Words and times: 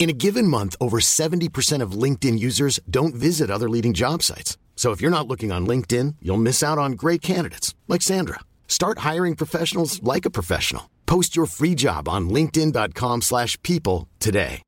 In 0.00 0.08
a 0.08 0.14
given 0.14 0.48
month, 0.48 0.76
over 0.80 0.98
70% 0.98 1.82
of 1.82 1.92
LinkedIn 1.92 2.38
users 2.38 2.80
don't 2.88 3.14
visit 3.14 3.50
other 3.50 3.68
leading 3.68 3.92
job 3.92 4.22
sites. 4.22 4.56
So 4.74 4.92
if 4.92 5.02
you're 5.02 5.10
not 5.10 5.28
looking 5.28 5.52
on 5.52 5.66
LinkedIn, 5.66 6.14
you'll 6.22 6.38
miss 6.38 6.62
out 6.62 6.78
on 6.78 6.92
great 6.92 7.20
candidates 7.20 7.74
like 7.86 8.00
Sandra. 8.00 8.40
Start 8.66 9.00
hiring 9.00 9.36
professionals 9.36 10.02
like 10.02 10.24
a 10.24 10.30
professional. 10.30 10.88
Post 11.04 11.36
your 11.36 11.44
free 11.44 11.74
job 11.74 12.08
on 12.08 12.30
linkedin.com/people 12.30 14.08
today. 14.18 14.62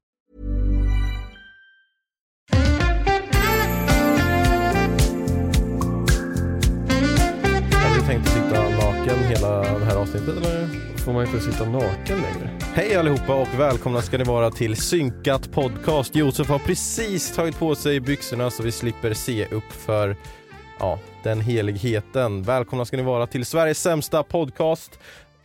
Har 7.73 7.95
du 7.95 8.07
tänkt 8.07 8.29
sitta 8.29 8.71
naken 8.71 9.19
hela 9.29 9.79
det 9.79 9.85
här 9.85 9.97
avsnittet 9.97 10.37
eller? 10.37 10.69
Får 10.97 11.13
man 11.13 11.27
inte 11.27 11.41
sitta 11.41 11.65
naken 11.65 12.21
längre? 12.21 12.62
Hej 12.75 12.97
allihopa 12.97 13.35
och 13.35 13.49
välkomna 13.61 14.03
ska 14.03 14.19
ni 14.19 14.25
vara 14.25 14.51
till 14.51 14.77
Synkat 14.77 15.53
Podcast. 15.53 16.15
Josef 16.15 16.49
har 16.49 16.59
precis 16.59 17.35
tagit 17.35 17.59
på 17.59 17.75
sig 17.75 18.01
byxorna 18.01 18.51
så 18.51 18.63
vi 18.63 18.73
slipper 18.73 19.15
se 19.15 19.47
upp 19.47 19.73
för 19.73 20.17
ja, 20.79 20.99
den 21.23 21.41
heligheten. 21.41 22.43
Välkomna 22.43 22.85
ska 22.85 22.97
ni 22.97 23.03
vara 23.03 23.27
till 23.27 23.47
Sveriges 23.47 23.83
sämsta 23.83 24.23
podcast 24.23 24.99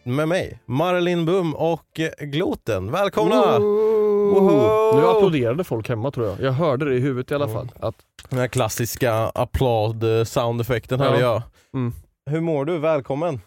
med 0.04 0.28
mig, 0.28 0.60
Marilyn 0.66 1.26
Bum 1.26 1.56
och 1.56 2.00
eh, 2.00 2.26
Gloten. 2.26 2.92
Välkomna! 2.92 3.60
Woho! 3.60 4.96
Nu 4.96 5.08
applåderade 5.08 5.64
folk 5.64 5.90
hemma 5.90 6.12
tror 6.12 6.28
jag. 6.28 6.42
Jag 6.42 6.52
hörde 6.52 6.86
det 6.86 6.96
i 6.96 7.00
huvudet 7.00 7.32
i 7.32 7.36
alla 7.36 7.48
fall. 7.48 7.72
Att, 7.80 7.96
Den 8.30 8.40
här 8.40 8.48
klassiska 8.48 9.14
applåd-soundeffekten 9.36 11.00
hörde 11.00 11.20
Ja. 11.20 11.26
jag. 11.34 11.42
mm. 11.82 11.94
Hur 12.30 12.42
mår 12.42 12.66
du? 12.66 12.78
Välkommen! 12.78 13.42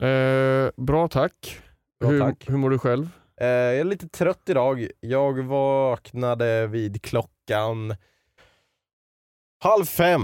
eh, 0.00 0.70
bra 0.76 1.08
tack. 1.08 1.60
Bra, 2.04 2.10
hur, 2.12 2.20
tack. 2.20 2.44
hur 2.48 2.56
mår 2.56 2.70
du 2.70 2.78
själv? 2.78 3.08
Eh, 3.40 3.46
jag 3.46 3.76
är 3.78 3.84
lite 3.84 4.08
trött 4.08 4.42
idag. 4.46 4.86
Jag 5.00 5.42
vaknade 5.42 6.66
vid 6.66 7.02
klockan 7.02 7.94
halv 9.60 9.84
fem 9.84 10.22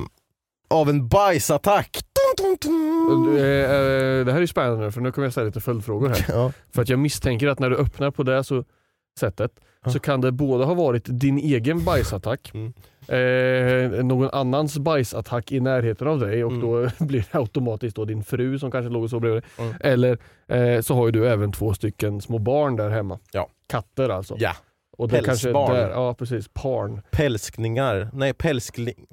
av 0.71 0.89
en 0.91 1.09
bajsattack. 1.09 1.99
Dun, 2.37 2.57
dun, 2.63 3.25
dun. 3.27 3.37
Eh, 3.39 3.45
eh, 3.45 4.25
det 4.25 4.33
här 4.33 4.43
är 4.43 4.47
spännande 4.47 4.93
för 4.93 5.01
nu 5.01 5.13
kommer 5.13 5.27
jag 5.27 5.33
ställa 5.33 5.47
lite 5.47 5.61
följdfrågor 5.61 6.09
här. 6.09 6.25
Ja. 6.29 6.53
För 6.75 6.83
att 6.83 6.89
jag 6.89 6.99
misstänker 6.99 7.49
att 7.49 7.59
när 7.59 7.71
du 7.71 7.77
öppnar 7.77 8.11
på 8.11 8.23
det 8.23 8.45
så, 8.45 8.65
sättet 9.21 9.61
så 9.87 9.99
kan 9.99 10.21
det 10.21 10.33
både 10.33 10.65
ha 10.65 10.75
varit 10.75 11.05
din 11.07 11.39
egen 11.39 11.85
bajsattack, 11.85 12.51
Mm. 12.55 12.73
Eh, 13.09 14.05
någon 14.05 14.29
annans 14.33 14.79
bajsattack 14.79 15.53
i 15.53 15.61
närheten 15.61 16.09
av 16.09 16.19
dig 16.21 16.45
och 16.45 16.51
Mm. 16.53 16.61
då 16.63 16.89
blir 17.05 17.25
det 17.33 17.39
automatiskt 17.39 17.97
då 17.97 18.05
din 18.05 18.25
fru 18.25 18.59
som 18.59 18.71
kanske 18.71 18.89
låg 18.91 19.03
och 19.03 19.11
sov 19.11 19.21
bredvid 19.21 19.43
dig. 19.43 19.67
Mm. 19.67 19.77
Eller 19.81 20.19
eh, 20.49 20.81
så 20.81 20.95
har 20.95 21.07
ju 21.07 21.13
du 21.13 21.29
även 21.29 21.53
två 21.53 21.75
stycken 21.75 22.21
små 22.21 22.39
barn 22.39 22.77
där 22.77 22.91
hemma. 22.91 23.19
Ja. 23.33 23.49
Katter 23.69 24.09
alltså. 24.09 24.35
Ja, 24.39 24.53
och 24.99 25.09
det 25.09 25.23
kanske 25.23 25.49
är 25.49 25.53
pälsbarn. 25.53 25.75
där, 25.75 25.91
ja 25.91 26.15
precis, 26.15 26.49
parn. 26.53 27.01
pälskningar. 27.11 28.11
Nej, 28.13 28.33
pälskling, 28.35 29.07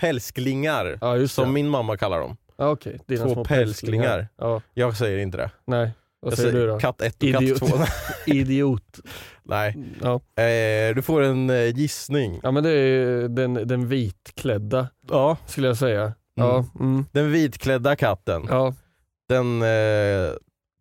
pälsklingar. 0.00 0.98
Ja 1.00 1.28
Som 1.28 1.52
min 1.52 1.68
mamma 1.68 1.96
kallar 1.96 2.20
dem. 2.20 2.36
Okej. 2.56 3.00
Dina 3.06 3.24
Två 3.24 3.32
små 3.34 3.44
pälsklingar. 3.44 4.28
Ja, 4.36 4.60
Jag 4.74 4.96
säger 4.96 5.18
inte 5.18 5.36
det. 5.38 5.50
nej. 5.64 5.90
Vad 6.24 6.36
säger 6.38 6.52
du 6.52 6.66
då? 6.66 6.78
katt 6.78 7.02
1 7.02 7.16
och 7.16 7.22
Idiot. 7.24 7.60
katt 7.60 7.68
2. 8.26 8.32
Idiot. 8.32 9.00
Nej. 9.42 9.76
Ja. 10.02 10.14
Eh, 10.42 10.94
du 10.94 11.02
får 11.02 11.22
en 11.22 11.50
eh, 11.50 11.76
gissning. 11.76 12.40
ja 12.42 12.50
men 12.50 12.62
det 12.62 12.70
är 12.70 13.28
den, 13.28 13.54
den 13.54 13.88
vitklädda 13.88 14.88
Ja, 15.10 15.36
skulle 15.46 15.66
jag 15.66 15.76
säga. 15.76 16.12
Ja, 16.34 16.64
mm. 16.80 17.04
den 17.12 17.32
vitklädda 17.32 17.96
katten. 17.96 18.46
ja. 18.48 18.74
Den 19.28 19.62
eh, 19.62 20.32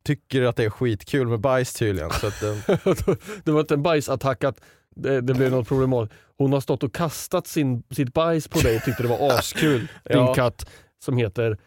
tycker 0.06 0.42
att 0.44 0.56
det 0.56 0.64
är 0.64 0.70
skitkul 0.70 1.28
med 1.28 1.40
bajs 1.40 1.74
tydligen. 1.74 2.10
Så 2.12 2.28
att 2.28 2.40
den, 2.42 2.62
det 3.44 3.52
var 3.52 3.60
inte 3.60 3.74
en 3.74 3.84
bajsattack 3.84 4.44
att 4.44 4.62
det, 4.96 5.22
det 5.22 5.34
blev 5.34 5.52
något 5.52 5.68
problemat. 5.68 6.10
Hon 6.38 6.54
har 6.54 6.60
stått 6.60 6.84
och 6.84 6.94
kastat 6.94 7.48
sin, 7.48 7.84
sitt 7.92 8.14
bajs 8.14 8.48
på 8.48 8.60
dig 8.60 8.76
och 8.76 8.84
tyckte 8.84 9.04
det 9.04 9.10
var 9.10 9.32
askul. 9.40 9.80
Din 9.80 9.88
Ja. 10.18 10.34
katt 10.34 10.70
som 11.06 11.18
heter 11.18 11.58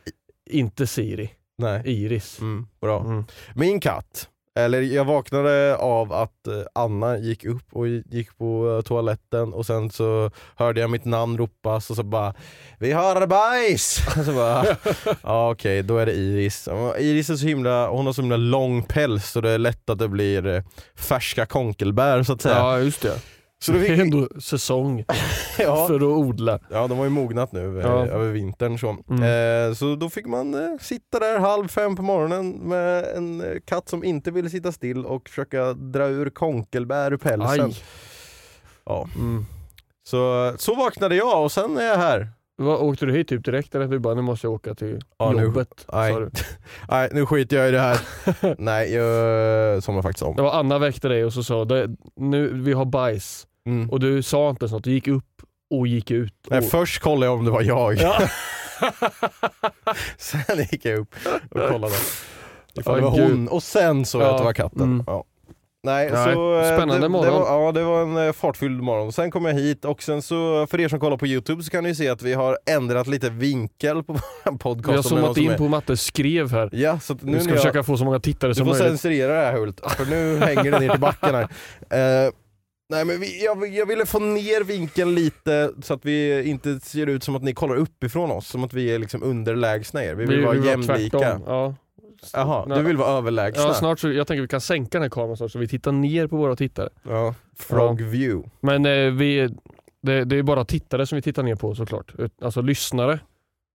inte 0.50 0.86
Siri, 0.86 1.30
nej. 1.58 1.82
Iris. 1.84 2.40
Mm, 2.40 2.66
bra. 2.80 3.00
Mm. 3.00 3.24
Min 3.54 3.80
katt, 3.80 4.28
eller 4.56 4.82
jag 4.82 5.04
vaknade 5.04 5.76
av 5.76 6.12
att 6.12 6.46
eh, 6.46 6.54
Anna 6.74 7.18
gick 7.18 7.44
upp 7.44 7.64
och 7.72 7.88
gick 7.88 8.38
på 8.38 8.76
eh, 8.76 8.82
toaletten 8.82 9.52
och 9.52 9.66
sen 9.66 9.90
så 9.90 10.30
hörde 10.56 10.80
jag 10.80 10.90
mitt 10.90 11.04
namn 11.04 11.38
ropas 11.38 11.90
och 11.90 11.96
så 11.96 12.02
bara 12.02 12.34
Vi 12.78 12.92
har 12.92 13.26
bajs! 13.26 14.00
så 14.26 14.32
bara, 14.32 14.66
ja 15.22 15.50
okej 15.50 15.82
då 15.82 15.98
är 15.98 16.06
det 16.06 16.12
Iris. 16.12 16.68
Iris 16.98 17.30
är 17.30 17.36
så 17.36 17.46
himla, 17.46 17.88
hon 17.88 18.06
har 18.06 18.12
så 18.12 18.22
himla 18.22 18.36
lång 18.36 18.82
päls 18.82 19.30
så 19.30 19.40
det 19.40 19.50
är 19.50 19.58
lätt 19.58 19.90
att 19.90 19.98
det 19.98 20.08
blir 20.08 20.46
eh, 20.46 20.62
färska 20.94 21.46
konkelbär 21.46 22.22
så 22.22 22.32
att 22.32 22.42
säga. 22.42 22.56
Ja 22.56 22.78
just 22.78 23.02
det. 23.02 23.20
Så 23.64 23.72
Det 23.72 23.86
är 23.88 24.00
ändå 24.00 24.28
säsong 24.40 25.04
ja, 25.58 25.86
för 25.86 25.94
att 25.96 26.02
odla. 26.02 26.58
ja 26.70 26.86
de 26.86 26.98
har 26.98 27.04
ju 27.04 27.10
mognat 27.10 27.52
nu 27.52 27.80
eh, 27.80 27.86
Ja. 27.86 28.06
över 28.06 28.32
vintern 28.32 28.78
så. 28.78 28.96
Mm. 29.10 29.68
Eh, 29.68 29.74
så 29.74 29.94
då 29.96 30.10
fick 30.10 30.26
man 30.26 30.54
eh, 30.54 30.78
sitta 30.80 31.18
där 31.18 31.38
halv 31.38 31.68
fem 31.68 31.96
på 31.96 32.02
morgonen 32.02 32.50
med 32.50 33.04
en 33.16 33.40
eh, 33.40 33.56
katt 33.64 33.88
som 33.88 34.04
inte 34.04 34.30
ville 34.30 34.50
sitta 34.50 34.72
still 34.72 35.06
och 35.06 35.28
försöka 35.28 35.72
dra 35.72 36.06
ur 36.06 36.30
konkelbär 36.30 37.12
ur 37.12 37.16
pälsen. 37.16 37.64
Aj. 37.66 37.76
Ja. 38.84 39.08
Mm. 39.16 39.46
Så, 40.08 40.52
så 40.58 40.74
vaknade 40.74 41.16
jag 41.16 41.42
och 41.44 41.52
sen 41.52 41.78
är 41.78 41.84
jag 41.86 41.96
här. 41.96 42.28
Vad, 42.58 42.80
åkte 42.80 43.06
du 43.06 43.12
hit 43.12 43.28
typ 43.28 43.44
direkt 43.44 43.74
eller 43.74 43.86
du 43.86 43.98
bara 43.98 44.14
nu 44.14 44.22
måste 44.22 44.46
jag 44.46 44.54
åka 44.54 44.74
till 44.74 45.00
Ja, 45.18 45.32
nu- 45.32 45.42
jobbet? 45.42 45.86
nej. 45.92 46.14
Nej 46.88 47.08
nu 47.12 47.26
skiter 47.26 47.56
jag 47.56 47.68
i 47.68 47.70
det 47.70 47.80
här. 47.80 47.98
Nej 48.58 48.94
jag 48.94 49.82
somnar 49.82 50.02
faktiskt 50.02 50.20
Det 50.24 50.26
om. 50.26 50.36
var 50.36 50.52
Anna 50.52 50.78
väckte 50.78 51.08
dig 51.08 51.24
och 51.24 51.32
så 51.32 51.42
sa 51.42 51.64
det, 51.64 51.88
nu, 52.16 52.52
vi 52.62 52.72
har 52.72 52.84
bajs. 52.84 53.46
Mm. 53.66 53.90
Och 53.90 54.00
du 54.00 54.22
sa 54.22 54.50
inte 54.50 54.62
ens 54.64 54.72
något, 54.72 54.84
du 54.84 54.90
gick 54.92 55.08
upp 55.08 55.24
och 55.70 55.86
gick 55.86 56.10
ut. 56.10 56.34
Nej, 56.50 56.58
och, 56.58 56.64
först 56.64 57.02
kollade 57.02 57.26
jag 57.26 57.38
om 57.38 57.44
det 57.44 57.50
var 57.50 57.62
jag. 57.62 57.94
Ja. 57.94 58.18
sen 60.16 60.58
gick 60.70 60.84
jag 60.84 60.98
upp 60.98 61.14
och 61.50 61.68
kollade. 61.68 61.94
Ifall 62.74 62.96
det 62.96 63.02
var 63.02 63.10
hon 63.10 63.48
och 63.48 63.62
sen 63.62 64.04
såg 64.04 64.22
jag 64.22 64.28
Ja. 64.28 64.32
att 64.32 64.38
det 64.38 64.44
var 64.44 64.52
katten. 64.52 64.82
Mm. 64.82 65.04
Ja. 65.06 65.24
Nej, 65.86 66.10
Nej, 66.12 66.34
så, 66.34 66.58
eh, 66.60 66.64
spännande 66.76 66.98
det, 67.04 67.08
morgon. 67.08 67.26
Det 67.34 67.38
var, 67.40 67.64
ja, 67.66 67.72
det 67.72 67.82
var 67.82 68.02
en 68.02 68.16
eh, 68.26 68.32
fartfylld 68.32 68.82
morgon. 68.82 69.12
Sen 69.12 69.30
kom 69.30 69.44
jag 69.44 69.54
hit 69.54 69.84
och 69.84 70.02
sen 70.02 70.22
så, 70.22 70.66
för 70.70 70.80
er 70.80 70.88
som 70.88 71.00
kollar 71.00 71.16
på 71.16 71.26
Youtube 71.26 71.62
så 71.62 71.70
kan 71.70 71.84
ni 71.84 71.94
se 71.94 72.08
att 72.08 72.22
vi 72.22 72.34
har 72.34 72.58
ändrat 72.70 73.06
lite 73.06 73.30
vinkel 73.30 74.02
på 74.02 74.12
vår 74.44 74.58
podcast. 74.58 74.88
vi 74.92 74.96
har 74.96 75.02
zoomat 75.02 75.36
in 75.36 75.50
är- 75.50 75.58
på 75.58 75.68
Mattes 75.68 76.02
skrev 76.02 76.50
här. 76.52 76.68
Ja, 76.72 77.00
så 77.00 77.12
att 77.12 77.22
nu 77.22 77.32
Vi 77.32 77.40
ska 77.40 77.50
jag, 77.50 77.58
försöka 77.58 77.82
få 77.82 77.96
så 77.96 78.04
många 78.04 78.20
tittare 78.20 78.50
Du 78.50 78.54
som 78.54 78.66
får 78.66 78.72
möjligt. 78.72 78.88
censurera 78.88 79.34
det 79.40 79.46
här 79.46 79.52
Hult, 79.52 79.80
för 79.96 80.04
nu 80.06 80.36
hänger 80.40 80.70
det 80.72 80.78
ner 80.80 80.90
till 80.90 81.00
backen 81.00 81.34
här. 81.34 81.42
Eh, 81.90 82.30
nej 82.90 83.04
men 83.04 83.20
vi, 83.20 83.44
jag, 83.44 83.68
jag 83.74 83.86
ville 83.86 84.06
få 84.06 84.18
ner 84.18 84.64
vinkeln 84.64 85.14
lite 85.14 85.70
så 85.82 85.94
att 85.94 86.04
vi 86.04 86.42
inte 86.48 86.80
ser 86.80 87.06
ut 87.06 87.24
som 87.24 87.36
att 87.36 87.42
ni 87.42 87.54
kollar 87.54 87.76
uppifrån 87.76 88.30
oss, 88.30 88.48
som 88.48 88.64
att 88.64 88.72
vi 88.72 88.94
är 88.94 88.98
liksom 88.98 89.22
underlägsna 89.22 90.04
er. 90.04 90.14
Vi 90.14 90.24
vill 90.26 90.44
vara 90.44 90.56
jämlika. 90.56 90.94
tvärtom. 91.18 91.42
Ja. 91.46 91.74
Jaha, 92.34 92.74
du 92.76 92.82
vill 92.82 92.96
vara 92.96 93.08
överlägsna? 93.08 93.62
Ja, 93.62 93.74
snart 93.74 93.98
så, 93.98 94.12
jag 94.12 94.26
tänker 94.26 94.42
vi 94.42 94.48
kan 94.48 94.60
sänka 94.60 94.98
den 94.98 95.02
här 95.02 95.10
kameran 95.10 95.36
snart 95.36 95.52
så 95.52 95.58
vi 95.58 95.68
tittar 95.68 95.92
ner 95.92 96.26
på 96.26 96.36
våra 96.36 96.56
tittare. 96.56 96.88
Ja, 97.02 97.34
Frog 97.58 98.00
view. 98.00 98.50
Men 98.60 98.86
eh, 98.86 99.12
vi, 99.12 99.48
det, 100.02 100.24
det 100.24 100.36
är 100.36 100.42
bara 100.42 100.64
tittare 100.64 101.06
som 101.06 101.16
vi 101.16 101.22
tittar 101.22 101.42
ner 101.42 101.54
på 101.54 101.74
såklart. 101.74 102.12
Alltså 102.42 102.60
lyssnare, 102.60 103.20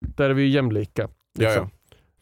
där 0.00 0.31
är 0.31 0.34
vi 0.34 0.43
ju 0.43 0.48
jämlika. 0.48 1.08
Ja, 1.38 1.48
liksom. 1.48 1.70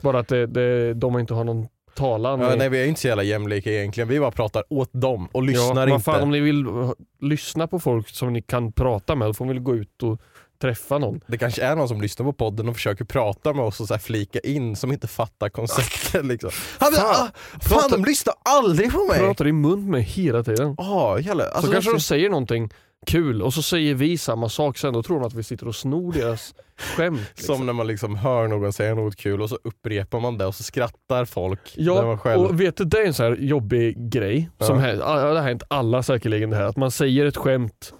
Bara 0.02 0.18
att 0.18 0.28
det, 0.28 0.46
det, 0.46 0.94
de 0.94 1.18
inte 1.18 1.34
har 1.34 1.44
någon 1.44 1.68
talan. 1.94 2.40
Ja, 2.40 2.54
nej 2.56 2.68
vi 2.68 2.82
är 2.82 2.86
inte 2.86 3.00
så 3.00 3.08
jävla 3.08 3.22
jämlika 3.22 3.72
egentligen, 3.72 4.08
vi 4.08 4.20
bara 4.20 4.30
pratar 4.30 4.64
åt 4.68 4.90
dem 4.92 5.28
och 5.32 5.42
lyssnar 5.42 5.66
ja, 5.66 5.74
vad 5.74 5.88
inte. 5.88 6.04
Fan, 6.04 6.22
om 6.22 6.30
ni 6.30 6.40
vill 6.40 6.66
uh, 6.66 6.92
lyssna 7.20 7.66
på 7.66 7.80
folk 7.80 8.08
som 8.08 8.32
ni 8.32 8.42
kan 8.42 8.72
prata 8.72 9.14
med, 9.14 9.28
då 9.28 9.34
får 9.34 9.44
ni 9.44 9.52
väl 9.52 9.62
gå 9.62 9.76
ut 9.76 10.02
och 10.02 10.20
träffa 10.60 10.98
någon. 10.98 11.20
Det 11.26 11.38
kanske 11.38 11.62
är 11.62 11.76
någon 11.76 11.88
som 11.88 12.00
lyssnar 12.00 12.26
på 12.26 12.32
podden 12.32 12.68
och 12.68 12.74
försöker 12.74 13.04
prata 13.04 13.52
med 13.52 13.64
oss 13.64 13.80
och 13.80 13.88
så 13.88 13.98
flika 13.98 14.38
in 14.40 14.76
som 14.76 14.92
inte 14.92 15.06
fattar 15.08 15.48
konceptet 15.48 16.24
liksom. 16.24 16.50
Han, 16.78 16.92
Fan, 16.92 17.02
fan, 17.14 17.26
ah, 17.26 17.30
fan 17.62 17.78
prata- 17.78 17.96
de 17.96 18.04
lyssnar 18.04 18.34
aldrig 18.44 18.92
på 18.92 19.04
mig! 19.04 19.18
Pratar 19.18 19.46
i 19.48 19.52
mun 19.52 19.90
med 19.90 20.02
hela 20.02 20.42
tiden. 20.42 20.74
Oh, 20.78 21.16
jävla, 21.26 21.44
alltså, 21.44 21.66
så 21.66 21.72
kanske 21.72 21.92
de 21.92 22.00
säger 22.00 22.30
någonting 22.30 22.70
kul 23.06 23.42
och 23.42 23.54
så 23.54 23.62
säger 23.62 23.94
vi 23.94 24.18
samma 24.18 24.48
sak 24.48 24.78
sen, 24.78 24.92
då 24.92 25.02
tror 25.02 25.20
de 25.20 25.26
att 25.26 25.34
vi 25.34 25.42
sitter 25.42 25.68
och 25.68 25.74
snor 25.76 26.12
deras 26.12 26.54
skämt. 26.76 27.20
Liksom. 27.36 27.56
Som 27.56 27.66
när 27.66 27.72
man 27.72 27.86
liksom 27.86 28.16
hör 28.16 28.48
någon 28.48 28.72
säga 28.72 28.94
något 28.94 29.16
kul 29.16 29.42
och 29.42 29.48
så 29.48 29.58
upprepar 29.64 30.20
man 30.20 30.38
det 30.38 30.46
och 30.46 30.54
så 30.54 30.62
skrattar 30.62 31.24
folk. 31.24 31.60
Ja, 31.76 32.18
själv... 32.18 32.40
och 32.42 32.60
vet 32.60 32.76
du, 32.76 32.84
det 32.84 32.98
är 32.98 33.06
en 33.06 33.14
så 33.14 33.22
här 33.22 33.36
jobbig 33.40 34.10
grej. 34.10 34.50
Som 34.60 34.76
Ja. 34.76 34.82
här, 34.82 34.94
ja, 34.94 35.32
det 35.32 35.40
har 35.40 35.48
hänt 35.48 35.62
alla 35.68 36.02
säkerligen 36.02 36.50
det 36.50 36.56
här, 36.56 36.64
att 36.64 36.76
man 36.76 36.90
säger 36.90 37.26
ett 37.26 37.36
skämt 37.36 37.92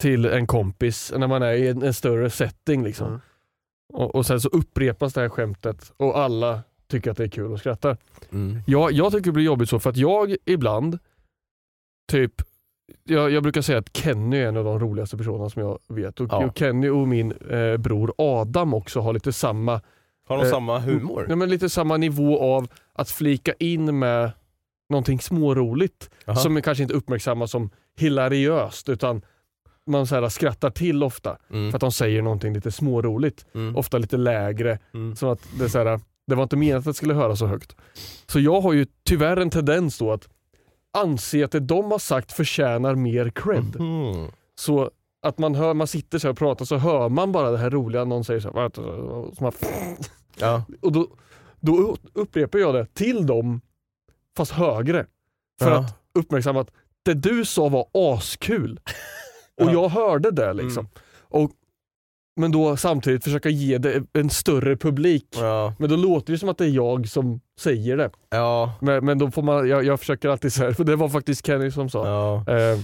till 0.00 0.24
en 0.24 0.46
kompis 0.46 1.12
när 1.16 1.26
man 1.26 1.42
är 1.42 1.52
i 1.52 1.68
en, 1.68 1.82
en 1.82 1.94
större 1.94 2.30
setting. 2.30 2.84
Liksom. 2.84 3.06
Mm. 3.06 3.20
Och, 3.92 4.14
och 4.14 4.26
sen 4.26 4.40
så 4.40 4.48
upprepas 4.48 5.14
det 5.14 5.20
här 5.20 5.28
skämtet 5.28 5.92
och 5.96 6.18
alla 6.18 6.60
tycker 6.88 7.10
att 7.10 7.16
det 7.16 7.24
är 7.24 7.28
kul 7.28 7.52
och 7.52 7.58
skrattar. 7.58 7.96
Mm. 8.32 8.58
Jag, 8.66 8.92
jag 8.92 9.12
tycker 9.12 9.24
det 9.24 9.32
blir 9.32 9.44
jobbigt 9.44 9.68
så 9.68 9.78
för 9.78 9.90
att 9.90 9.96
jag 9.96 10.36
ibland, 10.44 10.98
typ, 12.12 12.32
jag, 13.04 13.30
jag 13.30 13.42
brukar 13.42 13.62
säga 13.62 13.78
att 13.78 13.96
Kenny 13.96 14.36
är 14.36 14.46
en 14.48 14.56
av 14.56 14.64
de 14.64 14.78
roligaste 14.80 15.16
personerna 15.16 15.50
som 15.50 15.62
jag 15.62 15.78
vet. 15.88 16.20
Och, 16.20 16.28
Ja. 16.30 16.46
och 16.46 16.58
Kenny 16.58 16.88
och 16.88 17.08
min 17.08 17.32
eh, 17.32 17.76
bror 17.76 18.14
Adam 18.18 18.74
också 18.74 19.00
har 19.00 19.12
lite 19.12 19.32
samma 19.32 19.80
Har 20.26 20.36
de 20.36 20.44
Eh, 20.44 20.50
samma 20.50 20.78
humor? 20.78 21.26
Ja, 21.28 21.36
men 21.36 21.50
lite 21.50 21.68
samma 21.68 21.96
nivå 21.96 22.40
av 22.40 22.68
att 22.92 23.10
flika 23.10 23.52
in 23.52 23.98
med 23.98 24.32
någonting 24.88 25.20
småroligt 25.20 26.10
Jaha. 26.24 26.36
som 26.36 26.62
kanske 26.62 26.82
inte 26.82 26.94
uppmärksammas 26.94 27.50
som 27.50 27.70
hilariöst 27.96 28.88
utan 28.88 29.22
man 29.90 30.06
så 30.06 30.14
här 30.14 30.28
skrattar 30.28 30.70
till 30.70 31.02
ofta 31.02 31.36
Mm. 31.50 31.70
för 31.70 31.76
att 31.76 31.80
de 31.80 31.92
säger 31.92 32.22
någonting 32.22 32.54
lite 32.54 32.72
småroligt. 32.72 33.46
Mm. 33.54 33.76
Ofta 33.76 33.98
lite 33.98 34.16
lägre. 34.16 34.78
Mm. 34.94 35.16
Så 35.16 35.30
att 35.30 35.40
det, 35.58 35.64
är 35.64 35.68
så 35.68 35.78
här, 35.84 36.00
det 36.26 36.34
var 36.34 36.42
inte 36.42 36.56
menat 36.56 36.78
att 36.78 36.84
det 36.84 36.94
skulle 36.94 37.14
höra 37.14 37.36
så 37.36 37.46
högt. 37.46 37.76
Så 38.26 38.40
jag 38.40 38.60
har 38.60 38.72
ju 38.72 38.86
tyvärr 39.04 39.36
en 39.36 39.50
tendens 39.50 39.98
då 39.98 40.12
att 40.12 40.28
anse 40.98 41.44
att 41.44 41.52
det 41.52 41.60
de 41.60 41.90
har 41.90 41.98
sagt 41.98 42.32
förtjänar 42.32 42.94
mer 42.94 43.30
cred. 43.30 43.76
Mm. 43.78 44.30
Så 44.54 44.90
att 45.22 45.38
man, 45.38 45.54
hör, 45.54 45.74
man 45.74 45.86
sitter 45.86 46.18
så 46.18 46.30
och 46.30 46.38
pratar 46.38 46.64
så 46.64 46.76
hör 46.76 47.08
man 47.08 47.32
bara 47.32 47.50
det 47.50 47.58
här 47.58 47.70
roliga, 47.70 48.04
någon 48.04 48.24
säger 48.24 48.40
så 48.40 48.52
här, 48.60 48.70
som 49.34 49.44
man, 49.44 49.52
Ja. 50.38 50.64
och 50.80 50.92
då, 50.92 51.06
då 51.60 51.96
upprepar 52.14 52.58
jag 52.58 52.74
det 52.74 52.86
till 52.94 53.26
dem, 53.26 53.60
fast 54.36 54.52
högre. 54.52 55.06
För 55.60 55.70
Ja. 55.70 55.78
att 55.78 55.98
uppmärksamma 56.14 56.60
att 56.60 56.70
det 57.02 57.14
du 57.14 57.44
sa 57.44 57.68
var 57.68 57.86
askul. 57.92 58.80
Och 59.60 59.66
Ja. 59.66 59.72
jag 59.72 59.88
hörde 59.88 60.30
det 60.30 60.52
liksom. 60.52 60.88
Och, 61.22 61.50
men 62.40 62.52
då 62.52 62.76
samtidigt 62.76 63.24
försöka 63.24 63.48
ge 63.48 63.78
det 63.78 64.02
en 64.12 64.30
större 64.30 64.76
publik. 64.76 65.26
Ja. 65.36 65.74
Men 65.78 65.90
då 65.90 65.96
låter 65.96 66.32
det 66.32 66.38
som 66.38 66.48
att 66.48 66.58
det 66.58 66.64
är 66.64 66.68
jag 66.70 67.08
som 67.08 67.40
säger 67.60 67.96
det. 67.96 68.10
Ja. 68.30 68.72
Men, 68.80 69.04
men 69.04 69.18
då 69.18 69.30
får 69.30 69.42
man, 69.42 69.68
jag, 69.68 69.84
jag 69.84 70.00
försöker 70.00 70.28
alltid 70.28 70.52
säga 70.52 70.74
för 70.74 70.84
det 70.84 70.96
var 70.96 71.08
faktiskt 71.08 71.46
Kenny 71.46 71.70
som 71.70 71.90
sa. 71.90 72.06
Ja. 72.46 72.54
Eh, 72.56 72.78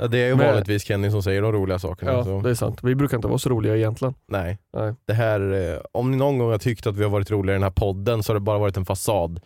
Ja, 0.00 0.06
Det 0.06 0.18
är 0.18 0.26
ju 0.28 0.36
Men- 0.36 0.46
vanligtvis 0.46 0.84
Kenny 0.84 1.10
som 1.10 1.22
säger 1.22 1.42
de 1.42 1.52
roliga 1.52 1.78
sakerna. 1.78 2.12
ja, 2.12 2.24
så. 2.24 2.40
det 2.40 2.50
är 2.50 2.54
sant. 2.54 2.78
Vi 2.84 2.94
brukar 2.94 3.16
inte 3.18 3.28
vara 3.28 3.38
så 3.38 3.48
roliga 3.50 3.76
egentligen. 3.76 4.14
Nej. 4.28 4.58
Nej. 4.76 4.94
Det 5.06 5.12
här, 5.14 5.72
eh, 5.74 5.80
om 5.92 6.10
ni 6.10 6.16
någon 6.16 6.38
gång 6.38 6.50
har 6.50 6.58
tyckt 6.58 6.86
att 6.86 6.96
vi 6.96 7.02
har 7.02 7.10
varit 7.10 7.30
roliga 7.30 7.52
i 7.54 7.56
den 7.56 7.62
här 7.62 7.70
podden 7.70 8.22
så 8.22 8.30
har 8.32 8.34
det 8.34 8.40
bara 8.40 8.58
varit 8.58 8.76
en 8.76 8.84
fasad. 8.84 9.40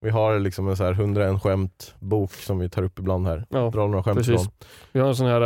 Vi 0.00 0.10
har 0.10 0.38
liksom 0.38 0.68
en 0.68 0.76
så 0.76 0.84
här 0.84 0.92
101 0.92 1.42
skämt 1.42 1.94
bok 1.98 2.32
som 2.32 2.58
vi 2.58 2.68
tar 2.70 2.82
upp 2.82 2.98
ibland 2.98 3.26
här. 3.26 3.44
Ja, 3.50 3.70
Drar 3.70 3.88
några 3.88 4.02
skämt 4.02 4.18
precis. 4.18 4.34
ifrån. 4.34 4.46
Vi 4.92 5.00
har 5.00 5.08
en 5.08 5.16
sån 5.16 5.26
här 5.26 5.40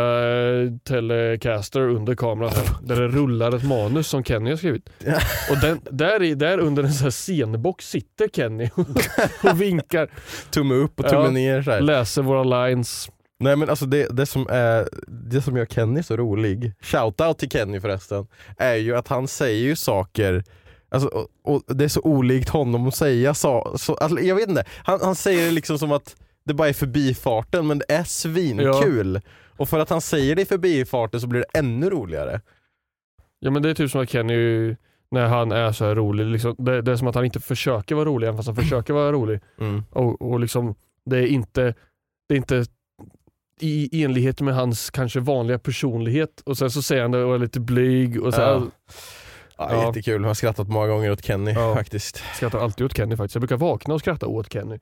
eh, 0.64 0.70
telecaster 0.84 1.80
under 1.80 2.14
kameran 2.14 2.50
här, 2.50 2.66
där 2.82 2.96
det 3.00 3.08
rullar 3.08 3.56
ett 3.56 3.64
manus 3.64 4.08
som 4.08 4.24
Kenny 4.24 4.50
har 4.50 4.56
skrivit. 4.56 4.88
Och 5.50 5.58
den, 5.60 5.80
där, 5.90 6.22
i, 6.22 6.34
där 6.34 6.58
under 6.58 6.82
en 6.82 6.92
sån 6.92 7.04
här 7.04 7.10
scenbox 7.10 7.88
sitter 7.88 8.28
Kenny 8.28 8.70
och 9.44 9.60
vinkar, 9.60 10.08
Tumme 10.50 10.74
upp 10.74 11.00
och 11.00 11.08
tumme 11.08 11.24
Ja. 11.24 11.30
ner 11.30 11.62
så 11.62 11.70
här. 11.70 11.80
läser 11.80 12.22
våra 12.22 12.44
lines. 12.66 13.08
Nej 13.40 13.56
men 13.56 13.70
alltså 13.70 13.86
det, 13.86 14.06
det, 14.16 14.26
som 14.26 14.46
är, 14.50 14.88
det 15.08 15.42
som 15.42 15.56
gör 15.56 15.66
Kenny 15.66 16.02
så 16.02 16.16
rolig, 16.16 16.72
shoutout 16.80 17.38
till 17.38 17.50
Kenny 17.50 17.80
förresten, 17.80 18.26
är 18.58 18.74
ju 18.74 18.96
att 18.96 19.08
han 19.08 19.28
säger 19.28 19.62
ju 19.64 19.76
saker 19.76 20.44
Alltså, 20.92 21.08
och, 21.08 21.28
och 21.42 21.76
det 21.76 21.84
är 21.84 21.88
så 21.88 22.00
olikt 22.00 22.48
honom 22.48 22.88
att 22.88 22.96
säga 22.96 23.34
så, 23.34 23.74
så 23.76 23.94
alltså, 23.94 24.20
jag 24.20 24.34
vet 24.34 24.48
inte, 24.48 24.64
han, 24.84 25.00
han 25.02 25.14
säger 25.14 25.44
det 25.44 25.50
liksom 25.50 25.78
som 25.78 25.92
att 25.92 26.16
det 26.44 26.54
bara 26.54 26.68
är 26.68 26.72
förbifarten 26.72 27.66
men 27.66 27.78
det 27.78 27.92
är 27.92 28.04
svinkul. 28.04 29.20
Och 29.56 29.68
för 29.68 29.78
att 29.78 29.90
han 29.90 30.00
säger 30.00 30.36
det 30.36 30.42
i 30.42 30.44
förbifarten 30.44 31.20
så 31.20 31.26
blir 31.26 31.40
det 31.40 31.58
ännu 31.58 31.90
roligare. 31.90 32.40
Ja 33.38 33.50
men 33.50 33.62
det 33.62 33.70
är 33.70 33.74
typ 33.74 33.90
som 33.90 34.00
att 34.00 34.10
Kenny, 34.10 34.76
när 35.10 35.26
han 35.26 35.52
är 35.52 35.72
så 35.72 35.94
rolig, 35.94 36.26
liksom, 36.26 36.54
det, 36.58 36.82
det 36.82 36.92
är 36.92 36.96
som 36.96 37.08
att 37.08 37.14
han 37.14 37.24
inte 37.24 37.40
försöker 37.40 37.94
vara 37.94 38.04
rolig 38.04 38.26
även 38.26 38.36
fast 38.36 38.46
han 38.46 38.56
försöker 38.56 38.92
vara 38.92 39.12
rolig. 39.12 39.40
Mm. 39.60 39.82
Och, 39.90 40.22
och 40.22 40.40
liksom, 40.40 40.74
det 41.04 41.18
är 41.18 41.26
inte, 41.26 41.74
det 42.28 42.34
är 42.34 42.36
inte 42.36 42.64
i 43.60 44.04
enlighet 44.04 44.40
med 44.40 44.54
hans 44.54 44.90
kanske 44.90 45.20
vanliga 45.20 45.58
personlighet 45.58 46.40
och 46.44 46.58
sen 46.58 46.70
så 46.70 46.82
säger 46.82 47.02
han 47.02 47.10
det 47.10 47.24
och 47.24 47.34
är 47.34 47.38
lite 47.38 47.60
blyg 47.60 48.22
och 48.22 48.34
så 48.34 48.40
Ja. 48.40 48.62
Ja, 49.58 49.68
Ja. 49.72 49.86
Jättekul, 49.86 50.22
jag 50.22 50.28
har 50.28 50.34
skrattat 50.34 50.68
många 50.68 50.86
gånger 50.86 51.10
åt 51.10 51.24
Kenny 51.24 51.52
Ja. 51.52 51.74
faktiskt. 51.74 52.22
skrattar 52.34 52.58
alltid 52.58 52.86
åt 52.86 52.96
Kenny 52.96 53.16
faktiskt. 53.16 53.34
Jag 53.34 53.40
brukar 53.40 53.56
vakna 53.56 53.94
och 53.94 54.00
skratta 54.00 54.26
åt 54.26 54.52
Kenny. 54.52 54.78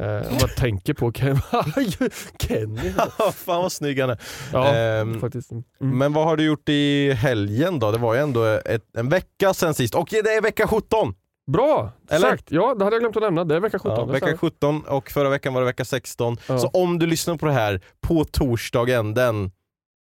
Eh, 0.00 0.06
jag 0.06 0.24
bara 0.40 0.48
tänker 0.48 0.94
på 0.94 1.12
Kenny. 1.14 1.40
Kenny. 2.38 2.92
Fan 3.34 3.62
vad 3.62 3.72
snygg 3.72 4.00
han 4.00 4.10
är. 4.10 4.18
Ja, 4.52 4.74
Ehm, 4.74 5.20
faktiskt. 5.20 5.50
Mm. 5.52 5.64
Men 5.80 6.12
vad 6.12 6.24
har 6.24 6.36
du 6.36 6.44
gjort 6.44 6.68
i 6.68 7.12
helgen 7.12 7.78
då? 7.78 7.90
Det 7.92 7.98
var 7.98 8.14
ju 8.14 8.20
ändå 8.20 8.44
ett, 8.44 8.96
en 8.98 9.08
vecka 9.08 9.54
sen 9.54 9.74
sist 9.74 9.94
och 9.94 10.08
det 10.10 10.18
är 10.18 10.42
vecka 10.42 10.66
17! 10.68 11.14
Bra! 11.52 11.92
Eller? 12.10 12.26
Exakt. 12.32 12.50
Ja, 12.50 12.74
det 12.78 12.84
hade 12.84 12.94
jag 12.96 13.00
glömt 13.02 13.16
att 13.16 13.22
nämna. 13.22 13.44
Det 13.44 13.56
är 13.56 13.60
vecka 13.60 13.78
17. 13.78 13.98
Ja, 13.98 14.04
vecka 14.04 14.26
stämmer. 14.26 14.36
17 14.38 14.82
och 14.84 15.10
förra 15.10 15.28
veckan 15.28 15.54
var 15.54 15.60
det 15.60 15.66
vecka 15.66 15.84
16. 15.84 16.36
Ja. 16.48 16.58
Så 16.58 16.68
om 16.68 16.98
du 16.98 17.06
lyssnar 17.06 17.36
på 17.36 17.46
det 17.46 17.52
här 17.52 17.80
på 18.00 18.24
torsdagen 18.24 19.14
den 19.14 19.50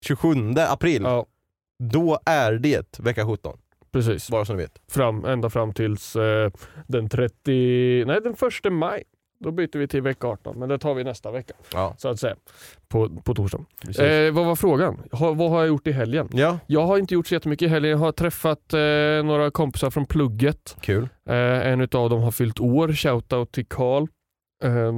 27 0.06 0.54
april, 0.68 1.02
Ja, 1.02 1.26
då 1.82 2.18
är 2.26 2.52
det 2.52 2.98
vecka 3.00 3.26
17. 3.26 3.58
Precis. 3.92 4.30
Bara 4.30 4.44
så 4.44 4.52
ni 4.54 4.62
vet. 4.62 4.80
Fram, 4.92 5.24
ända 5.24 5.50
fram 5.50 5.72
tills 5.72 6.16
eh, 6.16 6.50
den 6.86 7.08
30... 7.08 8.04
Nej, 8.06 8.20
den 8.20 8.36
första 8.36 8.70
maj. 8.70 9.02
Då 9.40 9.50
byter 9.50 9.78
vi 9.78 9.88
till 9.88 10.02
vecka 10.02 10.26
18, 10.26 10.58
men 10.58 10.68
det 10.68 10.78
tar 10.78 10.94
vi 10.94 11.04
nästa 11.04 11.30
vecka. 11.30 11.54
Ja, 11.72 11.94
Så 11.98 12.08
att 12.08 12.20
säga. 12.20 12.36
På, 12.88 13.08
på 13.08 13.34
torsdag. 13.34 13.64
precis. 13.80 13.98
Eh, 14.00 14.32
vad 14.32 14.46
var 14.46 14.56
frågan? 14.56 15.00
Ha, 15.12 15.32
vad 15.32 15.50
har 15.50 15.58
jag 15.58 15.68
gjort 15.68 15.86
i 15.86 15.92
helgen? 15.92 16.28
Ja, 16.32 16.58
Jag 16.66 16.86
har 16.86 16.98
inte 16.98 17.14
gjort 17.14 17.26
så 17.26 17.34
jättemycket 17.34 17.66
i 17.66 17.68
helgen. 17.68 17.90
Jag 17.90 17.98
har 17.98 18.12
träffat 18.12 18.72
eh, 18.74 18.78
några 19.26 19.50
kompisar 19.50 19.90
från 19.90 20.06
plugget. 20.06 20.76
kul. 20.80 21.08
Eh, 21.28 21.36
en 21.68 21.80
utav 21.80 22.10
dem 22.10 22.20
har 22.22 22.30
fyllt 22.30 22.60
år, 22.60 22.92
shoutout 22.92 23.52
till 23.52 23.66
Karl. 23.66 24.06
Eh, 24.64 24.94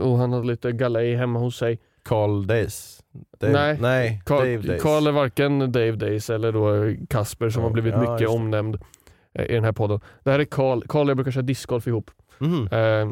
och 0.06 0.18
han 0.18 0.32
hade 0.32 0.46
lite 0.46 0.72
galej 0.72 1.16
hemma 1.16 1.38
hos 1.38 1.56
sig. 1.56 1.78
Carl 2.04 2.46
Days. 2.46 2.98
Dave, 3.40 3.52
Nej. 3.52 3.78
nej 3.80 4.22
Dave 4.26 4.40
Karl, 4.56 4.66
Days. 4.66 4.82
Karl 4.82 5.06
är 5.06 5.12
varken 5.12 5.58
Dave 5.72 5.92
Days 5.92 6.30
eller 6.30 6.52
då 6.52 6.94
Kasper 7.08 7.50
som 7.50 7.62
Ja, 7.62 7.68
har 7.68 7.72
blivit 7.72 7.98
mycket 7.98 8.28
omnämnd 8.28 8.78
eh, 9.34 9.44
i 9.44 9.54
den 9.54 9.64
här 9.64 9.72
podden. 9.72 10.00
Det 10.24 10.30
här 10.30 10.38
är 10.38 10.44
Karl. 10.44 10.82
Karl 10.88 11.06
och 11.06 11.10
jag 11.10 11.16
brukar 11.16 11.30
köra 11.32 11.42
discgolf 11.42 11.86
ihop. 11.86 12.10
Eh, 12.70 13.08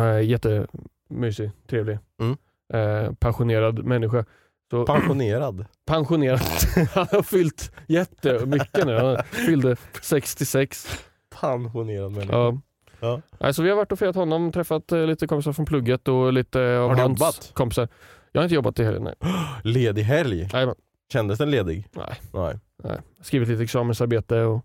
eh, 0.00 0.20
jättemysig, 0.22 1.50
trevlig, 1.70 1.98
Mm. 2.20 2.36
eh, 2.74 3.12
passionerad 3.12 3.84
människa. 3.84 4.24
Så, 4.70 4.86
Pensionerad. 4.86 5.64
pensionerad. 5.86 6.40
han 6.94 7.06
har 7.12 7.22
fyllt 7.22 7.72
jättemycket 7.88 8.86
nu. 8.86 8.94
Han 8.96 9.16
fyllde 9.46 9.76
66. 10.02 11.04
Pensionerad 11.40 12.12
människa. 12.12 12.32
Ja. 12.36 12.60
Ja. 13.04 13.20
Nej, 13.40 13.54
så 13.54 13.62
vi 13.62 13.68
har 13.68 13.76
varit 13.76 13.92
och 13.92 13.98
firat 13.98 14.16
honom, 14.16 14.52
träffat 14.52 14.92
eh, 14.92 15.06
lite 15.06 15.26
kompisar 15.26 15.52
från 15.52 15.66
plugget 15.66 16.08
och 16.08 16.32
lite 16.32 16.58
av 16.78 16.88
Har 16.88 16.96
du 16.96 17.02
hans 17.02 17.20
jobbat? 17.20 17.50
kompisar. 17.54 17.88
Jag 18.32 18.40
har 18.40 18.44
inte 18.44 18.54
jobbat 18.54 18.78
i 18.78 18.84
helgen. 18.84 19.02
Nej. 19.02 19.14
Ledig 19.64 20.02
helg. 20.02 20.48
Nej, 20.52 20.66
men, 20.66 20.74
Kändes 21.12 21.38
den 21.38 21.50
ledig? 21.50 21.88
nej, 21.92 22.20
Nej. 22.32 22.54
nej. 22.84 22.98
Skrivit 23.22 23.48
lite 23.48 23.62
examensarbete 23.62 24.40
och 24.40 24.64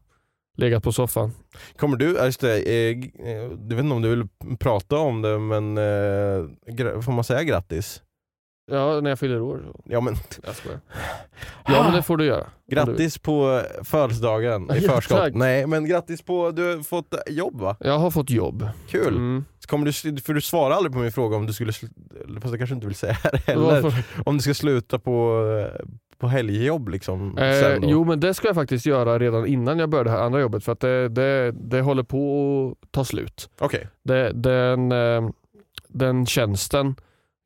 legat 0.57 0.83
på 0.83 0.91
soffan. 0.91 1.31
Kommer 1.77 1.97
du, 1.97 2.15
ja, 2.17 2.25
just 2.25 2.41
det, 2.41 2.55
eh, 2.57 2.93
g- 2.93 3.11
eh, 3.19 3.29
jag 3.31 3.49
vet 3.75 3.79
inte 3.79 3.95
om 3.95 4.01
du 4.01 4.09
vill 4.09 4.27
prata 4.59 4.97
om 4.97 5.21
det 5.21 5.39
men 5.39 5.77
eh, 5.77 6.47
gra- 6.67 7.01
får 7.01 7.11
man 7.11 7.23
säga 7.23 7.43
grattis? 7.43 8.01
Ja, 8.71 8.99
när 9.01 9.09
jag 9.09 9.19
fyller 9.19 9.41
år. 9.41 9.61
Ja 9.83 10.01
men 10.01 10.15
Jag 10.45 10.55
skojar. 10.55 10.79
Ja 11.67 11.83
men 11.83 11.93
det 11.93 12.03
får 12.03 12.17
du 12.17 12.25
göra. 12.25 12.41
Om 12.43 12.49
du- 12.67 12.75
Grattis 12.75 13.17
på 13.17 13.61
födelsedagen 13.83 14.63
i 14.71 14.79
Ja, 14.85 14.91
förskott. 14.91 15.17
tack. 15.17 15.33
Nej 15.33 15.67
men 15.67 15.85
grattis 15.85 16.21
på, 16.21 16.51
du 16.51 16.75
har 16.75 16.83
fått 16.83 17.15
jobb 17.27 17.61
va? 17.61 17.75
Jag 17.79 17.99
har 17.99 18.11
fått 18.11 18.29
jobb. 18.29 18.67
Kul! 18.89 19.07
Mm. 19.15 19.45
Kommer 19.67 19.85
du, 19.85 20.21
för 20.21 20.33
du 20.33 20.41
svarar 20.41 20.75
aldrig 20.75 20.93
på 20.93 20.99
min 20.99 21.11
fråga 21.11 21.37
om 21.37 21.45
du 21.45 21.53
skulle, 21.53 21.71
fast 21.73 22.51
det 22.51 22.57
kanske 22.57 22.73
inte 22.75 22.87
vill 22.87 22.95
säga 22.95 23.13
här 23.13 23.41
heller, 23.47 23.81
Varför? 23.81 24.03
om 24.25 24.37
du 24.37 24.43
ska 24.43 24.53
sluta 24.53 24.99
på, 24.99 25.43
eh, 25.75 25.85
på 26.17 26.27
helgjobb 26.27 26.89
liksom 26.89 27.37
Eh, 27.37 27.75
jo 27.81 28.03
men 28.03 28.19
det 28.19 28.33
ska 28.33 28.47
jag 28.47 28.55
faktiskt 28.55 28.85
göra 28.85 29.19
redan 29.19 29.45
innan 29.47 29.79
jag 29.79 29.89
börjar 29.89 30.03
det 30.05 30.11
här 30.11 30.19
andra 30.21 30.39
jobbet 30.41 30.63
för 30.63 30.71
att 30.71 30.79
det, 30.79 31.09
det, 31.09 31.51
det 31.51 31.81
håller 31.81 32.03
på 32.03 32.75
att 32.83 32.91
ta 32.91 33.05
slut. 33.05 33.49
Okej, 33.59 33.87
Det, 34.03 34.31
den, 34.33 34.91
eh, 34.91 35.29
den 35.87 36.25
tjänsten 36.25 36.95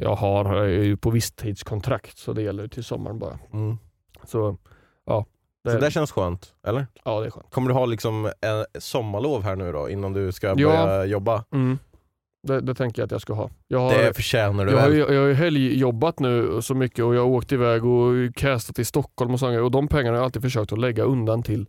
jag 0.04 0.16
har 0.16 0.56
är 0.56 0.68
ju 0.84 0.98
på 0.98 1.10
visstidskontrakt 1.10 2.18
så 2.18 2.34
det 2.34 2.42
gäller 2.42 2.68
till 2.68 2.84
sommaren 2.84 3.20
bara. 3.20 3.40
mm. 3.54 3.78
Så 4.26 4.58
ja, 5.06 5.26
det, 5.64 5.72
så 5.72 5.78
det 5.80 5.92
känns 5.92 6.12
skönt, 6.12 6.54
eller? 6.68 6.88
ja 7.04 7.20
det 7.20 7.26
är 7.26 7.30
skönt. 7.32 7.52
Kommer 7.52 7.68
du 7.68 7.74
ha 7.74 7.86
liksom 7.86 8.26
en 8.42 8.66
sommarlov 8.82 9.44
här 9.44 9.56
nu 9.56 9.72
då 9.72 9.90
innan 9.90 10.14
du 10.14 10.32
ska 10.32 10.48
Ja. 10.48 10.56
börja 10.56 11.06
jobba? 11.06 11.44
Mm. 11.54 11.80
Det, 12.48 12.62
det 12.62 12.76
tänker 12.76 13.02
jag 13.02 13.06
att 13.08 13.12
jag 13.12 13.22
ska 13.22 13.34
ha. 13.34 13.50
Jag 13.68 13.80
har, 13.80 13.90
Det 13.94 14.14
förtjänar 14.14 14.66
du 14.66 14.72
jag 14.72 14.82
väl? 14.82 14.94
ju- 14.94 15.00
jag 15.14 15.22
har 15.22 15.28
ju 15.28 15.34
helgjobbat 15.34 16.20
nu 16.20 16.62
så 16.62 16.76
mycket 16.76 17.06
och 17.06 17.16
jag 17.16 17.22
har 17.22 17.28
åkt 17.30 17.52
iväg 17.52 17.86
och 17.86 18.36
castat 18.36 18.80
i 18.80 18.86
Stockholm 18.86 19.34
och 19.34 19.40
sånt 19.40 19.60
och 19.60 19.72
de 19.72 19.88
pengarna 19.88 20.10
har 20.10 20.16
jag 20.18 20.24
alltid 20.24 20.42
försökt 20.42 20.74
att 20.74 20.80
lägga 20.80 21.04
undan 21.04 21.44
till 21.44 21.66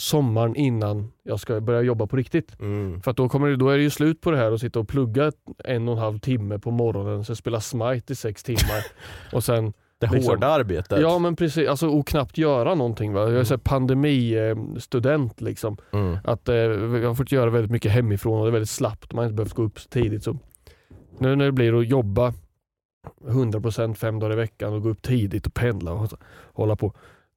sommaren 0.00 0.56
innan 0.56 1.12
jag 1.22 1.40
ska 1.40 1.60
börja 1.60 1.82
jobba 1.82 2.06
på 2.06 2.16
riktigt. 2.16 2.60
Mm. 2.60 3.00
För 3.00 3.12
då, 3.12 3.28
kommer 3.28 3.48
det, 3.48 3.56
då 3.56 3.68
är 3.68 3.76
det 3.76 3.82
ju 3.82 3.90
slut 3.90 4.20
på 4.20 4.30
det 4.30 4.36
här 4.36 4.52
att 4.52 4.60
sitta 4.60 4.80
och 4.80 4.88
plugga 4.88 5.32
en 5.64 5.88
och 5.88 5.94
en 5.94 6.00
halv 6.00 6.18
timme 6.18 6.58
på 6.58 6.70
morgonen, 6.70 7.24
sen 7.24 7.36
spela 7.36 7.60
Smite 7.60 8.12
i 8.12 8.16
sex 8.16 8.42
timmar 8.42 8.84
och 9.32 9.44
sen 9.44 9.72
Det 9.98 10.10
liksom- 10.10 10.34
hårda 10.34 10.46
arbetet. 10.46 11.00
Ja 11.00 11.18
men 11.18 11.36
precis, 11.36 11.68
alltså, 11.68 11.88
och 11.88 12.06
knappt 12.06 12.38
göra 12.38 12.74
någonting. 12.74 13.12
Va? 13.12 13.20
Jag 13.20 13.32
är 13.40 13.44
så 13.44 13.54
här 13.54 13.58
pandemistudent 13.58 15.40
liksom. 15.40 15.76
Mm. 15.92 16.18
Att, 16.24 16.48
eh, 16.48 16.54
jag 16.56 17.08
har 17.08 17.14
fått 17.14 17.32
göra 17.32 17.50
väldigt 17.50 17.70
mycket 17.70 17.92
hemifrån 17.92 18.38
och 18.38 18.44
det 18.44 18.50
är 18.50 18.52
väldigt 18.52 18.70
slappt. 18.70 19.12
Man 19.12 19.18
har 19.18 19.24
inte 19.24 19.36
behövt 19.36 19.52
gå 19.54 19.62
upp 19.62 19.80
så 19.80 19.88
tidigt. 19.88 20.24
Så 20.24 20.36
nu 21.18 21.36
när 21.36 21.44
det 21.44 21.52
blir 21.52 21.78
att 21.80 21.88
jobba 21.88 22.34
100% 23.28 23.94
fem 23.98 24.18
dagar 24.18 24.32
i 24.32 24.36
veckan 24.36 24.72
och 24.74 24.82
gå 24.82 24.88
upp 24.88 25.02
tidigt 25.02 25.46
och 25.46 25.54
pendla 25.54 25.92
och 25.92 26.10
så- 26.10 26.16
hålla 26.52 26.76
på. 26.76 26.92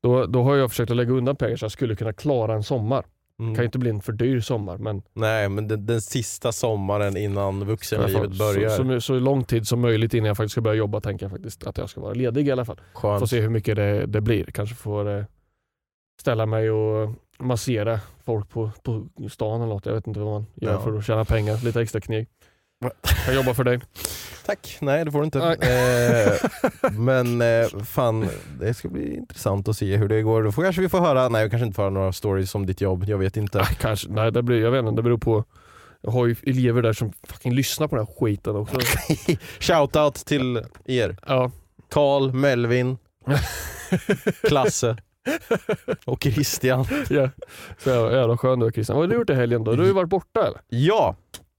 Då, 0.06 0.26
då 0.26 0.44
har 0.44 0.56
jag 0.56 0.70
försökt 0.70 0.92
att 0.92 0.98
lägga 0.98 1.12
undan 1.12 1.36
pengar 1.36 1.56
så 1.56 1.66
jag 1.66 1.72
skulle 1.72 1.96
kunna 1.96 2.14
klara 2.14 2.54
en 2.54 2.64
sommar. 2.64 3.06
Mm. 3.40 3.56
kan 3.56 3.62
ju 3.64 3.66
inte 3.66 3.80
bli 3.80 3.90
en 3.90 4.02
för 4.02 4.12
dyr 4.14 4.40
sommar 4.40 4.78
men 4.78 5.02
Nej 5.14 5.50
men 5.50 5.68
den, 5.68 5.86
den 5.86 6.02
sista 6.02 6.52
sommaren 6.52 7.18
innan 7.18 7.66
vuxenlivet 7.66 8.38
börjar. 8.38 8.70
så, 8.70 8.84
så, 8.84 9.02
så 9.02 9.14
lång 9.20 9.44
tid 9.44 9.68
som 9.68 9.82
möjligt 9.82 10.14
innan 10.14 10.28
jag 10.28 10.38
faktiskt 10.38 10.52
ska 10.52 10.62
börja 10.62 10.76
jobba 10.78 11.02
tänker 11.02 11.26
jag 11.26 11.32
faktiskt 11.32 11.68
att 11.68 11.78
jag 11.78 11.90
ska 11.90 12.02
vara 12.02 12.14
ledig 12.14 12.48
i 12.48 12.52
alla 12.52 12.66
fall. 12.66 12.82
Får 12.94 13.00
Skönt. 13.00 13.30
se 13.30 13.42
hur 13.42 13.50
mycket 13.50 13.76
det, 13.76 14.06
det 14.06 14.22
blir. 14.22 14.46
Kanske 14.46 14.76
får 14.76 15.18
eh, 15.18 15.24
ställa 16.22 16.46
mig 16.46 16.72
och 16.72 17.10
massera 17.40 18.00
folk 18.26 18.50
på, 18.50 18.72
på 18.84 19.08
stan 19.30 19.62
eller 19.62 19.74
något. 19.74 19.86
Jag 19.86 19.94
vet 19.94 20.08
inte 20.08 20.20
vad 20.20 20.34
man 20.34 20.46
gör 20.56 20.72
Ja. 20.72 20.80
för 20.82 20.98
att 20.98 21.06
tjäna 21.06 21.26
pengar. 21.26 21.66
Lite 21.66 21.82
extra 21.82 22.02
kneg. 22.02 22.28
Jag 23.26 23.36
jobbar 23.36 23.54
för 23.54 23.64
dig. 23.64 23.80
Tack, 24.46 24.78
nej 24.82 25.06
det 25.06 25.12
får 25.12 25.20
du 25.20 25.26
inte. 25.26 25.40
Eh, 25.40 26.92
men 26.92 27.42
eh, 27.42 27.68
fan, 27.84 28.30
det 28.60 28.74
ska 28.74 28.90
bli 28.90 29.16
intressant 29.16 29.68
att 29.68 29.78
se 29.78 29.98
hur 29.98 30.10
det 30.10 30.22
går. 30.22 30.44
Då 30.44 30.52
får 30.52 30.64
kanske 30.64 30.82
vi 30.82 30.90
får 30.90 31.00
höra, 31.00 31.30
nej 31.30 31.42
jag 31.42 31.52
kanske 31.52 31.66
inte 31.66 31.76
får 31.76 31.84
höra 31.84 31.94
några 31.94 32.14
stories 32.14 32.56
om 32.56 32.66
ditt 32.66 32.82
jobb, 32.82 33.04
jag 33.08 33.18
vet 33.18 33.38
inte. 33.38 33.62
Ah, 33.62 33.66
kanske, 33.66 34.10
nej, 34.10 34.32
det 34.32 34.44
blir, 34.44 34.62
jag 34.62 34.72
vet 34.72 34.80
inte, 34.80 34.96
det 34.96 35.04
beror 35.04 35.18
på. 35.18 35.44
Jag 36.02 36.12
har 36.12 36.26
ju 36.26 36.36
elever 36.44 36.82
där 36.82 36.94
som 36.94 37.14
fucking 37.24 37.54
lyssnar 37.54 37.88
på 37.88 37.96
den 37.96 38.06
här 38.06 38.14
skiten 38.20 38.56
också. 38.56 38.78
Shoutout 39.60 40.16
till 40.16 40.64
er. 40.86 41.18
Ja. 41.28 41.52
Karl, 41.92 42.32
Melvin, 42.34 42.98
Klasse 44.48 44.98
och 46.06 46.24
Christian. 46.24 46.86
ja. 47.10 47.30
Så 47.78 47.90
jävla 47.90 48.38
skön 48.38 48.60
du 48.60 48.66
är 48.68 48.72
Christian. 48.72 48.98
Vad 48.98 49.06
har 49.06 49.10
du 49.10 49.16
gjort 49.16 49.30
i 49.30 49.34
helgen 49.34 49.64
då? 49.64 49.72
Du 49.72 49.78
har 49.78 49.88
ju 49.88 49.94
varit 49.94 50.10
borta 50.10 50.48
eller? 50.48 50.62
Ja, 50.70 51.16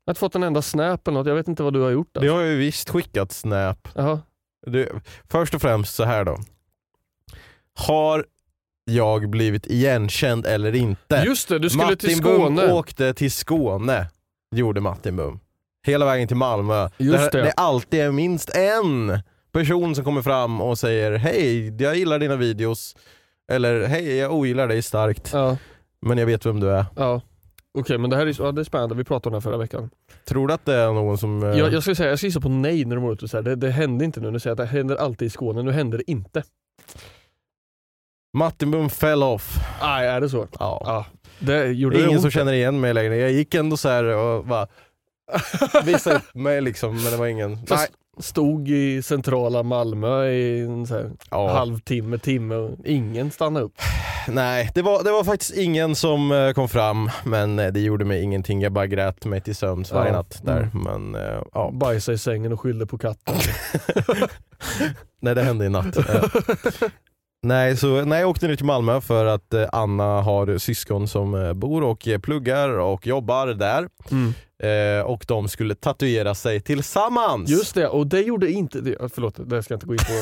Jag 0.07 0.11
har 0.11 0.13
inte 0.13 0.21
fått 0.21 0.35
en 0.35 0.43
enda 0.43 0.63
snap 0.63 1.09
eller 1.09 1.19
något. 1.19 1.27
Jag 1.27 1.35
vet 1.35 1.49
inte 1.49 1.63
vad 1.63 1.73
du 1.73 1.81
har 1.81 1.91
gjort. 1.91 2.09
det 2.13 2.19
Alltså. 2.21 2.35
har 2.35 2.41
jag 2.41 2.51
ju 2.51 2.59
visst 2.59 2.91
skickat 2.91 3.33
Snap. 3.33 3.89
Jaha. 3.95 4.21
Du, 4.67 5.01
först 5.31 5.55
och 5.55 5.61
främst 5.63 5.95
så 5.95 6.05
här 6.05 6.25
då. 6.25 6.39
Har 7.79 8.25
jag 8.85 9.31
blivit 9.31 9.67
igenkänd 9.67 10.47
eller 10.47 10.75
inte? 10.75 11.23
Just 11.27 11.49
det, 11.49 11.59
du 11.59 11.71
skulle 11.71 11.85
Martin 11.85 12.09
till 12.11 12.23
Bum 12.23 12.35
Skåne. 12.57 12.73
åkte 12.73 13.15
till 13.15 13.33
Skåne, 13.33 14.07
gjorde 14.55 14.81
Martin 14.81 15.17
Bum. 15.17 15.41
Hela 15.87 16.05
vägen 16.07 16.29
till 16.29 16.37
Malmö. 16.37 16.89
Just 16.99 17.33
det. 17.33 17.43
det 17.43 17.53
alltid 17.53 18.01
är 18.01 18.11
minst 18.13 18.57
en 18.57 19.19
person 19.53 19.95
som 19.95 20.05
kommer 20.05 20.23
fram 20.23 20.61
och 20.61 20.79
säger 20.79 21.13
hej, 21.17 21.83
jag 21.83 21.97
gillar 21.97 22.19
dina 22.19 22.37
videos. 22.37 22.97
Eller 23.53 23.87
hej, 23.87 24.17
jag 24.17 24.33
ogillar 24.35 24.69
dig 24.69 24.83
starkt, 24.83 25.31
Ja, 25.33 25.57
men 26.01 26.19
jag 26.19 26.27
vet 26.27 26.47
vem 26.47 26.61
du 26.61 26.71
är. 26.71 26.85
ja. 26.97 27.21
Okej 27.77 27.99
men 27.99 28.11
det 28.11 28.17
här 28.17 28.27
är, 28.27 28.37
ja, 28.39 28.53
det 28.53 28.63
är 28.63 28.65
spännande, 28.65 28.95
vi 28.95 29.05
pratade 29.05 29.29
om 29.29 29.33
det 29.33 29.37
här 29.37 29.51
förra 29.53 29.57
veckan. 29.63 29.91
Tror 30.25 30.49
du 30.49 30.55
att 30.55 30.65
det 30.65 30.75
är 30.75 30.93
någon 30.93 31.19
som... 31.19 31.43
eh, 31.43 31.59
Jag, 31.59 31.73
jag 31.73 31.83
skulle 31.83 31.97
säga, 31.97 32.09
jag 32.09 32.19
ska 32.19 32.27
gissa 32.27 32.41
på 32.41 32.49
nej 32.49 32.85
när 32.85 32.97
de 32.97 33.05
går 33.05 33.13
ut 33.13 33.23
och 33.23 33.31
säger 33.31 33.43
det, 33.43 33.55
det 33.57 33.71
hände 33.71 34.05
inte 34.05 34.21
nu. 34.21 34.31
Nu 34.31 34.41
säger 34.41 34.51
jag 34.57 34.63
att 34.65 34.71
det 34.71 34.77
händer 34.79 34.97
alltid 34.97 35.27
i 35.27 35.31
Skåne, 35.31 35.63
nu 35.63 35.73
händer 35.73 35.99
det 35.99 36.11
inte. 36.11 36.43
Martin 38.37 38.71
Bum 38.71 38.91
fell 38.91 39.23
off. 39.23 39.59
Nej, 39.83 40.09
är 40.09 40.21
det 40.21 40.29
så? 40.29 40.49
Ja. 40.59 40.83
Ja. 40.85 41.07
Det 41.39 41.67
gjorde 41.67 41.97
det 41.97 42.01
ingen 42.03 42.13
ont. 42.13 42.21
som 42.23 42.31
känner 42.31 42.53
igen 42.53 42.81
mig 42.81 42.95
längre. 42.95 43.17
Jag 43.17 43.33
gick 43.33 43.55
ändå 43.55 43.77
så 43.77 43.89
här 43.89 44.05
och 44.05 44.45
bara 44.45 44.67
visade 45.85 46.17
upp 46.17 46.35
mig 46.35 46.61
liksom, 46.61 46.95
men 47.03 47.13
det 47.13 47.17
var 47.17 47.27
ingen. 47.27 47.59
Nej. 47.71 47.89
Stod 48.21 48.69
i 48.69 49.03
centrala 49.03 49.63
Malmö 49.63 50.27
i 50.29 50.61
en 50.61 50.87
Ja. 51.31 51.49
halvtimme, 51.53 52.19
timme 52.19 52.55
och 52.55 52.71
ingen 52.85 53.31
stannade 53.31 53.65
upp. 53.67 53.73
Nej, 54.29 54.71
det 54.75 54.83
var, 54.83 55.05
det 55.05 55.11
var 55.11 55.25
faktiskt 55.25 55.57
ingen 55.57 55.95
som 55.95 56.33
eh, 56.33 56.53
kom 56.53 56.69
fram, 56.69 57.11
men 57.25 57.59
eh, 57.59 57.73
det 57.73 57.81
gjorde 57.81 58.05
mig 58.05 58.23
ingenting. 58.23 58.61
Jag 58.63 58.73
bara 58.73 58.87
grät 58.87 59.25
mig 59.25 59.41
till 59.41 59.57
sömns 59.57 59.93
varje 59.93 60.11
Ja. 60.11 60.17
natt 60.17 60.41
där. 60.45 60.71
Mm. 60.75 60.83
Men 60.83 61.15
eh, 61.15 61.43
ja, 61.53 61.71
Bajsade 61.73 62.15
i 62.15 62.19
sängen 62.19 62.53
och 62.53 62.61
skyllde 62.61 62.87
på 62.87 62.99
katten. 62.99 63.35
nej 65.21 65.35
det 65.35 65.43
hände 65.43 65.65
i 65.67 65.69
natt. 65.69 65.97
Nej, 67.43 67.77
så, 67.77 68.05
nej, 68.05 68.21
jag 68.21 68.31
åkte 68.31 68.49
ner 68.49 68.57
till 68.57 68.67
Malmö 68.67 69.01
för 69.01 69.27
att 69.27 69.55
Anna 69.73 70.23
har 70.23 70.59
syskon 70.59 71.09
som 71.09 71.53
bor 71.57 71.83
och 71.85 72.09
pluggar 72.23 72.69
och 72.79 73.07
jobbar 73.07 73.47
där. 73.47 73.89
Mm. 74.11 74.35
Eh, 74.63 75.07
och 75.07 75.25
de 75.29 75.49
skulle 75.49 75.75
tatuera 75.75 76.35
sig 76.35 76.61
tillsammans. 76.61 77.51
Just 77.51 77.75
det, 77.75 77.89
och 77.89 78.07
det 78.07 78.21
gjorde 78.21 78.51
inte... 78.51 78.81
Det, 78.81 79.09
förlåt, 79.15 79.35
det 79.51 79.63
ska 79.63 79.75
jag 79.75 79.77
inte 79.77 79.87
gå 79.87 79.93
in 79.93 79.99
på. 79.99 80.13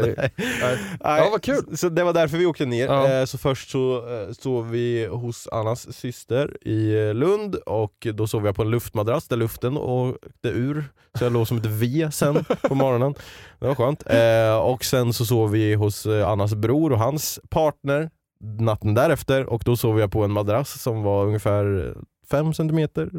Det, 0.00 0.14
nej. 0.16 0.30
Nej. 0.38 0.78
Ja, 1.00 1.28
vad 1.30 1.42
kul. 1.42 1.76
Så 1.76 1.88
det 1.88 2.04
var 2.04 2.12
därför 2.12 2.36
vi 2.38 2.46
åkte 2.46 2.66
ner. 2.66 2.86
Ja. 2.86 3.08
Eh, 3.12 3.24
Så 3.24 3.38
först 3.38 3.70
så 3.70 3.96
eh, 3.98 4.32
sov 4.32 4.70
vi 4.70 5.06
hos 5.06 5.48
Annas 5.52 5.96
syster 5.96 6.66
i 6.68 6.94
eh, 7.08 7.14
Lund 7.14 7.54
och 7.54 8.06
då 8.14 8.26
sov 8.26 8.46
jag 8.46 8.56
på 8.56 8.62
en 8.62 8.70
luftmadrass 8.70 9.28
där 9.28 9.36
luften 9.36 9.76
åkte 9.76 10.48
ur. 10.48 10.84
Så 11.18 11.24
jag 11.24 11.32
låg 11.32 11.48
som 11.48 11.56
ett 11.56 11.66
V 11.66 12.08
sen 12.12 12.44
på 12.62 12.74
morgonen. 12.74 13.14
Det 13.58 13.66
var 13.66 13.74
skönt. 13.74 14.02
Eh, 14.06 14.56
Och 14.56 14.84
sen 14.84 15.12
så 15.12 15.24
sov 15.24 15.50
vi 15.50 15.74
hos 15.74 16.06
eh, 16.06 16.28
Annas 16.28 16.54
bror 16.54 16.92
och 16.92 16.98
hans 16.98 17.40
partner 17.50 18.10
natten 18.60 18.94
därefter 18.94 19.46
och 19.46 19.62
då 19.64 19.76
sov 19.76 20.00
jag 20.00 20.12
på 20.12 20.24
en 20.24 20.32
madrass 20.32 20.82
som 20.82 21.02
var 21.02 21.24
ungefär 21.26 21.94
5 22.30 22.54
centimeter 22.54 23.10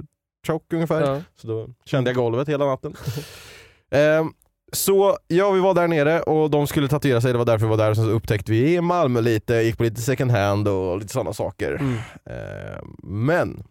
tjock 0.48 0.74
ungefär. 0.74 1.02
Ja. 1.02 1.22
Så 1.36 1.48
då 1.48 1.68
kände 1.86 2.10
jag 2.10 2.16
golvet 2.16 2.50
hela 2.50 2.66
natten. 2.66 2.96
Ehm, 3.92 4.34
så 4.74 5.18
ja, 5.28 5.52
vi 5.52 5.60
var 5.60 5.74
där 5.74 5.88
nere 5.88 6.22
och 6.22 6.50
de 6.50 6.68
skulle 6.68 6.88
tatuera 6.88 7.22
sig, 7.22 7.32
det 7.32 7.38
var 7.38 7.46
därför 7.46 7.66
vi 7.66 7.70
var 7.70 7.78
där. 7.78 7.90
Och 7.90 7.96
sen 7.96 8.06
så 8.06 8.12
upptäckte 8.12 8.52
vi 8.52 8.82
Malmö 8.82 9.22
lite, 9.22 9.56
gick 9.56 9.78
på 9.78 9.84
lite 9.84 10.02
second 10.02 10.32
hand 10.32 10.68
och 10.68 10.98
lite 10.98 11.14
sådana 11.14 11.34
saker. 11.34 11.72
Mm. 11.72 11.94
Ehm, 12.26 12.96
men 13.04 13.64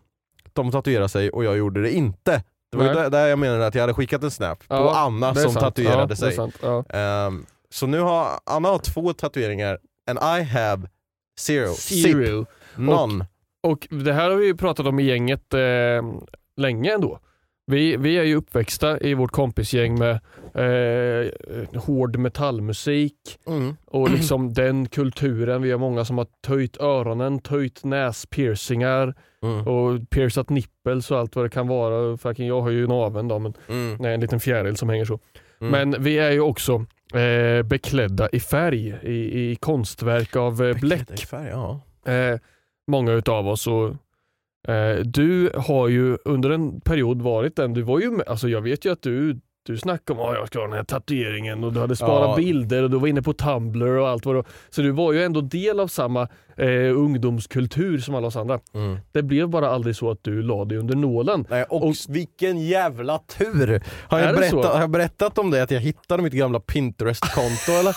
de 0.52 0.70
tatuerade 0.70 1.08
sig 1.08 1.30
och 1.30 1.44
jag 1.44 1.56
gjorde 1.56 1.82
det 1.82 1.90
inte. 1.92 2.42
Det 2.70 2.76
var 2.78 2.84
ju 2.84 2.92
Nej. 2.94 3.02
där, 3.02 3.10
där 3.10 3.26
jag 3.26 3.38
menade 3.38 3.66
att 3.66 3.74
jag 3.74 3.82
hade 3.82 3.94
skickat 3.94 4.22
en 4.22 4.30
snap 4.30 4.58
på 4.58 4.74
Ja, 4.74 4.96
Anna 4.98 5.32
det 5.32 5.40
är 5.40 5.42
som 5.42 5.52
sant. 5.52 5.64
tatuerade 5.64 6.12
ja, 6.12 6.16
sig. 6.16 6.32
sant. 6.32 6.54
Ja. 6.62 6.84
Ehm, 6.88 7.46
så 7.70 7.86
nu 7.86 8.00
har 8.00 8.28
Anna 8.44 8.68
har 8.68 8.78
två 8.78 9.12
tatueringar 9.12 9.78
and 10.10 10.18
I 10.40 10.42
have 10.42 10.88
zero. 11.38 11.74
Zip. 11.74 12.06
Zero. 12.12 12.46
None. 12.76 13.26
Och 13.62 13.88
det 13.90 14.12
här 14.12 14.30
har 14.30 14.36
vi 14.36 14.46
ju 14.46 14.56
pratat 14.56 14.86
om 14.86 14.98
i 15.00 15.02
gänget 15.02 15.54
eh, 15.54 15.60
länge 16.56 16.94
ändå. 16.94 17.18
Vi, 17.66 17.96
vi 17.96 18.18
är 18.18 18.22
ju 18.24 18.34
uppväxta 18.36 19.00
i 19.00 19.14
vårt 19.14 19.30
kompisgäng 19.30 19.98
med 19.98 20.12
eh, 20.54 21.80
hård 21.80 22.16
metallmusik 22.16 23.38
Mm. 23.46 23.76
och 23.86 24.10
liksom 24.10 24.52
den 24.52 24.88
kulturen. 24.88 25.62
Vi 25.62 25.70
har 25.70 25.78
många 25.78 26.04
som 26.04 26.18
har 26.18 26.26
töjt 26.46 26.76
öronen, 26.80 27.38
töjt 27.38 27.84
näspiercingar 27.84 29.14
Mm. 29.42 29.66
och 29.68 30.10
piercat 30.10 30.50
nipples 30.50 31.10
och 31.10 31.18
allt 31.18 31.36
vad 31.36 31.44
det 31.44 31.48
kan 31.48 31.68
vara. 31.68 32.16
Fucking, 32.16 32.46
jag 32.46 32.60
har 32.60 32.70
ju 32.70 32.86
naveln 32.86 33.28
då, 33.28 33.38
men 33.38 33.54
Mm. 33.68 33.96
nej, 34.00 34.14
en 34.14 34.20
liten 34.20 34.40
fjäril 34.40 34.76
som 34.76 34.88
hänger 34.88 35.04
så. 35.04 35.18
Mm. 35.60 35.70
Men 35.90 36.02
vi 36.02 36.18
är 36.18 36.30
ju 36.30 36.40
också 36.40 36.84
eh, 37.14 37.62
beklädda 37.62 38.28
i 38.32 38.40
färg, 38.40 38.88
i, 39.02 39.50
i 39.50 39.56
konstverk 39.56 40.36
av 40.36 40.62
eh, 40.64 40.80
bläck. 40.80 41.20
Färg, 41.26 41.48
ja. 41.50 41.80
Eh, 42.12 42.38
många 42.90 43.12
utav 43.12 43.48
oss. 43.48 43.66
Och, 43.66 43.94
du 45.04 45.50
har 45.54 45.88
ju 45.88 46.18
under 46.24 46.50
en 46.50 46.80
period 46.80 47.22
varit 47.22 47.56
den, 47.56 47.74
du 47.74 47.82
var 47.82 48.00
ju 48.00 48.10
med, 48.10 48.28
alltså 48.28 48.48
jag 48.48 48.60
vet 48.60 48.84
ju 48.84 48.92
att 48.92 49.02
du 49.02 49.40
du 49.66 49.78
snackade 49.78 50.20
om 50.20 50.28
att 50.28 50.34
jag 50.34 50.46
ska 50.46 50.58
ha 50.58 50.66
den 50.66 50.76
här 50.76 50.84
tatueringen 50.84 51.64
och 51.64 51.72
du 51.72 51.80
hade 51.80 51.96
sparat 51.96 52.28
Ja. 52.30 52.36
bilder 52.36 52.82
och 52.82 52.90
du 52.90 52.98
var 52.98 53.08
inne 53.08 53.22
på 53.22 53.32
Tumblr 53.32 53.86
och 53.98 54.08
allt 54.08 54.26
vad 54.26 54.34
det 54.34 54.36
var. 54.36 54.46
Så 54.70 54.82
du 54.82 54.90
var 54.90 55.12
ju 55.12 55.22
ändå 55.24 55.40
del 55.40 55.80
av 55.80 55.86
samma 55.88 56.28
eh, 56.56 56.66
ungdomskultur 56.98 57.98
som 57.98 58.14
alla 58.14 58.26
oss 58.26 58.36
andra. 58.36 58.60
Mm. 58.74 58.98
Det 59.12 59.22
blev 59.22 59.48
bara 59.48 59.70
aldrig 59.70 59.96
så 59.96 60.10
att 60.10 60.18
du 60.22 60.42
la 60.42 60.64
dig 60.64 60.78
under 60.78 60.96
nålen. 60.96 61.46
Nej, 61.50 61.64
och, 61.64 61.86
Och- 61.88 61.94
vilken 62.08 62.58
jävla 62.66 63.18
tur! 63.18 63.82
Har 64.08 64.18
jag, 64.18 64.34
berättat, 64.36 64.64
har 64.72 64.80
jag 64.80 64.90
berättat 64.90 65.38
om 65.38 65.50
det? 65.50 65.62
Att 65.62 65.70
jag 65.70 65.80
hittade 65.80 66.22
mitt 66.22 66.32
gamla 66.32 66.60
Pinterest-konto 66.60 67.72
eller? 67.72 67.96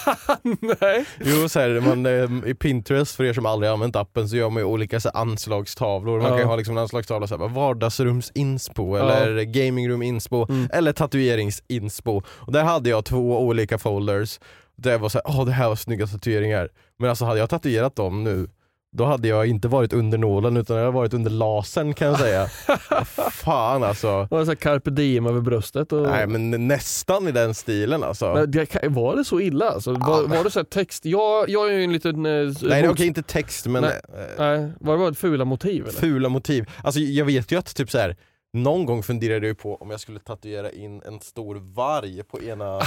Nej. 0.81 1.05
Jo, 1.25 1.49
så 1.49 1.59
här, 1.59 1.79
man, 1.81 2.05
eh, 2.05 2.49
i 2.49 2.53
Pinterest, 2.53 3.15
för 3.15 3.23
er 3.23 3.33
som 3.33 3.45
aldrig 3.45 3.71
använt 3.71 3.95
appen, 3.95 4.29
så 4.29 4.35
gör 4.35 4.49
man 4.49 4.61
ju 4.61 4.67
olika 4.67 4.99
så 4.99 5.09
här, 5.13 5.21
anslagstavlor. 5.21 6.17
Man 6.17 6.23
Ja. 6.25 6.29
kan 6.29 6.39
ju 6.39 6.45
ha 6.45 6.55
liksom, 6.55 6.77
en 6.77 6.81
anslagstavla 6.81 7.27
så 7.27 7.37
här, 7.37 7.47
vardagsrums-inspo, 7.47 8.97
Ja. 8.97 9.11
eller 9.13 9.41
gamingroom-inspo, 9.43 10.45
Mm. 10.49 10.69
eller 10.73 10.91
tatuerings-inspo. 10.93 12.21
Och 12.27 12.51
där 12.51 12.63
hade 12.63 12.89
jag 12.89 13.05
två 13.05 13.39
olika 13.39 13.77
folders, 13.77 14.39
där 14.75 14.91
jag 14.91 14.99
var 14.99 15.09
såhär, 15.09 15.25
åh 15.27 15.45
det 15.45 15.51
här 15.51 15.67
var 15.69 15.75
snygga 15.75 16.07
tatueringar. 16.07 16.69
Men 16.99 17.09
alltså 17.09 17.25
hade 17.25 17.39
jag 17.39 17.49
tatuerat 17.49 17.95
dem 17.95 18.23
nu, 18.23 18.47
då 18.91 19.05
hade 19.05 19.27
jag 19.27 19.47
inte 19.47 19.67
varit 19.67 19.93
under 19.93 20.17
nålen 20.17 20.57
utan 20.57 20.77
jag 20.77 20.83
hade 20.85 20.95
varit 20.95 21.13
under 21.13 21.31
lasern 21.31 21.93
kan 21.93 22.07
jag 22.07 22.19
säga. 22.19 22.47
Fan 23.31 23.83
alltså. 23.83 24.27
Det 24.29 24.35
var 24.35 24.45
så 24.45 24.51
här 24.51 24.55
carpe 24.55 24.89
diem 24.89 25.25
över 25.25 25.41
bröstet. 25.41 25.91
Och... 25.93 26.01
Nej 26.01 26.27
men 26.27 26.67
nästan 26.67 27.27
i 27.27 27.31
den 27.31 27.53
stilen 27.53 28.03
alltså. 28.03 28.33
Men 28.33 28.51
det, 28.51 28.83
var 28.87 29.15
det 29.15 29.25
så 29.25 29.39
illa? 29.39 29.69
Alltså, 29.69 29.93
var, 29.93 30.27
var 30.27 30.43
det 30.43 30.51
så 30.51 30.63
text? 30.63 31.05
Jag, 31.05 31.49
jag 31.49 31.67
är 31.69 31.73
ju 31.73 31.83
en 31.83 31.93
liten... 31.93 32.25
Eh, 32.25 32.31
Nej 32.31 32.53
det 32.61 32.75
är 32.75 32.91
okej, 32.91 33.07
inte 33.07 33.23
text 33.23 33.65
men 33.65 33.81
Nej. 33.81 34.01
eh, 34.13 34.25
Nej, 34.37 34.71
var 34.79 34.93
det 34.93 34.99
bara 34.99 35.13
fula 35.13 35.45
motiv 35.45 35.81
eller? 35.83 35.99
fula 35.99 36.29
motiv. 36.29 36.69
Alltså 36.83 36.99
jag 36.99 37.25
vet 37.25 37.51
ju 37.51 37.59
att 37.59 37.75
typ 37.75 37.91
så 37.91 37.97
här. 37.97 38.15
någon 38.53 38.85
gång 38.85 39.03
funderade 39.03 39.47
jag 39.47 39.57
på 39.57 39.75
om 39.75 39.89
jag 39.89 39.99
skulle 39.99 40.19
tatuera 40.19 40.71
in 40.71 41.01
en 41.05 41.19
stor 41.19 41.55
varg 41.75 42.23
på 42.23 42.41
ena 42.43 42.81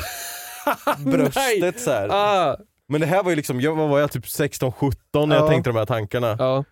bröstet 0.99 1.81
så 1.81 1.91
här. 1.91 2.09
Ah, 2.11 2.57
Men 2.93 3.01
det 3.01 3.07
här 3.07 3.23
var 3.23 3.31
ju 3.31 3.37
liksom, 3.37 3.61
jag, 3.61 3.75
vad 3.77 3.89
var 3.89 4.01
jag 4.01 4.13
typ 4.13 4.25
16-17 4.25 5.27
när 5.27 5.37
jag 5.37 5.45
Ja. 5.45 5.49
tänkte 5.49 5.71
de 5.71 5.77
här 5.77 5.87
tankarna. 5.87 6.37
ja. 6.39 6.65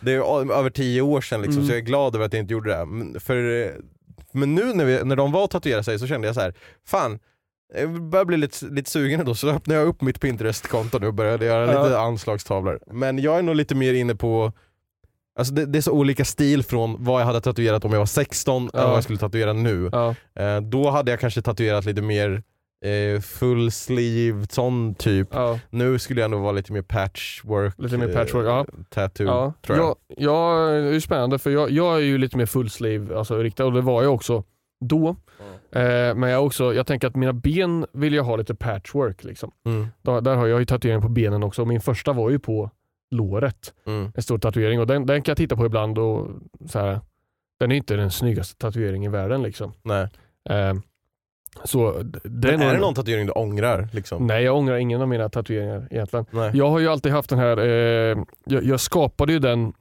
Det 0.00 0.10
är 0.12 0.14
ju 0.14 0.52
över 0.52 0.70
10 0.70 1.00
år 1.02 1.20
sedan 1.20 1.40
liksom, 1.42 1.56
Mm. 1.56 1.66
så 1.66 1.72
jag 1.72 1.78
är 1.78 1.82
glad 1.84 2.14
över 2.14 2.26
att 2.26 2.32
jag 2.32 2.40
inte 2.40 2.52
gjorde 2.52 2.70
det. 2.76 2.84
Men, 2.86 3.20
för, 3.20 3.62
eh, 3.62 3.70
men 4.32 4.54
nu 4.54 4.72
när, 4.74 4.84
vi, 4.84 5.04
när 5.04 5.16
de 5.16 5.32
var 5.32 5.44
och 5.44 5.50
tatuerade 5.50 5.84
sig 5.84 5.98
så 5.98 6.06
kände 6.06 6.26
jag 6.28 6.34
så 6.34 6.40
här, 6.40 6.54
fan 6.86 7.18
jag 7.74 8.02
börjar 8.02 8.24
bli 8.24 8.36
lite, 8.36 8.64
lite 8.66 8.90
sugen 8.90 9.20
ändå 9.20 9.34
så 9.34 9.48
öppnade 9.48 9.80
jag 9.80 9.88
upp 9.88 10.00
mitt 10.02 10.20
Pinterest-konto 10.20 10.98
nu 10.98 11.06
och 11.06 11.14
började 11.14 11.44
göra 11.46 11.72
Ja. 11.72 11.82
lite 11.84 11.98
anslagstavlor. 11.98 12.80
Men 12.86 13.18
jag 13.18 13.38
är 13.38 13.42
nog 13.42 13.54
lite 13.56 13.74
mer 13.74 13.92
inne 13.94 14.14
på 14.14 14.52
Alltså 15.38 15.54
det, 15.54 15.66
det 15.66 15.78
är 15.78 15.82
så 15.82 15.92
olika 15.92 16.24
stil 16.24 16.62
från 16.62 17.04
vad 17.04 17.20
jag 17.20 17.26
hade 17.26 17.40
tatuerat 17.40 17.84
om 17.84 17.92
jag 17.92 17.98
var 17.98 18.06
16 18.06 18.62
än 18.62 18.70
Ja. 18.72 18.86
vad 18.86 18.96
jag 18.96 19.02
skulle 19.04 19.18
tatuera 19.18 19.52
nu. 19.52 19.88
ja. 19.92 20.14
Eh, 20.42 20.60
då 20.60 20.90
hade 20.90 21.10
jag 21.10 21.20
kanske 21.20 21.42
tatuerat 21.42 21.84
lite 21.84 22.02
mer 22.02 22.42
eh, 22.84 23.20
full 23.20 23.70
sleeve, 23.70 24.46
sån 24.50 24.94
typ. 24.94 25.28
ja. 25.32 25.58
Nu 25.70 25.98
skulle 25.98 26.20
jag 26.20 26.30
nog 26.30 26.42
vara 26.42 26.52
lite 26.52 26.72
mer 26.72 26.82
patchwork, 26.82 27.74
Lite 27.78 27.98
mer 27.98 28.12
patchwork, 28.12 28.46
ja. 28.46 28.58
eh, 28.60 28.84
tattoo 28.88 29.26
ja. 29.26 29.52
tror 29.66 29.78
jag. 29.78 29.96
Ja, 30.16 30.66
det 30.70 30.88
är 30.88 30.92
ju 30.92 31.00
spännande 31.00 31.38
för 31.38 31.50
jag, 31.50 31.70
jag 31.70 31.96
är 31.96 32.00
ju 32.00 32.18
lite 32.18 32.36
mer 32.36 32.46
full 32.46 32.70
sleeve 32.70 33.18
alltså, 33.18 33.38
riktad 33.38 33.64
och 33.64 33.72
det 33.72 33.80
var 33.80 34.02
jag 34.02 34.14
också 34.14 34.44
då. 34.80 35.16
Eh, 35.72 36.14
men 36.14 36.22
jag, 36.30 36.46
också, 36.46 36.74
jag 36.74 36.86
tänker 36.86 37.08
att 37.08 37.16
mina 37.16 37.32
ben 37.32 37.86
vill 37.92 38.14
jag 38.14 38.24
ha 38.24 38.36
lite 38.36 38.54
patchwork. 38.54 39.24
Liksom. 39.24 39.50
Mm, 39.66 39.86
Där, 40.02 40.20
där 40.20 40.36
har 40.36 40.46
jag 40.46 40.60
ju 40.60 40.66
tatuering 40.66 41.02
på 41.02 41.08
benen 41.08 41.42
också 41.42 41.62
och 41.62 41.68
min 41.68 41.80
första 41.80 42.12
var 42.12 42.30
ju 42.30 42.38
på 42.38 42.70
låret. 43.10 43.74
mm. 43.86 44.12
En 44.14 44.22
stor 44.22 44.38
tatuering 44.38 44.80
och 44.80 44.86
den, 44.86 45.06
den 45.06 45.22
kan 45.22 45.30
jag 45.32 45.36
titta 45.36 45.56
på 45.56 45.66
ibland 45.66 45.98
och 45.98 46.28
så 46.68 46.78
här, 46.78 47.00
den 47.60 47.72
är 47.72 47.76
inte 47.76 47.96
den 47.96 48.10
snyggaste 48.10 48.56
tatueringen 48.58 49.10
i 49.12 49.16
världen. 49.16 49.42
Liksom. 49.42 49.72
Nej. 49.82 50.08
Eh, 50.50 50.74
så 51.64 51.92
det 52.24 52.48
är, 52.52 52.58
nog- 52.58 52.68
det 52.72 52.78
någon 52.80 52.94
tatuering 52.94 53.26
du 53.26 53.32
ångrar? 53.32 53.88
Liksom? 53.92 54.26
Nej, 54.26 54.42
jag 54.44 54.56
ångrar 54.56 54.76
ingen 54.76 55.02
av 55.02 55.08
mina 55.08 55.28
tatueringar 55.28 55.88
egentligen. 55.90 56.26
Nej. 56.30 56.50
Jag 56.54 56.70
har 56.70 56.78
ju 56.78 56.88
alltid 56.88 57.12
haft 57.12 57.30
den 57.30 57.38
här, 57.38 57.58
eh, 57.58 58.18
jag, 58.44 58.64
jag 58.64 58.80
skapade 58.80 59.32
ju 59.32 59.38
den 59.38 59.72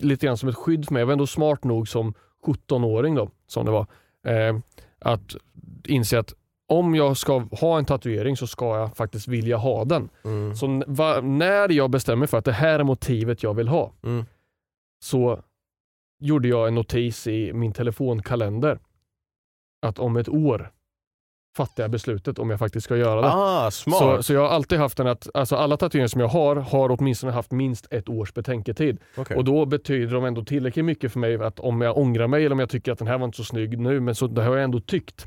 lite 0.00 0.26
grann 0.26 0.36
som 0.36 0.48
ett 0.48 0.54
skydd 0.56 0.86
för 0.86 0.92
mig. 0.94 1.00
Jag 1.00 1.06
var 1.06 1.12
ändå 1.12 1.26
smart 1.26 1.64
nog 1.64 1.88
som 1.88 2.14
17-åring 2.46 3.14
då, 3.14 3.30
som 3.46 3.64
det 3.66 3.70
var, 3.72 3.86
eh, 4.26 4.58
att 4.98 5.36
inse 5.84 6.18
att 6.18 6.34
om 6.68 6.94
jag 6.94 7.16
ska 7.16 7.38
ha 7.60 7.78
en 7.78 7.84
tatuering 7.84 8.36
så 8.36 8.46
ska 8.46 8.78
jag 8.78 8.96
faktiskt 8.96 9.28
vilja 9.28 9.56
ha 9.56 9.84
den. 9.84 10.08
Mm. 10.24 10.54
Så 10.56 10.82
va, 10.86 11.20
när 11.20 11.72
jag 11.72 11.90
bestämmer 11.90 12.26
för 12.26 12.38
att 12.38 12.44
det 12.44 12.52
här 12.52 12.78
är 12.78 12.84
motivet 12.84 13.42
jag 13.42 13.54
vill 13.54 13.68
ha, 13.68 13.92
Mm. 14.02 14.24
så 15.04 15.40
gjorde 16.22 16.48
jag 16.48 16.68
en 16.68 16.74
notis 16.74 17.26
i 17.26 17.52
min 17.52 17.72
telefonkalender 17.72 18.78
att 19.86 19.98
om 19.98 20.16
ett 20.16 20.28
år 20.28 20.70
fattar 21.56 21.84
jag 21.84 21.90
beslutet 21.90 22.38
om 22.38 22.50
jag 22.50 22.58
faktiskt 22.58 22.84
ska 22.84 22.96
göra 22.96 23.20
det. 23.20 23.26
Ah, 23.32 23.70
smart! 23.70 23.98
Så, 23.98 24.22
så 24.22 24.32
jag 24.32 24.40
har 24.40 24.48
alltid 24.48 24.78
haft 24.78 24.96
den 24.96 25.06
att, 25.06 25.28
alltså 25.34 25.56
alla 25.56 25.76
tatueringar 25.76 26.08
som 26.08 26.20
jag 26.20 26.28
har, 26.28 26.56
har 26.56 26.96
åtminstone 27.00 27.32
haft 27.32 27.50
minst 27.50 27.92
ett 27.92 28.08
års 28.08 28.34
betänketid. 28.34 28.98
Okej. 29.16 29.36
Och 29.36 29.44
då 29.44 29.66
betyder 29.66 30.14
de 30.14 30.24
ändå 30.24 30.44
tillräckligt 30.44 30.84
mycket 30.84 31.12
för 31.12 31.18
mig 31.18 31.42
att 31.42 31.60
om 31.60 31.80
jag 31.80 31.98
ångrar 31.98 32.26
mig 32.26 32.44
eller 32.44 32.52
om 32.54 32.60
jag 32.60 32.70
tycker 32.70 32.92
att 32.92 32.98
den 32.98 33.08
här 33.08 33.18
var 33.18 33.24
inte 33.24 33.36
så 33.36 33.44
snygg 33.44 33.78
nu, 33.78 34.00
men 34.00 34.14
så, 34.14 34.26
det 34.26 34.42
har 34.42 34.54
jag 34.56 34.64
ändå 34.64 34.80
tyckt. 34.80 35.26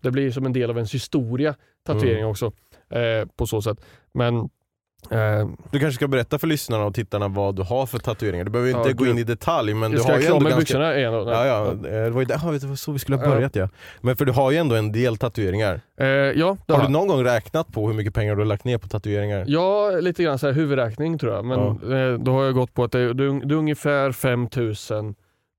Det 0.00 0.10
blir 0.10 0.30
som 0.30 0.46
en 0.46 0.52
del 0.52 0.70
av 0.70 0.76
ens 0.76 0.94
historia, 0.94 1.54
tatueringar 1.86 2.18
Mm. 2.18 2.30
också, 2.30 2.52
eh, 2.90 3.28
på 3.36 3.46
så 3.46 3.62
sätt. 3.62 3.80
Men 4.12 4.48
Du 5.70 5.78
kanske 5.78 5.92
ska 5.92 6.08
berätta 6.08 6.38
för 6.38 6.46
lyssnarna 6.46 6.84
och 6.84 6.94
tittarna 6.94 7.28
vad 7.28 7.56
du 7.56 7.62
har 7.62 7.86
för 7.86 7.98
tatueringar. 7.98 8.44
Du 8.44 8.50
behöver 8.50 8.70
inte 8.70 8.88
Ja, 8.88 8.94
gå 8.94 9.06
in 9.06 9.18
i 9.18 9.24
detalj 9.24 9.74
men 9.74 9.90
du 9.90 10.00
har 10.02 10.18
ju 10.18 10.24
ändå 10.26 10.38
ganska... 10.38 10.58
byxorna 10.58 10.96
igen? 10.98 11.12
då? 11.12 11.30
Ja, 11.30 11.46
ja, 11.46 11.66
eh, 11.66 11.72
det 12.04 12.10
var 12.10 12.20
ju 12.20 12.24
där, 12.26 12.40
ja, 12.70 12.76
så 12.76 12.92
vi 12.92 12.98
skulle 12.98 13.16
ha 13.16 13.24
Ja. 13.24 13.30
börjat 13.30 13.56
ja. 13.56 13.68
Men 14.00 14.16
för 14.16 14.24
du 14.24 14.32
har 14.32 14.50
ju 14.50 14.56
ändå 14.56 14.74
en 14.74 14.92
del 14.92 15.16
tatueringar. 15.16 15.80
Eh, 16.00 16.06
ja, 16.06 16.56
Har 16.68 16.76
har 16.76 16.86
du 16.86 16.92
någon 16.92 17.08
gång 17.08 17.24
räknat 17.24 17.72
på 17.72 17.86
hur 17.88 17.94
mycket 17.94 18.14
pengar 18.14 18.34
du 18.34 18.40
har 18.40 18.46
lagt 18.46 18.64
ner 18.64 18.78
på 18.78 18.88
tatueringar? 18.88 19.44
Ja, 19.48 19.90
lite 19.90 20.22
grann 20.22 20.38
så 20.38 20.46
här 20.46 20.54
huvudräkning 20.54 21.18
tror 21.18 21.34
jag. 21.34 21.44
Men 21.44 21.58
eh, 21.58 22.18
då 22.18 22.32
har 22.32 22.44
jag 22.44 22.54
gått 22.54 22.74
på 22.74 22.84
att 22.84 22.92
det 22.92 23.00
är, 23.00 23.14
det 23.14 23.24
är 23.24 23.46
det 23.46 23.54
är 23.54 23.58
ungefär 23.58 24.12
5000 24.12 25.14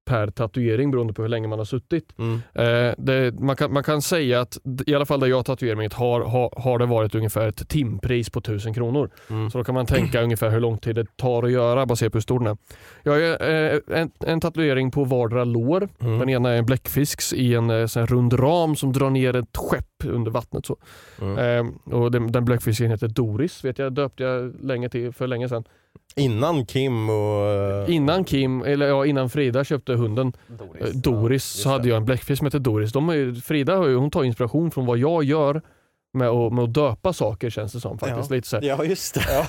per 0.09 0.27
tatuering 0.27 0.91
beroende 0.91 1.13
på 1.13 1.21
hur 1.21 1.29
länge 1.29 1.47
man 1.47 1.59
har 1.59 1.65
suttit. 1.65 2.13
Mm. 2.17 2.41
Eh, 2.53 2.93
det, 2.97 3.39
man, 3.39 3.55
kan, 3.55 3.73
man 3.73 3.83
kan 3.83 4.01
säga 4.01 4.41
att 4.41 4.57
i 4.87 4.95
alla 4.95 5.05
fall 5.05 5.19
där 5.19 5.27
jag 5.27 5.45
tatuerar 5.45 5.75
mig 5.75 5.89
har, 5.93 6.21
har, 6.21 6.53
har 6.57 6.79
det 6.79 6.85
varit 6.85 7.15
ungefär 7.15 7.47
ett 7.47 7.69
timpris 7.69 8.29
på 8.29 8.39
1000 8.39 8.73
kronor. 8.73 9.09
Mm. 9.29 9.49
Så 9.49 9.57
då 9.57 9.63
kan 9.63 9.75
man 9.75 9.85
tänka 9.85 10.21
ungefär 10.23 10.49
hur 10.49 10.59
lång 10.59 10.77
tid 10.77 10.95
det 10.95 11.17
tar 11.17 11.43
att 11.43 11.51
göra 11.51 11.85
baserat 11.85 12.11
på 12.11 12.15
hur 12.15 12.21
stor 12.21 12.39
den 12.39 12.47
är. 12.47 12.57
Jag 13.03 13.11
har 13.11 13.19
eh, 13.49 14.01
en, 14.01 14.11
en 14.25 14.41
tatuering 14.41 14.91
på 14.91 15.03
vardera 15.03 15.43
lår. 15.43 15.89
Mm. 15.99 16.19
Den 16.19 16.29
ena 16.29 16.49
är 16.49 16.57
en 16.57 16.65
bläckfisks 16.65 17.33
i 17.33 17.55
en 17.55 17.69
eh, 17.69 17.85
sån 17.85 18.07
rund 18.07 18.39
ram 18.39 18.75
som 18.75 18.93
drar 18.93 19.09
ner 19.09 19.35
ett 19.35 19.57
skepp 19.57 20.05
under 20.05 20.31
vattnet. 20.31 20.65
Så. 20.65 20.77
Mm. 21.21 21.37
Eh, 21.37 21.93
och 21.93 22.11
den, 22.11 22.31
den 22.31 22.45
bläckfisken 22.45 22.91
heter 22.91 23.07
Doris, 23.07 23.65
vet 23.65 23.79
jag, 23.79 23.93
döpte 23.93 24.23
jag 24.23 24.53
länge 24.63 24.89
till, 24.89 25.13
för 25.13 25.27
länge 25.27 25.49
sedan. 25.49 25.63
Innan 26.15 26.65
Kim 26.65 27.09
och... 27.09 27.45
eh, 27.47 27.95
Innan 27.95 28.23
Kim, 28.23 28.61
eller 28.61 28.87
ja, 28.87 29.05
innan 29.05 29.29
Frida 29.29 29.63
köpte 29.63 29.93
hunden 29.93 30.33
eh, 30.79 30.87
Doris, 30.87 31.43
så 31.43 31.69
hade 31.69 31.89
jag 31.89 31.97
en 31.97 32.05
bläckfisk 32.05 32.37
som 32.37 32.45
hette 32.45 32.59
Doris. 32.59 32.91
De 32.91 33.09
ju, 33.09 33.35
Frida 33.35 33.75
har 33.75 33.87
ju, 33.87 33.95
hon 33.95 34.11
tar 34.11 34.23
inspiration 34.23 34.71
från 34.71 34.85
vad 34.85 34.97
jag 34.97 35.23
gör 35.23 35.61
med 36.13 36.27
att, 36.29 36.53
med 36.53 36.63
att 36.63 36.73
döpa 36.73 37.13
saker 37.13 37.49
känns 37.49 37.73
det 37.73 37.79
som 37.79 37.99
faktiskt. 37.99 38.29
Ja. 38.29 38.35
Lite 38.35 38.47
så 38.47 38.55
här. 38.55 38.63
Ja 38.63 38.83
just 38.83 39.13
det. 39.13 39.47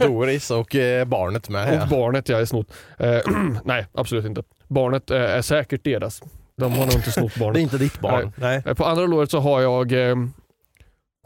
Doris 0.06 0.50
och 0.50 0.74
eh, 0.76 1.04
barnet 1.04 1.48
med. 1.48 1.68
Och 1.68 1.74
ja. 1.74 1.86
barnet 1.90 2.28
jag 2.28 2.40
är 2.40 2.44
snott. 2.44 2.72
Eh, 2.98 3.18
nej, 3.64 3.86
absolut 3.94 4.24
inte. 4.24 4.42
Barnet 4.68 5.10
eh, 5.10 5.20
är 5.20 5.42
säkert 5.42 5.84
deras. 5.84 6.22
De 6.56 6.72
har 6.72 6.86
nog 6.86 6.94
inte 6.94 7.10
snott 7.12 7.32
Det 7.34 7.40
är 7.40 7.44
barnet. 7.44 7.62
inte 7.62 7.78
ditt 7.78 8.00
barn. 8.00 8.32
Nej. 8.36 8.62
Eh, 8.66 8.74
på 8.74 8.84
andra 8.84 9.06
låret 9.06 9.30
så 9.30 9.38
har 9.40 9.60
jag 9.60 9.92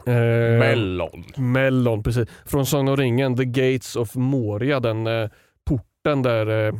eh, 0.07 0.13
eh, 0.15 0.59
Mellon. 0.59 1.23
Mellon, 1.37 2.03
precis. 2.03 2.29
Från 2.45 2.65
Sagan 2.65 2.87
om 2.87 2.97
ringen, 2.97 3.37
The 3.37 3.45
Gates 3.45 3.95
of 3.95 4.15
Moria, 4.15 4.79
den 4.79 5.07
eh, 5.07 5.29
porten 5.65 6.21
där 6.21 6.67
eh, 6.67 6.73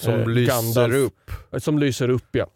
Som 0.00 0.14
eh, 0.14 0.28
lyser 0.28 0.52
Gandalf- 0.52 0.94
upp. 0.94 1.30
Som 1.62 1.78
lyser 1.78 2.08
upp 2.10 2.28
ja. 2.32 2.46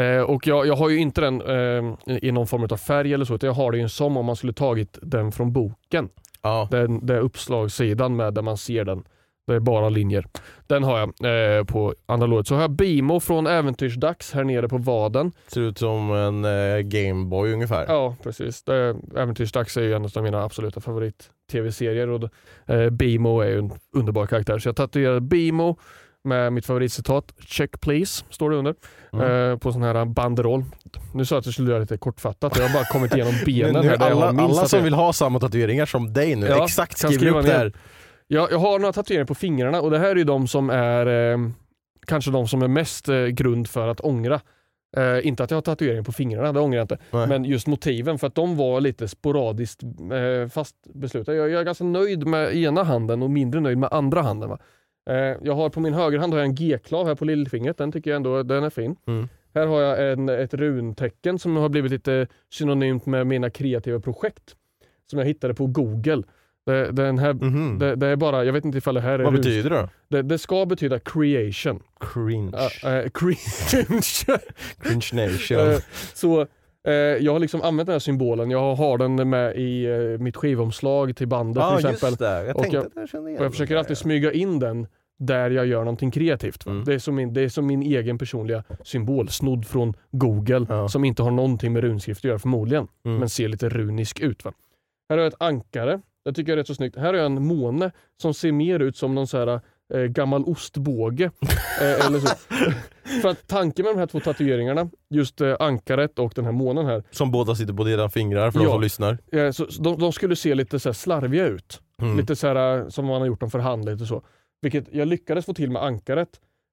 Eh, 0.00 0.20
och 0.22 0.46
jag, 0.46 0.66
jag 0.66 0.76
har 0.76 0.88
ju 0.88 0.98
inte 0.98 1.20
den 1.20 1.40
eh, 1.40 2.18
i 2.22 2.32
någon 2.32 2.46
form 2.46 2.62
av 2.70 2.76
färg 2.76 3.14
eller 3.14 3.24
så, 3.24 3.34
utan 3.34 3.46
jag 3.46 3.54
har 3.54 3.72
det 3.72 3.78
ju 3.78 3.88
som 3.88 4.16
om 4.16 4.26
man 4.26 4.36
skulle 4.36 4.52
tagit 4.52 4.98
den 5.02 5.32
från 5.32 5.52
boken. 5.52 6.08
Ja. 6.42 6.68
Den, 6.70 7.10
är 7.10 7.18
uppslagssidan 7.20 8.16
med 8.16 8.34
där 8.34 8.42
man 8.42 8.56
ser 8.56 8.84
den. 8.84 9.04
Det 9.46 9.54
är 9.54 9.60
bara 9.60 9.88
linjer. 9.88 10.26
Den 10.66 10.82
har 10.84 10.98
jag 10.98 11.58
eh, 11.58 11.64
på 11.64 11.94
andra 12.06 12.26
låret. 12.26 12.46
Så 12.46 12.54
har 12.54 12.60
jag 12.62 12.70
Bimo 12.70 13.20
från 13.20 13.46
Äventyrsdags 13.46 14.32
här 14.32 14.44
nere 14.44 14.68
på 14.68 14.78
vaden. 14.78 15.32
Ser 15.48 15.60
ut 15.60 15.78
som 15.78 16.12
en 16.12 16.44
eh, 16.44 16.78
Gameboy 16.80 17.52
ungefär. 17.52 17.84
Ja, 17.88 18.16
precis. 18.22 18.62
Det, 18.62 18.96
Äventyrsdags 19.16 19.76
är 19.76 19.82
ju 19.82 19.94
en 19.94 20.04
av 20.16 20.22
mina 20.22 20.42
absoluta 20.44 20.80
favorit-tv-serier 20.80 22.08
och 22.08 22.30
eh, 22.74 22.90
Bimo 22.90 23.40
är 23.40 23.48
ju 23.48 23.58
en 23.58 23.72
underbar 23.96 24.26
karaktär. 24.26 24.58
Så 24.58 24.68
jag 24.68 24.76
tatuerade 24.76 25.20
Bimo 25.20 25.76
med 26.26 26.52
mitt 26.52 26.66
favoritcitat, 26.66 27.34
check 27.46 27.80
please, 27.80 28.24
står 28.30 28.50
det 28.50 28.56
under, 28.56 28.74
Mm. 29.12 29.50
eh, 29.52 29.58
på 29.58 29.72
sån 29.72 29.82
här 29.82 30.04
banderoll. 30.04 30.64
Nu 31.14 31.24
sa 31.24 31.34
jag 31.34 31.40
att 31.40 31.46
jag 31.46 31.52
skulle 31.54 31.70
göra 31.70 31.80
lite 31.80 31.96
kortfattat, 31.96 32.56
jag 32.56 32.68
har 32.68 32.74
bara 32.74 32.84
kommit 32.84 33.14
igenom 33.14 33.32
benen 33.46 33.72
nu, 33.82 33.88
här. 33.88 33.96
där 33.98 34.08
jag 34.08 34.18
alla 34.22 34.42
alla 34.42 34.66
som 34.68 34.84
vill 34.84 34.94
ha 34.94 35.12
samma 35.12 35.40
tatueringar 35.40 35.86
som 35.86 36.12
dig 36.12 36.36
nu, 36.36 36.46
Ja, 36.46 36.64
exakt 36.64 36.98
skriv 36.98 37.36
upp 37.36 37.46
det 37.46 37.52
här. 37.52 37.72
Jag, 38.26 38.52
jag 38.52 38.58
har 38.58 38.78
några 38.78 38.92
tatueringar 38.92 39.26
på 39.26 39.34
fingrarna 39.34 39.80
och 39.80 39.90
det 39.90 39.98
här 39.98 40.10
är 40.10 40.16
ju 40.16 40.24
de 40.24 40.46
som 40.46 40.70
är 40.70 41.06
eh, 41.06 41.38
kanske 42.06 42.30
de 42.30 42.48
som 42.48 42.62
är 42.62 42.68
mest 42.68 43.08
eh, 43.08 43.26
grund 43.26 43.68
för 43.68 43.88
att 43.88 44.00
ångra. 44.00 44.40
Eh, 44.96 45.26
inte 45.26 45.44
att 45.44 45.50
jag 45.50 45.56
har 45.56 45.62
tatuering 45.62 46.04
på 46.04 46.12
fingrarna, 46.12 46.52
det 46.52 46.60
ångrar 46.60 46.78
jag 46.78 46.84
inte. 46.84 46.98
Nej. 47.10 47.28
Men 47.28 47.44
just 47.44 47.66
motiven, 47.66 48.18
för 48.18 48.26
att 48.26 48.34
de 48.34 48.56
var 48.56 48.80
lite 48.80 49.08
sporadiskt 49.08 49.82
eh, 49.82 50.48
fast 50.48 50.76
beslutade. 50.94 51.36
Jag, 51.36 51.50
jag 51.50 51.60
är 51.60 51.64
ganska 51.64 51.84
nöjd 51.84 52.26
med 52.26 52.56
ena 52.56 52.82
handen 52.82 53.22
och 53.22 53.30
mindre 53.30 53.60
nöjd 53.60 53.78
med 53.78 53.92
andra 53.92 54.22
handen. 54.22 54.48
Va? 54.48 54.58
Eh, 55.10 55.36
jag 55.42 55.54
har 55.54 55.70
på 55.70 55.80
min 55.80 55.94
högerhand 55.94 56.32
har 56.32 56.40
jag 56.40 56.46
en 56.46 56.54
G-klav 56.54 57.06
här 57.06 57.14
på 57.14 57.24
lillfingret, 57.24 57.78
den 57.78 57.92
tycker 57.92 58.10
jag 58.10 58.16
ändå 58.16 58.42
den 58.42 58.64
är 58.64 58.70
fin. 58.70 58.96
Mm. 59.06 59.28
Här 59.54 59.66
har 59.66 59.80
jag 59.80 60.12
en, 60.12 60.28
ett 60.28 60.54
runtecken 60.54 61.38
som 61.38 61.56
har 61.56 61.68
blivit 61.68 61.90
lite 61.90 62.26
synonymt 62.50 63.06
med 63.06 63.26
mina 63.26 63.50
kreativa 63.50 64.00
projekt. 64.00 64.56
Som 65.10 65.18
jag 65.18 65.26
hittade 65.26 65.54
på 65.54 65.66
google. 65.66 66.22
Det, 66.66 66.92
den 66.92 67.18
här, 67.18 67.32
Mhm. 67.32 67.78
det, 67.78 67.94
det 67.96 68.06
är 68.06 68.16
bara, 68.16 68.44
jag 68.44 68.52
vet 68.52 68.64
inte 68.64 68.78
ifall 68.78 68.94
det 68.94 69.00
här 69.00 69.18
är 69.18 69.24
Vad 69.24 69.32
betyder 69.32 69.70
det 69.70 69.76
då? 69.80 69.88
det? 70.08 70.22
Det 70.22 70.38
ska 70.38 70.66
betyda 70.66 70.98
creation. 70.98 71.82
Cringe. 72.00 72.52
Uh, 72.56 72.94
uh, 73.04 73.08
cringe. 73.14 74.38
Cringe 74.78 75.10
nation. 75.12 75.58
Eh, 75.58 75.78
så 76.14 76.40
eh, 76.88 76.92
jag 76.94 77.32
har 77.32 77.38
liksom 77.38 77.62
använt 77.62 77.86
den 77.86 77.94
här 77.94 77.98
symbolen, 78.00 78.50
jag 78.50 78.74
har 78.74 78.98
den 78.98 79.30
med 79.30 79.56
i 79.56 79.88
mitt 80.20 80.36
skivomslag 80.36 81.16
till 81.16 81.28
bandet 81.28 81.62
Ja 81.62 81.76
till 81.76 81.86
ah, 81.86 81.90
exempel. 81.90 82.08
just 82.10 82.18
det, 82.18 82.46
jag 82.46 82.56
Och 82.56 82.62
tänkte 82.62 82.76
jag- 82.76 82.86
att 82.86 82.92
jag 82.96 83.08
kände 83.08 83.30
igen 83.30 83.40
Och 83.40 83.44
jag 83.44 83.52
försöker 83.52 83.76
alltid 83.76 83.98
smyga 83.98 84.32
in 84.32 84.58
den 84.58 84.86
där 85.18 85.50
jag 85.50 85.66
gör 85.66 85.78
någonting 85.80 86.10
kreativt. 86.10 86.66
Mm. 86.66 86.84
Det, 86.84 86.94
är 86.94 86.98
som 86.98 87.14
min, 87.14 87.34
det 87.34 87.40
är 87.40 87.48
som 87.48 87.66
min 87.66 87.82
egen 87.82 88.18
personliga 88.18 88.64
symbol, 88.82 89.28
snodd 89.28 89.66
från 89.66 89.94
google, 90.10 90.66
Ja. 90.68 90.88
som 90.88 91.04
inte 91.04 91.22
har 91.22 91.30
någonting 91.30 91.72
med 91.72 91.82
runskrift 91.82 92.20
att 92.20 92.24
göra 92.24 92.38
förmodligen, 92.38 92.88
Mm. 93.04 93.18
men 93.18 93.28
ser 93.28 93.48
lite 93.48 93.68
runisk 93.68 94.20
ut. 94.20 94.44
Va? 94.44 94.52
Här 95.08 95.16
har 95.16 95.24
jag 95.24 95.32
ett 95.32 95.40
ankare, 95.42 96.00
det 96.24 96.32
tycker 96.32 96.52
jag 96.52 96.56
är 96.56 96.60
rätt 96.60 96.66
så 96.66 96.74
snyggt. 96.74 96.96
Här 96.96 97.06
har 97.06 97.14
jag 97.14 97.26
en 97.26 97.46
måne 97.46 97.90
som 98.22 98.34
ser 98.34 98.52
mer 98.52 98.80
ut 98.80 98.96
som 98.96 99.14
någon 99.14 99.26
så 99.26 99.38
här 99.38 99.60
eh, 99.94 100.00
gammal 100.00 100.44
ostbåge. 100.44 101.24
eh, 101.80 102.06
eller 102.06 102.18
så. 102.18 102.28
För 103.22 103.28
att 103.28 103.46
tanken 103.48 103.84
med 103.84 103.94
de 103.94 103.98
här 103.98 104.06
två 104.06 104.20
tatueringarna, 104.20 104.88
just 105.10 105.40
eh, 105.40 105.56
ankaret 105.60 106.18
och 106.18 106.32
den 106.36 106.44
här 106.44 106.52
månen 106.52 106.86
här, 106.86 107.02
Som 107.10 107.30
båda 107.30 107.54
sitter 107.54 107.72
på 107.72 107.84
dina 107.84 108.08
fingrar 108.08 108.50
för 108.50 108.58
Ja. 108.60 108.64
de 108.64 108.70
som 108.72 108.80
lyssnar. 108.80 109.18
eh, 109.32 109.50
så, 109.50 109.66
så 109.70 109.82
de, 109.82 109.98
de 109.98 110.12
skulle 110.12 110.36
se 110.36 110.54
lite 110.54 110.78
så 110.80 110.94
slarviga 110.94 111.46
ut. 111.46 111.80
Mm. 112.02 112.16
Lite 112.16 112.36
så 112.36 112.46
här 112.46 112.90
som 112.90 113.06
man 113.06 113.20
har 113.20 113.26
gjort 113.26 113.40
dem 113.40 113.50
för 113.50 113.58
hand 113.58 113.84
lite 113.84 114.06
så. 114.06 114.22
Vilket 114.62 114.84
jag 114.94 115.08
lyckades 115.08 115.44
få 115.46 115.54
till 115.54 115.70
med 115.70 115.82
ankaret. 115.82 116.28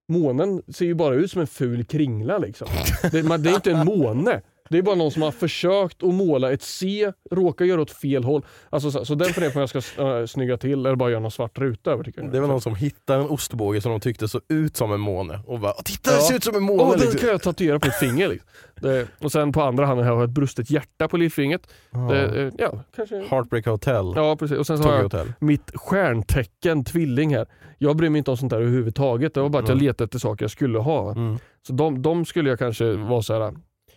Månen 0.09 0.61
ser 0.67 0.85
ju 0.85 0.93
bara 0.93 1.15
ut 1.15 1.31
som 1.31 1.41
en 1.41 1.47
ful 1.47 1.85
kringla 1.85 2.37
liksom. 2.37 2.67
Det, 3.11 3.23
man, 3.23 3.43
det 3.43 3.49
är 3.49 3.55
inte 3.55 3.71
en 3.71 3.85
måne. 3.85 4.41
Det 4.71 4.77
är 4.77 4.81
bara 4.81 4.95
någon 4.95 5.11
som 5.11 5.21
har 5.21 5.31
försökt 5.31 6.03
att 6.03 6.13
måla 6.13 6.51
ett 6.51 6.61
C, 6.61 7.11
råkar 7.31 7.65
göra 7.65 7.81
åt 7.81 7.91
fel 7.91 8.23
håll. 8.23 8.45
Alltså, 8.69 8.91
så, 8.91 9.05
så 9.05 9.15
den 9.15 9.33
funderar 9.33 9.51
på 9.53 9.59
om 9.59 9.67
jag 9.71 9.83
ska 9.83 10.03
uh, 10.03 10.25
snygga 10.25 10.57
till 10.57 10.85
eller 10.85 10.95
bara 10.95 11.09
göra 11.09 11.19
någon 11.19 11.31
svart 11.31 11.57
ruta 11.59 11.91
över. 11.91 12.03
Tycker 12.03 12.21
jag. 12.21 12.31
Det 12.31 12.39
var 12.39 12.47
någon 12.47 12.61
som 12.61 12.75
hittade 12.75 13.19
en 13.23 13.27
ostbåge 13.29 13.81
som 13.81 13.91
de 13.91 13.99
tyckte 13.99 14.27
såg 14.27 14.41
ut 14.49 14.77
som 14.77 14.93
en 14.93 14.99
måne 14.99 15.39
och 15.47 15.59
bara 15.59 15.73
“Titta 15.73 16.11
det 16.11 16.17
ser 16.21 16.35
ut 16.35 16.43
som 16.43 16.55
en 16.55 16.63
måne!” 16.63 16.91
Den 16.91 16.99
liksom. 16.99 17.19
kan 17.19 17.29
jag 17.29 17.41
tatuera 17.41 17.79
på 17.79 17.87
ett 17.87 17.99
finger. 17.99 18.27
Liksom. 18.29 18.49
Det, 18.81 19.07
och 19.19 19.31
sen 19.31 19.51
på 19.51 19.61
andra 19.61 19.85
handen 19.85 20.07
har 20.07 20.13
jag 20.13 20.23
ett 20.23 20.29
brustet 20.29 20.71
hjärta 20.71 21.07
på 21.07 21.17
lillfingret. 21.17 21.67
Det, 22.09 22.41
eh, 22.41 22.53
ja, 22.57 22.83
kanske. 22.95 23.23
Heartbreak 23.29 23.65
Hotel, 23.65 24.13
Ja, 24.15 24.35
precis. 24.35 24.57
Och 24.57 24.67
sen 24.67 24.77
så 24.77 24.83
har 24.83 24.95
jag 24.95 25.03
Hotel. 25.03 25.33
mitt 25.39 25.71
stjärntecken, 25.75 26.83
tvilling 26.85 27.35
här. 27.35 27.45
Jag 27.77 27.95
bryr 27.95 28.09
mig 28.09 28.17
inte 28.19 28.31
om 28.31 28.37
sånt 28.37 28.49
där 28.49 28.57
överhuvudtaget. 28.57 29.33
Det 29.33 29.41
var 29.41 29.49
bara 29.49 29.63
att 29.63 29.69
jag 29.69 29.75
Mm. 29.75 29.85
letade 29.85 30.03
efter 30.03 30.19
saker 30.19 30.43
jag 30.43 30.51
skulle 30.51 30.79
ha. 30.79 31.11
Mm. 31.11 31.37
Så 31.67 31.73
de, 31.73 32.01
de 32.01 32.25
skulle 32.25 32.49
jag 32.49 32.59
kanske 32.59 32.93
vara 32.93 33.21
så 33.21 33.33
här. 33.33 33.53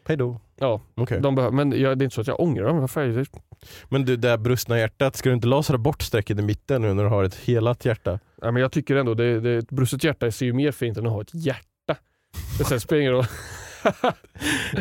Hejdå. 0.08 0.40
ja, 0.60 0.80
Okej. 0.94 1.20
de 1.20 1.34
behöver, 1.34 1.56
men 1.56 1.80
jag, 1.80 1.98
det 1.98 2.02
är 2.02 2.04
inte 2.04 2.14
så 2.14 2.20
att 2.20 2.26
jag 2.26 2.40
ångrar 2.40 2.66
dem. 2.66 2.88
Det? 3.14 3.26
Men 3.88 4.04
du, 4.04 4.16
det 4.16 4.28
där 4.28 4.36
brustna 4.38 4.78
hjärtat, 4.78 5.16
ska 5.16 5.28
du 5.28 5.34
inte 5.34 5.46
lasra 5.46 5.78
bort 5.78 6.02
strecket 6.02 6.38
i 6.38 6.42
mitten 6.42 6.82
nu 6.82 6.94
när 6.94 7.02
du 7.02 7.08
har 7.08 7.24
ett 7.24 7.34
helat 7.34 7.84
hjärta? 7.84 8.18
Ja, 8.42 8.50
men 8.50 8.62
jag 8.62 8.72
tycker 8.72 8.96
ändå, 8.96 9.14
det, 9.14 9.40
det, 9.40 9.56
ett 9.56 9.70
brustet 9.70 10.04
hjärta 10.04 10.30
ser 10.30 10.46
ju 10.46 10.52
mer 10.52 10.72
fint 10.72 10.98
än 10.98 11.06
att 11.06 11.12
ha 11.12 11.20
ett 11.20 11.34
hjärta. 11.34 11.96
Det 12.58 12.64
sen 12.64 12.80
spelar 12.80 13.00
ingen 13.00 13.12
roll. 13.12 13.24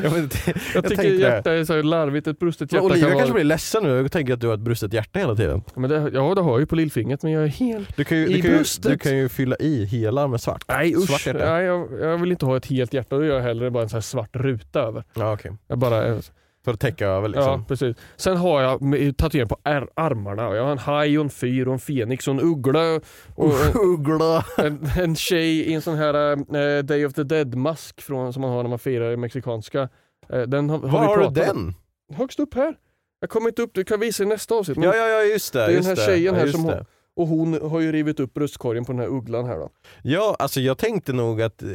Jag, 0.04 0.10
vet 0.10 0.48
Jag, 0.48 0.56
jag 0.74 0.90
tycker 0.90 1.04
hjärta 1.04 1.52
är 1.52 1.64
så 1.64 1.82
larvigt, 1.82 2.28
ett 2.28 2.40
brustet 2.40 2.72
hjärta 2.74 2.86
Olivia 2.86 3.02
kan 3.02 3.12
kanske 3.12 3.26
vara... 3.26 3.34
blir 3.34 3.44
ledsen 3.44 3.84
nu, 3.84 3.90
jag 3.90 4.12
tänker 4.12 4.34
att 4.34 4.40
du 4.42 4.48
har 4.48 4.54
ett 4.54 4.60
brustet 4.60 4.94
hjärta 4.94 5.20
hela 5.20 5.36
tiden. 5.36 5.62
Men 5.76 5.90
det, 5.90 5.96
ja, 6.14 6.36
det 6.36 6.42
har 6.42 6.52
jag 6.52 6.60
ju 6.60 6.66
på 6.66 6.76
lillfingret, 6.76 7.24
men 7.24 7.32
jag 7.32 7.44
är 7.44 7.48
helt... 7.48 7.98
Du 7.98 8.04
kan 8.04 8.18
ju, 8.18 8.28
I 8.28 8.34
du 8.34 8.42
kan 8.42 8.52
ju, 8.52 8.58
bröstet. 8.58 8.92
du 8.92 8.98
kan 8.98 9.18
ju 9.18 9.30
fylla 9.30 9.56
i 9.60 9.86
hela 9.86 10.28
med 10.28 10.42
svart. 10.42 10.64
Nej 10.68 10.94
Svart 10.94 11.10
usch, 11.10 11.28
hjärta. 11.28 11.54
nej, 11.54 11.66
jag, 11.66 11.88
jag 12.02 12.18
vill 12.18 12.32
inte 12.32 12.46
ha 12.46 12.58
ett 12.58 12.66
helt 12.66 12.94
hjärta, 12.94 13.16
då 13.16 13.26
gör 13.26 13.36
jag 13.36 13.44
hellre 13.44 13.72
bara 13.72 13.84
en 13.84 13.90
sån 13.90 14.02
svart 14.02 14.36
ruta 14.36 14.80
över. 14.80 15.04
Ja, 15.14 15.34
okej. 15.34 15.52
Jag 15.68 15.78
bara, 15.78 16.22
För 16.66 16.72
att 16.74 16.80
täcka 16.80 17.08
över 17.08 17.28
liksom. 17.28 17.44
Ja, 17.52 17.66
precis. 17.68 17.98
Sen 18.16 18.38
har 18.38 18.62
jag 18.62 18.82
med- 18.82 19.18
tatuering 19.18 19.48
på 19.48 19.58
ar- 19.64 19.90
armarna. 19.96 20.56
Jag 20.56 20.64
har 20.64 20.72
en 20.72 20.78
haj 20.78 21.18
och 21.20 21.24
en 21.24 21.30
fyr 21.30 21.68
och 21.68 21.74
en 21.74 21.80
fenix 21.80 22.28
och 22.28 22.34
en 22.34 22.40
uggla. 22.40 23.00
Och 23.36 23.46
en, 23.66 23.72
Uggla! 23.76 24.46
en, 24.58 24.90
en 24.98 25.16
tjej 25.16 25.60
i 25.60 25.74
en 25.74 25.82
sån 25.82 25.96
här 25.96 26.32
eh, 26.78 26.84
Day 26.84 27.06
of 27.06 27.14
the 27.14 27.24
Dead-mask 27.24 28.02
som 28.02 28.16
man 28.42 28.52
har 28.52 28.64
när 28.64 28.70
man 28.70 28.80
firar 28.80 29.10
det 29.12 29.18
mexikanska. 29.18 29.90
Eh, 30.30 30.42
den 30.42 30.70
har, 30.70 30.78
Var 30.80 30.90
har 30.90 31.18
du 31.18 31.26
om. 31.26 31.34
den? 31.34 31.74
Högst 32.14 32.40
upp 32.40 32.54
här. 32.54 32.76
Jag 33.20 33.30
kommer 33.30 33.48
inte 33.50 33.62
upp, 33.62 33.72
du 33.74 33.84
kan 33.84 34.00
visa 34.00 34.24
i 34.24 34.26
nästa 34.26 34.56
avsnitt. 34.56 34.78
Ja, 34.82 34.96
ja, 34.96 35.08
ja 35.08 35.22
just 35.24 35.54
det. 35.54 35.60
Det 35.60 35.64
är 35.66 35.68
den 35.68 35.76
just 35.76 35.88
här 35.88 35.96
det. 35.96 36.02
tjejen 36.06 36.34
ja, 36.36 36.40
här 36.40 36.48
som 36.48 36.64
det. 36.64 36.86
Och 37.16 37.28
hon 37.28 37.70
har 37.72 37.80
ju 37.80 37.92
rivit 37.92 38.20
upp 38.20 38.34
bröstkorgen 38.34 38.86
på 38.86 38.92
den 38.92 39.02
här 39.02 39.08
ugglan 39.08 39.46
här 39.46 39.56
då. 39.58 39.70
Ja, 40.04 40.36
alltså 40.40 40.60
jag 40.60 40.78
tänkte 40.78 41.14
nog 41.14 41.42
att 41.42 41.64
eh, 41.64 41.70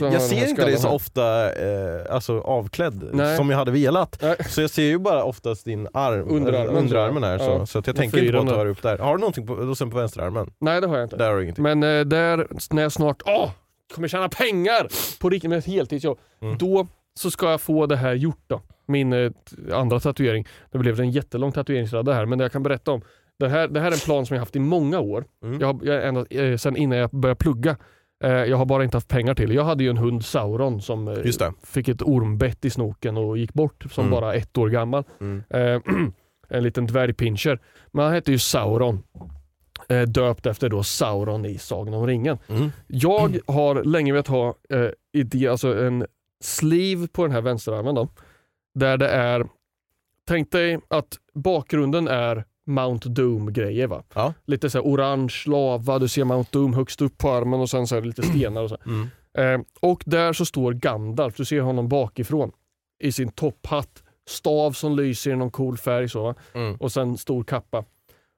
jag 0.00 0.22
ser 0.22 0.48
inte 0.48 0.64
dig 0.64 0.76
så 0.78 0.86
här. 0.88 0.94
ofta 0.94 1.52
eh, 1.52 2.14
alltså 2.14 2.40
avklädd 2.40 3.04
Nej. 3.12 3.36
som 3.36 3.50
jag 3.50 3.58
hade 3.58 3.70
velat. 3.70 4.18
Nej. 4.22 4.36
Så 4.48 4.60
jag 4.60 4.70
ser 4.70 4.82
ju 4.82 4.98
bara 4.98 5.24
oftast 5.24 5.64
din 5.64 5.88
arm, 5.94 6.28
Underarmen, 6.30 6.76
underarmen 6.76 7.22
här. 7.24 7.38
så. 7.38 7.44
Ja. 7.44 7.66
så 7.66 7.78
att 7.78 7.86
jag 7.86 7.96
tänker 7.96 8.18
inte 8.18 8.32
på 8.32 8.38
att 8.38 8.46
du 8.48 8.54
har 8.54 8.66
upp 8.66 8.82
där. 8.82 8.98
Har 8.98 9.12
du 9.16 9.20
någonting 9.20 9.46
på, 9.46 9.74
sen 9.74 9.90
på 9.90 9.96
vänsterarmen? 9.98 10.50
Nej 10.60 10.80
det 10.80 10.86
har 10.86 10.96
jag 10.96 11.04
inte. 11.04 11.16
Där 11.16 11.28
har 11.30 11.36
du 11.36 11.42
ingenting. 11.42 11.62
Men 11.62 11.82
eh, 11.82 12.00
där, 12.04 12.46
när 12.74 12.82
jag 12.82 12.92
snart 12.92 13.22
åh, 13.26 13.50
kommer 13.94 14.08
tjäna 14.08 14.28
pengar 14.28 14.88
på 15.20 15.30
riktigt 15.30 15.50
med 15.50 15.58
ett 15.58 15.66
heltidsjobb, 15.66 16.18
Mm. 16.42 16.58
då 16.58 16.86
så 17.14 17.30
ska 17.30 17.50
jag 17.50 17.60
få 17.60 17.86
det 17.86 17.96
här 17.96 18.14
gjort 18.14 18.44
då. 18.46 18.60
Min 18.86 19.12
eh, 19.12 19.30
andra 19.72 20.00
tatuering. 20.00 20.46
Det 20.72 20.78
blev 20.78 21.00
en 21.00 21.10
jättelång 21.10 21.52
tatueringsradda 21.52 22.12
här, 22.12 22.26
men 22.26 22.38
det 22.38 22.44
jag 22.44 22.52
kan 22.52 22.62
berätta 22.62 22.90
om. 22.92 23.02
Det 23.40 23.48
här, 23.48 23.68
det 23.68 23.80
här 23.80 23.88
är 23.88 23.92
en 23.92 23.98
plan 23.98 24.26
som 24.26 24.34
jag 24.34 24.40
haft 24.40 24.56
i 24.56 24.58
många 24.58 25.00
år. 25.00 25.24
Mm. 25.44 25.60
Jag 25.60 25.66
har, 25.66 25.80
jag, 25.82 26.06
ända, 26.08 26.24
eh, 26.30 26.56
sen 26.56 26.76
innan 26.76 26.98
jag 26.98 27.10
började 27.10 27.38
plugga. 27.38 27.76
Eh, 28.24 28.30
jag 28.30 28.56
har 28.56 28.64
bara 28.64 28.84
inte 28.84 28.96
haft 28.96 29.08
pengar 29.08 29.34
till 29.34 29.48
det. 29.48 29.54
Jag 29.54 29.64
hade 29.64 29.84
ju 29.84 29.90
en 29.90 29.96
hund, 29.96 30.24
Sauron, 30.24 30.80
som 30.82 31.08
eh, 31.08 31.18
Just 31.24 31.38
det. 31.38 31.52
fick 31.62 31.88
ett 31.88 32.02
ormbett 32.02 32.64
i 32.64 32.70
snoken 32.70 33.16
och 33.16 33.38
gick 33.38 33.52
bort 33.52 33.84
som 33.90 34.04
Mm. 34.04 34.10
bara 34.10 34.34
ett 34.34 34.58
år 34.58 34.68
gammal. 34.68 35.04
Mm. 35.20 35.42
Eh, 35.50 35.80
en 36.48 36.62
liten 36.62 36.86
dvärgpinscher. 36.86 37.58
Men 37.92 38.04
han 38.04 38.14
hette 38.14 38.32
ju 38.32 38.38
Sauron. 38.38 39.02
Eh, 39.88 40.02
döpt 40.02 40.46
efter 40.46 40.68
då 40.68 40.82
Sauron 40.82 41.44
i 41.44 41.58
Sagan 41.58 41.94
om 41.94 42.06
ringen. 42.06 42.38
Mm. 42.48 42.70
Jag 42.86 43.38
har 43.46 43.84
länge 43.84 44.12
velat 44.12 44.26
ha 44.26 44.54
eh, 44.68 44.86
idé, 45.12 45.48
alltså 45.48 45.78
en 45.84 46.06
sleeve 46.44 47.08
på 47.08 47.22
den 47.22 47.32
här 47.32 47.40
vänsterarmen 47.42 47.94
då. 47.94 48.08
Där 48.74 48.96
det 48.96 49.08
är, 49.08 49.46
tänk 50.28 50.52
dig 50.52 50.78
att 50.88 51.18
bakgrunden 51.34 52.08
är 52.08 52.44
Mount 52.70 53.08
Doom-grejer 53.08 53.86
va. 53.86 54.02
Ja. 54.14 54.34
Lite 54.46 54.70
så 54.70 54.80
orange 54.80 55.34
lava, 55.46 55.98
du 55.98 56.08
ser 56.08 56.24
Mount 56.24 56.48
Doom 56.52 56.74
högst 56.74 57.00
upp 57.02 57.18
på 57.18 57.30
armen 57.30 57.60
och 57.60 57.70
sen 57.70 57.86
så 57.86 57.96
är 57.96 58.00
det 58.00 58.06
lite 58.06 58.22
stenar 58.34 58.62
och 58.62 58.68
så. 58.70 58.76
Mm. 58.86 59.08
Eh, 59.38 59.66
och 59.80 60.02
där 60.06 60.32
så 60.32 60.44
står 60.44 60.72
Gandalf, 60.72 61.36
du 61.36 61.44
ser 61.44 61.60
honom 61.60 61.88
bakifrån 61.88 62.52
i 63.02 63.12
sin 63.12 63.28
topphatt, 63.32 64.02
stav 64.28 64.72
som 64.72 64.96
lyser 64.96 65.30
i 65.30 65.36
någon 65.36 65.50
cool 65.50 65.76
färg 65.78 66.08
så? 66.08 66.34
Mm. 66.54 66.76
och 66.76 66.92
sen 66.92 67.16
stor 67.18 67.44
kappa. 67.44 67.84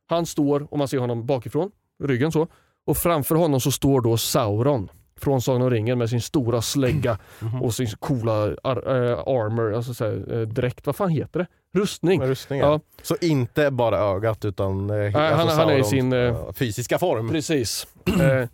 Han 0.07 0.27
står, 0.27 0.66
och 0.73 0.79
man 0.79 0.88
ser 0.88 0.99
honom 0.99 1.27
bakifrån, 1.27 1.71
ryggen 2.05 2.33
så, 2.33 2.47
och 2.87 2.97
framför 2.97 3.35
honom 3.35 3.61
så 3.61 3.71
står 3.73 4.01
då 4.01 4.16
Sauron 4.16 4.88
från 5.21 5.42
Sagan 5.42 5.62
om 5.62 5.71
ringen 5.71 5.99
med 5.99 6.11
sin 6.11 6.21
stora 6.21 6.62
slägga 6.62 7.18
Mhm. 7.40 7.62
och 7.62 7.75
sin 7.75 7.87
coola 7.99 8.33
ar- 8.62 8.97
eh, 9.11 9.18
armor, 9.18 9.75
alltså 9.75 9.95
så 9.95 10.05
här, 10.05 10.33
eh, 10.35 10.40
dräkt, 10.40 10.87
vad 10.87 10.97
fan 10.97 11.09
heter 11.11 11.38
det? 11.40 11.47
Rustning. 11.75 12.19
Med 12.19 12.29
rustningen. 12.29 12.67
Ja. 12.67 12.81
Så 13.03 13.17
inte 13.21 13.71
bara 13.71 13.99
ögat 13.99 14.45
utan 14.45 14.91
eh, 14.91 15.13
han- 15.13 15.49
han 15.49 15.69
är 15.71 15.79
i 15.79 15.85
sin, 15.85 16.13
eh, 16.13 16.19
eh, 16.19 16.53
fysiska 16.53 16.99
form. 16.99 17.29
Precis. 17.31 17.87
eh, 18.21 18.49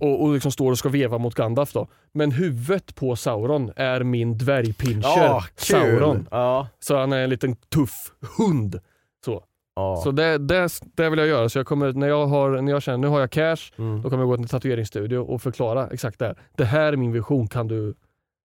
och, 0.00 0.22
och 0.22 0.32
liksom 0.34 0.52
står 0.52 0.70
och 0.70 0.78
ska 0.78 0.88
veva 0.88 1.18
mot 1.18 1.34
Gandalf 1.34 1.72
då. 1.72 1.88
Men 2.12 2.30
huvudet 2.32 2.94
på 2.94 3.16
Sauron 3.16 3.72
är 3.76 4.02
min 4.02 4.38
dvärgpinscher 4.38 5.02
Ja! 5.24 5.44
Sauron. 5.56 6.28
Ja. 6.30 6.68
Så 6.80 6.96
han 6.98 7.12
är 7.12 7.18
en 7.24 7.30
liten 7.30 7.56
tuff 7.56 8.12
hund. 8.38 8.80
Så, 9.24 9.44
Ja. 9.76 10.00
så 10.04 10.10
det, 10.10 10.38
det, 10.38 10.68
det 10.94 11.10
vill 11.10 11.18
jag 11.18 11.28
göra. 11.28 11.48
Så 11.48 11.58
jag 11.58 11.66
kommer, 11.66 11.92
när, 11.92 12.08
jag 12.08 12.26
har, 12.26 12.50
när 12.62 12.72
jag 12.72 12.82
känner 12.82 12.98
nu 12.98 13.06
har 13.06 13.20
jag 13.20 13.30
cash, 13.30 13.56
Mm. 13.78 14.02
då 14.02 14.10
kommer 14.10 14.22
jag 14.22 14.28
gå 14.28 14.36
till 14.36 14.42
en 14.44 14.48
tatueringsstudio 14.48 15.18
och 15.18 15.42
förklara 15.42 15.88
exakt 15.88 16.18
det 16.18 16.26
här. 16.26 16.36
Det 16.56 16.64
här 16.64 16.92
är 16.92 16.96
min 16.96 17.12
vision, 17.12 17.48
kan, 17.48 17.68
du, 17.68 17.94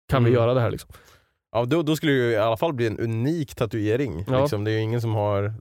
kan 0.10 0.24
vi 0.24 0.30
Mm. 0.30 0.42
göra 0.42 0.54
det 0.54 0.62
här? 0.62 0.72
Liksom? 0.72 0.90
Ja, 1.54 1.66
då, 1.66 1.84
då 1.84 1.96
skulle 1.96 2.12
det 2.12 2.18
ju 2.18 2.32
i 2.32 2.38
alla 2.38 2.58
fall 2.58 2.74
bli 2.74 2.88
en 2.88 3.00
unik 3.00 3.56
tatuering. 3.56 4.26
Ja. 4.28 4.42
Liksom. 4.42 4.64
Det 4.64 4.72
är 4.72 4.74
ju 4.74 4.80
ingen 4.82 5.02
som 5.02 5.16
har 5.16 5.54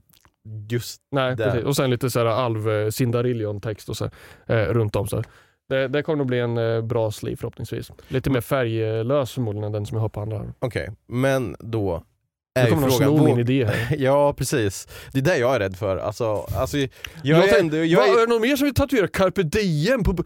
just 0.69 1.01
Nej, 1.11 1.35
Där. 1.35 1.45
precis. 1.45 1.65
Och 1.65 1.75
sen 1.75 1.89
lite 1.89 2.09
så 2.09 2.19
här 2.19 2.25
alv 2.25 2.69
eh, 2.69 2.89
Sindarillion-text 2.89 3.89
och 3.89 3.97
så, 3.97 4.09
här, 4.47 4.61
eh, 4.67 4.73
runt 4.73 4.95
om. 4.95 5.07
Så. 5.07 5.15
här. 5.15 5.25
Det, 5.69 5.87
det 5.87 6.03
kommer 6.03 6.17
nog 6.17 6.27
bli 6.27 6.39
en 6.39 6.57
eh, 6.57 6.81
bra 6.81 7.11
sleeve 7.11 7.37
förhoppningsvis. 7.37 7.91
Lite 8.07 8.29
mer 8.29 8.41
färglös 8.41 9.31
förmodligen 9.31 9.63
än 9.63 9.71
den 9.71 9.85
som 9.85 9.95
jag 9.95 10.01
har 10.01 10.09
på 10.09 10.21
andra. 10.21 10.53
Okej, 10.59 10.89
men 11.07 11.55
då 11.59 12.03
är 12.55 12.65
ju 12.67 12.73
kommer 12.73 12.87
de 12.89 12.97
frågan. 12.97 13.25
min 13.25 13.39
idé 13.39 13.65
här. 13.65 13.95
Ja 13.99 14.33
precis, 14.33 14.87
det 15.11 15.19
är 15.19 15.23
det 15.23 15.37
jag 15.37 15.55
är 15.55 15.59
rädd 15.59 15.77
för. 15.77 15.97
Alltså, 15.97 16.47
alltså, 16.57 16.77
jag, 16.77 16.89
Jag 17.23 17.37
är 17.37 17.47
tänk- 17.47 17.59
ändå... 17.59 17.77
Jag 17.77 18.09
är 18.09 18.13
är, 18.17 18.27
det 18.27 18.33
någon 18.33 18.41
mer 18.41 18.55
som 18.55 18.65
vill 18.65 18.73
tatuera 18.75 19.07
carpe 19.07 19.43
diem? 19.43 20.03
På, 20.03 20.23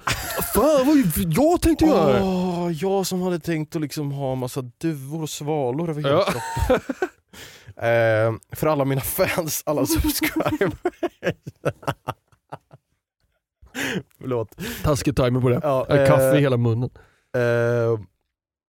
fan 0.54 0.88
vad 0.88 0.98
jag 1.38 1.62
tänkte 1.62 1.86
göra! 1.86 2.24
Åh, 2.24 2.72
jag 2.72 3.08
som 3.08 3.22
hade 3.22 3.40
tänkt 3.40 3.76
att 3.76 3.82
liksom 3.82 4.12
ha 4.12 4.36
massa 4.36 4.62
duvor 4.62 5.22
och 5.22 5.30
svalor 5.30 5.90
över 5.90 6.02
hela 6.02 6.24
kroppen. 6.24 6.94
Eh, 7.82 8.34
för 8.52 8.68
alla 8.68 8.86
mina 8.86 9.02
fans, 9.02 9.63
alla 9.66 9.86
subscribers. 9.86 10.74
Förlåt. 14.20 14.56
Taskig 14.84 15.16
timer 15.16 15.42
på 15.42 15.50
det. 15.50 15.60
Ja, 15.63 15.86
Äh, 15.90 16.08
Kaffe 16.08 16.30
eh, 16.32 16.38
i 16.38 16.42
hela 16.42 16.58
munnen. 16.58 16.90
Eh, 17.36 18.00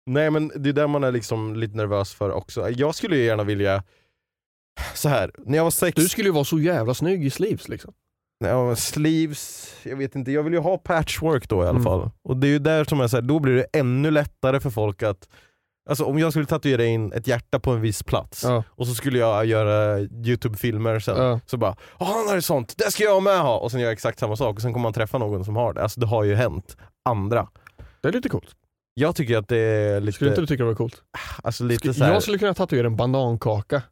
nej 0.06 0.30
men 0.30 0.52
det 0.56 0.68
är 0.68 0.72
där 0.72 0.86
man 0.86 1.04
är 1.04 1.12
liksom 1.12 1.56
lite 1.56 1.76
nervös 1.76 2.14
för 2.14 2.30
också. 2.30 2.70
Jag 2.70 2.94
skulle 2.94 3.16
ju 3.16 3.24
gärna 3.24 3.42
vilja, 3.44 3.82
så 4.94 5.08
här, 5.08 5.30
när 5.38 5.56
jag 5.56 5.64
var 5.64 5.70
sex, 5.70 5.94
Du 5.96 6.08
skulle 6.08 6.28
ju 6.28 6.32
vara 6.32 6.44
så 6.44 6.58
jävla 6.58 6.94
snygg 6.94 7.24
i 7.24 7.30
sleeves 7.30 7.68
liksom. 7.68 7.92
ja, 8.44 8.76
sleeves, 8.76 9.74
jag 9.82 9.96
vet 9.96 10.14
inte, 10.14 10.32
jag 10.32 10.42
vill 10.42 10.52
ju 10.52 10.58
ha 10.58 10.78
patchwork 10.78 11.48
då 11.48 11.56
i 11.56 11.60
alla 11.60 11.70
Mm. 11.70 11.82
fall. 11.84 12.10
Och 12.24 12.36
det 12.36 12.46
är 12.46 12.50
ju 12.50 12.58
där 12.58 12.84
som 12.84 13.00
jag 13.00 13.10
säger, 13.10 13.22
då 13.22 13.38
blir 13.38 13.54
det 13.54 13.66
ännu 13.72 14.10
lättare 14.10 14.60
för 14.60 14.70
folk 14.70 15.02
att 15.02 15.28
Alltså 15.90 16.04
om 16.04 16.18
jag 16.18 16.32
skulle 16.32 16.46
tatuera 16.46 16.84
in 16.84 17.12
ett 17.12 17.26
hjärta 17.26 17.60
på 17.60 17.70
en 17.70 17.80
viss 17.80 18.02
plats 18.02 18.44
Ja. 18.44 18.64
och 18.68 18.86
så 18.86 18.94
skulle 18.94 19.18
jag 19.18 19.46
göra 19.46 19.98
youtube-filmer 20.00 21.00
sen, 21.00 21.16
Ja. 21.16 21.40
så 21.46 21.56
bara 21.56 21.76
Åh 21.98 22.06
han 22.16 22.28
har 22.28 22.40
sånt, 22.40 22.74
det 22.78 22.90
ska 22.90 23.04
jag 23.04 23.22
med 23.22 23.40
ha! 23.40 23.58
Och 23.58 23.70
sen 23.70 23.80
gör 23.80 23.86
jag 23.86 23.92
exakt 23.92 24.18
samma 24.18 24.36
sak 24.36 24.56
och 24.56 24.62
sen 24.62 24.72
kommer 24.72 24.82
man 24.82 24.92
träffa 24.92 25.18
någon 25.18 25.44
som 25.44 25.56
har 25.56 25.72
det. 25.72 25.82
Alltså 25.82 26.00
det 26.00 26.06
har 26.06 26.24
ju 26.24 26.34
hänt 26.34 26.76
andra. 27.04 27.48
Det 28.00 28.08
är 28.08 28.12
lite 28.12 28.28
coolt. 28.28 28.50
Jag 28.94 29.16
tycker 29.16 29.36
att 29.38 29.48
det 29.48 29.56
är 29.58 30.00
lite, 30.00 30.12
Skulle 30.12 30.30
inte 30.30 30.40
du 30.40 30.46
tycka 30.46 30.62
det 30.62 30.68
var 30.68 30.74
coolt? 30.74 31.02
alltså 31.42 31.64
lite 31.64 31.94
så 31.94 32.04
här, 32.04 32.12
Jag 32.12 32.22
skulle 32.22 32.38
kunna 32.38 32.54
tatuera 32.54 32.86
en 32.86 32.96
banankaka 32.96 33.82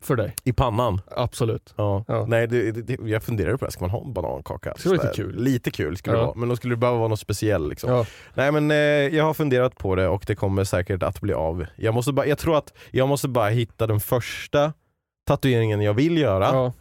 för 0.00 0.16
dig. 0.16 0.34
i 0.44 0.52
pannan. 0.52 1.00
Absolut. 1.16 1.74
Ja. 1.76 2.04
Ja. 2.08 2.24
Nej, 2.28 2.46
det, 2.46 2.72
det, 2.72 2.82
det, 2.82 3.08
jag 3.10 3.22
funderade 3.22 3.58
på 3.58 3.64
det, 3.64 3.70
ska 3.70 3.80
man 3.80 3.90
ha 3.90 4.04
en 4.04 4.12
banankaka? 4.12 4.72
Det 4.72 4.78
skulle 4.80 4.96
vara 4.96 5.08
lite 5.08 5.22
kul. 5.22 5.42
Lite 5.42 5.70
kul 5.70 5.96
skulle 5.96 6.16
det 6.16 6.20
Ja. 6.20 6.26
vara, 6.26 6.36
men 6.36 6.48
då 6.48 6.56
skulle 6.56 6.72
det 6.72 6.78
behöva 6.78 6.98
vara 6.98 7.08
något 7.08 7.20
speciellt. 7.20 7.68
Liksom. 7.68 7.90
Ja. 7.90 8.06
Nej 8.34 8.52
men 8.52 8.70
eh, 8.70 8.76
jag 9.16 9.24
har 9.24 9.34
funderat 9.34 9.78
på 9.78 9.94
det 9.94 10.08
och 10.08 10.24
det 10.26 10.34
kommer 10.34 10.64
säkert 10.64 11.02
att 11.02 11.20
bli 11.20 11.32
av. 11.32 11.66
Jag, 11.76 11.94
måste 11.94 12.12
bara, 12.12 12.26
jag 12.26 12.38
tror 12.38 12.58
att 12.58 12.72
jag 12.90 13.08
måste 13.08 13.28
bara 13.28 13.48
hitta 13.48 13.86
den 13.86 14.00
första 14.00 14.72
tatueringen 15.26 15.80
jag 15.80 15.94
vill 15.94 16.18
göra 16.18 16.72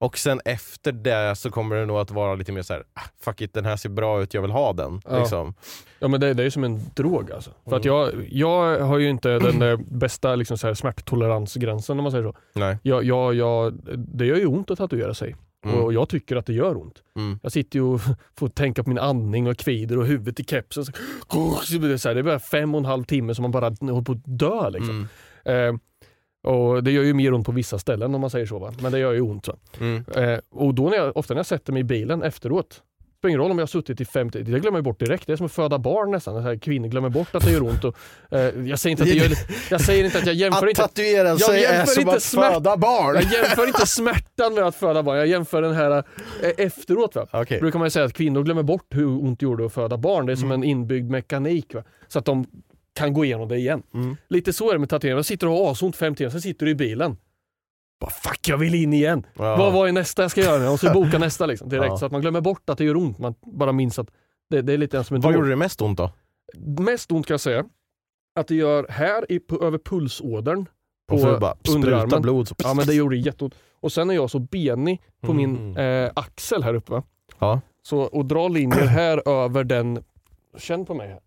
och 0.00 0.18
sen 0.18 0.40
efter 0.44 0.92
det 0.92 1.36
så 1.36 1.50
kommer 1.50 1.76
det 1.76 1.86
nog 1.86 1.96
att 1.98 2.10
vara 2.10 2.34
lite 2.34 2.52
mer 2.52 2.62
så 2.62 2.72
här: 2.72 2.82
ah, 2.94 3.00
fuck 3.20 3.40
it 3.40 3.54
den 3.54 3.64
här 3.64 3.76
ser 3.76 3.88
bra 3.88 4.22
ut, 4.22 4.34
jag 4.34 4.42
vill 4.42 4.50
ha 4.50 4.72
den. 4.72 5.00
Liksom. 5.18 5.54
Ja 6.04 6.08
men 6.08 6.20
det, 6.20 6.34
det 6.34 6.44
är 6.44 6.50
som 6.50 6.64
en 6.64 6.80
drog 6.94 7.32
alltså. 7.32 7.50
För 7.64 7.70
Mm. 7.70 7.78
att 7.78 7.84
jag, 7.84 8.12
jag 8.30 8.80
har 8.80 8.98
ju 8.98 9.08
inte 9.08 9.38
den 9.38 9.62
eh, 9.62 9.78
bästa 9.88 10.34
liksom 10.36 10.58
så 10.58 10.66
här 10.66 10.74
smärttoleransgränsen 10.74 11.98
om 11.98 12.02
man 12.02 12.12
säger 12.12 12.24
så. 12.24 12.34
Nej. 12.52 12.78
Jag, 12.82 13.04
jag, 13.04 13.34
jag, 13.34 13.74
det 13.98 14.26
gör 14.26 14.36
ju 14.36 14.46
ont 14.46 14.70
att 14.70 14.78
tatuera 14.78 15.14
sig. 15.14 15.36
Mm. 15.64 15.78
Och 15.80 15.92
jag 15.92 16.08
tycker 16.08 16.36
att 16.36 16.46
det 16.46 16.52
gör 16.52 16.76
ont. 16.76 17.02
Mm. 17.16 17.38
Jag 17.42 17.52
sitter 17.52 17.78
ju 17.78 17.82
och 17.84 18.00
får 18.38 18.48
tänka 18.48 18.82
på 18.84 18.88
min 18.90 18.98
andning 18.98 19.46
och 19.46 19.56
kvider 19.56 19.98
och 19.98 20.06
huvudet 20.06 20.40
i 20.40 20.44
kepsen. 20.44 20.84
Så, 20.84 20.92
så 20.92 22.08
här, 22.08 22.14
det 22.14 22.20
är 22.20 22.22
bara 22.22 22.38
fem 22.38 22.74
och 22.74 22.78
en 22.78 22.84
halv 22.84 23.04
timme 23.04 23.34
som 23.34 23.42
man 23.42 23.50
bara 23.50 23.68
håller 23.80 24.02
på 24.02 24.12
att 24.12 24.22
dö. 24.24 24.70
Liksom. 24.70 25.08
Mm. 25.44 25.74
Eh, 25.74 25.80
och 26.52 26.84
Det 26.84 26.90
gör 26.92 27.02
ju 27.02 27.14
mer 27.14 27.34
ont 27.34 27.46
på 27.46 27.52
vissa 27.52 27.78
ställen 27.78 28.14
om 28.14 28.20
man 28.20 28.30
säger 28.30 28.46
så. 28.46 28.58
Va? 28.58 28.72
Men 28.82 28.92
det 28.92 28.98
gör 28.98 29.12
ju 29.12 29.20
ont. 29.20 29.44
Så. 29.44 29.56
Mm. 29.80 30.04
Eh, 30.16 30.38
och 30.50 30.74
då 30.74 30.88
när 30.88 30.96
jag, 30.96 31.16
ofta 31.16 31.34
när 31.34 31.38
jag 31.38 31.46
sätter 31.46 31.72
mig 31.72 31.80
i 31.80 31.84
bilen 31.84 32.22
efteråt, 32.22 32.82
spelar 33.24 33.30
ingen 33.30 33.40
roll 33.40 33.50
om 33.50 33.58
jag 33.58 33.62
har 33.62 33.66
suttit 33.66 34.00
i 34.00 34.04
50, 34.04 34.42
det 34.42 34.60
glömmer 34.60 34.78
jag 34.78 34.84
bort 34.84 34.98
direkt. 35.00 35.26
Det 35.26 35.32
är 35.32 35.36
som 35.36 35.46
att 35.46 35.52
föda 35.52 35.78
barn 35.78 36.10
nästan. 36.10 36.42
Här 36.42 36.56
kvinnor 36.56 36.88
glömmer 36.88 37.08
bort 37.08 37.34
att 37.34 37.44
det 37.44 37.50
gör 37.52 37.62
ont. 37.62 37.84
Och, 37.84 37.96
eh, 38.30 38.40
jag, 38.40 38.78
säger 38.78 38.90
inte 38.90 39.02
att 39.02 39.08
det 39.08 39.14
gör, 39.14 39.30
jag 39.70 39.80
säger 39.80 40.04
inte 40.04 40.18
att 40.18 40.26
jag 40.26 40.34
jämför 40.34 40.62
Att 40.62 40.68
inte 40.68 40.82
tatuera 40.82 41.28
Jag 41.28 41.40
sig 41.40 41.64
är 41.64 41.72
jämför 41.76 41.92
som 41.92 42.00
inte 42.00 42.16
att 42.16 42.24
föda 42.24 42.76
barn! 42.76 43.14
jag 43.14 43.32
jämför 43.32 43.66
inte 43.66 43.86
smärtan 43.86 44.54
med 44.54 44.64
att 44.64 44.74
föda 44.74 45.02
barn, 45.02 45.16
jag 45.16 45.26
jämför 45.26 45.62
den 45.62 45.74
här 45.74 45.90
eh, 46.42 46.66
efteråt. 46.66 47.14
Va? 47.14 47.26
Okej. 47.32 47.60
brukar 47.60 47.78
man 47.78 47.86
ju 47.86 47.90
säga 47.90 48.04
att 48.04 48.12
kvinnor 48.14 48.42
glömmer 48.42 48.62
bort 48.62 48.86
hur 48.90 49.06
ont 49.06 49.40
det 49.40 49.44
gjorde 49.44 49.66
att 49.66 49.72
föda 49.74 49.96
barn. 49.96 50.26
Det 50.26 50.32
är 50.32 50.36
som 50.36 50.50
Mm. 50.50 50.62
en 50.62 50.68
inbyggd 50.68 51.10
mekanik. 51.10 51.74
Va? 51.74 51.82
Så 52.08 52.18
att 52.18 52.24
de 52.24 52.46
kan 52.94 53.12
gå 53.12 53.24
igenom 53.24 53.48
det 53.48 53.56
igen. 53.56 53.82
Mm. 53.94 54.16
Lite 54.28 54.52
så 54.52 54.68
är 54.68 54.72
det 54.72 54.78
med 54.78 54.88
tatueringar. 54.88 55.16
Man 55.16 55.24
sitter 55.24 55.46
och 55.46 55.52
har 55.56 55.72
asont 55.72 55.96
fem 55.96 56.14
timmar, 56.14 56.30
sen 56.30 56.40
sitter 56.42 56.66
du 56.66 56.72
i 56.72 56.74
bilen. 56.74 57.16
Bara, 58.00 58.10
fuck, 58.10 58.48
jag 58.48 58.58
vill 58.58 58.74
in 58.74 58.92
igen. 58.92 59.26
Ja. 59.34 59.56
Vad, 59.56 59.72
vad 59.72 59.88
är 59.88 59.92
nästa 59.92 60.22
jag 60.22 60.30
ska 60.30 60.40
göra 60.40 60.58
nu? 60.62 60.68
Och 60.68 60.80
så 60.80 60.92
boka 60.92 61.18
nästa 61.18 61.46
liksom, 61.46 61.68
direkt. 61.68 61.86
Ja. 61.88 61.96
Så 61.96 62.06
att 62.06 62.12
man 62.12 62.20
glömmer 62.20 62.40
bort 62.40 62.70
att 62.70 62.78
det 62.78 62.84
gör 62.84 62.96
ont. 62.96 63.18
Man 63.18 63.34
bara 63.42 63.72
minns 63.72 63.98
att 63.98 64.08
det, 64.50 64.62
det 64.62 64.72
är 64.72 64.78
lite 64.78 65.04
som 65.04 65.16
en 65.16 65.22
Vad 65.22 65.34
gjorde 65.34 65.48
det 65.48 65.56
mest 65.56 65.82
ont 65.82 65.98
då? 65.98 66.10
Mest 66.78 67.12
ont 67.12 67.26
kan 67.26 67.34
jag 67.34 67.40
säga, 67.40 67.64
att 68.40 68.48
det 68.48 68.54
gör 68.54 68.86
här 68.88 69.32
i, 69.32 69.38
på, 69.38 69.64
över 69.64 69.78
pulsådern 69.78 70.66
på 71.08 71.16
bara 71.16 71.54
underarmen. 71.74 72.22
blod. 72.22 72.48
Så. 72.48 72.54
Ja 72.58 72.74
men 72.74 72.86
det 72.86 72.94
gjorde 72.94 73.16
jätteont. 73.16 73.54
Och 73.80 73.92
sen 73.92 74.10
är 74.10 74.14
jag 74.14 74.30
så 74.30 74.38
benig 74.38 75.02
på 75.20 75.32
min 75.32 75.56
Mm. 75.76 76.04
eh, 76.06 76.12
axel 76.16 76.62
här 76.62 76.74
uppe. 76.74 76.92
Va? 76.92 77.02
Ja. 77.38 77.60
Så 77.82 77.98
och 78.00 78.24
dra 78.26 78.48
linjer 78.48 78.86
här 78.86 79.28
över 79.28 79.64
den, 79.64 80.04
känn 80.58 80.86
på 80.86 80.94
mig 80.94 81.08
här. 81.08 81.20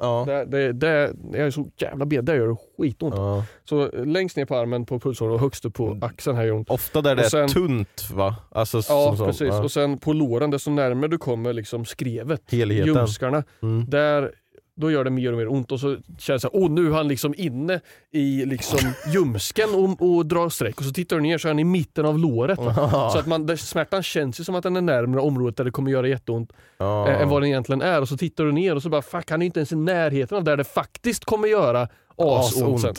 Ja. 0.00 0.24
Det, 0.26 0.44
det, 0.44 0.72
det, 0.72 1.14
jag 1.32 1.40
är 1.46 1.50
så 1.50 1.70
jävla 1.76 2.06
benig, 2.06 2.24
det 2.24 2.36
gör 2.36 2.56
skitont. 2.78 3.14
Ja. 3.16 3.44
Så 3.64 3.90
längst 4.04 4.36
ner 4.36 4.44
på 4.44 4.56
armen 4.56 4.86
på 4.86 5.00
pulsådern 5.00 5.34
och 5.34 5.40
högst 5.40 5.64
upp 5.64 5.74
på 5.74 5.98
axeln 6.02 6.36
här 6.36 6.44
gör 6.44 6.52
ont. 6.54 6.70
Ofta 6.70 7.02
där 7.02 7.14
det 7.16 7.20
Och 7.22 7.26
är 7.26 7.30
sen- 7.30 7.48
tunt 7.48 8.10
va? 8.14 8.36
Alltså, 8.50 8.76
Ja 8.76 8.82
som, 8.82 9.16
som, 9.16 9.26
precis, 9.26 9.48
ja. 9.48 9.62
och 9.64 9.70
sen 9.72 9.98
på 9.98 10.12
låren, 10.12 10.50
desto 10.50 10.70
närmare 10.70 11.08
du 11.10 11.18
kommer 11.18 11.52
liksom 11.52 11.84
skrevet, 11.84 12.42
Helheten. 12.52 12.86
ljumskarna, 12.94 13.42
Mm. 13.62 13.84
där 13.88 14.32
då 14.78 14.90
gör 14.90 15.04
det 15.04 15.10
mer 15.10 15.32
och 15.32 15.38
mer 15.38 15.48
ont 15.52 15.72
och 15.72 15.80
så 15.80 15.96
känns 16.18 16.42
det 16.42 16.48
åh 16.52 16.70
nu 16.70 16.86
är 16.86 16.90
han 16.90 17.08
liksom 17.08 17.34
inne 17.36 17.80
i 18.10 18.44
liksom 18.44 18.78
ljumsken 19.12 19.68
och, 19.74 20.16
och 20.16 20.26
drar 20.26 20.48
streck 20.48 20.78
och 20.78 20.84
så 20.84 20.90
tittar 20.92 21.16
du 21.16 21.22
ner 21.22 21.38
så 21.38 21.48
är 21.48 21.50
han 21.50 21.58
i 21.58 21.64
mitten 21.64 22.06
av 22.06 22.18
låret. 22.18 22.58
Va? 22.58 23.10
Så 23.12 23.18
att 23.18 23.26
man, 23.26 23.46
där 23.46 23.56
smärtan 23.56 24.02
känns 24.02 24.40
ju 24.40 24.44
som 24.44 24.54
att 24.54 24.62
den 24.62 24.76
är 24.76 24.80
närmare 24.80 25.20
området 25.20 25.56
där 25.56 25.64
det 25.64 25.70
kommer 25.70 25.90
göra 25.90 26.08
jätteont 26.08 26.52
eh, 26.80 27.22
än 27.22 27.28
vad 27.28 27.42
den 27.42 27.48
egentligen 27.48 27.82
är. 27.82 28.00
Och 28.00 28.08
så 28.08 28.16
tittar 28.16 28.44
du 28.44 28.52
ner 28.52 28.74
och 28.74 28.82
så 28.82 28.88
bara 28.88 29.02
fuck 29.02 29.30
han 29.30 29.42
är 29.42 29.46
inte 29.46 29.60
ens 29.60 29.72
i 29.72 29.76
närheten 29.76 30.36
av 30.38 30.44
där 30.44 30.56
det 30.56 30.64
faktiskt 30.64 31.24
kommer 31.24 31.48
göra 31.48 31.88
asont 32.16 32.80
sen. 32.80 32.94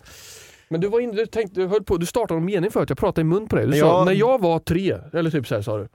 Men 0.69 0.81
du 0.81 0.87
var 0.87 0.99
inne, 0.99 1.13
du 1.13 1.25
tänkte, 1.25 1.59
du 1.61 1.67
höll 1.67 1.83
på, 1.83 1.97
du 1.97 2.05
startade 2.05 2.37
en 2.37 2.45
mening 2.45 2.71
förut, 2.71 2.89
jag 2.89 2.97
pratade 2.97 3.21
i 3.21 3.23
mun 3.23 3.47
på 3.47 3.55
dig. 3.55 3.67
Du 3.67 3.77
Ja. 3.77 3.85
sa 3.85 4.05
när 4.05 4.11
jag 4.11 4.41
var 4.41 4.59
tre, 4.59 4.97
eller 5.13 5.29
typ 5.31 5.47
så 5.47 5.55
här 5.55 5.61
sa 5.61 5.77
du. 5.77 5.87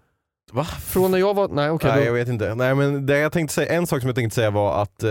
Va? 0.53 0.65
Från 0.65 1.11
när 1.11 1.19
jag 1.19 1.35
var, 1.35 1.49
nej 1.49 1.71
okej. 1.71 1.91
Nej 1.91 2.01
då- 2.01 2.07
jag 2.07 2.13
vet 2.13 2.29
inte. 2.29 2.55
Nej 2.55 2.75
men 2.75 3.07
det 3.07 3.19
jag 3.19 3.33
tänkte 3.33 3.55
säga, 3.55 3.73
en 3.73 3.87
sak 3.87 4.01
som 4.01 4.07
jag 4.09 4.17
tänkte 4.17 4.35
säga 4.35 4.51
var 4.51 4.83
att 4.83 5.03
eh, 5.03 5.11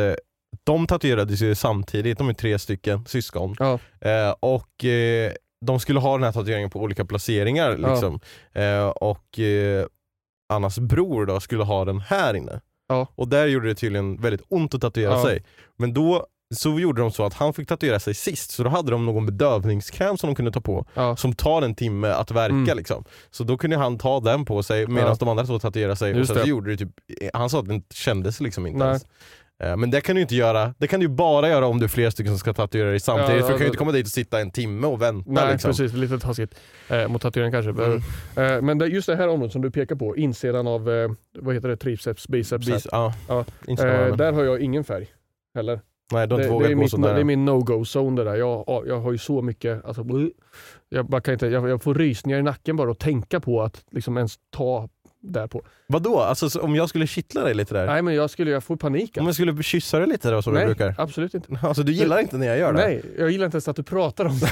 de 0.64 0.88
tatuerades 0.88 1.42
ju 1.42 1.56
samtidigt, 1.56 2.18
de 2.18 2.30
är 2.30 2.34
tre 2.34 2.60
stycken 2.60 3.06
syskon. 3.06 3.56
Ja. 3.60 3.80
Eh, 4.02 4.36
och 4.40 4.86
eh, 4.86 5.32
de 5.66 5.80
skulle 5.80 6.00
ha 6.00 6.14
den 6.14 6.24
här 6.24 6.32
tatueringen 6.32 6.70
på 6.70 6.80
olika 6.80 7.06
placeringar 7.06 7.78
Ja. 7.82 7.90
liksom. 7.92 8.20
Eh, 8.54 8.88
och 8.88 9.40
eh, 9.40 9.86
Annas 10.54 10.80
bror 10.80 11.26
då 11.26 11.40
skulle 11.40 11.64
ha 11.64 11.86
den 11.86 12.00
här 12.00 12.34
inne. 12.34 12.62
Ja. 12.88 13.08
Och 13.16 13.28
där 13.28 13.46
gjorde 13.48 13.68
det 13.68 13.76
tydligen 13.76 14.22
väldigt 14.22 14.46
ont 14.50 14.74
att 14.74 14.82
tatuera 14.82 15.14
Ja. 15.14 15.24
sig. 15.24 15.44
Men 15.78 15.94
då 15.94 16.28
så 16.56 16.80
gjorde 16.80 17.02
de 17.02 17.12
så 17.12 17.26
att 17.26 17.34
han 17.34 17.54
fick 17.54 17.68
tatuera 17.68 18.00
sig 18.00 18.14
sist, 18.14 18.52
så 18.52 18.64
då 18.64 18.70
hade 18.70 18.92
de 18.92 19.06
någon 19.06 19.26
bedövningskräm 19.26 20.18
som 20.18 20.28
de 20.30 20.36
kunde 20.36 20.52
ta 20.52 20.62
på, 20.62 20.86
Ja. 20.94 21.16
som 21.16 21.34
tar 21.34 21.62
en 21.62 21.76
timme 21.76 22.08
att 22.08 22.32
verka 22.32 22.56
Mm. 22.56 22.78
liksom. 22.78 23.04
Så 23.32 23.44
då 23.44 23.58
kunde 23.58 23.78
han 23.78 23.98
ta 23.98 24.20
den 24.20 24.46
på 24.46 24.64
sig 24.64 24.88
medan 24.88 25.10
Ja. 25.10 25.16
de 25.20 25.30
andra 25.30 25.46
två 25.46 25.60
tatuerade 25.60 25.96
sig, 25.96 26.12
och 26.12 26.18
Just 26.18 26.28
sen 26.28 26.38
så 26.38 26.44
det. 26.44 26.50
gjorde 26.50 26.72
det 26.72 26.78
typ, 26.78 26.90
han 27.34 27.50
sa 27.50 27.60
att 27.60 27.68
den 27.68 27.84
kändes 27.94 28.42
liksom 28.42 28.66
inte 28.68 28.80
Nej. 28.80 28.88
ens. 28.88 29.06
Eh, 29.64 29.78
Men 29.78 29.92
det 29.92 30.02
kan 30.02 30.16
du 30.16 30.22
inte 30.22 30.36
göra, 30.36 30.74
det 30.78 30.88
kan 30.88 31.00
du 31.00 31.08
bara 31.08 31.50
göra 31.50 31.68
om 31.68 31.80
du 31.80 31.84
är 31.86 31.90
flera 31.90 32.12
stycken 32.12 32.32
som 32.32 32.40
ska 32.40 32.54
tatuera 32.54 32.90
dig 32.90 33.00
samtidigt, 33.00 33.42
Ja, 33.42 33.46
för 33.46 33.54
du 33.54 33.58
kan 33.58 33.60
ju 33.60 33.64
ja, 33.64 33.68
inte 33.68 33.78
komma 33.78 33.92
dit 33.92 34.06
och 34.06 34.12
sitta 34.12 34.40
en 34.40 34.52
timme 34.52 34.88
och 34.88 35.02
vänta 35.02 35.32
Nej 35.32 35.52
liksom. 35.52 35.70
precis, 35.70 35.94
lite 35.94 36.20
taskigt 36.20 36.56
eh, 36.90 37.08
mot 37.08 37.22
tatueringen 37.22 37.64
kanske. 37.64 37.84
Mm. 37.84 38.02
Eh, 38.56 38.62
men 38.62 38.78
det, 38.78 38.88
just 38.88 39.08
det 39.08 39.16
här 39.16 39.28
området 39.28 39.52
som 39.54 39.62
du 39.62 39.72
pekar 39.72 39.96
på, 39.96 40.18
insidan 40.18 40.68
av, 40.68 40.90
eh, 40.90 41.12
vad 41.40 41.56
heter 41.56 41.70
det, 41.70 41.78
triceps, 41.78 42.28
biceps. 42.28 42.66
Bis, 42.68 42.88
ja, 42.92 43.14
Ja. 43.28 43.46
Eh, 43.68 44.16
där 44.16 44.32
har 44.34 44.44
jag 44.44 44.60
ingen 44.60 44.84
färg 44.84 45.08
heller. 45.56 45.82
Nej 46.12 46.28
du 46.28 46.34
har 46.34 46.40
Det, 46.40 46.44
inte 46.44 46.50
det, 46.50 46.54
vågat 46.54 46.70
är 46.70 46.74
gå 46.74 46.82
mitt, 46.82 46.92
så 46.92 46.98
det 46.98 47.20
är 47.20 47.24
min 47.24 47.46
no-go 47.46 47.84
zone 47.84 48.24
det 48.24 48.30
där. 48.30 48.36
Jag, 48.36 48.84
jag 48.88 49.00
har 49.00 49.12
ju 49.12 49.18
så 49.18 49.42
mycket, 49.42 49.86
alltså, 49.86 50.06
jag, 50.90 51.06
bara 51.06 51.22
kan 51.22 51.34
inte, 51.34 51.48
jag, 51.48 51.70
jag 51.70 51.84
får 51.84 51.96
rysningar 51.96 52.40
i 52.40 52.44
nacken 52.44 52.76
bara 52.76 52.92
att 52.92 53.00
tänka 53.00 53.40
på 53.40 53.62
att 53.62 53.84
liksom 53.92 54.18
ens 54.18 54.34
ta 54.52 54.90
där 55.24 55.48
på. 55.48 55.62
Vadå? 55.88 56.20
Alltså 56.20 56.50
så 56.50 56.62
om 56.62 56.76
jag 56.76 56.90
skulle 56.90 57.08
kittla 57.08 57.44
dig 57.44 57.54
lite 57.54 57.74
där? 57.74 57.86
Nej 57.86 58.02
men 58.02 58.14
jag 58.16 58.30
skulle, 58.30 58.52
jag 58.52 58.64
får 58.64 58.76
panik. 58.76 59.18
Om 59.20 59.26
jag 59.26 59.36
skulle 59.36 59.64
kyssa 59.64 60.00
dig 60.00 60.08
lite 60.08 60.32
då 60.32 60.42
som 60.42 60.54
du 60.54 60.60
Nej, 60.60 60.66
brukar? 60.66 60.96
absolut 60.98 61.34
inte. 61.34 61.60
Alltså 61.68 61.84
du 61.84 61.92
gillar 61.92 62.20
inte 62.20 62.38
när 62.38 62.48
jag 62.48 62.58
gör 62.58 62.74
det? 62.74 62.80
Nej, 62.80 63.02
jag 63.18 63.32
gillar 63.32 63.46
inte 63.46 63.56
ens 63.56 63.68
att 63.68 63.76
du 63.76 63.84
pratar 63.84 64.26
om 64.26 64.40
det. 64.40 64.52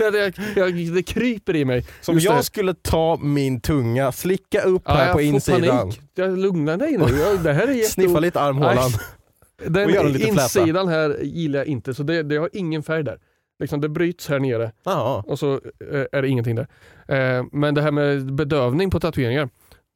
jag, 0.00 0.14
jag, 0.14 0.32
jag, 0.56 0.94
det 0.94 1.02
kryper 1.02 1.56
i 1.56 1.64
mig. 1.64 1.86
Som 2.00 2.18
jag 2.18 2.36
det. 2.36 2.42
skulle 2.42 2.74
ta 2.74 3.16
min 3.16 3.60
tunga, 3.60 4.12
slicka 4.12 4.62
upp 4.62 4.82
Ja, 4.84 4.92
här 4.94 5.04
jag 5.04 5.12
på 5.12 5.18
får 5.18 5.22
insidan, 5.22 5.78
panik. 5.78 6.00
Jag 6.14 6.38
lugnar 6.38 6.76
dig 6.76 6.98
nu. 6.98 7.04
Jag, 7.18 7.42
det 7.42 7.52
här 7.52 7.68
är 7.68 7.72
jätte... 7.72 7.90
sniffa 7.90 8.20
lite 8.20 8.40
armhålan. 8.40 8.90
Den 9.66 9.88
fläta. 9.88 10.28
insidan 10.28 10.88
här 10.88 11.18
gillar 11.22 11.58
jag 11.58 11.66
inte, 11.66 11.94
så 11.94 12.02
det, 12.02 12.22
det 12.22 12.36
har 12.36 12.50
ingen 12.52 12.82
färg 12.82 13.04
där. 13.04 13.18
Liksom 13.60 13.80
det 13.80 13.88
bryts 13.88 14.28
här 14.28 14.38
nere 14.38 14.72
Ja. 14.84 15.24
och 15.26 15.38
så 15.38 15.52
eh, 15.92 16.04
är 16.12 16.22
det 16.22 16.28
ingenting 16.28 16.56
där. 16.56 16.66
Eh, 17.08 17.44
men 17.52 17.74
det 17.74 17.82
här 17.82 17.90
med 17.90 18.34
bedövning 18.34 18.90
på 18.90 19.00
tatueringar 19.00 19.48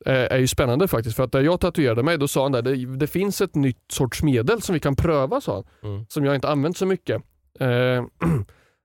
är 0.04 0.38
ju 0.38 0.46
spännande 0.46 0.88
faktiskt. 0.88 1.16
För 1.16 1.24
att 1.24 1.32
där 1.32 1.40
jag 1.42 1.60
tatuerade 1.60 2.02
mig, 2.02 2.18
då 2.18 2.28
sa 2.28 2.42
han 2.42 2.52
där, 2.52 2.62
det, 2.62 2.96
det 2.96 3.06
finns 3.06 3.40
ett 3.40 3.54
nytt 3.54 3.92
sorts 3.92 4.22
medel 4.22 4.62
som 4.62 4.72
vi 4.72 4.80
kan 4.80 4.96
pröva, 4.96 5.40
sa 5.40 5.54
han. 5.54 5.90
Mm. 5.92 6.06
Som 6.08 6.24
jag 6.24 6.34
inte 6.34 6.48
använt 6.48 6.76
så 6.76 6.86
mycket. 6.86 7.22
Eh, 7.60 8.04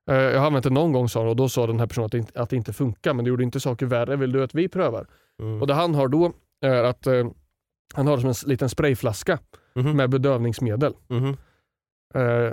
Eh, 0.10 0.16
jag 0.18 0.40
har 0.40 0.48
använt 0.48 0.64
det 0.64 0.70
någon 0.70 0.92
gång 0.94 1.10
sa 1.10 1.20
han 1.20 1.30
och 1.30 1.36
då 1.36 1.50
sa 1.50 1.68
den 1.68 1.80
här 1.80 1.88
personen 1.88 2.06
att 2.06 2.12
det, 2.12 2.18
inte, 2.18 2.42
att 2.42 2.50
det 2.50 2.56
inte 2.56 2.74
funkar 2.74 3.14
men 3.14 3.26
det 3.26 3.30
gjorde 3.30 3.44
inte 3.44 3.60
saker 3.60 3.86
värre. 3.86 4.16
Vill 4.16 4.32
du 4.32 4.44
att 4.44 4.56
vi 4.56 4.68
prövar? 4.68 5.08
Mm. 5.42 5.62
Och 5.62 5.68
det 5.68 5.74
han 5.74 5.96
har 5.96 6.08
då 6.08 6.32
är 6.62 6.84
att 6.84 7.08
eh, 7.08 7.28
han 7.94 8.08
har 8.08 8.16
det 8.16 8.22
som 8.22 8.30
en 8.30 8.50
liten 8.52 8.70
sprayflaska 8.70 9.40
Mhm. 9.76 9.98
med 9.98 10.10
bedövningsmedel. 10.10 10.94
Mhm. 11.08 11.38
Eh, 12.14 12.52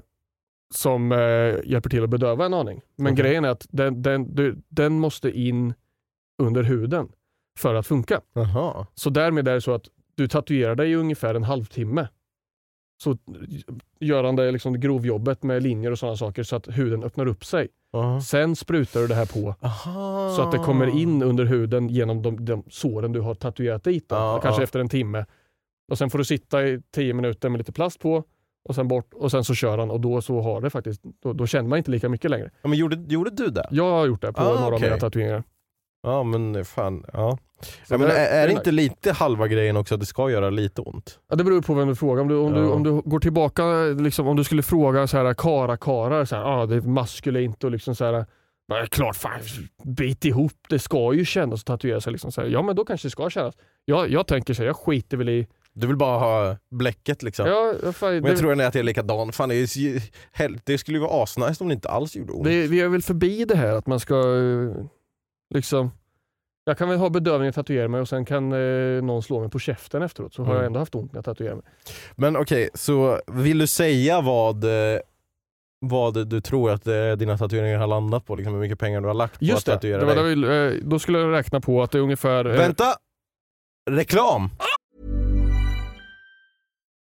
som 0.74 1.12
eh, 1.12 1.18
hjälper 1.64 1.90
till 1.90 2.04
att 2.04 2.10
bedöva 2.10 2.46
en 2.46 2.54
aning. 2.54 2.80
Men 2.96 3.12
Okej. 3.12 3.24
grejen 3.24 3.44
är 3.44 3.48
att 3.48 3.66
den, 3.70 4.02
den, 4.02 4.34
du, 4.34 4.56
den 4.68 4.92
måste 5.00 5.30
in 5.30 5.74
under 6.42 6.62
huden 6.62 7.08
för 7.58 7.74
att 7.74 7.86
funka. 7.86 8.20
Jaha. 8.32 8.86
Så 8.94 9.10
därmed 9.10 9.48
är 9.48 9.54
det 9.54 9.60
så 9.60 9.74
att 9.74 9.84
du 10.14 10.28
tatuerar 10.28 10.74
dig 10.74 10.90
i 10.90 10.94
ungefär 10.94 11.34
en 11.34 11.44
halvtimme. 11.44 12.08
Så 13.02 13.16
gör 14.00 14.24
han 14.24 14.36
det 14.36 14.50
liksom 14.52 14.80
grovjobbet 14.80 15.42
med 15.42 15.62
linjer 15.62 15.90
och 15.90 15.98
sådana 15.98 16.16
saker 16.16 16.42
så 16.42 16.56
att 16.56 16.68
huden 16.68 17.02
öppnar 17.04 17.26
upp 17.26 17.44
sig. 17.44 17.68
Aha. 17.92 18.20
Sen 18.20 18.56
sprutar 18.56 19.00
du 19.00 19.06
det 19.06 19.14
här 19.14 19.26
på 19.26 19.54
Aha. 19.60 20.32
så 20.36 20.42
att 20.42 20.52
det 20.52 20.58
kommer 20.58 20.86
in 20.86 21.22
under 21.22 21.44
huden 21.44 21.88
genom 21.88 22.22
de, 22.22 22.44
de 22.44 22.62
såren 22.70 23.12
du 23.12 23.20
har 23.20 23.34
tatuerat 23.34 23.84
dit. 23.84 24.08
Då. 24.08 24.16
Ja, 24.16 24.40
Kanske 24.42 24.60
ja. 24.60 24.64
efter 24.64 24.80
en 24.80 24.88
timme. 24.88 25.24
Och 25.90 25.98
Sen 25.98 26.10
får 26.10 26.18
du 26.18 26.24
sitta 26.24 26.66
i 26.68 26.82
tio 26.94 27.14
minuter 27.14 27.48
med 27.48 27.58
lite 27.58 27.72
plast 27.72 28.00
på 28.00 28.24
och 28.68 28.74
sen 28.74 28.88
bort 28.88 29.14
och 29.14 29.30
sen 29.30 29.44
så 29.44 29.54
kör 29.54 29.78
han 29.78 29.90
och 29.90 30.00
då 30.00 30.20
så 30.22 30.40
har 30.40 30.60
det 30.60 30.70
faktiskt, 30.70 31.02
då, 31.22 31.32
då 31.32 31.46
känner 31.46 31.68
man 31.68 31.78
inte 31.78 31.90
lika 31.90 32.08
mycket 32.08 32.30
längre. 32.30 32.50
Ja, 32.62 32.68
men 32.68 32.78
gjorde, 32.78 32.96
gjorde 33.14 33.30
du 33.30 33.46
det? 33.50 33.68
Jag 33.70 33.90
har 33.90 34.06
gjort 34.06 34.22
det 34.22 34.32
på 34.32 34.42
Ah, 34.42 34.44
några 34.44 34.66
av 34.66 34.72
okej. 34.74 34.88
mina 34.88 35.00
tatueringar. 35.00 35.42
Ja 36.02 36.22
men 36.22 36.64
fan, 36.64 37.04
ja. 37.12 37.38
Ja 37.88 37.98
men 37.98 38.08
det- 38.08 38.16
är, 38.18 38.36
är 38.42 38.46
det 38.46 38.46
det- 38.46 38.52
inte 38.58 38.70
lite 38.70 39.12
halva 39.12 39.48
grejen 39.48 39.76
också 39.76 39.94
att 39.94 40.00
det 40.00 40.06
ska 40.06 40.30
göra 40.30 40.50
lite 40.50 40.80
ont? 40.80 41.18
Ja, 41.30 41.36
det 41.36 41.44
beror 41.44 41.62
på 41.62 41.74
vem 41.74 41.88
du 41.88 41.94
frågar. 41.96 42.22
Om 42.22 42.28
du, 42.28 42.36
om 42.36 42.52
du, 42.54 42.60
Ja. 42.60 42.70
om 42.70 42.82
du 42.82 42.90
går 42.92 43.20
tillbaka, 43.20 43.64
liksom, 43.98 44.28
om 44.28 44.36
du 44.36 44.44
skulle 44.44 44.62
fråga 44.62 45.06
så 45.06 45.16
här 45.16 45.34
kara-karar, 45.34 46.24
så 46.24 46.36
här, 46.36 46.44
ah, 46.44 46.66
det 46.66 46.76
är 46.76 46.80
maskulint 46.80 47.64
och 47.64 47.70
liksom 47.70 47.94
så 47.94 48.04
här, 48.04 48.26
"Ja, 48.68 48.86
klart 48.90 49.16
fan, 49.16 49.40
bit 49.84 50.24
ihop, 50.24 50.52
det 50.68 50.78
ska 50.78 51.12
ju 51.14 51.24
kännas 51.24 51.60
att 51.60 51.66
tatuera 51.66 52.00
sig. 52.00 52.12
Liksom, 52.12 52.32
så 52.32 52.40
här. 52.40 52.48
Ja 52.48 52.62
men 52.62 52.76
då 52.76 52.84
kanske 52.84 53.06
det 53.06 53.10
ska 53.10 53.30
kännas. 53.30 53.54
Jag, 53.84 54.10
jag 54.10 54.26
tänker 54.26 54.54
så 54.54 54.62
här, 54.62 54.66
jag 54.66 54.76
skiter 54.76 55.16
väl 55.16 55.28
i... 55.28 55.46
Du 55.72 55.86
vill 55.86 55.96
bara 55.96 56.18
ha 56.18 56.56
bläcket 56.70 57.22
liksom? 57.22 57.46
Ja, 57.46 57.74
fan, 57.92 58.12
Men 58.14 58.22
det, 58.22 58.28
jag 58.28 58.38
tror 58.38 58.52
att 58.52 58.58
jag 58.58 58.76
är 58.76 58.82
likadan. 58.82 59.32
Fan, 59.32 59.48
det, 59.48 59.54
är, 59.54 60.60
det 60.64 60.78
skulle 60.78 60.98
ju 60.98 61.02
vara 61.04 61.22
asnice 61.22 61.56
om 61.64 61.68
det 61.68 61.74
inte 61.74 61.88
alls 61.88 62.16
gjorde 62.16 62.32
ont. 62.32 62.44
det, 62.44 62.66
vi 62.66 62.80
är 62.80 62.88
väl 62.88 63.02
förbi 63.02 63.44
det 63.44 63.56
här 63.56 63.72
att 63.74 63.86
man 63.86 64.00
ska 64.00 64.14
eh, 64.14 64.84
liksom 65.54 65.90
jag 66.64 66.78
kan 66.78 66.88
väl 66.88 66.98
ha 66.98 67.10
bedövning 67.10 67.48
och 67.48 67.54
tatuera 67.54 67.88
mig 67.88 68.00
och 68.00 68.08
sen 68.08 68.24
kan 68.24 68.52
eh, 68.52 69.02
någon 69.02 69.22
slå 69.22 69.40
mig 69.40 69.50
på 69.50 69.58
käften 69.58 70.02
efteråt 70.02 70.34
så 70.34 70.42
har 70.42 70.46
Mm. 70.50 70.56
jag 70.56 70.66
ändå 70.66 70.78
haft 70.78 70.94
ont 70.94 71.12
när 71.12 71.18
jag 71.18 71.24
tatuerar 71.24 71.54
mig. 71.54 71.64
Men 72.16 72.36
okej, 72.36 72.68
så 72.74 73.20
vill 73.26 73.58
du 73.58 73.66
säga 73.66 74.20
vad, 74.20 74.64
eh, 74.64 75.00
vad 75.80 76.28
du 76.28 76.40
tror 76.40 76.70
att 76.70 76.86
eh, 76.86 77.12
dina 77.12 77.38
tatueringar 77.38 77.78
har 77.78 77.86
landat 77.86 78.26
på? 78.26 78.36
Liksom 78.36 78.52
hur 78.52 78.60
mycket 78.60 78.78
pengar 78.78 79.00
du 79.00 79.06
har 79.06 79.14
lagt 79.14 79.38
på 79.38 79.44
Just 79.44 79.58
att 79.58 79.64
det, 79.64 79.72
tatuera 79.72 79.98
det 80.00 80.04
var 80.06 80.14
dig? 80.24 80.36
det 80.36 80.68
vi, 80.70 80.76
eh, 80.76 80.82
då 80.88 80.98
skulle 80.98 81.18
jag 81.18 81.32
räkna 81.32 81.60
på 81.60 81.82
att 81.82 81.90
det 81.90 81.98
är 81.98 82.02
ungefär... 82.02 82.44
eh, 82.44 82.52
Vänta! 82.56 82.84
Reklam! 83.90 84.48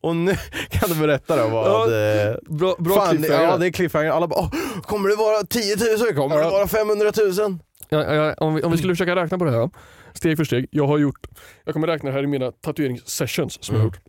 Och 0.00 0.16
nu 0.16 0.36
kan 0.70 0.88
du 0.90 0.94
berätta 1.00 1.36
då 1.36 1.48
vad... 1.48 1.66
Ja, 1.92 2.36
Bra, 2.48 2.74
bra 2.78 2.94
fan, 3.06 3.24
ja 3.30 3.56
det 3.56 3.66
är 3.66 3.70
cliffhanger. 3.70 4.10
Alla 4.10 4.26
bara 4.28 4.40
Åh, 4.40 4.50
kommer 4.82 5.08
det 5.08 5.16
vara 5.16 5.42
10 5.46 5.76
000? 5.76 6.14
Kommer 6.14 6.36
det 6.44 6.50
vara 6.50 6.66
500 6.68 7.12
000? 7.38 7.58
Ja, 7.88 8.14
ja, 8.14 8.34
om, 8.38 8.54
vi, 8.54 8.62
om 8.62 8.72
vi 8.72 8.78
skulle 8.78 8.92
försöka 8.94 9.16
räkna 9.16 9.38
på 9.38 9.44
det 9.44 9.50
här, 9.50 9.70
steg 10.12 10.36
för 10.36 10.44
steg. 10.44 10.66
Jag 10.70 10.86
har 10.86 10.98
gjort, 10.98 11.26
jag 11.64 11.72
kommer 11.72 11.86
räkna 11.86 12.10
här 12.10 12.22
i 12.22 12.26
mina 12.26 12.52
tatueringssessions 12.52 13.64
som 13.64 13.74
jag 13.76 13.80
Mm. 13.80 13.90
har 13.92 13.96
gjort. 13.96 14.00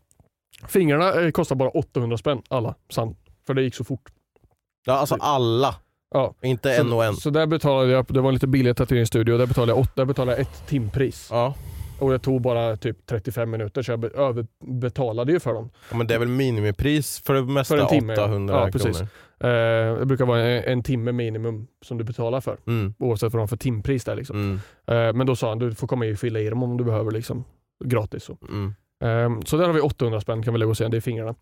Fingrarna 0.71 1.21
eh, 1.21 1.31
kostar 1.31 1.55
bara 1.55 1.69
800 1.69 2.17
spänn 2.17 2.41
alla, 2.49 2.75
sant. 2.89 3.17
För 3.47 3.53
det 3.53 3.61
gick 3.61 3.75
så 3.75 3.83
fort. 3.83 4.01
Ja 4.85 4.93
alltså 4.93 5.15
alla, 5.19 5.75
Ja. 6.13 6.33
inte 6.41 6.73
en 6.75 6.93
och 6.93 7.05
en. 7.05 7.15
Så 7.15 7.29
där 7.29 7.45
betalade 7.47 7.91
jag, 7.91 8.05
det 8.09 8.21
var 8.21 8.29
en 8.29 8.33
lite 8.33 8.47
billig 8.47 8.77
tatueringsstudio, 8.77 9.37
där 9.37 9.45
betalade 9.45 9.71
jag, 9.71 9.79
åt, 9.79 9.95
där 9.95 10.05
betalade 10.05 10.37
jag 10.37 10.41
ett 10.41 10.67
timpris. 10.67 11.27
Ja. 11.31 11.53
Och 11.99 12.11
det 12.11 12.19
tog 12.19 12.41
bara 12.41 12.75
typ 12.77 13.05
35 13.05 13.49
minuter 13.49 13.81
så 13.81 13.91
jag 13.91 13.99
be, 13.99 14.07
överbetalade 14.07 15.31
ju 15.31 15.39
för 15.39 15.53
dem. 15.53 15.69
Ja, 15.91 15.97
men 15.97 16.07
det 16.07 16.13
är 16.15 16.19
väl 16.19 16.27
minimipris 16.27 17.21
för 17.25 17.33
det 17.33 17.43
mesta, 17.43 17.75
För 17.75 17.81
en 17.83 17.87
timme, 17.87 18.13
ja. 18.17 18.23
800 18.25 18.53
Ja, 18.53 18.59
kronor. 18.71 18.71
precis. 18.71 19.01
Eh, 19.39 19.99
det 19.99 20.05
brukar 20.05 20.25
vara 20.25 20.41
en, 20.41 20.63
en 20.63 20.83
timme 20.83 21.11
minimum 21.11 21.67
som 21.85 21.97
du 21.97 22.03
betalar 22.03 22.41
för. 22.41 22.57
Mm. 22.67 22.93
Oavsett 22.99 23.33
vad 23.33 23.39
de 23.39 23.39
har 23.39 23.47
för 23.47 23.57
timpris 23.57 24.03
där 24.05 24.15
liksom. 24.15 24.35
Mm. 24.37 24.55
Eh, 25.07 25.13
men 25.17 25.27
då 25.27 25.35
sa 25.35 25.49
han, 25.49 25.59
du 25.59 25.75
får 25.75 25.87
komma 25.87 26.05
in 26.05 26.13
och 26.13 26.19
fylla 26.19 26.39
i 26.39 26.49
dem 26.49 26.63
om 26.63 26.77
du 26.77 26.83
behöver 26.83 27.11
liksom. 27.11 27.43
Gratis. 27.85 28.23
Så. 28.23 28.37
Mm. 28.49 28.73
Ehm, 29.03 29.41
så 29.45 29.57
där 29.57 29.65
har 29.65 29.73
vi 29.73 29.81
800 29.81 30.21
spänn 30.21 30.43
kan 30.43 30.53
vi 30.53 30.59
lägga 30.59 30.69
och 30.69 30.77
se, 30.77 30.87
det 30.87 30.97
är 30.97 31.01
fingrarna. 31.01 31.35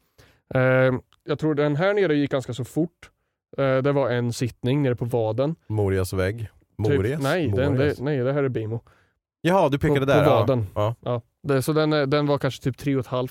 Ehm, 0.53 0.99
jag 1.23 1.39
tror 1.39 1.55
den 1.55 1.75
här 1.75 1.93
nere 1.93 2.15
gick 2.15 2.31
ganska 2.31 2.53
så 2.53 2.63
fort. 2.65 3.09
Eh, 3.57 3.77
det 3.77 3.91
var 3.91 4.09
en 4.09 4.33
sittning 4.33 4.81
nere 4.83 4.95
på 4.95 5.05
vaden. 5.05 5.55
Morias 5.67 6.13
vägg. 6.13 6.39
Typ- 6.39 6.49
Morias? 6.77 7.21
nej, 7.23 7.47
den, 7.55 7.73
Morias. 7.73 7.97
det, 7.97 8.03
nej, 8.03 8.17
det 8.17 8.33
här 8.33 8.43
är 8.43 8.49
Bimo. 8.49 8.81
Jaha, 9.47 9.69
du 9.69 9.79
pekade 9.79 9.99
på, 9.99 10.05
där. 10.05 10.23
På 10.23 10.29
vaden. 10.29 10.67
Ja. 10.75 10.95
Ja. 10.99 11.21
Det, 11.43 11.61
så 11.61 11.73
den, 11.73 11.93
är- 11.93 12.05
den 12.05 12.25
var 12.25 12.37
kanske 12.37 12.63
typ 12.63 12.77
3 12.77 13.03
500 13.03 13.27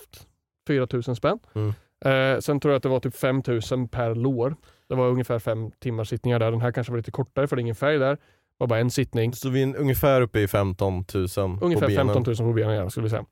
4 0.66 1.14
spänn. 1.14 1.38
Mm. 1.54 1.72
Eh, 2.04 2.40
sen 2.40 2.60
tror 2.60 2.72
jag 2.72 2.76
att 2.76 2.82
det 2.82 2.88
var 2.88 3.00
typ 3.00 3.16
5 3.16 3.42
000 3.70 3.88
per 3.88 4.14
lår. 4.14 4.56
Det 4.88 4.94
var 4.94 5.08
ungefär 5.08 5.38
fem 5.38 5.70
timmars 5.70 6.08
sittningar 6.08 6.38
där. 6.38 6.50
Den 6.50 6.60
här 6.60 6.72
kanske 6.72 6.92
var 6.92 6.96
lite 6.96 7.10
kortare 7.10 7.46
för 7.46 7.56
det 7.56 7.60
är 7.60 7.62
ingen 7.62 7.74
färg 7.74 7.98
där. 7.98 8.10
Det 8.14 8.18
var 8.58 8.66
bara 8.66 8.78
en 8.78 8.90
sittning. 8.90 9.32
Så 9.32 9.48
vi 9.48 9.62
är 9.62 9.76
ungefär 9.76 10.20
uppe 10.20 10.40
i 10.40 10.48
15 10.48 10.94
000 10.94 11.04
på 11.04 11.64
Ungefär 11.64 11.86
benen. 11.86 12.14
15 12.14 12.22
000 12.26 12.36
på 12.36 12.52
benen 12.52 12.74
ja, 12.76 12.90
skulle 12.90 13.04
vi 13.04 13.10
säga. 13.10 13.24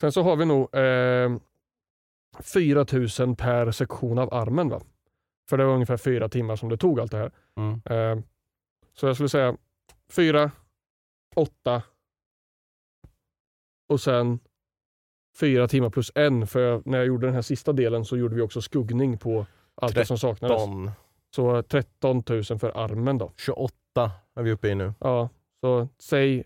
Sen 0.00 0.12
så 0.12 0.22
har 0.22 0.36
vi 0.36 0.44
nog 0.44 0.74
eh, 0.74 1.36
4 2.42 2.86
000 3.26 3.36
per 3.36 3.70
sektion 3.70 4.18
av 4.18 4.34
armen. 4.34 4.68
Va? 4.68 4.80
För 5.48 5.58
det 5.58 5.64
var 5.64 5.74
ungefär 5.74 5.96
fyra 5.96 6.28
timmar 6.28 6.56
som 6.56 6.68
det 6.68 6.76
tog 6.76 7.00
allt 7.00 7.10
det 7.10 7.18
här. 7.18 7.30
Mm. 7.56 7.72
Eh, 7.84 8.24
så 8.94 9.06
jag 9.06 9.16
skulle 9.16 9.28
säga 9.28 9.56
4, 10.10 10.50
8 11.36 11.82
och 13.88 14.00
sen 14.00 14.38
fyra 15.40 15.68
timmar 15.68 15.90
plus 15.90 16.12
en. 16.14 16.46
För 16.46 16.60
jag, 16.60 16.86
när 16.86 16.98
jag 16.98 17.06
gjorde 17.06 17.26
den 17.26 17.34
här 17.34 17.42
sista 17.42 17.72
delen 17.72 18.04
så 18.04 18.16
gjorde 18.16 18.34
vi 18.36 18.42
också 18.42 18.60
skuggning 18.62 19.18
på 19.18 19.46
allt 19.82 19.94
det 19.94 20.04
som 20.06 20.18
saknades. 20.18 20.56
13, 20.62 20.90
Så 21.34 21.62
13 21.62 22.22
000 22.28 22.44
för 22.44 22.84
armen 22.84 23.18
då. 23.18 23.32
28 23.36 23.72
är 24.36 24.42
vi 24.42 24.52
uppe 24.52 24.68
i 24.68 24.74
nu. 24.74 24.94
Ja, 25.00 25.28
så 25.60 25.88
säg 26.02 26.44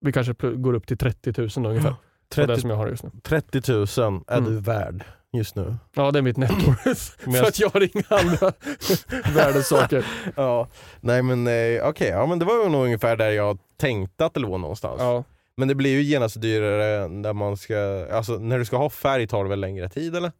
vi 0.00 0.12
kanske 0.12 0.32
går 0.54 0.74
upp 0.74 0.86
till 0.86 0.98
30 0.98 1.32
000 1.40 1.48
då, 1.56 1.68
ungefär. 1.70 1.90
På 2.34 2.40
det 2.40 2.46
30, 2.46 2.60
som 2.60 2.70
jag 2.70 2.76
har 2.76 2.88
just 2.88 3.02
nu. 3.04 3.10
30 3.22 3.72
000 3.72 3.82
är 4.26 4.38
Mm. 4.38 4.44
du 4.50 4.60
värd 4.60 5.04
just 5.32 5.56
nu. 5.56 5.76
Ja, 5.94 6.10
det 6.10 6.18
är 6.18 6.22
mitt 6.22 6.36
netto. 6.36 6.54
För 6.94 7.30
jag- 7.36 7.46
att 7.46 7.58
jag 7.60 7.68
har 7.70 7.80
inga 7.96 8.04
andra 8.08 8.52
världens 9.34 9.68
saker. 9.68 10.06
Ja, 10.36 10.68
nej 11.00 11.22
men 11.22 11.46
eh, 11.46 11.88
okej, 11.88 12.08
ja, 12.08 12.26
men 12.26 12.38
det 12.38 12.44
var 12.44 12.62
ju 12.64 12.68
nog 12.68 12.84
ungefär 12.84 13.16
där 13.16 13.30
jag 13.30 13.58
tänkte 13.76 14.24
att 14.26 14.34
det 14.34 14.40
låg 14.40 14.60
någonstans. 14.60 14.96
Ja. 15.00 15.24
Men 15.56 15.68
det 15.68 15.74
blir 15.74 15.90
ju 15.90 16.02
genast 16.02 16.40
dyrare 16.42 17.08
när 17.08 17.32
man 17.32 17.56
ska, 17.56 18.06
alltså 18.12 18.32
när 18.32 18.58
du 18.58 18.64
ska 18.64 18.76
ha 18.76 18.90
färg 18.90 19.26
tar 19.26 19.42
det 19.44 19.50
väl 19.50 19.60
längre 19.60 19.88
tid 19.88 20.16
eller? 20.16 20.26
Eh, 20.28 20.32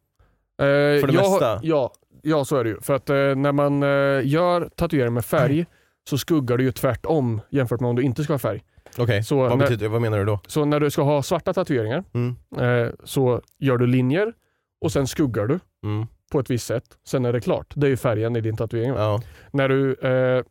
För 1.01 1.07
det 1.07 1.13
jag, 1.13 1.31
mesta? 1.31 1.59
Ja, 1.63 1.93
ja, 2.21 2.45
så 2.45 2.57
är 2.57 2.63
det 2.63 2.69
ju. 2.69 2.81
För 2.81 2.93
att 2.93 3.09
eh, 3.09 3.15
när 3.15 3.51
man 3.51 3.83
eh, 3.83 4.27
gör 4.27 4.69
tatuering 4.75 5.13
med 5.13 5.25
färg 5.25 5.65
så 6.09 6.17
skuggar 6.17 6.57
det 6.57 6.63
ju 6.63 6.71
tvärtom 6.71 7.41
jämfört 7.49 7.79
med 7.79 7.89
om 7.89 7.95
du 7.95 8.01
inte 8.03 8.23
ska 8.23 8.33
ha 8.33 8.39
färg. 8.39 8.63
Okej, 8.97 9.23
Så 9.23 9.35
vad, 9.37 9.49
när- 9.49 9.57
betyder, 9.57 9.87
vad 9.87 10.01
menar 10.01 10.17
du 10.19 10.25
då? 10.25 10.39
Så 10.47 10.65
när 10.65 10.79
du 10.79 10.89
ska 10.91 11.01
ha 11.01 11.23
svarta 11.23 11.53
tatueringar 11.53 12.03
Mm. 12.13 12.35
eh, 12.59 12.91
så 13.03 13.41
gör 13.59 13.77
du 13.77 13.87
linjer 13.87 14.33
och 14.81 14.91
sen 14.91 15.07
skuggar 15.07 15.47
du 15.47 15.59
Mm. 15.83 16.05
på 16.31 16.39
ett 16.39 16.49
visst 16.49 16.67
sätt. 16.67 16.83
Sen 17.07 17.25
är 17.25 17.33
det 17.33 17.41
klart. 17.41 17.73
Det 17.75 17.87
är 17.87 17.89
ju 17.89 17.97
färgen 17.97 18.35
i 18.35 18.41
din 18.41 18.57
tatuering. 18.57 18.89
Ja. 18.89 19.21
När 19.51 19.69
du 19.69 19.93
eh, 19.95 20.43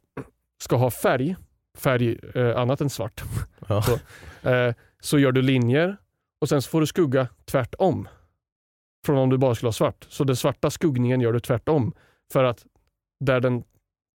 ska 0.62 0.76
ha 0.76 0.90
färg, 0.90 1.36
färg 1.78 2.18
eh, 2.34 2.56
annat 2.56 2.80
än 2.80 2.90
svart, 2.90 3.22
Ja. 3.68 3.82
Så. 3.82 3.98
eh, 4.48 4.74
så 5.00 5.18
gör 5.18 5.32
du 5.32 5.42
linjer 5.42 5.96
och 6.40 6.48
sen 6.48 6.62
så 6.62 6.70
får 6.70 6.80
du 6.80 6.86
skugga 6.86 7.28
tvärtom. 7.44 8.08
Från 9.06 9.18
om 9.18 9.30
du 9.30 9.38
bara 9.38 9.54
skulle 9.54 9.68
ha 9.68 9.72
svart. 9.72 10.06
Så 10.08 10.24
den 10.24 10.36
svarta 10.36 10.70
skuggningen 10.70 11.20
gör 11.20 11.32
du 11.32 11.40
tvärtom. 11.40 11.92
För 12.32 12.44
att 12.44 12.66
där 13.24 13.40
den, 13.40 13.64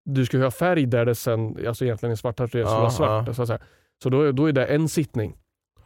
du 0.06 0.26
ska 0.26 0.38
ha 0.38 0.52
färg 0.52 0.86
där 0.86 1.06
det 1.06 1.16
sen, 1.16 1.68
alltså 1.68 1.86
egentligen 1.86 2.12
en 2.12 2.18
svart 2.18 2.36
tatuering 2.38 2.68
skulle 2.68 2.80
vara 2.80 2.90
svart. 2.90 3.36
Så, 3.36 3.46
säga. 3.46 3.60
så 4.04 4.10
då, 4.10 4.32
då 4.32 4.46
är 4.46 4.52
det 4.54 4.66
en 4.66 4.90
sittning 4.90 5.38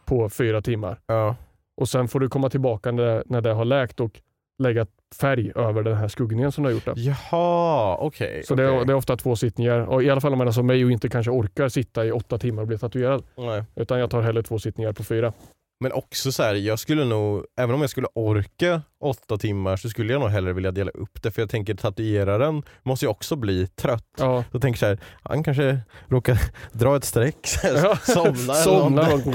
på 0.04 0.28
fyra 0.28 0.62
timmar. 0.62 1.00
Ja. 1.06 1.36
Och 1.76 1.88
sen 1.88 2.08
får 2.08 2.20
du 2.20 2.28
komma 2.28 2.50
tillbaka 2.50 2.92
när, 2.92 3.22
när 3.26 3.40
det 3.40 3.50
har 3.52 3.64
läkt 3.64 4.00
och 4.00 4.20
lägga 4.58 4.86
färg 5.14 5.52
över 5.54 5.82
den 5.82 5.96
här 5.96 6.08
skuggningen 6.08 6.52
som 6.52 6.64
du 6.64 6.70
har 6.70 6.74
gjort. 6.74 6.84
Där. 6.84 6.94
Jaha, 6.96 7.96
okej. 8.00 8.42
Så 8.44 8.54
det, 8.54 8.62
är, 8.62 8.84
det 8.84 8.92
är 8.92 8.96
ofta 8.96 9.16
två 9.16 9.36
sittningar. 9.36 9.78
Och 9.80 10.02
I 10.02 10.10
alla 10.10 10.20
fall 10.20 10.32
om 10.32 10.38
man 10.38 10.48
är 10.48 10.52
som 10.52 10.66
mig 10.66 10.84
och 10.84 10.90
inte 10.90 11.08
kanske 11.08 11.30
orkar 11.30 11.68
sitta 11.68 12.04
i 12.06 12.12
åtta 12.12 12.38
timmar 12.38 12.62
och 12.62 12.68
bli 12.68 12.78
tatuerad. 12.78 13.22
Nej. 13.36 13.64
Utan 13.76 13.98
jag 14.00 14.10
tar 14.10 14.22
hellre 14.22 14.42
två 14.42 14.58
sittningar 14.58 14.92
på 14.92 15.04
fyra. 15.04 15.32
Men 15.80 15.92
också 15.92 16.32
så 16.32 16.42
här, 16.42 16.54
jag 16.54 16.78
skulle 16.78 17.04
nog, 17.04 17.44
även 17.60 17.74
om 17.74 17.80
jag 17.80 17.90
skulle 17.90 18.06
orka 18.14 18.82
åtta 19.04 19.36
timmar 19.36 19.76
så 19.76 19.88
skulle 19.88 20.12
jag 20.12 20.20
nog 20.20 20.30
hellre 20.30 20.52
vilja 20.52 20.70
dela 20.70 20.90
upp 20.90 21.22
det 21.22 21.30
för 21.30 21.42
jag 21.42 21.50
tänker 21.50 21.74
tatueraren 21.74 22.62
måste 22.82 23.04
ju 23.04 23.08
också 23.10 23.36
bli 23.36 23.66
trött. 23.66 24.04
Ja. 24.18 24.44
Tänker 24.52 24.68
jag 24.68 24.78
så 24.78 24.86
här, 24.86 24.98
han 25.22 25.44
kanske 25.44 25.78
råkar 26.08 26.38
dra 26.72 26.96
ett 26.96 27.04
streck, 27.04 27.48
Ja. 27.64 27.96
somna 27.96 28.32
eller 28.32 28.54
Somna 28.54 29.08
något. 29.08 29.26
och... 29.26 29.32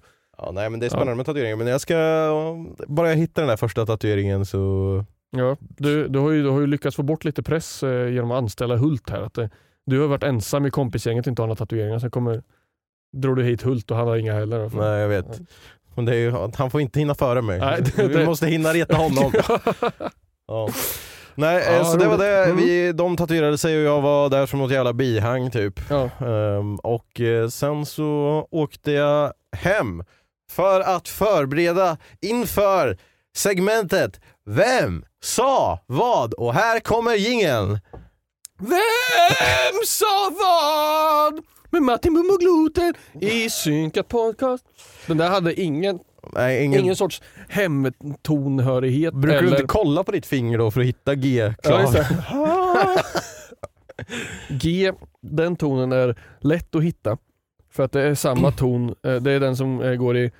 Ja, 0.38 0.50
nej 0.54 0.70
men 0.70 0.80
det 0.80 0.86
är 0.86 0.90
spännande 0.90 1.14
med 1.14 1.26
tatueringar 1.26 1.56
men 1.56 1.66
jag 1.66 1.80
ska, 1.80 1.94
bara 2.86 3.08
jag 3.08 3.16
hittar 3.16 3.42
den 3.42 3.48
här 3.48 3.56
första 3.56 3.86
tatueringen 3.86 4.46
så 4.46 5.04
Ja, 5.36 5.56
du, 5.60 6.08
du, 6.08 6.18
har 6.18 6.30
ju, 6.30 6.42
du 6.42 6.48
har 6.48 6.60
ju 6.60 6.66
lyckats 6.66 6.96
få 6.96 7.02
bort 7.02 7.24
lite 7.24 7.42
press 7.42 7.82
eh, 7.82 8.08
genom 8.12 8.30
att 8.30 8.38
anställa 8.38 8.76
Hult 8.76 9.10
här. 9.10 9.20
Att, 9.22 9.38
eh, 9.38 9.48
du 9.86 10.00
har 10.00 10.06
varit 10.08 10.22
ensam 10.22 10.66
i 10.66 10.70
kompisgänget 10.70 11.26
och 11.26 11.30
inte 11.30 11.42
har 11.42 11.46
några 11.46 11.56
tatueringar. 11.58 11.98
Sen 11.98 12.10
kommer, 12.10 12.42
drog 13.16 13.36
du 13.36 13.42
hit 13.44 13.62
Hult 13.62 13.90
och 13.90 13.96
han 13.96 14.06
har 14.08 14.16
inga 14.16 14.32
heller. 14.34 14.70
Nej 14.74 15.00
jag 15.00 15.08
vet. 15.08 15.40
Men 15.94 16.04
det 16.04 16.12
är 16.12 16.18
ju, 16.18 16.30
han 16.56 16.70
får 16.70 16.80
inte 16.80 16.98
hinna 16.98 17.14
före 17.14 17.42
mig. 17.42 17.58
Nej, 17.58 17.82
det- 17.96 18.02
Vi 18.08 18.14
det- 18.14 18.26
måste 18.26 18.46
hinna 18.46 18.72
reta 18.72 18.96
honom. 18.96 19.32
Ja. 20.46 20.68
Nej, 21.34 21.56
eh, 21.68 21.74
Ja, 21.76 21.84
så 21.84 21.96
det 21.96 22.08
var 22.08 22.18
det. 22.18 22.44
Mm. 22.44 22.56
Vi, 22.56 22.92
de 22.92 23.16
tatuerade 23.16 23.58
sig 23.58 23.76
och 23.78 23.82
jag 23.84 24.00
var 24.00 24.28
där 24.30 24.46
som 24.46 24.58
något 24.58 24.72
jävla 24.72 24.92
bihang 24.92 25.50
typ. 25.50 25.80
ja. 25.90 26.10
Ehm, 26.26 26.76
och 26.76 27.20
eh, 27.20 27.48
sen 27.48 27.86
så 27.86 28.46
åkte 28.50 28.92
jag 28.92 29.32
hem 29.56 30.04
för 30.54 30.80
att 30.80 31.08
förbereda 31.08 31.96
inför 32.20 32.98
segmentet 33.36 34.20
Vem 34.46 35.04
sa 35.22 35.84
vad? 35.86 36.34
Och 36.34 36.54
här 36.54 36.80
kommer 36.80 37.14
jingeln. 37.14 37.80
Vem 38.58 39.80
sa 39.86 40.30
vad? 40.38 41.44
Med 41.70 41.82
Martin 41.82 42.14
Bum 42.14 42.30
och 42.30 42.40
Gloten 42.40 42.94
i 43.20 43.50
synkat 43.50 44.08
podcast. 44.08 44.64
Den 45.06 45.16
där 45.16 45.28
hade 45.28 45.60
ingen, 45.60 45.98
Nej, 46.32 46.64
ingen, 46.64 46.80
ingen 46.80 46.96
sorts 46.96 47.22
hemtonhörighet. 47.48 49.14
brukar 49.14 49.42
du 49.42 49.46
eller... 49.46 49.56
inte 49.56 49.66
kolla 49.66 50.04
på 50.04 50.12
ditt 50.12 50.26
finger 50.26 50.58
då 50.58 50.70
för 50.70 50.80
att 50.80 50.86
hitta 50.86 51.14
G? 51.14 51.52
Ja. 51.62 51.92
G, 54.48 54.92
den 55.20 55.56
tonen 55.56 55.92
är 55.92 56.18
lätt 56.40 56.74
att 56.74 56.82
hitta. 56.82 57.18
För 57.74 57.82
att 57.82 57.92
det 57.92 58.02
är 58.02 58.14
samma 58.14 58.50
ton, 58.56 58.94
eh, 59.02 59.14
det 59.14 59.32
är 59.32 59.40
den 59.40 59.56
som 59.56 59.82
eh, 59.82 59.94
går 59.94 60.16
i 60.16 60.32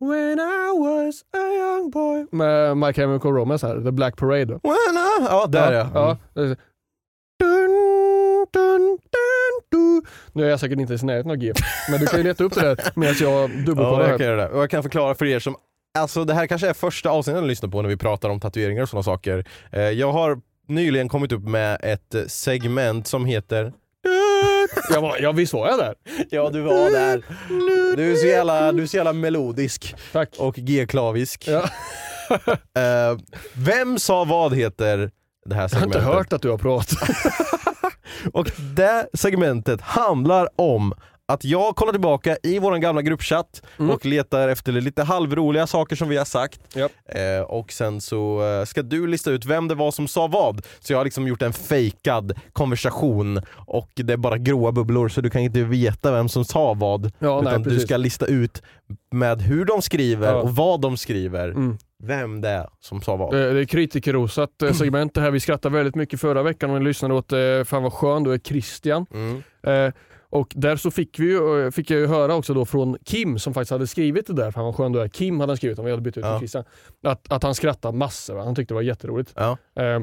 When 0.00 0.38
I 0.40 0.78
was 0.78 1.22
a 1.32 1.52
young 1.58 1.90
boy 1.90 2.26
med 2.32 2.76
My 2.76 2.92
Chemical 2.92 3.32
Romance 3.32 3.66
här, 3.66 3.80
The 3.84 3.90
Black 3.92 4.16
Parade. 4.16 4.44
då. 4.44 4.60
Ja, 4.62 5.46
där 5.48 5.72
ja. 5.72 5.90
ja. 5.94 6.16
så- 6.34 6.56
Dun, 7.38 8.46
dun, 8.52 8.80
dun, 9.10 9.60
du. 9.70 10.02
Nu 10.32 10.44
är 10.44 10.50
jag 10.50 10.60
säkert 10.60 10.78
inte 10.78 10.94
i 10.94 10.98
närheten 11.02 11.30
av 11.30 11.36
G, 11.36 11.52
men 11.90 12.00
du 12.00 12.06
kan 12.06 12.18
ju 12.18 12.24
leta 12.24 12.44
upp 12.44 12.54
det 12.54 12.60
där 12.60 12.78
medan 12.94 13.14
jag 13.20 13.32
Ja, 13.50 13.56
dubbelkollar 13.66 14.08
jag 14.08 14.18
kan 14.18 14.26
göra 14.26 14.36
det. 14.36 14.48
Och 14.48 14.62
jag 14.62 14.70
kan 14.70 14.82
förklara 14.82 15.14
för 15.14 15.26
er 15.26 15.38
som 15.38 15.56
Alltså 15.98 16.24
det 16.24 16.34
här 16.34 16.46
kanske 16.46 16.68
är 16.68 16.72
första 16.74 17.10
avsnittet 17.10 17.42
ni 17.42 17.48
lyssnar 17.48 17.70
på 17.70 17.82
när 17.82 17.88
vi 17.88 17.96
pratar 17.96 18.28
om 18.30 18.40
tatueringar 18.40 18.82
och 18.82 18.88
sådana 18.88 19.02
saker. 19.02 19.44
Eh, 19.72 19.80
Jag 19.80 20.12
har 20.12 20.40
nyligen 20.68 21.08
kommit 21.08 21.32
upp 21.32 21.42
med 21.42 21.78
ett 21.82 22.14
eh, 22.14 22.22
segment 22.26 23.06
som 23.06 23.24
heter 23.24 23.72
Jag 24.90 25.00
var, 25.00 25.18
ja, 25.20 25.32
visst 25.32 25.52
var 25.52 25.68
jag 25.68 25.78
där? 25.78 25.94
Ja 26.30 26.50
du 26.50 26.60
var 26.60 26.90
där. 26.90 27.22
Du 27.96 28.12
är 28.12 28.16
så 28.16 28.26
jävla, 28.26 28.72
du 28.72 28.82
är 28.82 28.86
så 28.86 28.96
jävla 28.96 29.12
melodisk 29.12 29.94
Tack. 30.12 30.28
och 30.38 30.54
G-klavisk. 30.54 31.44
Ja. 31.48 31.64
Eh, 32.76 33.18
vem 33.54 33.98
sa 33.98 34.24
vad 34.24 34.54
heter 34.54 35.10
det 35.44 35.54
här 35.54 35.62
Jag 35.72 35.78
har 35.78 35.84
inte 35.86 35.98
segmentet? 35.98 36.02
hört 36.02 36.32
att 36.32 36.42
du 36.42 36.50
har 36.50 36.58
pratat. 36.58 37.08
Och 38.32 38.50
det 38.76 39.06
segmentet 39.14 39.80
handlar 39.80 40.48
om 40.56 40.94
att 41.32 41.44
jag 41.44 41.76
kollar 41.76 41.92
tillbaka 41.92 42.36
i 42.42 42.58
vår 42.58 42.76
gamla 42.76 43.02
gruppchatt 43.02 43.62
Mm. 43.78 43.90
och 43.90 44.06
letar 44.06 44.48
efter 44.48 44.72
lite 44.72 45.02
halvroliga 45.02 45.66
saker 45.66 45.96
som 45.96 46.08
vi 46.08 46.16
har 46.16 46.24
sagt. 46.24 46.60
Japp. 46.76 46.92
Eh, 47.08 47.42
och 47.42 47.72
sen 47.72 48.00
så 48.00 48.42
eh, 48.60 48.64
ska 48.64 48.82
du 48.82 49.06
lista 49.06 49.30
ut 49.30 49.44
vem 49.44 49.68
det 49.68 49.74
var 49.74 49.90
som 49.90 50.08
sa 50.08 50.26
vad. 50.26 50.66
Så 50.80 50.92
jag 50.92 50.98
har 50.98 51.04
liksom 51.04 51.26
gjort 51.28 51.42
en 51.42 51.52
fejkad 51.52 52.32
konversation 52.52 53.40
och 53.56 53.90
det 53.94 54.12
är 54.12 54.16
bara 54.16 54.38
gråa 54.38 54.72
bubblor 54.72 55.08
så 55.08 55.20
du 55.20 55.30
kan 55.30 55.40
inte 55.42 55.62
veta 55.64 56.12
vem 56.12 56.28
som 56.28 56.44
sa 56.44 56.74
vad. 56.74 57.12
Ja, 57.18 57.40
nej, 57.40 57.50
utan 57.52 57.62
du 57.62 57.70
precis. 57.70 57.86
ska 57.88 57.96
lista 57.96 58.26
ut 58.26 58.62
med 59.10 59.42
hur 59.42 59.64
de 59.64 59.82
skriver 59.82 60.28
Ja. 60.32 60.34
och 60.40 60.50
vad 60.56 60.80
de 60.80 60.96
skriver, 60.96 61.48
Mm. 61.48 61.78
vem 62.02 62.40
det 62.40 62.48
är 62.48 62.68
som 62.80 63.02
sa 63.02 63.16
vad. 63.16 63.34
Det 63.34 63.60
är 63.60 63.64
kritikerrosat 63.64 64.62
eh, 64.62 64.72
segment 64.72 65.14
det 65.14 65.20
här. 65.20 65.30
Vi 65.30 65.40
skrattade 65.40 65.76
väldigt 65.76 65.94
mycket 65.94 66.20
förra 66.20 66.42
veckan 66.42 66.70
och 66.70 66.78
ni 66.78 66.84
lyssnade 66.84 67.14
åt 67.14 67.32
eh, 67.32 67.38
Fan 67.64 67.82
vad 67.82 67.92
skön 67.92 68.22
du 68.24 68.32
är 68.34 68.38
Christian. 68.38 69.06
Mm. 69.14 69.42
Och 70.30 70.52
där 70.56 70.76
så 70.76 70.90
fick, 70.90 71.18
vi 71.18 71.24
ju, 71.26 71.64
eh, 71.64 71.70
fick 71.70 71.90
jag 71.90 72.00
ju 72.00 72.06
höra 72.06 72.34
också 72.34 72.54
då 72.54 72.64
från 72.64 72.96
Kim 73.04 73.38
som 73.38 73.54
faktiskt 73.54 73.70
hade 73.70 73.86
skrivit 73.86 74.26
det 74.26 74.32
där, 74.32 74.50
Fan 74.50 74.64
vad 74.64 74.76
skön 74.76 74.92
du 74.92 75.00
är. 75.00 75.08
Kim 75.08 75.40
hade 75.40 75.50
han 75.50 75.56
skrivit 75.56 75.78
om, 75.78 75.84
vi 75.84 75.90
hade 75.90 76.02
bytt 76.02 76.16
ut 76.16 76.24
Ja. 76.24 76.38
Christian. 76.38 76.64
Att, 77.02 77.32
att 77.32 77.42
han 77.42 77.54
skrattade 77.54 77.98
massor, 77.98 78.34
va? 78.34 78.44
han 78.44 78.54
tyckte 78.54 78.74
det 78.74 78.76
var 78.76 78.82
jätteroligt. 78.82 79.32
Ja. 79.36 79.58
Eh, 79.76 80.00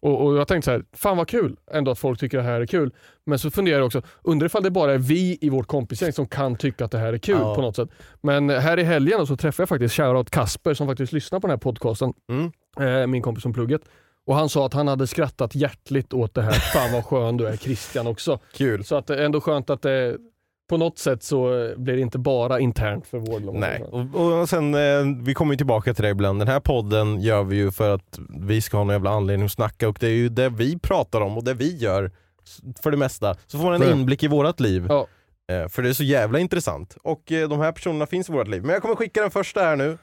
och, 0.00 0.24
och 0.26 0.36
jag 0.36 0.48
tänkte 0.48 0.64
så 0.64 0.70
här, 0.70 0.84
fan 0.92 1.16
vad 1.16 1.28
kul 1.28 1.56
ändå 1.72 1.90
att 1.90 1.98
folk 1.98 2.20
tycker 2.20 2.38
det 2.38 2.44
här 2.44 2.60
är 2.60 2.66
kul. 2.66 2.90
Men 3.26 3.38
så 3.38 3.50
funderar 3.50 3.78
jag 3.78 3.86
också, 3.86 4.02
undrar 4.22 4.46
ifall 4.46 4.62
det 4.62 4.70
bara 4.70 4.92
är 4.92 4.98
vi 4.98 5.38
i 5.40 5.48
vårt 5.50 5.66
kompisgäng 5.66 6.12
som 6.12 6.26
kan 6.26 6.56
tycka 6.56 6.84
att 6.84 6.90
det 6.90 6.98
här 6.98 7.12
är 7.12 7.18
kul 7.18 7.36
Ja. 7.40 7.54
på 7.54 7.62
något 7.62 7.76
sätt. 7.76 7.88
Men 8.20 8.50
här 8.50 8.78
i 8.78 8.82
helgen 8.82 9.18
då 9.18 9.26
så 9.26 9.36
träffade 9.36 9.62
jag 9.62 9.68
faktiskt 9.68 9.94
shoutout 9.94 10.30
Kasper 10.30 10.74
som 10.74 10.86
faktiskt 10.86 11.12
lyssnar 11.12 11.40
på 11.40 11.46
den 11.46 11.52
här 11.52 11.58
podcasten. 11.58 12.12
Mm. 12.28 12.52
Eh, 13.02 13.06
min 13.06 13.22
kompis 13.22 13.42
från 13.42 13.52
plugget. 13.52 13.82
Och 14.26 14.34
han 14.34 14.48
sa 14.48 14.66
att 14.66 14.72
han 14.74 14.88
hade 14.88 15.06
skrattat 15.06 15.54
hjärtligt 15.54 16.12
åt 16.12 16.34
det 16.34 16.42
här. 16.42 16.52
Fan 16.52 16.92
vad 16.92 17.04
skön 17.04 17.36
du 17.36 17.46
är 17.46 17.56
Christian 17.56 18.06
också. 18.06 18.38
Kul. 18.52 18.84
Så 18.84 18.96
att 18.96 19.06
det 19.06 19.14
är 19.16 19.22
ändå 19.24 19.40
skönt 19.40 19.70
att 19.70 19.82
det 19.82 20.16
på 20.70 20.76
något 20.76 20.98
sätt 20.98 21.22
så 21.22 21.72
blir 21.76 21.94
det 21.94 22.00
inte 22.00 22.18
bara 22.18 22.60
internt 22.60 23.06
för 23.06 23.18
vår 23.18 23.40
lång. 23.40 23.60
Nej, 23.60 23.82
och, 23.82 24.40
och 24.40 24.48
sen 24.48 24.74
eh, 24.74 24.80
vi 25.24 25.34
kommer 25.34 25.52
ju 25.52 25.56
tillbaka 25.56 25.94
till 25.94 26.04
det 26.04 26.10
ibland. 26.10 26.38
Den 26.40 26.48
här 26.48 26.60
podden 26.60 27.20
gör 27.20 27.42
vi 27.44 27.56
ju 27.56 27.70
för 27.70 27.94
att 27.94 28.18
vi 28.40 28.60
ska 28.60 28.76
ha 28.76 28.84
någon 28.84 28.92
jävla 28.94 29.10
anledning 29.10 29.46
att 29.46 29.52
snacka 29.52 29.88
och 29.88 29.96
det 30.00 30.06
är 30.06 30.10
ju 30.10 30.28
det 30.28 30.48
vi 30.48 30.78
pratar 30.78 31.20
om 31.20 31.36
och 31.38 31.44
det 31.44 31.54
vi 31.54 31.76
gör 31.76 32.10
för 32.82 32.90
det 32.90 32.96
mesta. 32.96 33.34
Så 33.46 33.58
får 33.58 33.64
man 33.64 33.74
en 33.82 33.88
Ja. 33.88 33.94
inblick 33.94 34.22
i 34.22 34.28
vårat 34.28 34.60
liv. 34.60 34.86
Ja. 34.88 35.06
Eh, 35.52 35.68
för 35.68 35.82
det 35.82 35.88
är 35.88 35.92
så 35.92 36.04
jävla 36.04 36.38
intressant. 36.38 36.96
Och 37.02 37.32
eh, 37.32 37.48
de 37.48 37.60
här 37.60 37.72
personerna 37.72 38.06
finns 38.06 38.28
i 38.28 38.32
vårt 38.32 38.48
liv. 38.48 38.62
Men 38.62 38.70
jag 38.72 38.82
kommer 38.82 38.94
skicka 38.94 39.20
den 39.20 39.30
första 39.30 39.60
här 39.60 39.76
nu. 39.76 39.98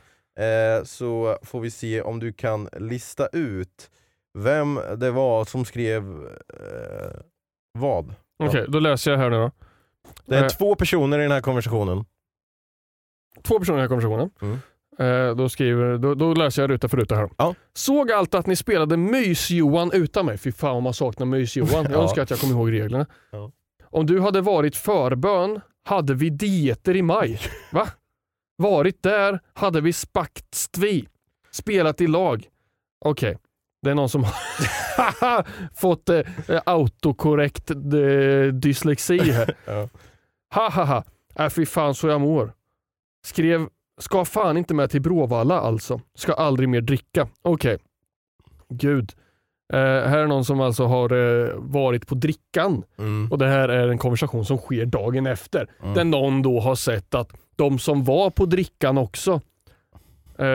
Eh, 0.46 0.84
så 0.84 1.38
får 1.44 1.60
vi 1.62 1.72
se 1.72 2.02
om 2.02 2.20
du 2.20 2.34
kan 2.34 2.70
lista 2.80 3.28
ut 3.28 3.90
vem 4.38 4.80
det 4.98 5.12
var 5.12 5.46
som 5.46 5.66
skrev 5.66 6.04
eh, 6.54 7.22
vad. 7.80 8.14
Okej, 8.44 8.66
då 8.68 8.80
läser 8.80 9.12
jag 9.12 9.18
här 9.18 9.30
nu 9.30 9.38
då. 9.38 9.52
Det 10.26 10.36
är 10.38 10.44
Eh. 10.44 10.50
två 10.50 10.76
personer 10.76 11.20
i 11.20 11.22
den 11.22 11.32
här 11.32 11.42
konversationen. 11.42 12.06
Två 13.44 13.60
personer 13.60 13.78
i 13.78 13.82
den 13.82 13.90
här 13.92 14.02
konversationen. 14.02 14.30
Mm. 14.42 14.58
Eh, 15.00 15.36
då, 15.36 15.50
skriver, 15.50 15.98
då, 15.98 16.16
då 16.16 16.34
läser 16.34 16.62
jag 16.64 16.70
ruta 16.70 16.90
för 16.90 16.98
ruta 16.98 17.16
här. 17.16 17.30
Ja. 17.38 17.56
Såg 17.74 18.12
allt 18.12 18.36
att 18.36 18.48
ni 18.48 18.56
spelade 18.56 18.98
Mys-Johan 18.98 19.92
utan 19.94 20.26
mig. 20.26 20.38
Fy 20.38 20.52
fan 20.52 20.76
om 20.76 20.84
man 20.84 20.94
saknar 20.94 21.26
Mys-Johan. 21.26 21.84
Jag 21.84 21.92
Ja. 21.92 22.02
önskar 22.04 22.22
att 22.22 22.30
jag 22.30 22.40
kommer 22.40 22.54
ihåg 22.54 22.72
reglerna. 22.72 23.06
Ja. 23.32 23.52
Om 23.84 24.06
du 24.06 24.20
hade 24.22 24.42
varit 24.42 24.76
förbön 24.76 25.62
hade 25.84 26.14
vi 26.14 26.30
dieter 26.30 26.96
i 26.96 27.02
maj. 27.02 27.40
Va? 27.72 27.88
Varit 28.58 29.04
där 29.04 29.40
hade 29.54 29.82
vi 29.82 29.94
spaktstvi. 29.94 31.08
Spelat 31.52 32.02
i 32.02 32.08
lag. 32.08 32.48
Okej. 33.06 33.38
Det 33.82 33.90
är 33.92 33.96
någon 33.96 34.10
som 34.10 34.24
har 34.24 35.46
fått 35.80 36.10
eh, 36.10 36.22
autokorrekt 36.66 37.72
eh, 37.72 38.54
dyslexi 38.54 39.20
här. 39.32 39.56
Ja. 39.66 39.90
Ha 40.54 40.70
ha 40.70 40.84
ha. 40.84 41.04
Äh, 41.46 41.50
fy 41.50 41.66
fan 41.66 41.96
så 41.96 42.08
jag 42.08 42.22
mår. 42.22 42.54
Skrev, 43.26 43.68
ska 44.02 44.26
fan 44.26 44.58
inte 44.58 44.74
med 44.74 44.92
till 44.92 45.02
Bråvalla 45.02 45.60
alltså. 45.60 46.02
Ska 46.16 46.34
aldrig 46.34 46.70
mer 46.70 46.82
dricka. 46.82 47.28
Okej. 47.42 47.78
Gud. 48.70 49.12
Eh, 49.74 49.80
här 49.80 50.18
är 50.18 50.28
någon 50.28 50.46
som 50.46 50.62
alltså 50.62 50.86
har 50.86 51.12
eh, 51.14 51.50
varit 51.58 52.08
på 52.08 52.16
drickan 52.16 52.84
Mm. 52.98 53.32
och 53.32 53.38
det 53.38 53.48
här 53.48 53.70
är 53.70 53.88
en 53.88 53.98
konversation 53.98 54.46
som 54.46 54.58
sker 54.58 54.86
dagen 54.86 55.28
efter. 55.28 55.68
Mm. 55.84 55.94
Där 55.94 56.04
någon 56.04 56.42
då 56.42 56.60
har 56.60 56.76
sett 56.76 57.14
att 57.16 57.34
de 57.56 57.80
som 57.80 58.04
var 58.04 58.30
på 58.30 58.46
drickan 58.46 58.98
också 58.98 59.32
eh, 60.38 60.46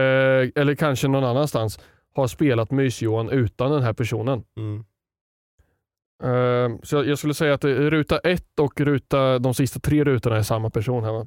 eller 0.54 0.74
kanske 0.74 1.08
någon 1.08 1.24
annanstans, 1.24 1.80
har 2.16 2.26
spelat 2.26 2.70
Mys-Johan 2.70 3.30
utan 3.30 3.70
den 3.70 3.82
här 3.82 3.92
personen. 3.92 4.44
Mm. 4.56 4.84
Eh, 6.22 6.78
så 6.82 6.96
jag, 6.96 7.06
jag 7.06 7.18
skulle 7.18 7.34
säga 7.34 7.54
att 7.54 7.64
är 7.64 7.90
ruta 7.90 8.18
ett 8.18 8.58
och 8.60 8.80
ruta, 8.80 9.38
de 9.38 9.54
sista 9.54 9.80
tre 9.80 10.04
rutorna 10.04 10.36
är 10.36 10.42
samma 10.42 10.70
person 10.70 11.04
här. 11.04 11.12
Va? 11.12 11.26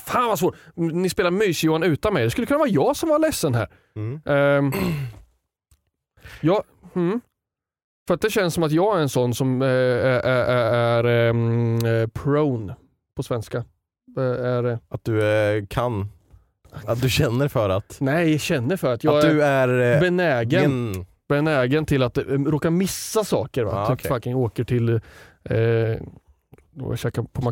Fan 0.00 0.28
vad 0.28 0.38
svårt. 0.38 0.56
Ni 0.74 1.08
spelar 1.08 1.30
Mys-Johan 1.30 1.82
utan 1.82 2.14
mig. 2.14 2.24
Det 2.24 2.30
skulle 2.30 2.46
kunna 2.46 2.58
vara 2.58 2.68
jag 2.68 2.96
som 2.96 3.08
var 3.08 3.18
ledsen 3.18 3.54
här. 3.54 3.68
Mm. 3.96 4.20
Ehm, 4.24 4.72
ja, 6.40 6.64
mm. 6.94 7.20
För 8.08 8.14
att 8.14 8.20
det 8.20 8.30
känns 8.30 8.54
som 8.54 8.62
att 8.62 8.72
jag 8.72 8.96
är 8.96 9.00
en 9.02 9.08
sån 9.08 9.34
som 9.34 9.62
eh, 9.62 9.68
är, 9.68 10.20
är, 10.20 11.04
är 11.04 11.04
ehm, 11.04 11.84
eh, 11.84 12.06
prone 12.06 12.76
på 13.16 13.22
svenska. 13.22 13.64
Eh, 14.16 14.24
Är, 14.46 14.64
eh, 14.64 14.78
Att 14.88 15.04
du 15.04 15.22
eh, 15.24 15.66
kan, 15.66 16.08
att 16.86 17.02
du 17.02 17.10
känner 17.10 17.48
för 17.48 17.68
att, 17.68 17.96
nej, 18.00 18.30
jag 18.32 18.40
känner 18.40 18.76
för 18.76 18.94
att 18.94 19.04
jag 19.04 19.16
att 19.16 19.22
du 19.22 19.42
är 19.42 19.68
är 19.68 19.94
eh, 19.94 20.00
benägen, 20.00 20.62
gen- 20.92 21.06
benägen 21.28 21.86
till 21.86 22.02
att 22.02 22.18
eh, 22.18 22.22
råka 22.24 22.70
missa 22.70 23.24
saker. 23.24 23.64
Va? 23.64 23.72
Ah, 23.72 23.86
typ 23.86 23.94
okej. 24.00 24.08
fucking 24.08 24.34
åker 24.36 24.64
till 24.64 24.88
eh. 25.44 25.96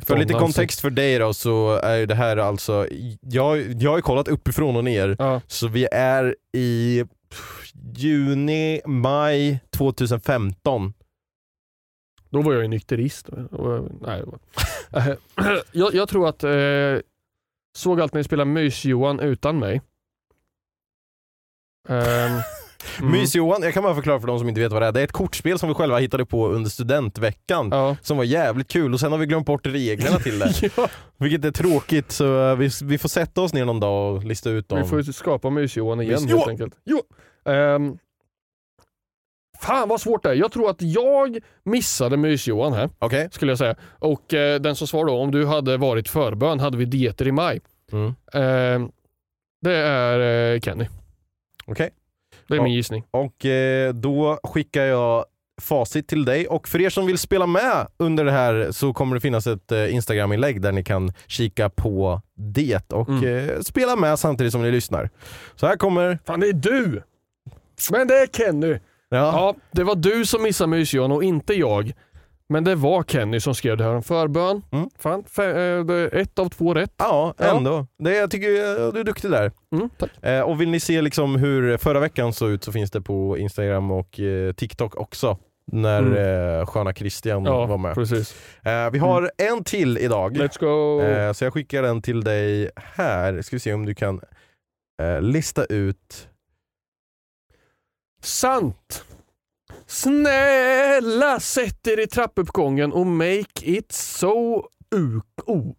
För 0.06 0.16
lite 0.16 0.32
kontext 0.34 0.80
för 0.80 0.90
dig 0.90 1.18
då 1.18 1.34
så 1.34 1.80
är 1.82 1.96
ju 1.96 2.06
det 2.06 2.14
här 2.14 2.36
alltså, 2.36 2.86
jag, 3.20 3.58
jag 3.82 3.90
har 3.90 3.98
ju 3.98 4.02
kollat 4.02 4.28
uppifrån 4.28 4.76
och 4.76 4.84
ner, 4.84 5.16
Ja, 5.18 5.40
så 5.46 5.68
vi 5.68 5.88
är 5.92 6.36
i 6.52 7.04
juni, 7.96 8.80
maj 8.86 9.60
2015. 9.76 10.92
då 12.30 12.42
var 12.42 12.52
jag 12.52 12.62
ju 12.62 12.68
nykterist. 12.68 13.28
Och, 13.28 13.88
nej, 14.00 14.24
jag, 15.72 15.94
jag 15.94 16.08
tror 16.08 16.28
att 16.28 16.44
eh, 16.44 16.50
såg 17.76 18.00
allt 18.00 18.12
när 18.14 18.20
ni 18.20 18.24
spelade 18.24 18.50
Mys-Johan 18.50 19.20
utan 19.20 19.58
mig. 19.58 19.80
Ehm, 21.88 21.96
mm. 23.00 23.12
Mys-Johan, 23.12 23.62
jag 23.62 23.74
kan 23.74 23.82
bara 23.82 23.94
förklara 23.94 24.20
för 24.20 24.26
de 24.26 24.38
som 24.38 24.48
inte 24.48 24.60
vet 24.60 24.72
vad 24.72 24.82
det 24.82 24.86
är. 24.86 24.92
Det 24.92 25.00
är 25.00 25.04
ett 25.04 25.12
kortspel 25.12 25.58
som 25.58 25.68
vi 25.68 25.74
själva 25.74 25.98
hittade 25.98 26.26
på 26.26 26.48
under 26.48 26.70
studentveckan. 26.70 27.68
Ja. 27.70 27.96
Som 28.02 28.16
var 28.16 28.24
jävligt 28.24 28.68
kul 28.68 28.94
och 28.94 29.00
sen 29.00 29.12
har 29.12 29.18
vi 29.18 29.26
glömt 29.26 29.46
bort 29.46 29.66
reglerna 29.66 30.18
till 30.18 30.38
det. 30.38 30.52
ja, 30.76 30.88
Vilket 31.16 31.44
är 31.44 31.50
tråkigt 31.50 32.12
så 32.12 32.50
eh, 32.50 32.56
vi, 32.56 32.70
vi 32.82 32.98
får 32.98 33.08
sätta 33.08 33.40
oss 33.40 33.52
ner 33.52 33.64
någon 33.64 33.80
dag 33.80 34.14
och 34.16 34.24
lista 34.24 34.50
ut 34.50 34.68
dem. 34.68 34.78
vi 34.82 34.88
får 34.88 35.12
skapa 35.12 35.50
Mys-Johan 35.50 36.02
igen 36.02 36.14
Mys-Johan! 36.14 36.38
helt 36.38 36.48
enkelt. 36.48 36.74
Jo. 36.84 37.02
Ehm, 37.52 37.98
fan 39.60 39.88
vad 39.88 40.00
svårt 40.00 40.22
det 40.22 40.30
är. 40.30 40.34
Jag 40.34 40.52
tror 40.52 40.70
att 40.70 40.82
jag 40.82 41.38
missade 41.64 42.16
Mys-Johan 42.16 42.72
här, 42.72 42.90
Okej? 42.98 43.28
skulle 43.32 43.50
jag 43.52 43.58
säga. 43.58 43.74
Och 43.98 44.34
eh, 44.34 44.60
den 44.60 44.76
som 44.76 44.86
svarar 44.86 45.06
då, 45.06 45.18
om 45.18 45.30
du 45.30 45.46
hade 45.46 45.76
varit 45.76 46.08
förbön 46.08 46.60
hade 46.60 46.76
vi 46.76 46.84
dieter 46.84 47.28
i 47.28 47.32
maj. 47.32 47.60
Mm. 47.92 48.14
Ehm, 48.32 48.90
det 49.62 49.74
är 49.76 50.52
eh, 50.54 50.60
Kenny. 50.60 50.86
Okej. 51.66 51.90
Det 52.48 52.54
är 52.54 52.58
Ja. 52.58 52.62
min 52.64 52.72
gissning. 52.72 53.04
Och 53.10 53.44
eh, 53.46 53.92
då 53.94 54.38
skickar 54.42 54.82
jag 54.84 55.24
facit 55.60 56.08
till 56.08 56.24
dig 56.24 56.46
och 56.48 56.68
för 56.68 56.80
er 56.80 56.90
som 56.90 57.06
vill 57.06 57.18
spela 57.18 57.46
med 57.46 57.86
under 57.96 58.24
det 58.24 58.32
här 58.32 58.68
så 58.72 58.92
kommer 58.92 59.14
det 59.14 59.20
finnas 59.20 59.46
ett 59.46 59.72
eh, 59.72 59.94
Instagram-inlägg 59.94 60.60
där 60.62 60.72
ni 60.72 60.84
kan 60.84 61.12
kika 61.26 61.68
på 61.70 62.20
det 62.34 62.92
och 62.92 63.08
Mm. 63.08 63.48
eh, 63.50 63.60
spela 63.60 63.96
med 63.96 64.18
samtidigt 64.18 64.52
som 64.52 64.62
ni 64.62 64.70
lyssnar. 64.70 65.10
Så 65.54 65.66
här 65.66 65.76
kommer, 65.76 66.18
Fan 66.26 66.40
det 66.40 66.48
är 66.48 66.52
du! 66.52 67.02
Men 67.90 68.08
det 68.08 68.14
är 68.14 68.26
Kenny. 68.26 68.78
Ja, 69.10 69.16
Ja, 69.32 69.54
det 69.72 69.84
var 69.84 69.94
du 69.94 70.26
som 70.26 70.42
missade 70.42 70.70
Mys-Johan 70.70 71.12
och 71.12 71.24
inte 71.24 71.54
jag. 71.54 71.92
Men 72.48 72.64
det 72.64 72.74
var 72.74 73.02
Kenny 73.02 73.40
som 73.40 73.54
skrev 73.54 73.76
det 73.76 73.84
här 73.84 73.94
om 73.94 74.02
förbön. 74.02 74.62
Mm. 74.72 74.88
Fan, 74.98 75.24
eh, 75.38 76.20
ett 76.20 76.38
av 76.38 76.48
två 76.48 76.74
rätt. 76.74 76.94
ja 76.98 77.34
ändå. 77.38 77.86
Det, 77.98 78.16
jag 78.16 78.30
tycker 78.30 78.48
eh, 78.48 78.92
du 78.92 79.00
är 79.00 79.04
duktig 79.04 79.30
där. 79.30 79.52
Mm, 79.74 79.90
tack. 79.98 80.10
Eh, 80.24 80.40
och 80.40 80.60
vill 80.60 80.68
ni 80.70 80.80
se 80.80 81.02
liksom 81.02 81.36
hur 81.36 81.76
förra 81.76 82.00
veckan 82.00 82.32
såg 82.32 82.50
ut 82.50 82.64
så 82.64 82.72
finns 82.72 82.90
det 82.90 83.00
på 83.00 83.38
Instagram 83.38 83.90
och 83.90 84.20
eh, 84.20 84.52
TikTok 84.52 84.96
också. 84.96 85.38
När 85.72 85.98
Mm. 86.02 86.58
eh, 86.60 86.66
sköna 86.66 86.94
Christian 86.94 87.44
var 87.44 87.68
Ja, 87.68 87.76
med. 87.76 87.94
precis. 87.94 88.34
Eh, 88.64 88.90
vi 88.90 88.98
har 88.98 89.30
en 89.38 89.64
till 89.64 89.98
idag. 89.98 90.36
Let's 90.36 90.60
go! 90.60 91.34
Så 91.34 91.44
jag 91.44 91.52
skickar 91.52 91.82
den 91.82 92.02
till 92.02 92.24
dig 92.24 92.70
här. 92.76 93.42
Ska 93.42 93.56
vi 93.56 93.60
se 93.60 93.72
om 93.74 93.86
du 93.86 93.94
kan 93.94 94.20
lista 95.20 95.64
ut. 95.64 96.28
Sant! 98.26 99.04
Snälla 99.86 101.40
sätt 101.40 101.86
er 101.86 102.00
i 102.00 102.06
trappuppgången 102.06 102.92
och 102.92 103.06
make 103.06 103.62
it 103.62 103.92
so 103.92 104.64
u- 104.94 105.20
o- 105.46 105.74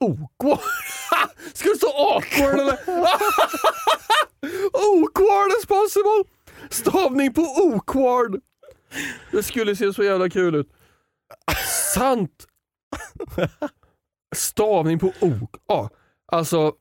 awkward. 0.00 0.58
Ska 1.54 1.68
det 1.68 1.76
stå 1.76 1.86
awkward 1.88 2.60
eller? 2.60 2.72
awkward 4.72 5.52
as 5.58 5.66
possible! 5.66 6.24
Stavning 6.70 7.34
på 7.34 7.42
awkward. 7.42 8.40
Det 9.30 9.42
skulle 9.42 9.76
se 9.76 9.92
så 9.92 10.02
jävla 10.02 10.30
kul 10.30 10.54
ut. 10.54 10.68
Sant! 11.94 12.46
Stavning 14.36 14.98
på 14.98 15.12
o. 15.20 15.88
Alltså, 16.32 16.72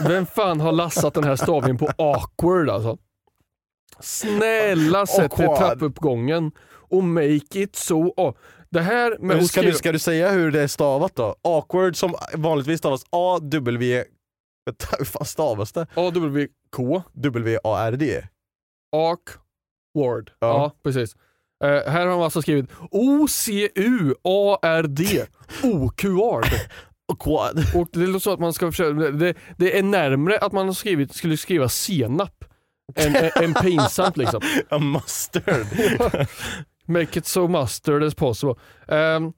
vem 0.00 0.26
fan 0.26 0.60
har 0.60 0.72
lassat 0.72 1.14
den 1.14 1.24
här 1.24 1.36
stavningen 1.36 1.78
på 1.78 1.88
awkward 1.98 2.70
alltså? 2.70 2.98
Snälla 4.00 5.06
sätt 5.16 5.40
er 5.40 5.44
i 5.44 5.56
trappuppgången 5.56 6.52
och 6.88 7.04
make 7.04 7.60
it 7.60 7.76
so... 7.76 8.12
Oh. 8.16 8.34
Det 8.70 8.80
här 8.80 9.16
med 9.20 9.36
ska, 9.36 9.46
skriva... 9.46 9.66
du, 9.72 9.78
ska 9.78 9.92
du 9.92 9.98
säga 9.98 10.30
hur 10.30 10.50
det 10.50 10.60
är 10.60 10.66
stavat 10.66 11.16
då? 11.16 11.36
Awkward 11.42 11.96
som 11.96 12.14
vanligtvis 12.34 12.78
stavas 12.78 13.04
A-W... 13.10 14.04
Hur 14.98 15.04
fan 15.04 15.24
stavas 15.24 15.72
det? 15.72 15.86
A-W-K. 15.94 17.02
W-A-R-D? 17.12 18.26
Awkward. 18.96 20.30
Ja, 20.38 20.46
Ja. 20.48 20.72
precis. 20.84 21.16
Eh, 21.64 21.68
här 21.70 22.00
har 22.00 22.06
de 22.06 22.20
alltså 22.20 22.42
skrivit 22.42 22.70
O-C-U-A-R-D. 22.90 25.26
Awkward. 27.12 27.58
Och 27.74 27.88
det 27.92 28.06
låter 28.06 28.18
så 28.18 28.32
att 28.32 28.40
man 28.40 28.52
ska 28.52 28.70
försöka, 28.70 29.10
det, 29.10 29.34
det 29.58 29.78
är 29.78 29.82
närmre 29.82 30.38
att 30.38 30.52
man 30.52 30.66
har 30.66 30.74
skrivit, 30.74 31.14
skulle 31.14 31.36
skriva 31.36 31.68
senap 31.68 32.44
än, 32.94 33.30
än 33.44 33.54
pinsamt 33.54 34.16
liksom. 34.16 34.40
A 34.68 34.78
mustard. 34.78 35.66
Make 36.86 37.18
it 37.18 37.26
so 37.26 37.48
mustard 37.48 38.02
as 38.02 38.14
possible. 38.14 38.54
Ehm, 38.88 39.32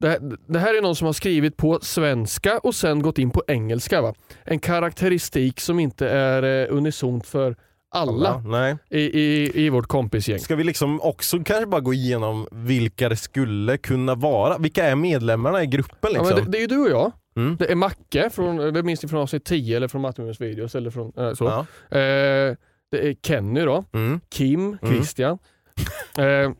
det, 0.00 0.08
här, 0.08 0.18
det 0.46 0.58
här 0.58 0.78
är 0.78 0.82
någon 0.82 0.96
som 0.96 1.06
har 1.06 1.12
skrivit 1.12 1.56
på 1.56 1.78
svenska 1.82 2.58
och 2.58 2.74
sen 2.74 3.02
gått 3.02 3.18
in 3.18 3.30
på 3.30 3.42
engelska. 3.46 4.02
Va? 4.02 4.14
En 4.44 4.58
karaktäristik 4.58 5.60
som 5.60 5.78
inte 5.80 6.08
är 6.08 6.42
eh, 6.42 6.76
unisont 6.76 7.26
för 7.26 7.56
alla 7.94 8.38
Nej. 8.38 8.76
i, 8.90 9.00
i, 9.00 9.50
i 9.64 9.68
vårt 9.68 9.86
kompisgäng. 9.86 10.38
Ska 10.38 10.56
vi 10.56 10.64
liksom 10.64 11.00
också 11.00 11.38
kanske 11.44 11.66
bara 11.66 11.80
gå 11.80 11.94
igenom 11.94 12.48
vilka 12.52 13.08
det 13.08 13.16
skulle 13.16 13.76
kunna 13.76 14.14
vara? 14.14 14.58
Vilka 14.58 14.84
är 14.84 14.94
medlemmarna 14.94 15.62
i 15.62 15.66
gruppen 15.66 15.96
Ja, 16.02 16.08
liksom? 16.08 16.26
men 16.26 16.44
det, 16.44 16.50
det 16.50 16.58
är 16.58 16.60
ju 16.60 16.66
du 16.66 16.78
och 16.78 16.90
jag. 16.90 17.12
Mm. 17.36 17.56
Det 17.56 17.70
är 17.72 17.74
Macke, 17.74 18.30
från, 18.30 18.56
det 18.56 18.82
minns 18.82 19.02
ni 19.02 19.08
från 19.08 19.20
avsnitt 19.20 19.44
10 19.44 19.76
eller 19.76 19.88
från 19.88 20.00
Mattemus 20.02 20.40
videos. 20.40 20.74
Eller 20.74 20.90
från, 20.90 21.12
eh, 21.16 21.32
så. 21.34 21.44
Ja. 21.44 21.58
Eh, 21.98 22.56
det 22.90 23.08
är 23.08 23.14
Kenny 23.22 23.60
då, 23.60 23.84
Mm. 23.92 24.20
Kim, 24.30 24.78
Christian, 24.82 25.38
eh, 26.18 26.50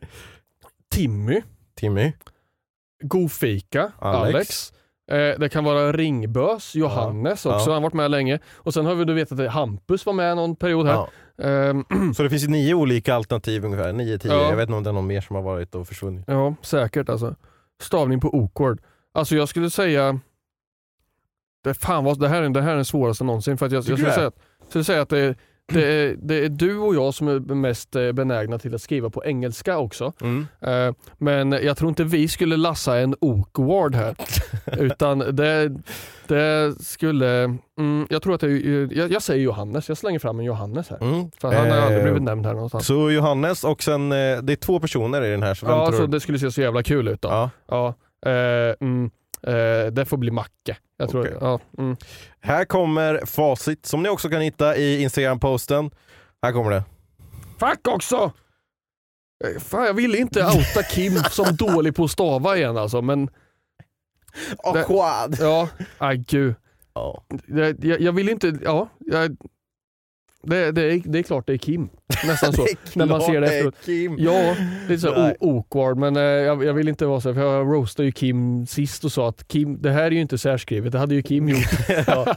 Timmy, 0.91 1.41
Timmy. 1.79 2.13
Godfika, 3.03 3.91
Alex. 3.99 4.33
Alex. 4.35 4.73
Eh, 5.11 5.39
det 5.39 5.49
kan 5.49 5.63
vara 5.63 5.91
Ringbös, 5.91 6.75
Johannes 6.75 7.45
också, 7.45 7.49
Ja. 7.49 7.63
han 7.63 7.73
har 7.73 7.81
varit 7.81 7.93
med 7.93 8.11
länge. 8.11 8.39
Och 8.53 8.73
sen 8.73 8.85
har 8.85 8.95
vi 8.95 9.05
du 9.05 9.13
vet 9.13 9.31
att 9.31 9.51
Hampus 9.51 10.05
var 10.05 10.13
med 10.13 10.35
någon 10.35 10.55
period 10.55 10.87
här. 10.87 10.93
Ja. 10.93 11.09
Ehm, 11.43 11.85
Så 12.13 12.23
det 12.23 12.29
finns 12.29 12.47
nio 12.47 12.73
olika 12.73 13.15
alternativ 13.15 13.65
ungefär, 13.65 13.93
nio, 13.93 14.17
tio. 14.17 14.33
Ja. 14.33 14.49
Jag 14.49 14.55
vet 14.55 14.63
inte 14.69 14.77
om 14.77 14.83
det 14.83 14.89
är 14.89 14.93
någon 14.93 15.07
mer 15.07 15.21
som 15.21 15.35
har 15.35 15.43
varit 15.43 15.75
och 15.75 15.87
försvunnit. 15.87 16.23
ja, 16.27 16.55
säkert 16.61 17.09
alltså. 17.09 17.35
Stavning 17.81 18.19
på 18.19 18.27
awkward. 18.27 18.81
Alltså 19.13 19.35
jag 19.35 19.49
skulle 19.49 19.69
säga 19.69 20.19
det, 21.65 21.73
fan 21.73 22.03
vad, 22.03 22.19
det, 22.19 22.27
här 22.27 22.41
är, 22.41 22.49
det 22.49 22.61
här 22.61 22.71
är 22.71 22.75
den 22.75 22.85
svåraste 22.85 23.23
någonsin. 23.23 23.57
För 23.57 23.65
att 23.65 23.71
jag, 23.71 23.77
jag 23.77 23.97
skulle 23.97 24.11
säga, 24.13 24.27
att, 24.27 24.35
skulle 24.69 24.83
säga 24.83 25.01
att 25.01 25.09
det, 25.09 25.19
är- 25.19 25.35
det, 25.73 25.85
är, 25.85 26.15
det 26.21 26.45
är 26.45 26.49
du 26.49 26.77
och 26.77 26.95
jag 26.95 27.13
som 27.13 27.27
är 27.27 27.39
mest 27.39 27.95
eh, 27.95 28.11
benägna 28.11 28.59
till 28.59 28.75
att 28.75 28.81
skriva 28.81 29.09
på 29.09 29.25
engelska 29.25 29.77
också. 29.77 30.13
Mm. 30.21 30.47
Eh, 30.61 30.93
Men 31.17 31.51
jag 31.51 31.77
tror 31.77 31.89
inte 31.89 32.03
vi 32.03 32.27
skulle 32.27 32.57
lassa 32.57 32.97
en 32.99 33.15
awkward 33.21 33.95
här. 33.95 34.15
Utan 34.79 35.19
det, 35.19 35.71
det 36.27 36.75
skulle, 36.85 37.43
mm, 37.79 38.07
jag 38.09 38.21
tror 38.21 38.35
att 38.35 38.43
är- 38.43 38.93
jag, 38.97 39.11
jag 39.11 39.21
säger 39.21 39.43
Johannes, 39.43 39.89
jag 39.89 39.97
slänger 39.97 40.19
fram 40.19 40.39
en 40.39 40.45
Johannes 40.45 40.89
här. 40.89 40.97
Mm. 41.01 41.31
För 41.41 41.53
han 41.53 41.71
har 41.71 41.77
aldrig 41.77 41.97
Eh, 41.99 42.03
blivit 42.03 42.21
nämnd 42.23 42.45
här 42.45 42.53
någonstans. 42.53 42.85
Så 42.87 43.11
Johannes 43.11 43.63
och 43.63 43.83
sen, 43.83 44.11
eh, 44.11 44.17
det 44.41 44.53
är 44.53 44.55
två 44.55 44.79
personer 44.79 45.21
i 45.23 45.31
den 45.31 45.43
här. 45.43 45.53
Så 45.53 45.65
vem 45.65 45.75
Ja, 45.75 45.85
tror 45.87 45.97
så 45.97 46.05
du? 46.05 46.11
det 46.11 46.19
skulle 46.19 46.39
se 46.39 46.51
så 46.51 46.61
jävla 46.61 46.83
kul 46.83 47.07
ut 47.07 47.21
då. 47.21 47.27
Ja. 47.29 47.49
Ja. 47.67 47.93
Eh, 48.31 48.75
mm, 48.79 49.11
eh, 49.47 49.91
det 49.91 50.05
får 50.05 50.17
bli 50.17 50.31
Macke. 50.31 50.77
Jag 50.97 51.09
tror, 51.09 51.21
Okej. 51.21 51.37
ja, 51.41 51.59
mm. 51.77 51.97
Här 52.41 52.65
kommer 52.65 53.25
facit 53.25 53.85
som 53.85 54.03
ni 54.03 54.09
också 54.09 54.29
kan 54.29 54.41
hitta 54.41 54.75
i 54.77 55.01
Instagram-posten. 55.03 55.91
Här 56.41 56.51
kommer 56.51 56.71
det. 56.71 56.83
Fuck 57.59 57.87
också! 57.87 58.31
Eh, 59.45 59.61
Fan, 59.61 59.85
jag 59.85 59.93
ville 59.93 60.17
inte 60.17 60.45
outa 60.45 60.83
Kim 60.83 61.13
som 61.31 61.55
dålig 61.55 61.95
på 61.95 62.03
att 62.03 62.11
stava 62.11 62.57
igen 62.57 62.77
alltså, 62.77 63.01
men 63.01 63.29
Awkward. 64.63 65.35
ja, 65.39 65.69
aj 65.97 66.17
gud. 66.17 66.55
Ja. 66.93 67.23
Jag, 67.47 67.85
jag, 67.85 68.01
jag 68.01 68.13
vill 68.13 68.29
inte, 68.29 68.53
ja, 68.63 68.89
jag, 68.99 69.37
Det, 70.45 70.71
det, 70.71 70.81
är, 70.93 71.01
det 71.05 71.19
är 71.19 71.23
klart 71.23 71.47
det 71.47 71.53
är 71.53 71.57
Kim. 71.57 71.89
Nästan 72.27 72.53
så. 72.53 72.65
När 72.93 73.05
man 73.05 73.21
ser 73.21 73.41
det 73.41 73.47
är 73.47 73.51
efteråt. 73.57 73.75
Kim. 73.85 74.15
Ja, 74.19 74.55
lite 74.89 75.01
så 75.01 75.11
Nej. 75.21 75.35
o- 75.39 75.57
awkward 75.57 75.97
men 75.97 76.15
eh, 76.15 76.21
jag, 76.21 76.63
jag 76.63 76.73
vill 76.73 76.87
inte 76.87 77.05
vara 77.05 77.21
så, 77.21 77.33
för 77.33 77.41
jag 77.41 77.67
roastade 77.73 78.05
ju 78.05 78.11
Kim 78.11 78.65
sist 78.65 79.03
och 79.03 79.11
sa 79.11 79.29
att 79.29 79.47
Kim, 79.47 79.81
det 79.81 79.91
här 79.91 80.03
är 80.03 80.11
ju 80.11 80.21
inte 80.21 80.37
särskrivet, 80.37 80.91
det 80.91 80.99
hade 80.99 81.15
ju 81.15 81.21
Kim 81.21 81.49
gjort. 81.49 81.59
ja. 82.07 82.35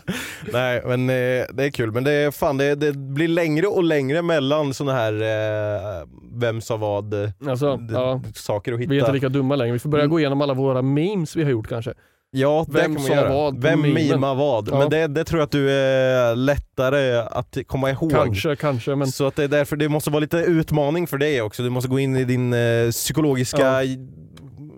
Nej 0.52 0.82
men 0.86 1.00
eh, 1.10 1.14
det 1.54 1.64
är 1.64 1.70
kul, 1.70 1.92
men 1.92 2.04
det, 2.04 2.34
fan, 2.34 2.56
det, 2.56 2.74
det 2.74 2.92
blir 2.92 3.28
längre 3.28 3.66
och 3.66 3.84
längre 3.84 4.22
mellan 4.22 4.74
såna 4.74 4.92
här 4.92 5.12
eh, 5.12 6.06
vem 6.34 6.60
sa 6.60 6.76
vad 6.76 7.14
eh, 7.24 7.30
Alltså, 7.48 7.76
d- 7.76 7.92
ja. 7.94 8.22
saker 8.34 8.72
att 8.72 8.80
hitta. 8.80 8.90
Vi 8.90 8.96
är 8.96 9.00
inte 9.00 9.12
lika 9.12 9.28
dumma 9.28 9.56
längre. 9.56 9.72
Vi 9.72 9.78
får 9.78 9.88
börja 9.90 10.04
Mm. 10.04 10.10
gå 10.10 10.20
igenom 10.20 10.40
alla 10.42 10.54
våra 10.54 10.82
memes 10.82 11.36
vi 11.36 11.42
har 11.44 11.50
gjort 11.50 11.68
kanske. 11.68 11.94
Ja, 12.30 12.66
Vem 12.68 12.98
sa 12.98 13.14
göra. 13.14 13.28
vad 13.28 13.62
Vem 13.62 13.80
mimar 13.82 14.34
vad? 14.34 14.68
Ja. 14.68 14.78
Men 14.78 14.90
det, 14.90 15.06
det 15.06 15.24
tror 15.24 15.40
jag 15.40 15.44
att 15.44 15.50
du 15.52 15.70
är 15.70 16.36
lättare 16.36 17.16
att 17.16 17.58
komma 17.66 17.90
ihåg. 17.90 18.10
Kanske, 18.12 18.56
kanske. 18.56 18.94
Men 18.94 19.08
Så 19.12 19.26
att 19.26 19.36
det 19.36 19.44
är 19.44 19.48
därför 19.48 19.76
det 19.76 19.88
måste 19.88 20.10
vara 20.10 20.20
lite 20.20 20.36
utmaning 20.38 21.06
för 21.06 21.18
dig 21.18 21.42
också. 21.42 21.62
Du 21.62 21.70
måste 21.70 21.88
gå 21.90 21.98
in 21.98 22.16
i 22.16 22.24
din 22.24 22.52
eh, 22.52 22.90
psykologiska 22.90 23.82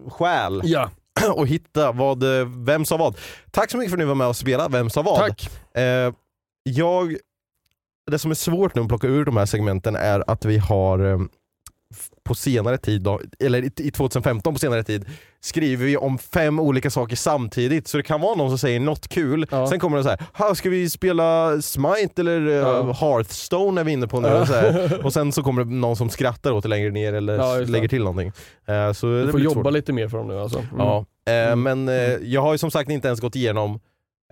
själ 0.09 0.61
ja, 0.65 0.91
och 1.35 1.47
hitta 1.47 1.93
vad, 1.93 2.41
eh, 2.41 2.49
vem 2.57 2.85
sa 2.85 2.97
vad. 2.97 3.17
Tack 3.51 3.71
så 3.71 3.77
mycket 3.77 3.91
för 3.91 3.97
att 3.97 4.03
ni 4.03 4.05
var 4.05 4.15
med 4.15 4.27
och 4.27 4.37
spela 4.37 4.69
Vem 4.69 4.91
sa 4.91 5.03
vad? 5.03 5.19
tack. 5.19 5.51
Eh, 5.75 6.13
jag, 6.63 7.17
det 8.11 8.19
som 8.19 8.31
är 8.31 8.35
svårt 8.35 8.75
nu 8.75 8.83
att 8.83 8.89
plocka 8.89 9.07
ur 9.07 9.25
de 9.25 9.37
här 9.37 9.47
segmenten 9.47 9.97
är 9.97 10.31
att 10.31 10.45
vi 10.45 10.59
har 10.59 10.99
eh, 11.13 11.19
på 12.25 12.35
senare 12.35 12.79
tid, 12.79 13.03
då, 13.03 13.21
eller 13.39 13.63
i 13.63 13.71
i 13.77 13.91
2015 13.91 14.53
på 14.53 14.59
senare 14.59 14.83
tid, 14.83 15.05
skriver 15.43 15.85
vi 15.87 15.97
om 15.97 16.19
fem 16.19 16.61
olika 16.61 16.91
saker 16.91 17.17
samtidigt. 17.17 17.89
Så 17.89 17.97
det 17.97 18.03
kan 18.03 18.21
vara 18.21 18.35
någon 18.35 18.49
som 18.51 18.59
säger 18.59 18.81
något 18.81 19.09
kul, 19.09 19.47
Ja. 19.51 19.67
sen 19.67 19.79
kommer 19.79 19.97
det 19.97 20.03
så 20.03 20.09
här, 20.11 20.19
"Ha, 20.35 20.55
ska 20.55 20.71
vi 20.71 20.91
spela 20.91 21.63
Smite 21.63 22.21
eller 22.23 22.47
eh, 22.49 22.55
Ja. 22.55 22.93
Hearthstone 22.93 23.81
är 23.81 23.85
vi 23.85 23.93
inne 23.93 24.07
på 24.09 24.21
nu? 24.21 24.29
Ja. 24.29 24.47
Så 24.47 24.53
här. 24.55 25.01
Och 25.05 25.13
sen 25.13 25.33
så 25.33 25.43
kommer 25.43 25.65
det 25.65 25.71
någon 25.71 25.97
som 25.97 26.11
skrattar 26.11 26.53
åt 26.53 26.63
det 26.63 26.69
längre 26.69 26.91
ner 26.91 27.13
eller 27.13 27.67
lägger 27.67 27.89
till 27.89 28.05
någonting. 28.05 28.33
Eh, 28.67 28.93
så 28.93 29.07
Du 29.07 29.31
får 29.31 29.41
jobba 29.41 29.63
svårt. 29.63 29.73
lite 29.73 29.93
mer 29.93 30.09
för 30.09 30.19
dem 30.19 30.29
nu 30.29 30.39
alltså. 30.41 30.59
Mm. 30.59 30.71
Ja, 30.79 31.05
eh, 31.27 31.35
Mm. 31.53 31.63
men 31.63 31.89
eh, 31.89 31.95
jag 32.23 32.43
har 32.43 32.53
ju 32.53 32.59
som 32.59 32.71
sagt 32.71 32.91
inte 32.91 33.09
ens 33.09 33.21
gått 33.21 33.37
igenom 33.37 33.81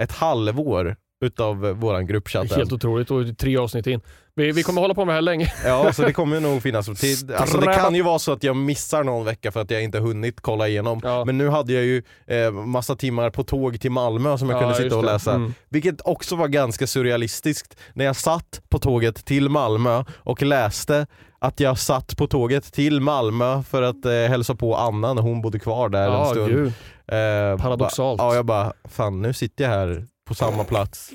ett 0.00 0.12
halvår 0.12 0.96
utav 1.20 1.66
eh, 1.66 1.72
våran 1.72 2.06
gruppchatt. 2.06 2.52
Helt 2.52 2.72
otroligt 2.72 3.10
och 3.10 3.38
tre 3.38 3.56
avsnitt 3.56 3.86
in. 3.86 4.00
Vi, 4.34 4.52
vi 4.52 4.62
kommer 4.62 4.80
hålla 4.80 4.94
på 4.94 5.04
med 5.04 5.12
det 5.12 5.16
här 5.16 5.22
länge. 5.22 5.52
Ja, 5.64 5.92
så 5.92 6.02
det 6.02 6.12
kommer 6.12 6.40
nog 6.40 6.62
finnas 6.62 7.00
tid. 7.00 7.32
Alltså 7.36 7.58
det 7.58 7.72
kan 7.74 7.94
ju 7.94 8.02
vara 8.02 8.18
så 8.18 8.32
att 8.32 8.42
jag 8.42 8.56
missar 8.56 9.04
någon 9.04 9.24
vecka 9.24 9.52
för 9.52 9.60
att 9.60 9.70
jag 9.70 9.82
inte 9.82 9.98
hunnit 9.98 10.40
kolla 10.40 10.68
igenom. 10.68 11.00
Ja. 11.04 11.24
Men 11.24 11.38
nu 11.38 11.48
hade 11.48 11.72
jag 11.72 11.84
ju 11.84 12.02
eh, 12.26 12.50
massa 12.52 12.96
timmar 12.96 13.30
på 13.30 13.44
tåg 13.44 13.80
till 13.80 13.90
Malmö 13.90 14.38
som 14.38 14.48
jag 14.50 14.56
Ja, 14.56 14.60
kunde 14.60 14.74
sitta 14.74 14.96
och 14.96 15.04
läsa. 15.04 15.34
Mm. 15.34 15.54
Vilket 15.68 16.00
också 16.04 16.36
var 16.36 16.48
ganska 16.48 16.86
surrealistiskt 16.86 17.76
när 17.92 18.04
jag 18.04 18.16
satt 18.16 18.62
på 18.68 18.78
tåget 18.78 19.24
till 19.24 19.48
Malmö 19.48 20.04
och 20.16 20.42
läste 20.42 21.06
att 21.38 21.60
jag 21.60 21.78
satt 21.78 22.16
på 22.16 22.26
tåget 22.26 22.72
till 22.72 23.00
Malmö 23.00 23.62
för 23.62 23.82
att 23.82 24.04
eh, 24.04 24.12
hälsa 24.12 24.54
på 24.54 24.76
Anna 24.76 25.14
när 25.14 25.22
hon 25.22 25.42
bodde 25.42 25.58
kvar 25.58 25.88
där 25.88 26.06
en 26.06 26.12
Ja, 26.12 26.24
stund. 26.30 26.48
gud. 26.48 26.66
Eh, 27.06 27.62
Paradoxalt. 27.62 28.18
Ba, 28.18 28.24
ja, 28.24 28.34
jag 28.34 28.46
bara, 28.46 28.72
fan 28.84 29.22
nu 29.22 29.32
sitter 29.32 29.64
jag 29.64 29.70
här 29.70 30.06
på 30.28 30.34
samma 30.34 30.64
plats 30.64 31.10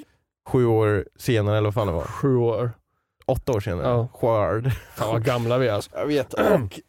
sju 0.48 0.66
år 0.66 1.06
senare 1.20 1.58
eller 1.58 1.68
vad 1.68 1.74
fan 1.74 1.88
det 1.88 1.94
var. 1.94 2.04
Sju 2.04 2.36
år. 2.36 2.72
Åtta 3.26 3.52
år 3.52 3.60
senare. 3.60 3.88
Ja. 3.88 4.08
Skörd. 4.14 4.72
Fan 4.96 5.08
vad 5.10 5.24
gamla 5.26 5.58
vi 5.58 5.68
är 5.68 5.74
alltså. 5.74 5.90
Jag 5.94 6.08
vet. 6.08 6.34
Och 6.34 6.80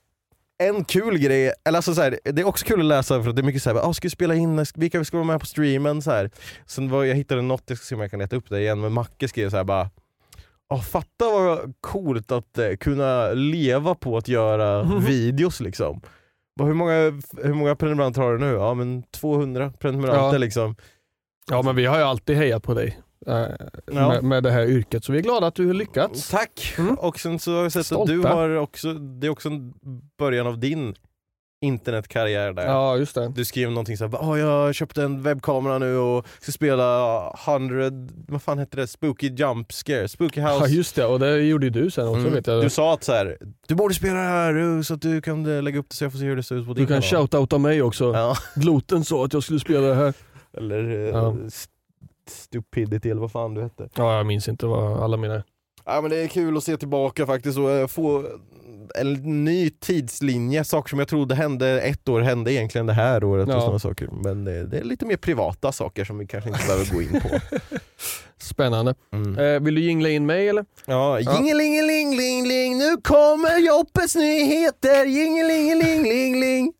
en 0.58 0.84
kul 0.84 1.18
grej, 1.18 1.52
eller 1.64 1.78
alltså 1.78 1.94
så 1.94 2.02
här, 2.02 2.18
det 2.24 2.42
är 2.42 2.46
också 2.46 2.66
kul 2.66 2.80
att 2.80 2.86
läsa 2.86 3.22
för 3.22 3.30
att 3.30 3.36
det 3.36 3.42
är 3.42 3.44
mycket 3.44 3.62
såhär, 3.62 3.88
ah, 3.88 3.92
ska 3.94 4.06
vi 4.06 4.10
spela 4.10 4.34
in, 4.34 4.64
vilka 4.74 4.98
vi 4.98 5.04
ska 5.04 5.16
vara 5.16 5.26
med 5.26 5.40
på 5.40 5.46
streamen? 5.46 6.02
Så 6.02 6.10
här. 6.10 6.30
Sen 6.66 6.90
var, 6.90 7.04
jag 7.04 7.14
hittade 7.14 7.42
något, 7.42 7.62
jag 7.66 7.78
ska 7.78 7.84
se 7.84 7.94
om 7.94 8.00
jag 8.00 8.10
kan 8.10 8.20
leta 8.20 8.36
upp 8.36 8.48
det 8.50 8.60
igen, 8.60 8.80
men 8.80 8.92
Macke 8.92 9.28
skrev 9.28 9.50
så 9.50 9.56
här 9.56 9.64
bara 9.64 9.90
Ah, 10.68 10.78
fatta 10.78 11.30
vad 11.30 11.74
coolt 11.80 12.32
att 12.32 12.58
eh, 12.58 12.76
kunna 12.80 13.30
leva 13.32 13.94
på 13.94 14.16
att 14.16 14.28
göra 14.28 14.82
videos 15.06 15.60
liksom. 15.60 16.00
Bara, 16.58 16.66
hur, 16.68 16.74
många, 16.74 16.94
hur 17.42 17.54
många 17.54 17.76
prenumeranter 17.76 18.22
har 18.22 18.32
du 18.32 18.38
nu? 18.38 18.52
Ja 18.52 18.74
men 18.74 19.02
200 19.02 19.72
prenumeranter 19.78 20.32
Ja. 20.32 20.38
liksom. 20.38 20.76
Ja 21.50 21.62
men 21.62 21.76
vi 21.76 21.86
har 21.86 21.98
ju 21.98 22.04
alltid 22.04 22.36
hejat 22.36 22.62
på 22.62 22.74
dig. 22.74 22.98
eh, 23.26 23.34
Ja. 23.86 24.08
Med, 24.08 24.24
med 24.24 24.42
det 24.42 24.50
här 24.50 24.66
yrket, 24.66 25.04
så 25.04 25.12
vi 25.12 25.18
är 25.18 25.22
glada 25.22 25.46
att 25.46 25.54
du 25.54 25.66
har 25.66 25.74
lyckats. 25.74 26.28
Tack! 26.30 26.74
Mm. 26.78 26.94
Och 26.94 27.20
sen 27.20 27.38
så 27.38 27.54
har 27.56 27.62
jag 27.62 27.72
sett 27.72 27.92
att 27.92 28.06
du 28.06 28.20
har 28.20 28.56
också, 28.56 28.92
det 28.94 29.26
är 29.26 29.30
också 29.30 29.48
en 29.48 29.72
början 30.18 30.46
av 30.46 30.58
din 30.58 30.94
internetkarriär 31.64 32.52
där. 32.52 32.66
Ja 32.66 32.96
just 32.96 33.14
det. 33.14 33.32
Du 33.34 33.44
skrev 33.44 33.70
någonting 33.70 33.96
såhär, 33.96 34.16
oh, 34.16 34.38
jag 34.38 34.74
köpte 34.74 35.02
en 35.02 35.22
webbkamera 35.22 35.78
nu 35.78 35.96
och 35.96 36.26
ska 36.40 36.52
spela 36.52 37.20
100, 37.46 37.90
vad 38.28 38.42
fan 38.42 38.58
hette 38.58 38.76
det, 38.76 38.86
Spooky 38.86 39.28
Jump 39.28 39.72
Scare, 39.72 40.08
Spooky 40.08 40.40
House. 40.40 40.54
Ja 40.60 40.66
just 40.68 40.96
det, 40.96 41.04
och 41.06 41.18
det 41.20 41.36
gjorde 41.42 41.66
ju 41.66 41.70
du 41.70 41.90
sen 41.90 42.08
också 42.08 42.20
Mm. 42.20 42.32
vet 42.32 42.46
jag. 42.46 42.62
Du 42.62 42.70
sa 42.70 42.94
att 42.94 43.04
så 43.04 43.12
här, 43.12 43.36
du 43.68 43.74
borde 43.74 43.94
spela 43.94 44.14
det 44.14 44.20
här 44.28 44.76
eh, 44.76 44.82
så 44.82 44.94
att 44.94 45.02
du 45.02 45.20
kan 45.20 45.56
eh, 45.56 45.62
lägga 45.62 45.78
upp 45.78 45.86
det 45.88 45.94
så 45.96 46.04
jag 46.04 46.12
får 46.12 46.18
se 46.18 46.24
hur 46.24 46.36
det 46.36 46.42
ser 46.42 46.54
ut 46.54 46.66
på 46.66 46.74
din 46.74 46.84
du 46.86 46.92
kan 46.92 47.02
kanal. 47.02 47.22
shoutouta 47.26 47.58
mig 47.58 47.82
också. 47.82 48.12
Ja. 48.14 48.36
Gloten 48.54 49.04
sa 49.04 49.24
att 49.24 49.32
jag 49.32 49.42
skulle 49.42 49.60
spela 49.60 49.86
det 49.86 49.94
här. 49.94 50.14
Eller 50.56 50.90
eh, 50.90 51.08
Ja. 51.08 51.36
st- 51.46 51.70
Stupidity 52.30 53.10
eller 53.10 53.20
vad 53.20 53.32
fan 53.32 53.54
du 53.54 53.62
hette. 53.62 53.88
Ja 53.96 54.16
jag 54.16 54.26
minns 54.26 54.48
inte 54.48 54.66
vad 54.66 55.02
alla 55.02 55.16
mina... 55.16 55.42
Ja 55.86 56.00
men 56.00 56.10
det 56.10 56.16
är 56.16 56.26
kul 56.28 56.56
att 56.56 56.64
se 56.64 56.76
tillbaka 56.76 57.26
faktiskt 57.26 57.58
och 57.58 57.70
eh, 57.70 57.86
få 57.86 58.24
en 58.94 59.44
ny 59.44 59.70
tidslinje, 59.70 60.64
saker 60.64 60.88
som 60.88 60.98
jag 60.98 61.08
trodde 61.08 61.34
hände 61.34 61.80
ett 61.80 62.08
år 62.08 62.20
hände 62.20 62.52
egentligen 62.52 62.86
det 62.86 62.92
här 62.92 63.24
året 63.24 63.48
Ja. 63.48 63.56
och 63.56 63.62
sådana 63.62 63.78
saker. 63.78 64.08
Men 64.12 64.44
det, 64.44 64.66
det 64.66 64.78
är 64.78 64.84
lite 64.84 65.06
mer 65.06 65.16
privata 65.16 65.72
saker 65.72 66.04
som 66.04 66.18
vi 66.18 66.26
kanske 66.26 66.50
inte 66.50 66.66
behöver 66.66 66.94
gå 66.94 67.02
in 67.02 67.20
på. 67.20 67.28
Spännande. 68.38 68.94
Mm. 69.12 69.38
Eh, 69.38 69.60
vill 69.62 69.74
du 69.74 69.80
jingla 69.80 70.08
in 70.08 70.26
mig 70.26 70.48
eller? 70.48 70.64
Ja, 70.86 71.20
jingelingelingling, 71.20 72.78
nu 72.78 72.96
kommer 73.02 73.58
Joppes 73.58 74.16
nyheter, 74.16 75.04
jingelingelingling, 75.04 76.72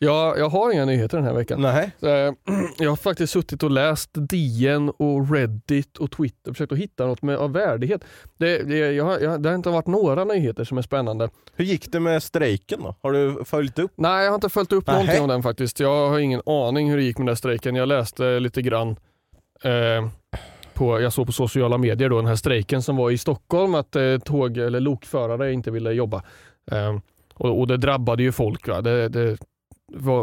Ja, 0.00 0.36
jag 0.38 0.48
har 0.48 0.72
inga 0.72 0.84
nyheter 0.84 1.16
den 1.16 1.26
här 1.26 1.34
veckan. 1.34 1.60
Nej. 1.62 1.90
Eh, 2.02 2.32
Jag 2.78 2.90
har 2.90 2.96
faktiskt 2.96 3.32
suttit 3.32 3.62
och 3.62 3.70
läst 3.70 4.10
DN 4.12 4.88
och 4.88 5.32
Reddit 5.32 5.96
och 5.98 6.10
Twitter 6.10 6.50
och 6.50 6.56
försökt 6.56 6.72
att 6.72 6.78
hitta 6.78 7.06
något 7.06 7.22
med, 7.22 7.36
av 7.36 7.52
värdighet. 7.52 8.04
Det, 8.36 8.62
det, 8.62 8.78
jag, 8.78 9.22
jag, 9.22 9.42
det 9.42 9.48
har 9.48 9.56
inte 9.56 9.70
varit 9.70 9.86
några 9.86 10.24
nyheter 10.24 10.64
som 10.64 10.78
är 10.78 10.82
spännande. 10.82 11.28
Hur 11.54 11.64
gick 11.64 11.92
det 11.92 12.00
med 12.00 12.22
strejken 12.22 12.82
då? 12.82 12.94
Har 13.02 13.12
du 13.12 13.44
följt 13.44 13.78
upp? 13.78 13.92
Nej, 13.96 14.24
jag 14.24 14.30
har 14.30 14.34
inte 14.34 14.48
följt 14.48 14.72
upp 14.72 14.86
Nähä. 14.86 14.98
någonting 14.98 15.22
om 15.22 15.28
den 15.28 15.42
faktiskt. 15.42 15.80
Jag 15.80 16.08
har 16.08 16.18
ingen 16.18 16.42
aning 16.46 16.90
hur 16.90 16.96
det 16.96 17.02
gick 17.02 17.18
med 17.18 17.26
den 17.26 17.36
strejken. 17.36 17.74
Jag 17.74 17.88
läste 17.88 18.40
lite 18.40 18.62
grann 18.62 18.96
eh, 19.62 20.08
på, 20.74 21.00
jag 21.00 21.12
såg 21.12 21.26
på 21.26 21.32
sociala 21.32 21.78
medier 21.78 22.08
då 22.08 22.16
den 22.16 22.26
här 22.26 22.36
strejken 22.36 22.82
som 22.82 22.96
var 22.96 23.10
i 23.10 23.18
Stockholm 23.18 23.74
att 23.74 23.96
eh, 23.96 24.18
tåg 24.18 24.58
eller 24.58 24.80
lokförare 24.80 25.52
inte 25.52 25.70
ville 25.70 25.92
jobba. 25.92 26.22
Eh, 26.70 26.98
och, 27.34 27.60
och 27.60 27.66
det 27.66 27.76
drabbade 27.76 28.22
ju 28.22 28.32
folk. 28.32 28.66
Det, 28.66 29.08
det, 29.08 29.36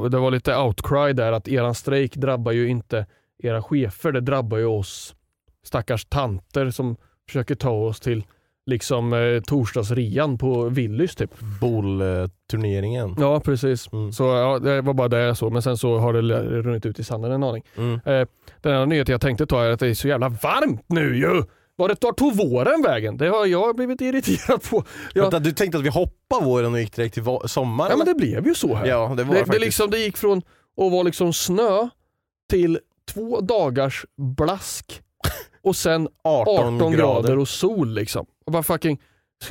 det 0.09 0.19
var 0.19 0.31
lite 0.31 0.57
outcry 0.57 1.13
där 1.13 1.31
att 1.31 1.47
eran 1.47 1.75
strejk 1.75 2.15
drabbar 2.15 2.51
ju 2.51 2.67
inte 2.67 3.05
era 3.43 3.61
chefer, 3.61 4.11
det 4.11 4.21
drabbar 4.21 4.57
ju 4.57 4.65
oss 4.65 5.15
stackars 5.63 6.05
tanter 6.05 6.69
som 6.69 6.95
försöker 7.27 7.55
ta 7.55 7.71
oss 7.71 7.99
till 7.99 8.23
liksom 8.65 9.13
eh, 9.13 9.41
torsdagsrian 9.41 10.37
på 10.37 10.69
Willys 10.69 11.15
typ. 11.15 11.31
Bollturneringen. 11.61 13.15
Ja 13.19 13.39
precis. 13.39 13.93
Mm. 13.93 14.11
Så 14.11 14.23
ja, 14.23 14.59
det 14.59 14.81
var 14.81 14.93
bara 14.93 15.07
det 15.07 15.19
jag 15.19 15.37
såg, 15.37 15.51
men 15.51 15.61
sen 15.61 15.77
så 15.77 15.97
har 15.97 16.13
det 16.13 16.21
runnit 16.61 16.85
ut 16.85 16.99
i 16.99 17.03
sanden 17.03 17.31
en 17.31 17.43
aning. 17.43 17.63
Mm. 17.77 17.93
Eh, 17.93 18.27
den 18.61 18.73
enda 18.73 18.85
nyheten 18.85 19.11
jag 19.11 19.21
tänkte 19.21 19.45
ta 19.45 19.63
är 19.63 19.69
att 19.69 19.79
det 19.79 19.87
är 19.87 19.93
så 19.93 20.07
jävla 20.07 20.29
varmt 20.29 20.85
nu 20.87 21.17
ju! 21.17 21.43
Var 21.75 21.95
tar 21.95 22.11
tog 22.11 22.35
våren 22.35 22.81
vägen? 22.81 23.17
Det 23.17 23.27
har 23.27 23.45
jag 23.45 23.75
blivit 23.75 24.01
irriterad 24.01 24.63
på. 24.63 24.83
Ja, 25.13 25.21
Vänta, 25.21 25.39
du 25.39 25.51
tänkte 25.51 25.77
att 25.77 25.83
vi 25.83 25.89
hoppar 25.89 26.41
våren 26.41 26.73
och 26.73 26.79
gick 26.79 26.95
direkt 26.95 27.13
till 27.13 27.23
sommaren? 27.45 27.91
ja 27.91 27.97
men 27.97 28.07
det 28.07 28.15
blev 28.15 28.47
ju 28.47 28.55
så 28.55 28.75
här. 28.75 28.85
ja, 28.85 29.13
det 29.17 29.23
var 29.23 29.33
det, 29.33 29.39
faktiskt. 29.39 29.51
det, 29.51 29.65
liksom, 29.65 29.89
det 29.89 29.97
gick 29.97 30.17
från 30.17 30.37
att 30.37 30.91
vara 30.91 31.03
liksom 31.03 31.33
snö 31.33 31.89
till 32.49 32.79
två 33.13 33.41
dagars 33.41 34.05
blask 34.17 35.01
och 35.63 35.75
sen 35.75 36.07
18, 36.23 36.75
18 36.75 36.91
grader 36.91 37.37
och 37.37 37.47
sol 37.47 37.93
liksom. 37.93 38.25
Och 38.45 38.51
bara 38.51 38.63
fucking 38.63 39.01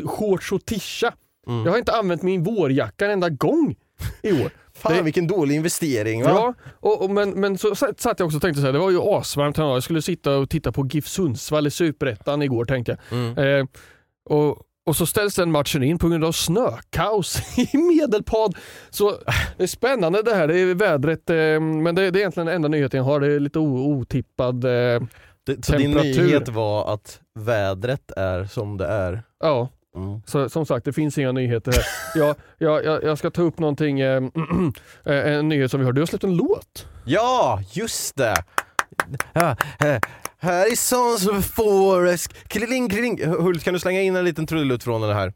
shorts 0.05 0.53
och 0.53 0.64
tisha. 0.64 1.14
Mm. 1.47 1.64
Jag 1.64 1.72
har 1.72 1.79
inte 1.79 1.93
använt 1.93 2.22
min 2.22 2.43
vårjacka 2.43 3.05
en 3.05 3.11
enda 3.11 3.29
gång 3.29 3.77
i 4.22 4.33
år. 4.33 4.51
Fan 4.89 4.97
det- 4.97 5.03
vilken 5.03 5.26
dålig 5.26 5.55
investering 5.55 6.22
va? 6.22 6.30
Ja, 6.30 6.55
och, 6.80 7.03
och, 7.03 7.11
men, 7.11 7.30
men 7.30 7.59
så 7.59 7.74
satt 7.74 8.03
jag 8.18 8.20
också 8.26 8.37
och 8.37 8.43
tänkte 8.43 8.61
så 8.61 8.66
här, 8.66 8.72
det 8.72 8.78
var 8.78 8.91
ju 8.91 9.01
asvarmt. 9.01 9.59
Jag 9.59 9.82
skulle 9.82 10.03
sitta 10.03 10.37
och 10.37 10.51
titta 10.51 10.72
på 10.72 10.87
GIF 10.87 11.07
Sundsvall 11.09 11.66
i 11.66 11.70
Superettan 11.70 12.43
igår 12.43 12.64
tänkte 12.64 12.97
jag. 13.11 13.18
Mm. 13.18 13.61
Eh, 13.61 13.66
och, 14.30 14.59
och 14.87 14.97
så 14.97 15.07
ställs 15.07 15.35
den 15.35 15.51
matchen 15.51 15.82
in 15.82 15.99
på 15.99 16.09
grund 16.09 16.24
av 16.24 16.32
snökaos 16.32 17.59
i 17.74 17.76
Medelpad. 17.78 18.57
Så 18.91 19.14
det 19.57 19.62
är 19.62 19.66
spännande 19.66 20.22
det 20.22 20.35
här, 20.35 20.49
det 20.49 20.59
är 20.59 20.74
vädret, 20.74 21.30
eh, 21.30 21.37
men 21.61 21.95
det, 21.95 22.11
det 22.11 22.18
är 22.18 22.20
egentligen 22.20 22.47
den 22.47 22.55
enda 22.55 22.68
nyheten 22.68 22.99
jag 22.99 23.05
har. 23.05 23.20
Det 23.20 23.32
är 23.32 23.41
lite 23.41 23.59
otippad, 23.59 24.64
eh, 24.64 25.03
Det, 25.47 25.64
så 25.66 25.76
din 25.76 25.91
nyhet 25.91 26.49
var 26.49 26.95
att 26.95 27.20
vädret 27.39 28.11
är 28.16 28.45
som 28.45 28.76
det 28.76 28.87
är? 28.87 29.22
ja. 29.41 29.68
Mm. 29.95 30.23
Så, 30.27 30.49
som 30.49 30.67
sagt, 30.67 30.85
det 30.85 30.93
finns 30.93 31.19
inga 31.19 31.33
nyheter 31.33 31.73
här. 31.73 31.85
Jag, 32.59 32.85
jag, 32.85 33.05
jag, 33.05 33.19
ska 33.19 33.31
ta 33.31 33.43
upp 33.43 33.59
någonting, 33.59 34.01
eh, 34.01 34.17
eh, 35.05 35.33
en 35.33 35.49
nyhet 35.49 35.71
som 35.71 35.81
vi 35.81 35.87
har. 35.87 35.93
Du 35.93 36.01
har 36.01 36.07
släppt 36.07 36.25
en 36.25 36.37
låt. 36.37 36.87
Ja, 37.05 37.61
just 37.73 38.17
det! 38.17 38.35
Ja, 39.33 39.57
eh, 39.81 39.99
Här 40.39 40.73
i 40.73 40.77
Sons 40.77 41.27
of 41.29 41.45
Forest, 41.45 42.49
kling 42.49 42.89
kling. 42.89 43.27
Hult, 43.27 43.65
kan 43.65 43.75
du 43.75 43.81
slänga 43.81 44.03
in 44.03 44.17
en 44.17 44.25
liten 44.25 44.47
trudelutt 44.47 44.85
från 44.85 45.01
den 45.01 45.17
här? 45.17 45.33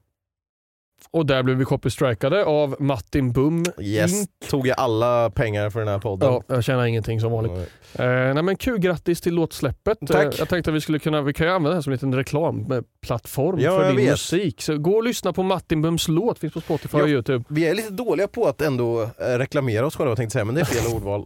Och 1.11 1.27
där 1.27 1.43
blev 1.43 1.57
vi 1.57 1.65
copystrikade 1.65 2.45
av 2.45 2.77
Martin 2.79 3.33
Bum. 3.33 3.65
Yes, 3.81 4.13
Inc. 4.21 4.29
tog 4.51 4.67
jag 4.67 4.81
alla 4.81 5.31
pengar 5.31 5.71
för 5.71 5.79
den 5.79 5.89
här 5.89 5.99
podden. 5.99 6.33
Ja, 6.33 6.43
jag 6.47 6.65
tjänar 6.65 6.87
ingenting 6.87 7.21
som 7.21 7.33
vanligt. 7.33 7.53
Eh, 7.95 8.07
nej 8.07 8.43
men 8.43 8.57
kul, 8.57 8.79
grattis 8.79 9.21
till 9.21 9.35
låtsläppet. 9.35 9.99
Tack. 10.07 10.25
Eh, 10.25 10.31
jag 10.39 10.49
tänkte 10.49 10.71
att 10.71 10.77
vi 10.77 10.81
skulle 10.81 10.99
kunna, 10.99 11.23
vi 11.23 11.33
kan 11.33 11.47
ju 11.47 11.53
använda 11.53 11.71
det 11.71 11.77
här 11.77 11.83
som 11.83 11.91
en 11.93 11.95
liten 11.95 12.15
reklamplattform 12.15 13.59
Ja, 13.61 13.79
för 13.79 13.87
din 13.89 13.97
vet. 13.97 14.11
musik. 14.11 14.63
Så 14.63 14.79
gå 14.79 14.93
och 14.97 15.05
lyssna 15.05 15.33
på 15.33 15.43
Martin 15.43 15.83
Bums 15.83 16.09
låt, 16.09 16.39
finns 16.39 16.53
på 16.53 16.61
Spotify 16.61 16.99
Ja. 16.99 17.03
och 17.05 17.09
Youtube. 17.09 17.45
Vi 17.49 17.67
är 17.69 17.75
lite 17.75 17.91
dåliga 17.93 18.29
på 18.29 18.47
att 18.49 18.63
ändå 18.63 19.03
eh, 19.03 19.09
reklamera 19.39 19.87
oss 19.87 19.97
själva 19.97 20.17
tänkte 20.17 20.33
säga, 20.33 20.45
men 20.45 20.55
det 20.55 20.61
är 20.61 20.65
fel 20.65 20.93
ordval. 20.97 21.21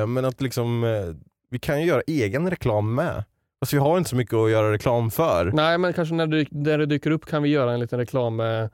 Eh, 0.00 0.06
men 0.06 0.24
att 0.24 0.40
liksom, 0.40 0.84
eh, 0.84 0.90
vi 1.50 1.58
kan 1.58 1.80
ju 1.80 1.86
göra 1.86 2.02
egen 2.06 2.50
reklam 2.50 2.94
med. 2.94 3.24
Fast 3.60 3.72
vi 3.72 3.78
har 3.78 3.98
inte 3.98 4.10
så 4.10 4.16
mycket 4.16 4.34
att 4.34 4.50
göra 4.50 4.72
reklam 4.72 5.10
för. 5.10 5.50
Nej 5.54 5.78
men 5.78 5.92
kanske 5.92 6.14
när 6.14 6.26
det, 6.26 6.46
när 6.50 6.78
det 6.78 6.86
dyker 6.86 7.10
upp 7.10 7.26
kan 7.26 7.42
vi 7.42 7.48
göra 7.48 7.72
en 7.72 7.80
liten 7.80 7.98
reklam, 7.98 8.40
eh, 8.40 8.66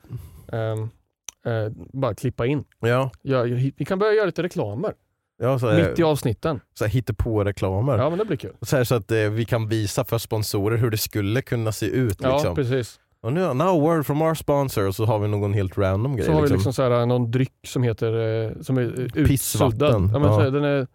eh, 0.55 1.73
bara 1.93 2.15
klippa 2.15 2.47
in. 2.47 2.65
Ja, 2.81 3.11
Ja, 3.23 3.43
vi 3.77 3.85
kan 3.87 3.99
börja 3.99 4.13
göra 4.13 4.27
lite 4.27 4.43
reklamer 4.43 4.93
ja 5.39 5.59
så, 5.59 5.67
mitt 5.73 5.99
i 5.99 6.03
eh, 6.03 6.09
avsnitten. 6.09 6.61
så 6.75 6.85
här, 6.85 6.93
hittepå-reklamer. 6.93 7.99
Ja 7.99 8.11
men 8.11 8.19
det 8.19 8.25
blir 8.25 8.37
kul. 8.37 8.53
Så, 8.61 8.77
här, 8.77 8.85
så 8.85 8.95
att 8.95 9.11
eh, 9.11 9.19
vi 9.19 9.45
kan 9.45 9.69
visa 9.69 10.05
för 10.05 10.19
sponsorer 10.19 10.77
hur 10.77 10.91
det 10.91 10.99
skulle 10.99 11.43
kunna 11.43 11.73
se 11.73 11.87
ut. 11.87 12.17
Ja 12.23 12.33
Liksom. 12.33 12.55
precis. 12.55 13.01
Och 13.21 13.33
nu, 13.33 13.55
now 13.55 13.81
word 13.81 14.07
from 14.07 14.23
our 14.23 14.35
sponsor 14.35 14.89
och 14.89 14.95
så 14.95 15.05
har 15.05 15.19
vi 15.19 15.29
någon 15.29 15.53
helt 15.55 15.79
random 15.79 16.17
grej. 16.17 16.27
Så 16.27 16.33
har 16.33 16.37
vi 16.41 16.43
liksom. 16.43 16.57
liksom 16.57 16.73
så 16.73 16.83
här, 16.83 17.07
någon 17.07 17.31
dryck 17.31 17.53
som 17.67 17.83
heter, 17.83 18.45
eh, 18.47 18.53
som 18.61 18.79
är 18.79 19.01
eh, 19.19 19.27
Pissvatten. 19.27 20.11
Ja, 20.13 20.19
men 20.19 20.23
Ja. 20.23 20.35
så 20.37 20.41
här, 20.41 20.51
den 20.51 20.65
är, 20.65 20.87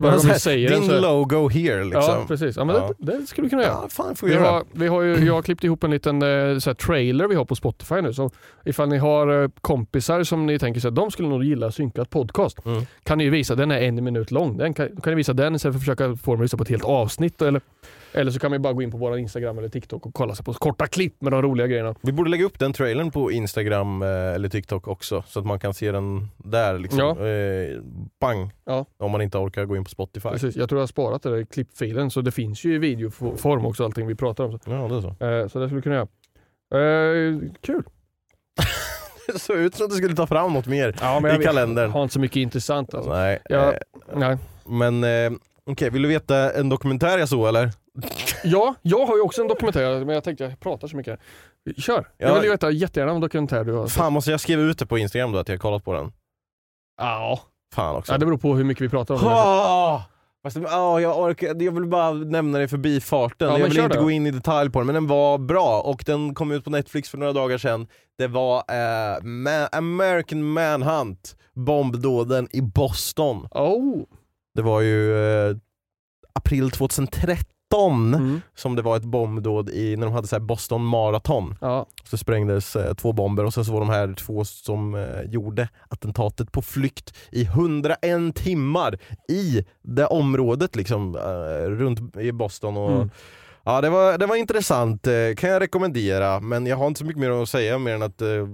Men 0.00 0.10
vad 0.10 0.20
så 0.20 0.26
de 0.26 0.32
här, 0.32 0.38
säger 0.38 0.70
den 0.70 0.80
Din 0.80 0.88
så 0.90 0.96
är- 0.96 1.00
logo 1.00 1.48
here 1.48 1.84
liksom. 1.84 2.02
Ja 2.02 2.24
precis, 2.28 2.56
ja, 2.56 2.64
men 2.64 2.76
Ja. 2.76 2.92
Det, 2.98 3.18
det 3.18 3.26
skulle 3.26 3.44
vi 3.44 3.50
kunna 3.50 3.62
göra. 3.62 3.72
Ja, 3.82 3.88
fan 3.90 4.16
får 4.16 4.26
vi 4.26 4.32
göra. 4.32 4.50
har, 4.50 4.64
vi 4.72 4.86
har 4.86 5.02
ju, 5.02 5.24
jag 5.26 5.34
har 5.34 5.42
klippt 5.42 5.64
ihop 5.64 5.84
en 5.84 5.90
liten 5.90 6.22
eh, 6.22 6.58
så 6.58 6.70
här, 6.70 6.74
trailer 6.74 7.28
vi 7.28 7.34
har 7.34 7.44
på 7.44 7.54
Spotify 7.56 7.94
nu. 8.00 8.12
Så 8.14 8.30
ifall 8.64 8.88
ni 8.88 8.98
har 8.98 9.42
eh, 9.42 9.48
kompisar 9.60 10.24
som 10.24 10.46
ni 10.46 10.58
tänker 10.58 10.88
att 10.88 10.94
de 10.94 11.10
skulle 11.10 11.28
nog 11.28 11.44
gilla 11.44 11.70
synkat 11.72 12.10
podcast 12.10 12.58
Mm. 12.64 12.82
kan 13.02 13.18
ni 13.18 13.24
ju 13.24 13.30
visa, 13.30 13.54
den 13.54 13.70
är 13.70 13.80
en 13.80 14.04
minut 14.04 14.30
lång. 14.30 14.56
Den 14.56 14.74
kan, 14.74 14.88
kan 15.02 15.10
ni 15.10 15.14
visa 15.14 15.32
den 15.32 15.54
istället 15.54 15.74
för 15.74 15.78
att 15.78 15.82
försöka 15.98 16.16
få 16.16 16.30
dem 16.30 16.40
att 16.40 16.44
lyssna 16.44 16.56
på 16.56 16.62
ett 16.62 16.68
helt 16.70 16.84
avsnitt. 16.84 17.42
Eller, 17.42 17.60
eller 18.12 18.30
så 18.30 18.38
kan 18.38 18.50
man 18.50 18.62
bara 18.62 18.72
gå 18.72 18.82
in 18.82 18.90
på 18.90 18.96
vår 18.96 19.18
Instagram 19.18 19.58
eller 19.58 19.68
TikTok 19.68 20.06
och 20.06 20.14
kolla 20.14 20.34
sig 20.34 20.44
på 20.44 20.52
korta 20.52 20.86
klipp 20.86 21.22
med 21.22 21.32
de 21.32 21.42
roliga 21.42 21.66
grejerna. 21.66 21.94
Vi 22.02 22.12
borde 22.12 22.30
lägga 22.30 22.44
upp 22.44 22.58
den 22.58 22.72
trailern 22.72 23.10
på 23.10 23.32
Instagram 23.32 24.02
eh, 24.02 24.08
eller 24.08 24.48
TikTok 24.48 24.88
också 24.88 25.22
så 25.26 25.38
att 25.40 25.46
man 25.46 25.58
kan 25.58 25.74
se 25.74 25.92
den 25.92 26.28
där. 26.36 26.78
Liksom. 26.78 26.98
Ja. 26.98 27.26
Eh, 27.26 27.80
bang! 28.20 28.50
Ja. 28.64 28.86
Om 28.98 29.10
man 29.10 29.22
inte 29.22 29.38
orkar 29.38 29.64
gå 29.64 29.76
in 29.76 29.84
på 29.84 29.90
Spotify. 29.90 30.28
Precis, 30.28 30.56
jag 30.56 30.68
tror 30.68 30.78
jag 30.78 30.82
har 30.82 30.86
sparat 30.86 31.22
det 31.22 31.30
där 31.30 31.36
i 31.38 31.46
klippfilen 31.46 32.10
så 32.10 32.20
det 32.20 32.30
finns 32.30 32.64
ju 32.64 32.74
i 32.74 32.78
videoform 32.78 33.66
också 33.66 33.84
allting 33.84 34.06
vi 34.06 34.14
pratar 34.14 34.44
om. 34.44 34.58
Ja, 34.64 34.72
det 34.88 34.96
är 34.96 35.00
så. 35.00 35.08
Eh, 35.26 35.48
så 35.48 35.58
det 35.58 35.66
skulle 35.66 35.76
vi 35.76 35.82
kunna 35.82 35.94
göra. 35.94 36.08
Eh, 36.74 37.38
kul! 37.60 37.82
Det 39.32 39.38
såg 39.38 39.56
ut 39.56 39.74
som 39.74 39.84
att 39.86 39.90
du 39.90 39.96
skulle 39.96 40.14
ta 40.16 40.26
fram 40.26 40.52
något 40.52 40.66
mer 40.66 40.94
Ja, 41.00 41.40
i 41.40 41.44
kalendern. 41.44 41.90
har 41.90 42.02
inte 42.02 42.12
så 42.12 42.20
mycket 42.20 42.36
intressant 42.36 42.94
alltså. 42.94 43.10
Nej. 43.12 43.38
Ja. 43.48 43.72
eh, 43.72 43.78
Nej. 44.14 44.36
men 44.66 45.04
eh, 45.04 45.38
okej, 45.66 45.90
vill 45.90 46.02
du 46.02 46.08
veta 46.08 46.52
en 46.52 46.68
dokumentär 46.68 47.18
jag 47.18 47.28
såg 47.28 47.48
eller? 47.48 47.70
Ja, 48.44 48.74
jag 48.82 49.06
har 49.06 49.16
ju 49.16 49.22
också 49.22 49.42
en 49.42 49.48
dokumentär, 49.48 50.04
men 50.04 50.14
jag 50.14 50.24
tänkte 50.24 50.44
jag 50.44 50.60
pratar 50.60 50.88
så 50.88 50.96
mycket. 50.96 51.20
Kör! 51.76 52.08
Ja. 52.18 52.26
Jag 52.26 52.34
vill 52.34 52.44
ju 52.44 52.50
veta 52.50 52.70
jättegärna 52.70 53.12
om 53.12 53.20
dokumentär 53.20 53.64
du 53.64 53.72
har 53.72 53.86
sett. 53.86 53.96
Fan 53.96 54.12
måste 54.12 54.30
jag 54.30 54.40
skriva 54.40 54.62
ut 54.62 54.78
det 54.78 54.86
på 54.86 54.98
Instagram 54.98 55.32
då 55.32 55.38
att 55.38 55.48
jag 55.48 55.54
har 55.54 55.58
kollat 55.60 55.84
på 55.84 55.92
den? 55.92 56.12
Ja. 57.00 57.40
Fan 57.74 57.96
också. 57.96 58.12
ja, 58.12 58.18
det 58.18 58.26
beror 58.26 58.38
på 58.38 58.54
hur 58.54 58.64
mycket 58.64 58.82
vi 58.84 58.88
pratar 58.88 59.14
om. 59.14 59.20
Ah! 59.24 60.02
Fast, 60.42 60.56
ah, 60.56 61.00
jag, 61.00 61.18
orkar, 61.20 61.46
jag 61.62 61.72
vill 61.72 61.86
bara 61.86 62.12
nämna 62.12 62.58
det 62.58 62.68
förbi 62.68 63.00
farten, 63.00 63.48
Ja, 63.48 63.58
jag 63.58 63.68
vill 63.68 63.78
inte 63.78 63.96
då. 63.96 64.02
gå 64.02 64.10
in 64.10 64.26
i 64.26 64.30
detalj 64.30 64.70
på 64.70 64.78
den, 64.78 64.86
men 64.86 64.94
den 64.94 65.06
var 65.06 65.38
bra 65.38 65.80
och 65.80 66.02
den 66.06 66.34
kom 66.34 66.52
ut 66.52 66.64
på 66.64 66.70
Netflix 66.70 67.08
för 67.10 67.18
några 67.18 67.32
dagar 67.32 67.58
sedan. 67.58 67.86
Det 68.18 68.26
var 68.26 68.56
eh, 68.58 69.20
Ma- 69.22 69.68
American 69.72 70.42
Manhunt, 70.52 71.36
bombdåden 71.54 72.48
i 72.52 72.60
Boston. 72.60 73.48
Oh. 73.50 74.02
Det 74.54 74.62
var 74.62 74.80
ju 74.80 75.16
eh, 75.50 75.56
april 76.34 76.70
2013 76.70 77.44
Mm. 78.14 78.40
som 78.54 78.76
det 78.76 78.82
var 78.82 78.96
ett 78.96 79.04
bombdåd 79.04 79.70
i, 79.70 79.96
när 79.96 80.06
de 80.06 80.12
hade 80.14 80.28
så 80.28 80.40
Boston 80.40 80.84
Marathon. 80.84 81.54
Ja. 81.60 81.86
Så 82.04 82.16
sprängdes 82.16 82.76
eh, 82.76 82.94
två 82.94 83.12
bomber 83.12 83.44
och 83.44 83.54
sen 83.54 83.64
så 83.64 83.72
var 83.72 83.80
de 83.80 83.88
här 83.88 84.14
två 84.14 84.44
som 84.44 84.94
eh, 84.94 85.20
gjorde 85.26 85.68
attentatet 85.88 86.52
på 86.52 86.62
flykt 86.62 87.14
i 87.32 87.42
101 87.44 88.36
timmar 88.36 88.98
i 89.28 89.64
det 89.82 90.06
området 90.06 90.76
liksom 90.76 91.16
eh, 91.16 91.70
runt 91.70 92.16
i 92.16 92.32
Boston. 92.32 92.76
Och, 92.76 92.90
Mm. 92.90 93.10
Ja, 93.64 93.80
det 93.80 93.90
var, 93.90 94.18
det 94.18 94.26
var 94.26 94.36
intressant, 94.36 95.06
eh, 95.06 95.34
kan 95.36 95.50
jag 95.50 95.62
rekommendera, 95.62 96.40
men 96.40 96.66
jag 96.66 96.76
har 96.76 96.86
inte 96.86 96.98
så 96.98 97.04
mycket 97.04 97.20
mer 97.20 97.30
att 97.30 97.48
säga 97.48 97.78
mer 97.78 97.94
än 97.94 98.02
att 98.02 98.22
eh, 98.22 98.46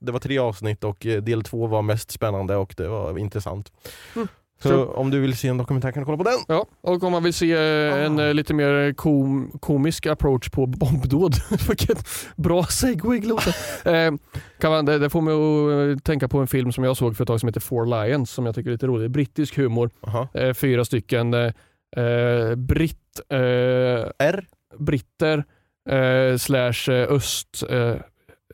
det 0.00 0.12
var 0.12 0.18
tre 0.18 0.38
avsnitt 0.38 0.84
och 0.84 1.06
eh, 1.06 1.22
del 1.22 1.42
två 1.42 1.66
var 1.66 1.82
mest 1.82 2.10
spännande 2.10 2.56
och 2.56 2.74
det 2.76 2.88
var 2.88 3.18
intressant. 3.18 3.72
Mm. 4.16 4.28
Så 4.62 4.68
Så- 4.68 4.84
om 4.86 5.10
du 5.10 5.20
vill 5.20 5.36
se 5.36 5.48
en 5.48 5.58
dokumentär 5.58 5.92
kan 5.92 6.00
du 6.00 6.04
kolla 6.04 6.16
på 6.18 6.24
den. 6.24 6.38
ja, 6.48 6.66
och 6.80 7.02
om 7.02 7.12
man 7.12 7.22
vill 7.22 7.34
se 7.34 7.52
eh, 7.52 8.04
en 8.04 8.18
eh, 8.18 8.34
lite 8.34 8.54
mer 8.54 8.92
kom, 8.92 9.50
komisk 9.60 10.06
approach 10.06 10.50
på 10.50 10.66
bombdåd. 10.66 11.34
Vilket 11.68 12.06
bra 12.36 12.64
segway 12.64 13.18
Gloten. 13.18 13.52
eh, 13.94 14.12
kan 14.60 14.70
man, 14.70 14.84
det, 14.84 14.98
det 14.98 15.10
får 15.10 15.20
mig 15.20 15.34
att 15.34 15.98
eh, 15.98 16.02
tänka 16.02 16.28
på 16.28 16.38
en 16.38 16.46
film 16.46 16.72
som 16.72 16.84
jag 16.84 16.96
såg 16.96 17.16
för 17.16 17.24
ett 17.24 17.28
tag 17.28 17.40
som 17.40 17.46
heter 17.48 17.60
Four 17.60 17.86
Lions 18.06 18.30
som 18.30 18.46
jag 18.46 18.54
tycker 18.54 18.70
är 18.70 18.72
lite 18.74 18.86
rolig. 18.86 19.10
Brittisk 19.10 19.56
humor. 19.56 19.90
Eh, 20.34 20.52
fyra 20.54 20.84
stycken 20.84 21.34
eh, 21.34 22.54
britt, 22.56 23.20
R? 23.28 24.46
britter 24.78 25.44
slash 26.38 26.90
öst, 26.92 27.62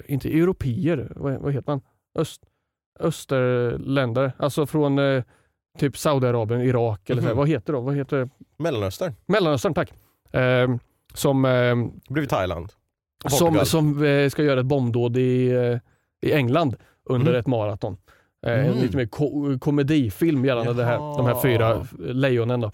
inte 0.07 0.29
europeer, 0.39 1.13
vad, 1.17 1.35
vad 1.41 1.53
heter 1.53 1.71
man? 1.73 1.81
Öst, 2.19 2.41
österländare, 3.01 4.33
alltså 4.39 4.67
från 4.67 4.99
typ 5.79 5.97
Saudiarabien, 5.99 6.61
Irak 6.61 7.11
eller 7.11 7.23
så 7.23 7.27
här. 7.27 7.35
Mhm. 7.35 7.39
vad 7.39 7.49
heter 7.49 7.73
de? 7.73 7.85
Vad 7.85 7.95
heter 7.97 8.29
Mellanöstern. 8.57 9.15
Mellanöstern, 9.27 9.75
tack. 9.75 9.93
Eh, 10.33 10.69
som 11.15 11.45
eh, 11.45 11.75
blev 12.15 12.27
Thailand. 12.27 12.73
som, 13.29 13.47
Portugal. 13.49 13.67
som 13.67 14.05
eh, 14.05 14.29
ska 14.29 14.43
göra 14.43 14.61
ett 14.61 14.67
bombdåd 14.67 15.17
i, 15.17 15.49
eh, 15.51 15.79
i 16.29 16.33
England 16.33 16.77
under 17.05 17.31
Mhm. 17.33 17.41
ett 17.41 17.47
maraton. 17.47 17.97
Eh, 18.47 18.53
En 18.53 18.67
Mm. 18.67 18.79
lite 18.83 18.97
mer 18.97 19.07
ko- 19.07 19.59
komedifilm 19.59 20.45
gällande 20.45 20.73
det 20.75 20.85
här, 20.85 20.99
de 20.99 21.27
här 21.27 21.41
fyra 21.43 21.87
lejonen. 21.99 22.61
Då. 22.61 22.71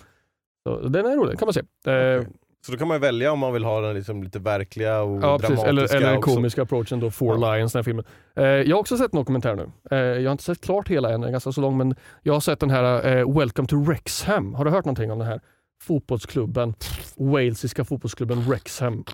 Så 0.64 0.88
den 0.88 1.06
är 1.06 1.16
rolig, 1.16 1.38
kan 1.38 1.46
man 1.46 1.52
se. 1.54 1.62
Okej. 1.86 2.26
Så 2.66 2.72
då 2.72 2.78
kan 2.78 2.88
man 2.88 3.00
välja 3.00 3.32
om 3.32 3.38
man 3.38 3.52
vill 3.52 3.64
ha 3.64 3.80
den 3.80 3.94
liksom 3.94 4.22
lite 4.22 4.38
verkliga 4.38 5.00
och 5.00 5.22
Ja, 5.22 5.38
precis. 5.38 5.56
dramatiska. 5.62 5.68
Eller, 5.68 5.96
eller 5.96 6.12
den 6.12 6.20
komiska 6.22 6.62
approachen 6.62 7.00
då, 7.00 7.10
Four 7.10 7.40
Ja. 7.40 7.54
Lions, 7.54 7.72
den 7.72 7.78
här 7.78 7.84
filmen. 7.84 8.04
Eh, 8.36 8.44
jag 8.44 8.76
har 8.76 8.80
också 8.80 8.96
sett 8.96 9.12
en 9.12 9.16
dokumentär 9.18 9.54
nu. 9.56 9.70
Eh, 9.90 9.98
jag 9.98 10.24
har 10.30 10.32
inte 10.32 10.44
sett 10.44 10.60
klart 10.60 10.88
hela 10.88 11.10
än, 11.12 11.20
den 11.20 11.28
är 11.28 11.32
ganska 11.32 11.52
så 11.52 11.60
lång, 11.60 11.76
men 11.78 11.94
jag 12.22 12.32
har 12.32 12.40
sett 12.40 12.60
den 12.60 12.70
här 12.70 13.06
eh, 13.16 13.34
Welcome 13.38 13.68
to 13.68 13.84
Wrexham. 13.84 14.54
Har 14.54 14.64
du 14.64 14.70
hört 14.70 14.84
någonting 14.84 15.12
om 15.12 15.18
den 15.18 15.28
här 15.28 15.40
fotbollsklubben? 15.82 16.74
Walesiska 17.16 17.84
fotbollsklubben 17.84 18.40
Wrexham. 18.42 19.04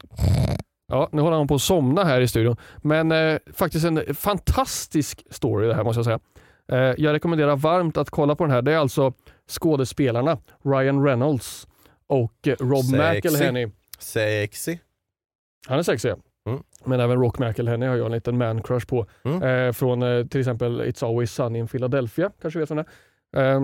Ja, 0.88 1.08
nu 1.12 1.22
håller 1.22 1.36
han 1.36 1.48
på 1.48 1.54
att 1.54 1.62
somna 1.62 2.04
här 2.04 2.20
i 2.20 2.28
studion. 2.28 2.56
Men 2.82 3.12
eh, 3.12 3.38
faktiskt 3.54 3.84
en 3.86 4.14
fantastisk 4.14 5.24
story 5.30 5.66
det 5.66 5.74
här 5.74 5.84
måste 5.84 5.98
jag 5.98 6.04
säga. 6.04 6.18
Eh, 6.72 6.94
jag 6.98 7.12
rekommenderar 7.12 7.56
varmt 7.56 7.96
att 7.96 8.10
kolla 8.10 8.34
på 8.34 8.44
den 8.44 8.50
här. 8.50 8.62
Det 8.62 8.72
är 8.72 8.78
alltså 8.78 9.12
skådespelarna 9.50 10.38
Ryan 10.64 11.04
Reynolds 11.04 11.66
och 12.22 12.48
eh, 12.48 12.56
Rob. 12.60 12.84
McElhenney. 12.92 13.68
Sexy. 13.98 14.78
Han 15.66 15.78
är 15.78 15.82
sexig. 15.82 16.12
Mm. 16.48 16.62
Men 16.84 17.00
även 17.00 17.20
Rock 17.20 17.38
McElhenney 17.38 17.88
har 17.88 17.96
jag 17.96 18.06
en 18.06 18.12
liten 18.12 18.36
man-crush 18.38 18.86
på. 18.88 19.06
Mm. 19.24 19.42
Eh, 19.42 19.72
från 19.72 20.02
eh, 20.02 20.26
till 20.26 20.40
exempel 20.40 20.80
It's 20.82 21.06
Always 21.06 21.32
Sunny 21.32 21.58
in 21.58 21.68
Philadelphia. 21.68 22.30
Kanske 22.42 22.60
vet 22.60 22.70
vem 22.70 22.76
det 22.76 22.84
är. 23.40 23.54
Eh, 23.54 23.62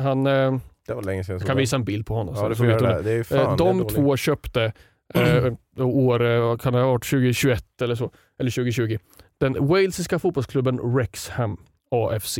han 0.00 0.26
eh, 0.26 0.58
Det 0.86 0.94
var 0.94 1.02
länge 1.02 1.24
sedan 1.24 1.38
jag 1.38 1.46
kan 1.46 1.56
visa 1.56 1.76
en 1.76 1.84
bild 1.84 2.06
på 2.06 2.14
honom. 2.14 2.34
Ja, 2.34 2.40
så- 2.40 2.48
det 2.48 2.54
det. 2.96 3.02
Det 3.02 3.12
är 3.12 3.18
Eh, 3.18 3.22
fan, 3.24 3.52
är 3.52 3.56
De 3.56 3.78
dåligt. 3.78 3.94
två 3.96 4.16
köpte 4.16 4.72
eh, 5.14 5.52
år, 5.86 6.22
eh, 6.24 6.56
kan 6.56 6.72
det 6.72 6.78
ha 6.78 6.86
varit 6.92 7.04
2021 7.04 7.82
eller 7.82 7.94
så, 7.94 8.10
eller 8.38 8.50
2020, 8.50 8.98
den 9.38 9.66
walesiska 9.66 10.18
fotbollsklubben 10.18 10.92
Wrexham 10.94 11.56
AFC. 11.90 12.38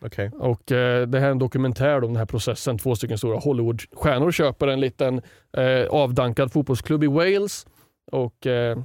Okay. 0.00 0.28
Och 0.28 0.72
eh, 0.72 1.06
Det 1.06 1.20
här 1.20 1.26
är 1.26 1.30
en 1.30 1.38
dokumentär 1.38 1.96
om 1.96 2.12
den 2.12 2.16
här 2.16 2.26
processen. 2.26 2.78
Två 2.78 2.94
stycken 2.94 3.18
stora 3.18 3.38
Hollywoodstjärnor 3.38 4.30
köper 4.32 4.68
en 4.68 4.80
liten 4.80 5.20
eh, 5.56 5.86
avdankad 5.90 6.52
fotbollsklubb 6.52 7.04
i 7.04 7.06
Wales 7.06 7.66
och 8.12 8.46
eh, 8.46 8.78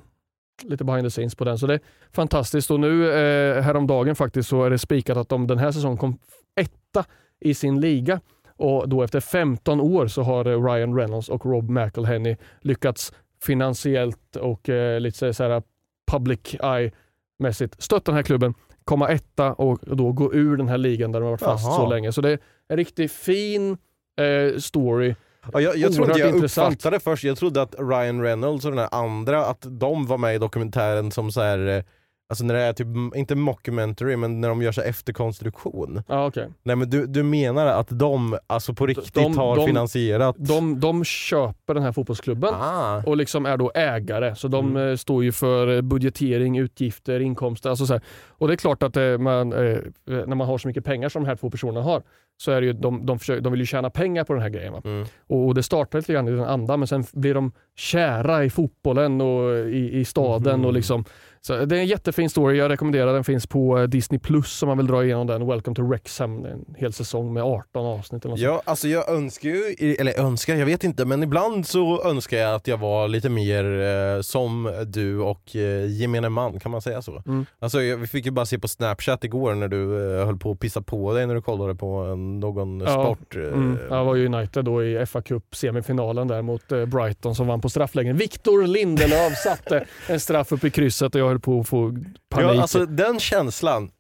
lite 0.64 0.84
behind 0.84 1.06
the 1.06 1.10
scenes 1.10 1.36
på 1.36 1.46
den. 1.46 1.58
Så 1.58 1.68
det 1.68 1.74
är 1.74 1.80
fantastiskt. 2.12 2.72
Och 2.72 2.80
nu 2.80 3.12
eh, 3.12 3.62
häromdagen 3.62 4.16
faktiskt 4.16 4.50
så 4.50 4.64
är 4.64 4.70
det 4.70 4.78
spikat 4.78 5.18
att 5.18 5.30
de 5.30 5.48
den 5.48 5.58
här 5.58 5.72
säsongen 5.72 5.98
kom 5.98 6.18
etta 6.56 7.06
i 7.40 7.54
sin 7.54 7.82
liga. 7.82 8.20
Och 8.58 8.90
då 8.90 9.04
efter 9.04 9.20
15 9.20 9.82
år 9.82 10.08
så 10.08 10.24
har 10.24 10.46
eh, 10.46 10.64
Ryan 10.64 10.96
Reynolds 10.96 11.30
och 11.30 11.46
Rob 11.46 11.70
McElhenney 11.70 12.36
lyckats 12.62 13.14
finansiellt 13.44 14.36
och 14.36 14.70
eh, 14.70 15.00
lite 15.00 15.34
så 15.34 15.44
här 15.44 15.64
public 16.12 16.56
eye-mässigt 16.60 17.82
stötta 17.82 18.12
den 18.12 18.16
här 18.16 18.24
klubben, 18.24 18.54
komma 18.92 19.10
etta 19.10 19.54
och 19.54 19.80
då 19.82 20.12
gå 20.12 20.34
ur 20.34 20.58
den 20.58 20.68
här 20.68 20.78
ligan 20.78 21.12
där 21.12 21.20
de 21.20 21.24
har 21.24 21.32
varit 21.32 21.40
fast 21.42 21.66
Jaha. 21.66 21.76
så 21.76 21.90
länge. 21.90 22.12
Så 22.12 22.22
det 22.22 22.32
är 22.32 22.40
en 22.70 22.78
riktigt 22.78 23.12
fin 23.12 23.78
eh, 24.20 24.60
story 24.60 25.16
Ja, 25.54 25.62
jag, 25.62 25.78
jag 25.78 25.94
trodde 25.94 26.20
jag 26.20 26.30
intressant. 26.30 26.74
uppfattade 26.74 27.00
först, 27.00 27.24
jag 27.24 27.38
trodde 27.38 27.62
att 27.62 27.76
Ryan 27.80 28.22
Reynolds 28.22 28.66
och 28.66 28.72
den 28.72 28.80
här 28.80 28.90
andra, 28.92 29.46
att 29.46 29.66
de 29.70 30.06
var 30.08 30.18
med 30.18 30.36
i 30.36 30.38
dokumentären 30.38 31.12
som 31.12 31.32
så 31.32 31.42
här. 31.42 31.84
Alltså 32.32 32.44
när 32.46 32.54
det 32.54 32.60
är 32.62 32.74
typ, 32.74 32.88
inte 33.16 33.36
mockumentary, 33.36 34.16
men 34.18 34.42
när 34.42 34.50
de 34.50 34.62
gör 34.62 34.72
så 34.72 34.82
efterkonstruktion. 34.82 36.04
Ja, 36.08 36.26
okej. 36.28 36.48
Nej 36.64 36.76
men 36.76 36.90
du, 36.90 37.06
du 37.06 37.24
menar 37.24 37.66
att 37.66 37.88
de 37.90 38.38
alltså 38.48 38.74
på 38.74 38.86
riktigt 38.86 39.14
de- 39.14 39.38
har 39.38 39.56
de- 39.56 39.68
finansierat? 39.68 40.36
De, 40.40 40.80
de 40.80 41.04
köper 41.04 41.74
den 41.74 41.84
här 41.84 41.92
fotbollsklubben 41.92 42.54
Ah. 42.54 43.04
och 43.06 43.18
liksom 43.18 43.46
är 43.46 43.58
då 43.58 43.72
ägare. 43.76 44.36
Så 44.36 44.48
de 44.48 44.70
Mm. 44.70 44.90
eh, 44.92 44.96
står 44.96 45.24
ju 45.24 45.32
för 45.32 45.76
eh, 45.76 45.82
budgetering, 45.82 46.58
utgifter, 46.58 47.20
inkomster. 47.20 47.70
Alltså 47.70 47.86
så 47.86 47.94
här. 47.94 48.02
Och 48.30 48.48
det 48.48 48.54
är 48.54 48.58
klart 48.58 48.84
att 48.84 48.98
eh, 48.98 49.18
man, 49.18 49.50
när 49.50 50.36
man 50.36 50.48
har 50.48 50.58
så 50.58 50.68
mycket 50.68 50.86
pengar 50.86 51.10
som 51.10 51.24
de 51.24 51.28
här 51.30 51.36
två 51.36 51.50
personerna 51.50 51.82
har 51.82 52.04
så 52.38 52.52
är 52.52 52.62
det 52.62 52.68
ju, 52.68 52.74
de, 52.74 53.06
de, 53.06 53.20
försöker, 53.20 53.42
de 53.42 53.52
vill 53.52 53.60
ju 53.62 53.66
tjäna 53.66 53.90
pengar 53.90 54.24
på 54.24 54.34
den 54.34 54.42
här 54.42 54.50
grejen. 54.50 54.74
Mm. 54.84 55.06
Och, 55.28 55.48
och 55.48 55.56
det 55.56 55.64
startar 55.64 56.00
lite 56.00 56.14
grann 56.14 56.28
i 56.28 56.32
den 56.32 56.44
andan 56.44 56.80
men 56.80 56.88
sen 56.88 57.04
blir 57.14 57.34
de 57.34 57.52
kära 57.76 58.44
i 58.46 58.50
fotbollen 58.50 59.22
och 59.22 59.70
i, 59.70 60.00
i 60.00 60.06
staden. 60.06 60.60
Mhm. 60.60 60.66
Och 60.66 60.74
liksom, 60.74 61.06
så 61.48 61.66
det 61.66 61.76
är 61.76 61.80
en 61.80 61.86
jättefin 61.86 62.30
story, 62.30 62.58
jag 62.58 62.70
rekommenderar 62.72 63.14
den. 63.14 63.24
finns 63.24 63.48
på 63.48 63.78
eh, 63.80 63.84
Disney 63.84 64.20
Plus 64.20 64.64
om 64.64 64.68
man 64.70 64.78
vill 64.78 64.88
dra 64.88 65.04
igenom 65.06 65.28
den. 65.28 65.48
Welcome 65.48 65.76
to 65.76 65.88
Wrexham, 65.88 66.46
en 66.46 66.66
hel 66.78 66.94
säsong 66.94 67.34
med 67.34 67.44
18 67.44 67.86
avsnitt. 67.86 68.26
Eller 68.26 68.32
något. 68.34 68.40
Ja, 68.40 68.62
alltså 68.66 68.88
jag 68.88 69.10
önskar 69.10 69.50
ju, 69.50 69.96
eller 70.00 70.20
önskar, 70.20 70.56
jag 70.56 70.66
vet 70.66 70.84
inte, 70.84 71.06
men 71.06 71.24
ibland 71.24 71.68
så 71.68 72.04
önskar 72.04 72.38
jag 72.38 72.56
att 72.56 72.68
jag 72.68 72.78
var 72.78 73.08
lite 73.08 73.30
mer 73.30 73.82
eh, 73.82 74.22
som 74.22 74.72
du 74.88 75.20
och 75.20 75.56
eh, 75.56 75.86
gemene 76.02 76.30
man, 76.30 76.60
kan 76.60 76.72
man 76.72 76.82
säga 76.82 77.02
så? 77.02 77.24
Mm. 77.28 77.46
Alltså 77.60 77.82
jag, 77.82 77.98
vi 77.98 78.08
fick 78.08 78.26
ju 78.26 78.32
bara 78.32 78.46
se 78.46 78.60
på 78.60 78.68
snapchat 78.68 79.24
igår 79.24 79.56
när 79.56 79.68
du 79.68 80.16
eh, 80.20 80.26
höll 80.26 80.38
på 80.38 80.52
att 80.52 80.60
pissa 80.60 80.82
på 80.82 81.14
dig 81.14 81.28
när 81.28 81.36
du 81.36 81.42
kollade 81.42 81.76
på 81.76 81.88
en, 81.88 82.40
någon 82.40 82.80
Ja. 82.80 82.88
sport. 83.16 83.36
eh, 83.36 83.42
Mm. 83.42 83.78
Jag 83.90 84.06
var 84.06 84.16
ju 84.16 84.26
United 84.26 84.66
då 84.66 84.84
i 84.84 85.06
FA 85.06 85.22
Cup 85.22 85.56
semifinalen 85.56 86.28
där 86.28 86.42
mot 86.42 86.72
eh, 86.72 86.86
Brighton 86.86 87.36
som 87.36 87.48
vann 87.48 87.62
på 87.62 87.70
straffläggning. 87.70 88.16
Victor 88.16 88.68
Lindelöf 88.68 89.38
satte 89.44 89.86
en 90.10 90.20
straff 90.20 90.52
upp 90.52 90.64
i 90.64 90.70
krysset 90.70 91.16
och 91.16 91.22
jag 91.22 91.31
höll 91.32 91.40
på 91.40 91.60
att 91.60 91.68
få 91.68 91.92
panik. 92.30 92.58
Ja, 92.58 92.62
alltså 92.62 92.86
den 92.86 93.20
känslan, 93.20 93.92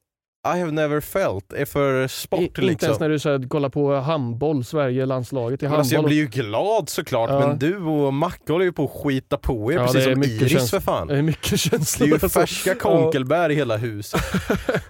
I 0.47 0.59
have 0.59 0.71
never 0.71 0.99
felt, 1.01 1.53
är 1.53 1.65
för 1.65 2.07
sport 2.07 2.39
I, 2.39 2.43
liksom. 2.45 2.69
Inte 2.69 2.85
ens 2.85 2.99
när 2.99 3.09
du 3.09 3.19
så 3.19 3.29
här, 3.29 3.47
kollar 3.49 3.69
på 3.69 3.95
handboll, 3.95 4.63
Sverige, 4.65 5.05
landslaget 5.05 5.63
i 5.63 5.65
handboll. 5.65 5.79
alltså 5.79 5.95
jag 5.95 6.05
blir 6.05 6.15
ju 6.17 6.25
glad 6.27 6.89
såklart, 6.89 7.29
Ja. 7.29 7.39
men 7.47 7.59
du 7.59 7.77
och 7.77 8.13
Macke 8.13 8.51
håller 8.53 8.65
ju 8.65 8.71
på 8.71 8.83
att 8.83 9.03
skita 9.03 9.37
på 9.37 9.71
er, 9.71 9.75
Ja, 9.77 9.85
precis 9.85 10.05
det 10.05 10.13
som 10.13 10.23
Iris 10.23 10.51
käns- 10.51 10.71
för 10.71 10.79
fan. 10.79 11.07
Det 11.07 11.17
är 11.17 11.21
mycket 11.21 11.51
Det 11.51 11.57
känslor. 11.57 12.05
är 12.05 12.07
ju 12.07 12.13
alltså. 12.13 12.29
färska 12.39 12.75
konkelbär 12.75 13.49
i 13.49 13.55
hela 13.55 13.77
huset. 13.77 14.21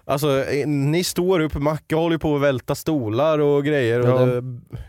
Alltså 0.06 0.43
eh, 0.43 0.68
ni 0.68 1.04
står 1.04 1.39
upp, 1.39 1.54
Macke 1.54 1.95
håller 1.95 2.16
ju 2.16 2.20
på 2.20 2.36
att 2.36 2.41
välta 2.41 2.76
stolar 2.76 3.39
och 3.39 3.66
grejer 3.66 3.99
och 3.99 4.22
Ja. 4.22 4.26
det 4.26 4.41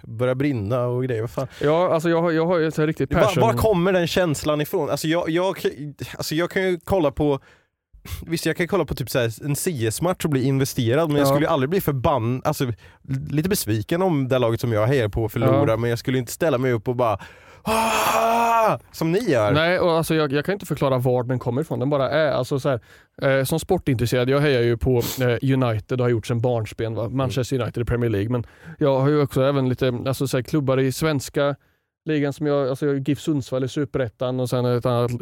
börjar 0.03 0.35
brinna 0.35 0.87
och 0.87 1.05
grejer. 1.05 1.21
Vad 1.21 1.31
fan. 1.31 1.49
Ja, 1.61 1.95
alltså 1.95 2.09
jag, 2.09 2.23
har- 2.23 2.31
jag 2.31 2.47
har 2.47 2.59
ju 2.59 2.71
så 2.71 2.83
här 2.83 2.87
riktigt 2.87 3.15
Var, 3.15 3.21
passion. 3.23 3.41
var 3.43 3.53
kommer 3.53 3.93
den 3.93 4.07
känslan 4.07 4.61
ifrån? 4.61 4.91
Alltså 4.91 5.09
jag, 5.09 5.31
jag, 5.31 5.59
alltså 6.17 6.35
jag 6.35 6.51
kan 6.51 6.63
ju 6.63 6.79
kolla 6.85 7.11
på 7.11 7.41
Visst 8.27 8.47
jag 8.47 8.57
kan 8.57 8.69
kolla 8.69 8.85
på 8.85 8.95
typ 8.95 9.11
så 9.11 9.19
här 9.19 9.45
en 9.45 9.55
CS-match 9.55 10.25
och 10.25 10.31
bli 10.31 10.43
investerad 10.45 11.09
men 11.09 11.17
jag 11.17 11.25
Ja. 11.27 11.31
skulle 11.31 11.47
ju 11.47 11.51
aldrig 11.53 11.71
bli 11.71 11.81
förbannad, 11.81 12.43
alltså 12.47 12.73
lite 13.31 13.49
besviken 13.49 14.03
om 14.03 14.29
det 14.29 14.39
laget 14.39 14.61
som 14.61 14.73
jag 14.73 14.87
hejar 14.87 15.09
på 15.09 15.29
förlorar 15.29 15.69
Ja. 15.69 15.77
men 15.77 15.91
jag 15.91 15.99
skulle 15.99 16.19
inte 16.19 16.33
ställa 16.33 16.59
mig 16.59 16.73
upp 16.73 16.89
och 16.89 16.97
bara 16.97 17.19
"Ah!" 17.63 18.79
som 18.93 19.13
ni 19.13 19.19
gör. 19.31 19.53
Nej, 19.53 19.79
och 19.81 19.93
alltså 19.93 20.15
jag, 20.15 20.33
jag 20.33 20.45
kan 20.45 20.53
inte 20.53 20.67
förklara 20.67 20.99
var 20.99 21.23
den 21.25 21.39
kommer 21.39 21.61
ifrån. 21.63 21.79
Den 21.79 21.91
bara 21.91 22.11
är. 22.11 22.33
Alltså 22.33 22.61
så 22.61 22.69
här, 22.69 22.81
eh, 23.39 23.45
som 23.45 23.61
sportintresserad, 23.61 24.29
jag 24.31 24.41
hejar 24.41 24.63
ju 24.63 24.77
på 24.77 25.03
eh, 25.21 25.53
United 25.63 26.01
och 26.01 26.05
har 26.05 26.09
gjort 26.11 26.27
sedan 26.27 26.41
barnsben. 26.41 26.95
Va? 26.95 27.09
Manchester 27.09 27.61
United 27.61 27.83
i 27.83 27.85
Premier 27.85 28.11
League. 28.11 28.29
Men 28.29 28.45
jag 28.79 29.01
har 29.01 29.09
ju 29.09 29.23
också 29.23 29.43
även 29.45 29.69
lite 29.69 29.89
alltså 30.07 30.27
så 30.29 30.37
här, 30.37 30.43
klubbar 30.43 30.81
i 30.81 30.93
svenska 30.93 31.57
ligan 32.05 32.33
som 32.33 32.47
jag, 32.47 32.69
alltså 32.69 32.87
jag 32.87 33.09
GIF 33.09 33.21
Sundsvall 33.21 33.65
i 33.65 33.69
Superettan 33.69 34.41
och 34.41 34.51
sen 34.51 34.65
ett 34.65 34.87
annat 34.87 35.11
eh, 35.11 35.19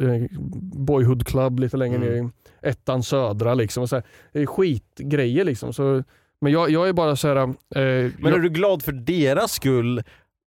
Boyhood 0.73 1.27
Club 1.27 1.59
lite 1.59 1.77
längre 1.77 1.95
Mm. 1.97 2.09
ner 2.09 2.31
ettan 2.61 3.03
södra. 3.03 3.53
Liksom, 3.53 3.83
och 3.83 3.89
så 3.89 3.95
här, 3.95 4.03
det 4.33 4.41
är 4.41 4.45
skitgrejer 4.45 5.45
liksom. 5.45 5.73
Så, 5.73 6.03
men 6.41 6.51
jag, 6.51 6.69
jag 6.69 6.89
är 6.89 6.93
bara 6.93 7.15
så 7.15 7.27
här... 7.27 7.35
Eh, 7.37 7.47
Men 7.75 8.13
jag, 8.19 8.33
är 8.33 8.39
du 8.39 8.49
glad 8.49 8.83
för 8.83 8.91
deras 8.91 9.51
skull 9.51 10.03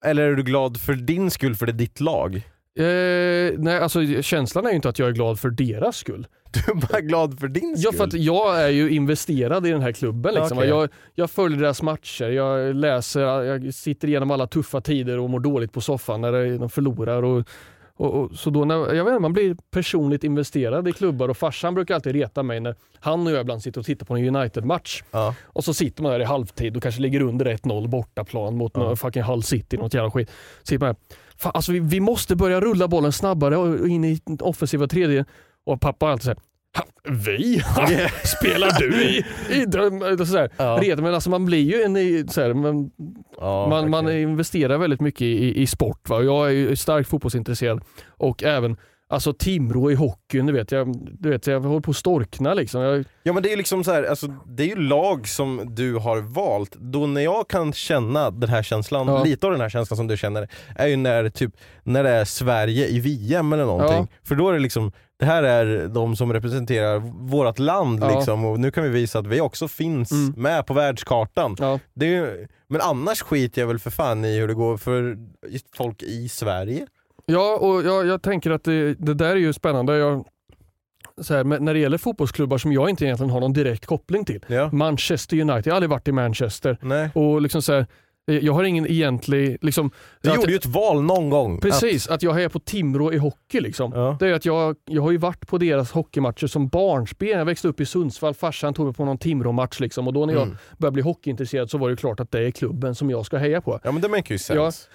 eller 0.05 0.23
är 0.23 0.35
du 0.35 0.43
glad 0.43 0.81
för 0.81 0.93
din 0.93 1.31
skull 1.31 1.55
för 1.55 1.65
det 1.65 1.71
är 1.71 1.73
ditt 1.73 1.99
lag? 1.99 2.35
eh, 2.79 3.53
nej, 3.57 3.79
alltså, 3.79 4.21
känslan 4.21 4.65
är 4.65 4.69
ju 4.69 4.75
inte 4.75 4.89
att 4.89 4.99
jag 4.99 5.07
är 5.07 5.13
glad 5.13 5.39
för 5.39 5.49
deras 5.49 5.97
skull. 5.97 6.27
Du 6.53 6.71
är 6.71 6.75
bara 6.75 7.01
glad 7.01 7.39
för 7.39 7.47
din 7.47 7.77
skull? 7.77 7.91
Ja, 7.93 7.97
för 7.97 8.03
att 8.03 8.13
jag 8.13 8.61
är 8.61 8.69
ju 8.69 8.89
investerad 8.89 9.67
i 9.67 9.69
den 9.71 9.81
här 9.81 9.91
klubben. 9.91 10.33
Liksom. 10.33 10.57
Okej. 10.57 10.69
Jag, 10.69 10.89
jag 11.15 11.31
följer 11.31 11.59
deras 11.59 11.81
matcher, 11.81 12.29
jag 12.29 12.75
läser, 12.75 13.21
jag 13.21 13.73
sitter 13.73 14.07
igenom 14.07 14.31
alla 14.31 14.47
tuffa 14.47 14.81
tider 14.81 15.19
och 15.19 15.29
mår 15.29 15.39
dåligt 15.39 15.71
på 15.71 15.81
soffan 15.81 16.21
när 16.21 16.57
de 16.57 16.69
förlorar. 16.69 17.23
Och, 17.23 17.47
och, 17.97 18.13
och, 18.13 18.31
så 18.31 18.49
då 18.49 18.65
när, 18.65 18.75
jag 18.75 19.05
vet 19.05 19.11
inte, 19.11 19.19
man 19.19 19.33
blir 19.33 19.55
personligt 19.71 20.23
investerad 20.23 20.87
i 20.87 20.91
klubbar 20.91 21.29
och 21.29 21.37
farsan 21.37 21.75
brukar 21.75 21.95
alltid 21.95 22.13
reta 22.13 22.43
mig 22.43 22.59
när 22.59 22.75
han 22.99 23.27
och 23.27 23.33
jag 23.33 23.41
ibland 23.41 23.63
sitter 23.63 23.79
och 23.79 23.85
tittar 23.85 24.05
på 24.05 24.15
en 24.15 24.35
United-match. 24.35 25.03
Ja. 25.11 25.35
Och 25.43 25.63
så 25.63 25.73
sitter 25.73 26.03
man 26.03 26.11
där 26.11 26.19
i 26.19 26.23
halvtid 26.23 26.77
och 26.77 26.83
kanske 26.83 27.01
ligger 27.01 27.21
under 27.21 27.45
1-0 27.45 27.87
bortaplan 27.87 28.57
mot 28.57 28.75
någon 28.75 28.97
fucking 28.97 29.23
Hull 29.23 29.43
City, 29.43 29.77
något 29.77 29.93
jävla 29.93 30.11
skit. 30.11 30.31
Sitter 30.63 30.85
man 30.85 30.95
där, 31.43 31.51
alltså 31.53 31.71
vi, 31.71 31.79
vi 31.79 31.99
måste 31.99 32.35
börja 32.35 32.61
rulla 32.61 32.87
bollen 32.87 33.11
snabbare 33.11 33.57
och 33.57 33.87
in 33.87 34.05
i 34.05 34.21
offensiva 34.39 34.87
tredje. 34.87 35.25
Och 35.65 35.81
pappa 35.81 36.07
alltid 36.07 36.23
säger 36.23 36.35
"Ha, 36.35 36.43
vi? 37.25 37.61
Spelar 38.23 38.79
du 38.79 39.03
i, 39.03 39.25
i 39.61 39.65
dröm? 39.65 40.17
Så 40.25 40.37
här, 40.37 40.49
Ja. 40.57 40.79
redan, 40.81 41.03
men 41.03 41.13
alltså 41.13 41.29
man 41.29 41.45
blir 41.45 41.63
ju 41.75 41.81
en 41.83 41.97
i- 41.97 42.25
så 42.29 42.41
här, 42.41 42.53
man, 42.53 42.91
Ja, 43.37 43.67
man, 43.69 43.89
man 43.89 44.05
okej. 44.05 44.21
investerar 44.21 44.77
väldigt 44.77 45.01
mycket 45.01 45.21
i, 45.21 45.61
i 45.61 45.67
sport. 45.67 46.09
Va? 46.09 46.21
Jag 46.23 46.53
är 46.53 46.75
starkt 46.75 47.09
fotbollsintresserad 47.09 47.81
och 48.07 48.43
även 48.43 48.77
alltså 49.13 49.33
Timrå 49.33 49.91
i 49.91 49.95
hockeyn, 49.95 50.45
du 50.45 50.53
vet, 50.53 50.71
jag, 50.71 50.95
du 51.19 51.29
vet, 51.29 51.47
jag 51.47 51.59
håller 51.59 51.81
på 51.81 51.91
att 51.91 51.97
storkna 51.97 52.53
liksom. 52.53 52.81
Jag, 52.81 53.05
Ja 53.23 53.33
men 53.33 53.43
det 53.43 53.49
är 53.49 53.51
ju 53.51 53.57
liksom 53.57 53.83
så 53.83 53.91
här, 53.91 54.03
alltså, 54.03 54.27
det 54.47 54.63
är 54.63 54.67
ju 54.67 54.75
lag 54.75 55.27
som 55.27 55.61
du 55.75 55.95
har 55.95 56.17
valt. 56.21 56.75
Då 56.75 57.07
när 57.07 57.21
jag 57.21 57.47
kan 57.47 57.73
känna 57.73 58.31
den 58.31 58.49
här 58.49 58.63
känslan, 58.63 59.07
Ja. 59.07 59.23
lite 59.23 59.45
av 59.45 59.51
den 59.51 59.61
här 59.61 59.69
känslan 59.69 59.97
som 59.97 60.07
du 60.07 60.17
känner, 60.17 60.47
är 60.75 60.87
ju 60.87 60.95
när, 60.95 61.29
typ, 61.29 61.51
när 61.83 62.03
det 62.03 62.09
är 62.09 62.25
Sverige 62.25 62.87
i 62.87 62.99
VM 62.99 63.53
eller 63.53 63.65
någonting. 63.65 64.07
För 64.23 64.35
då 64.35 64.49
är 64.49 64.53
det 64.53 64.59
liksom, 64.59 64.91
det 65.19 65.25
här 65.25 65.43
är 65.43 65.87
de 65.87 66.15
som 66.15 66.33
representerar 66.33 66.97
vårt 67.29 67.59
land 67.59 67.99
Ja. 68.03 68.15
liksom, 68.15 68.45
och 68.45 68.59
nu 68.59 68.71
kan 68.71 68.83
vi 68.83 68.89
visa 68.89 69.19
att 69.19 69.27
vi 69.27 69.41
också 69.41 69.67
finns 69.67 70.11
Mm. 70.11 70.33
med 70.37 70.65
på 70.65 70.73
världskartan. 70.73 71.55
ja. 71.59 71.79
Det 71.93 72.05
är, 72.05 72.09
ju- 72.09 72.47
men 72.69 72.81
annars 72.81 73.21
skiter 73.21 73.61
jag 73.61 73.67
väl 73.67 73.79
för 73.79 73.91
fan 73.91 74.25
i 74.25 74.39
hur 74.39 74.47
det 74.47 74.53
går 74.53 74.77
för 74.77 75.17
folk 75.77 76.03
i 76.03 76.29
Sverige. 76.29 76.87
Ja, 77.25 77.57
och 77.61 77.83
jag, 77.83 78.05
jag 78.07 78.21
tänker 78.21 78.51
att 78.51 78.63
det, 78.63 78.93
det 78.93 79.13
där 79.13 79.29
är 79.31 79.35
ju 79.35 79.53
spännande. 79.53 79.97
Jag, 79.97 80.25
här, 81.29 81.43
när 81.43 81.73
det 81.73 81.79
gäller 81.79 81.97
fotbollsklubbar 81.97 82.57
som 82.57 82.73
jag 82.73 82.89
inte 82.89 83.05
egentligen 83.05 83.29
har 83.29 83.39
någon 83.39 83.53
direkt 83.53 83.85
koppling 83.85 84.25
till. 84.25 84.45
Ja. 84.47 84.69
Manchester 84.71 85.39
United, 85.41 85.67
jag 85.67 85.71
har 85.73 85.75
aldrig 85.75 85.89
varit 85.89 86.07
i 86.07 86.11
Manchester. 86.11 86.77
Nej. 86.81 87.09
Och 87.15 87.41
liksom 87.41 87.61
så 87.61 87.73
här, 87.73 87.85
eh, 88.31 88.37
jag 88.37 88.53
har 88.53 88.63
ingen 88.63 88.87
egentlig... 88.87 89.57
Liksom, 89.61 89.91
Du 90.21 90.29
att- 90.29 90.35
gjorde 90.35 90.51
ju 90.51 90.55
ett 90.55 90.65
val 90.65 91.01
någon 91.03 91.29
gång. 91.29 91.59
Precis, 91.61 92.07
att, 92.07 92.23
jag 92.23 92.33
hejar 92.33 92.49
på 92.49 92.59
Timrå 92.59 93.13
i 93.13 93.17
hockey. 93.17 93.59
Liksom. 93.59 93.91
Ja. 93.95 94.17
Det 94.19 94.27
är 94.27 94.33
att 94.33 94.45
jag, 94.45 94.75
jag 94.85 95.01
har 95.01 95.11
ju 95.11 95.17
varit 95.17 95.47
på 95.47 95.57
deras 95.57 95.91
hockeymatcher 95.91 96.47
som 96.47 96.67
barnsben. 96.67 97.29
Jag 97.29 97.45
växte 97.45 97.67
upp 97.67 97.79
i 97.79 97.85
Sundsvall, 97.85 98.33
farsan 98.33 98.73
tog 98.73 98.85
mig 98.85 98.93
på 98.95 99.05
någon 99.05 99.17
Timrå-match. 99.17 99.79
Liksom. 99.79 100.07
Och 100.07 100.13
då 100.13 100.25
när 100.25 100.33
jag 100.33 100.43
Mm. 100.43 100.57
började 100.77 100.93
bli 100.93 101.01
hockeyintresserad 101.03 101.69
så 101.69 101.77
var 101.77 101.89
det 101.89 101.95
klart 101.95 102.19
att 102.19 102.31
det 102.31 102.39
är 102.47 102.51
klubben 102.51 102.95
som 102.95 103.09
jag 103.09 103.25
ska 103.25 103.37
heja 103.37 103.61
på. 103.61 103.79
Ja 103.83 103.91
men 103.91 104.01
det 104.01 104.09
makar 104.09 104.35
ju 104.35 104.55
Ja. 104.55 104.71
sense. 104.71 104.87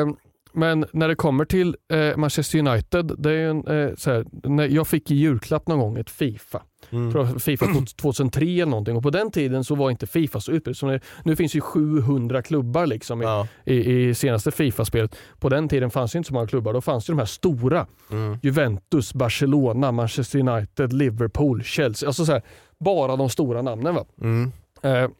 Eh, 0.00 0.06
men 0.52 0.84
när 0.92 1.08
det 1.08 1.14
kommer 1.14 1.44
till 1.44 1.76
eh, 1.92 2.16
Manchester 2.16 2.58
United, 2.58 3.12
det 3.18 3.30
är 3.30 3.34
ju 3.34 3.50
en, 3.50 3.66
eh, 3.66 3.94
så 3.96 4.10
här, 4.10 4.24
när 4.48 4.68
jag 4.68 4.86
fick 4.88 5.10
i 5.10 5.14
julklapp 5.14 5.68
någon 5.68 5.78
gång 5.78 5.98
ett 5.98 6.10
Fifa. 6.10 6.62
Mm. 6.90 7.38
Fifa 7.38 7.66
2003 8.00 8.44
eller 8.46 8.66
någonting 8.66 8.96
och 8.96 9.02
på 9.02 9.10
den 9.10 9.30
tiden 9.30 9.64
så 9.64 9.74
var 9.74 9.90
inte 9.90 10.06
Fifa 10.06 10.40
så 10.40 10.52
utbrett. 10.52 10.76
som 10.76 10.88
det- 10.88 11.00
Nu 11.24 11.36
finns 11.36 11.54
ju 11.54 11.60
700 11.60 12.42
klubbar 12.42 12.86
liksom 12.86 13.22
i, 13.22 13.24
Ja. 13.24 13.46
i, 13.64 13.92
i 14.08 14.14
senaste 14.14 14.50
Fifa-spelet. 14.50 15.16
På 15.38 15.48
den 15.48 15.68
tiden 15.68 15.90
fanns 15.90 16.12
det 16.12 16.18
inte 16.18 16.28
så 16.28 16.34
många 16.34 16.46
klubbar. 16.46 16.72
Då 16.72 16.80
fanns 16.80 17.06
det 17.06 17.12
de 17.12 17.18
här 17.18 17.26
stora. 17.26 17.86
Mm. 18.10 18.38
Juventus, 18.42 19.14
Barcelona, 19.14 19.92
Manchester 19.92 20.38
United, 20.48 20.92
Liverpool, 20.92 21.62
Chelsea. 21.62 22.06
Alltså 22.08 22.24
så 22.24 22.32
här, 22.32 22.42
bara 22.78 23.16
de 23.16 23.30
stora 23.30 23.62
namnen. 23.62 23.94
Va? 23.94 24.04
Mm. 24.20 24.52
Eh, 24.82 25.10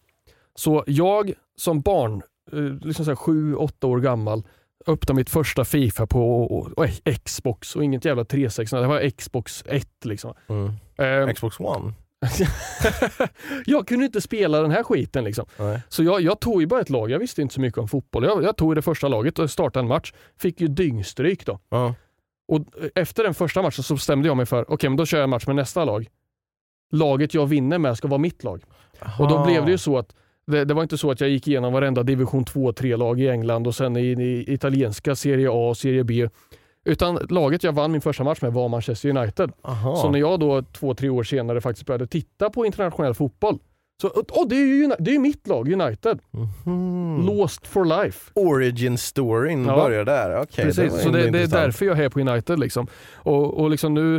så 0.54 0.84
jag 0.86 1.32
som 1.56 1.80
barn, 1.80 2.22
eh, 2.52 2.58
liksom 2.86 3.04
så 3.04 3.10
här 3.10 3.16
sju, 3.16 3.54
åtta 3.54 3.86
år 3.86 4.00
gammal, 4.00 4.42
öppnade 4.86 5.16
mitt 5.16 5.30
första 5.30 5.64
Fifa 5.64 6.06
på 6.06 6.42
och, 6.42 6.78
och 6.78 6.86
Xbox 7.24 7.76
och 7.76 7.84
inget 7.84 8.04
jävla 8.04 8.24
360. 8.24 8.76
Det 8.76 8.86
var 8.86 9.10
Xbox 9.10 9.64
1 9.66 9.88
liksom. 10.04 10.34
Mm. 10.48 10.72
Eh, 11.28 11.34
Xbox 11.34 11.60
One? 11.60 11.92
jag 13.66 13.88
kunde 13.88 14.04
inte 14.04 14.20
spela 14.20 14.62
den 14.62 14.70
här 14.70 14.82
skiten 14.82 15.24
liksom. 15.24 15.46
Så 15.88 16.02
jag, 16.02 16.20
jag 16.20 16.40
tog 16.40 16.60
ju 16.60 16.66
bara 16.66 16.80
ett 16.80 16.90
lag. 16.90 17.10
Jag 17.10 17.18
visste 17.18 17.42
inte 17.42 17.54
så 17.54 17.60
mycket 17.60 17.78
om 17.78 17.88
fotboll. 17.88 18.24
Jag, 18.24 18.44
jag 18.44 18.56
tog 18.56 18.74
det 18.74 18.82
första 18.82 19.08
laget 19.08 19.38
och 19.38 19.50
startade 19.50 19.82
en 19.84 19.88
match. 19.88 20.12
Fick 20.36 20.60
ju 20.60 20.68
dyngstryk 20.68 21.46
då. 21.46 21.58
Ja. 21.68 21.94
Och 22.48 22.64
efter 22.94 23.24
den 23.24 23.34
första 23.34 23.62
matchen 23.62 23.82
så 23.82 23.94
bestämde 23.94 24.28
jag 24.28 24.36
mig 24.36 24.46
för, 24.46 24.72
okej 24.72 24.90
men 24.90 24.96
då 24.96 25.06
kör 25.06 25.18
jag 25.18 25.24
en 25.24 25.30
match 25.30 25.46
med 25.46 25.56
nästa 25.56 25.84
lag. 25.84 26.08
Laget 26.92 27.34
jag 27.34 27.46
vinner 27.46 27.78
med 27.78 27.96
ska 27.96 28.08
vara 28.08 28.18
mitt 28.18 28.44
lag. 28.44 28.62
Och 29.18 29.28
då 29.28 29.44
blev 29.44 29.64
det 29.64 29.70
ju 29.70 29.78
så 29.78 29.98
att 29.98 30.14
det, 30.48 30.64
det 30.64 30.74
var 30.74 30.82
inte 30.82 30.98
så 30.98 31.10
att 31.10 31.20
jag 31.20 31.30
gick 31.30 31.48
igenom 31.48 31.72
varenda 31.72 32.02
division 32.02 32.44
2-3-lag 32.44 33.20
i 33.20 33.28
England 33.28 33.66
och 33.66 33.74
sen 33.74 33.96
i, 33.96 34.06
i 34.06 34.52
italienska 34.54 35.14
Serie 35.14 35.48
A 35.50 35.68
och 35.68 35.76
Serie 35.76 36.04
B. 36.04 36.28
Utan 36.84 37.14
laget 37.30 37.64
jag 37.64 37.72
vann 37.72 37.92
min 37.92 38.00
första 38.00 38.24
match 38.24 38.42
med 38.42 38.52
var 38.52 38.68
Manchester 38.68 39.08
United. 39.08 39.52
Aha. 39.62 39.96
Så 39.96 40.10
när 40.10 40.18
jag 40.18 40.40
då 40.40 40.62
två, 40.62 40.94
tre 40.94 41.08
år 41.08 41.22
senare 41.22 41.60
faktiskt 41.60 41.86
började 41.86 42.06
titta 42.06 42.50
på 42.50 42.66
internationell 42.66 43.14
fotboll. 43.14 43.58
Så 44.02 44.08
oh, 44.08 44.48
det, 44.48 44.56
är 44.56 44.66
ju, 44.66 44.92
det 44.98 45.14
är 45.14 45.18
mitt 45.18 45.46
lag, 45.46 45.72
United. 45.72 46.18
Mhm. 46.30 47.26
Lost 47.26 47.66
for 47.66 47.84
life. 48.04 48.30
Origin 48.34 48.98
storyn 48.98 49.64
Ja. 49.64 49.76
börjar 49.76 50.04
där. 50.04 50.40
Okej, 50.42 50.64
Precis, 50.64 50.92
var 50.92 50.98
så 50.98 51.08
det, 51.08 51.30
det 51.30 51.42
är 51.42 51.46
därför 51.46 51.86
jag 51.86 51.98
är 51.98 52.08
på 52.08 52.20
United. 52.20 52.58
Liksom. 52.58 52.86
Och, 53.14 53.60
och 53.60 53.70
liksom 53.70 53.94
nu 53.94 54.16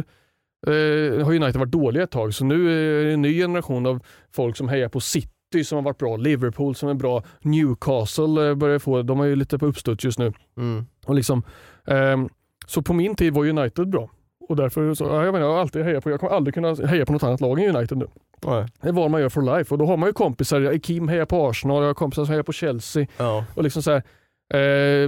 eh, 0.68 1.26
har 1.26 1.34
United 1.36 1.56
varit 1.56 1.72
dåliga 1.72 2.04
ett 2.04 2.12
tag, 2.12 2.34
så 2.34 2.46
nu 2.46 2.56
är 3.02 3.06
det 3.06 3.14
en 3.14 3.22
ny 3.22 3.34
generation 3.38 3.86
av 3.86 4.00
folk 4.32 4.58
som 4.58 4.70
hejar 4.70 4.90
på 4.90 5.00
City 5.00 5.30
som 5.64 5.76
har 5.76 5.84
varit 5.84 5.98
bra, 5.98 6.18
Liverpool 6.18 6.76
som 6.76 6.90
är 6.90 6.94
bra, 6.94 7.24
Newcastle 7.42 8.50
eh, 8.50 8.56
börjar 8.56 8.80
få, 8.80 9.02
de 9.02 9.20
är 9.20 9.26
ju 9.26 9.36
lite 9.36 9.58
på 9.58 9.66
uppstuds 9.66 10.04
just 10.04 10.20
nu. 10.20 10.34
Mm. 10.58 10.86
Och 11.06 11.16
liksom, 11.16 11.44
ehm, 11.88 12.30
så 12.68 12.82
på 12.82 12.94
min 12.94 13.16
tid 13.16 13.34
var 13.34 13.46
United 13.48 13.90
bra. 13.90 14.10
Och 14.50 14.56
därför 14.56 14.94
så, 14.94 15.04
ja, 15.04 15.26
jag, 15.26 15.34
menar, 15.34 15.48
jag 15.48 15.54
har 15.54 15.62
alltid 15.62 15.84
hejat 15.84 16.04
på, 16.04 16.10
jag 16.10 16.20
kommer 16.20 16.34
aldrig 16.34 16.54
kunna 16.54 16.76
heja 16.76 17.06
på 17.06 17.14
något 17.14 17.24
annat 17.24 17.42
lag 17.42 17.60
än 17.60 17.76
United 17.76 17.98
nu. 17.98 18.08
Nej. 18.46 18.66
Det 18.82 18.88
är 18.88 18.94
vad 18.94 19.12
man 19.12 19.22
gör 19.22 19.30
for 19.30 19.58
life 19.58 19.74
och 19.74 19.78
då 19.78 19.86
har 19.86 19.98
man 19.98 20.10
ju 20.10 20.14
kompisar, 20.14 20.80
Kim 20.80 21.08
hejar 21.08 21.26
på 21.26 21.48
Arsenal, 21.50 21.82
jag 21.82 21.90
har 21.90 21.94
kompisar 21.94 22.26
som 22.26 22.32
hejar 22.32 22.44
på 22.44 22.54
Chelsea 22.54 23.08
Ja. 23.18 23.46
och 23.56 23.64
liksom 23.64 23.84
så 23.84 23.92
här, 23.92 24.04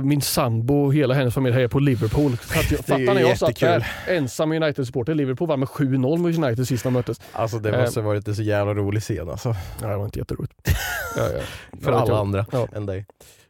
min 0.04 0.22
sambo 0.22 0.84
och 0.86 0.94
hela 0.94 1.14
hennes 1.14 1.34
familj 1.34 1.56
hejar 1.56 1.68
på 1.68 1.80
Liverpool. 1.80 2.38
Fattar 2.38 3.14
när 3.14 3.22
jag 3.22 3.38
satt 3.38 3.60
där 3.60 3.88
ensam 4.08 4.52
United-supporter, 4.52 5.16
Liverpool 5.16 5.48
vann 5.48 5.60
med 5.60 5.68
7-0 5.70 6.18
mot 6.18 6.38
United 6.38 6.68
sist 6.68 6.84
de 6.84 6.94
möttes. 6.94 7.22
Alltså 7.32 7.60
det 7.60 7.70
Eh. 7.70 7.82
måste 7.82 8.00
ha 8.00 8.08
varit 8.08 8.28
en 8.28 8.36
så 8.36 8.42
jävla 8.42 8.74
rolig 8.74 9.02
scen 9.02 9.30
alltså. 9.30 9.56
Ja, 9.82 9.88
det 9.88 9.98
var 9.98 10.06
inte 10.06 10.20
jätteroligt. 10.20 10.54
ja, 11.18 11.24
ja. 11.36 11.42
För 11.82 11.92
alla 11.92 12.18
andra 12.20 12.46
Ja. 12.52 12.68
än 12.76 12.86
dig. 12.86 13.06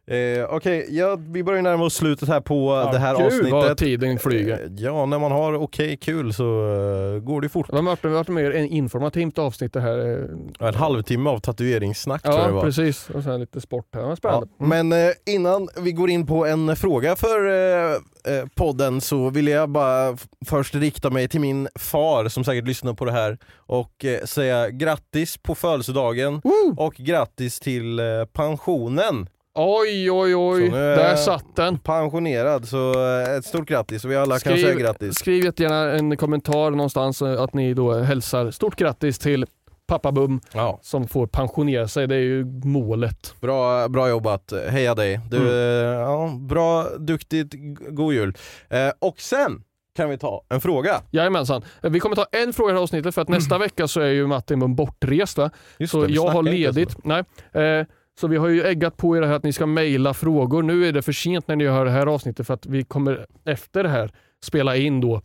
Eh, 0.08 0.46
Okej, 0.50 0.86
ja, 0.90 1.18
vi 1.30 1.44
börjar 1.44 1.62
närma 1.62 1.84
oss 1.84 1.94
slutet 1.96 2.30
här 2.30 2.42
på 2.42 2.82
Ja, 2.86 2.92
det 2.92 2.98
här 3.00 3.16
Gud 3.18 3.26
avsnittet. 3.26 3.52
vad 3.52 3.78
tiden 3.78 4.20
flyger. 4.20 4.54
Eh, 4.64 4.70
Ja, 4.78 5.06
när 5.06 5.20
man 5.20 5.32
har 5.32 5.54
okej 5.54 5.98
kul 5.98 6.34
så 6.34 6.44
eh, 6.44 7.20
går 7.24 7.42
det 7.42 7.50
fort. 7.50 7.68
Det 7.70 7.76
har 7.76 8.14
varit, 8.14 8.28
mer 8.28 8.52
en 8.52 8.66
informativt 8.68 9.38
avsnitt 9.38 9.74
det 9.74 9.82
här. 9.82 9.98
eh. 10.22 10.28
Ja, 10.60 10.68
En 10.68 10.76
halvtimme 10.76 11.30
av 11.30 11.40
tatueringssnack 11.40 12.22
tror 12.24 12.36
jag 12.36 12.44
det 12.44 12.50
Ja, 12.50 12.56
var. 12.56 12.62
precis. 12.64 13.10
Och 13.10 13.24
sen 13.24 13.40
lite 13.40 13.62
sport 13.62 13.86
här. 13.94 14.02
Ja, 14.02 14.10
Ja, 14.10 14.16
spännande. 14.16 14.48
Mm. 14.60 14.88
men 14.90 15.08
eh, 15.08 15.14
innan 15.26 15.68
vi 15.82 15.92
går 15.92 16.10
in 16.10 16.28
på 16.28 16.46
en 16.46 16.76
fråga 16.76 17.16
för 17.16 17.50
eh, 17.50 17.92
eh, 18.36 18.46
podden 18.56 19.02
så 19.02 19.30
vill 19.30 19.48
jag 19.48 19.70
bara 19.70 20.18
först 20.46 20.76
rikta 20.76 21.10
mig 21.10 21.28
till 21.28 21.42
min 21.42 21.68
far 21.80 22.28
som 22.28 22.44
säkert 22.44 22.68
lyssnar 22.68 22.94
på 22.94 23.06
det 23.06 23.12
här 23.12 23.38
och 23.56 24.06
säga 24.26 24.70
grattis 24.70 25.38
på 25.38 25.56
födelsedagen 25.56 26.42
och 26.78 26.94
grattis 26.94 27.60
till 27.60 28.00
pensionen. 28.34 29.28
Oj, 29.54 30.12
oj, 30.12 30.36
oj. 30.36 30.70
Där 30.70 31.16
satt 31.16 31.56
den. 31.56 31.78
Pensionerad, 31.80 32.68
så 32.68 32.94
eh, 33.20 33.36
ett 33.36 33.46
stort 33.46 33.68
grattis 33.68 34.06
vi 34.06 34.16
alla 34.16 34.40
kan 34.40 34.58
säga 34.58 34.76
grattis. 34.76 35.16
skriv 35.16 35.44
jättegärna 35.46 35.92
en 35.92 36.18
kommentar 36.18 36.72
någonstans 36.72 37.22
eh, 37.22 37.42
att 37.42 37.54
ni 37.54 37.74
då 37.74 37.94
hälsar 37.94 38.52
stort 38.52 38.76
grattis 38.76 39.20
till 39.20 39.46
pappa 39.88 40.12
Bum 40.12 40.42
Ja, 40.54 40.80
som 40.82 41.08
får 41.08 41.28
pensionera 41.28 41.88
sig. 41.88 42.08
Det 42.08 42.16
är 42.16 42.20
ju 42.20 42.46
målet. 42.64 43.36
bra, 43.42 43.88
bra 43.88 44.10
jobbat, 44.10 44.54
heja 44.70 44.96
dig. 44.96 45.20
Du, 45.30 45.38
Mm. 45.38 45.50
eh, 45.50 46.00
ja, 46.02 46.32
bra, 46.40 46.86
duktigt, 47.00 47.54
god 47.90 48.14
jul. 48.14 48.34
Eh, 48.70 48.90
och 49.00 49.20
sen 49.22 49.64
kan 49.96 50.10
vi 50.10 50.18
ta 50.18 50.42
en 50.50 50.62
fråga. 50.62 51.02
Jajamensan. 51.12 51.62
Vi 51.82 52.00
kommer 52.00 52.16
ta 52.16 52.26
en 52.32 52.54
fråga 52.54 52.70
i 52.70 52.74
det 52.74 52.78
här 52.80 52.84
avsnittet 52.84 53.16
för 53.16 53.22
att 53.22 53.30
nästa 53.30 53.58
vecka 53.58 53.88
så 53.88 54.02
är 54.02 54.08
ju 54.10 54.28
Martin 54.28 54.60
Bum 54.60 54.76
bortrest. 54.76 55.38
Va? 55.38 55.50
Just 55.80 55.92
Så 55.92 56.02
det, 56.06 56.14
jag 56.14 56.28
har 56.28 56.44
ledigt. 56.44 56.98
Nej. 57.06 57.24
Eh, 57.54 57.86
så 58.22 58.28
vi 58.28 58.38
har 58.38 58.48
ju 58.48 58.64
äggat 58.64 58.98
på 58.98 59.18
er 59.18 59.22
det 59.22 59.28
här 59.28 59.34
att 59.34 59.44
ni 59.44 59.54
ska 59.54 59.66
mejla 59.66 60.14
frågor. 60.14 60.64
Nu 60.64 60.88
är 60.88 60.92
det 60.92 61.02
för 61.02 61.12
sent 61.12 61.48
när 61.48 61.56
ni 61.56 61.68
hör 61.68 61.86
det 61.86 61.92
här 61.92 62.06
avsnittet 62.08 62.48
för 62.48 62.54
att 62.54 62.66
vi 62.66 62.84
kommer 62.84 63.26
efter 63.46 63.84
det 63.84 63.90
här 63.90 64.12
spela 64.44 64.76
in 64.76 65.02
då 65.02 65.22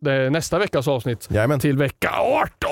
det, 0.00 0.30
nästa 0.30 0.58
veckas 0.58 0.88
avsnitt 0.88 1.28
Jajamän. 1.30 1.60
till 1.60 1.78
vecka 1.78 2.10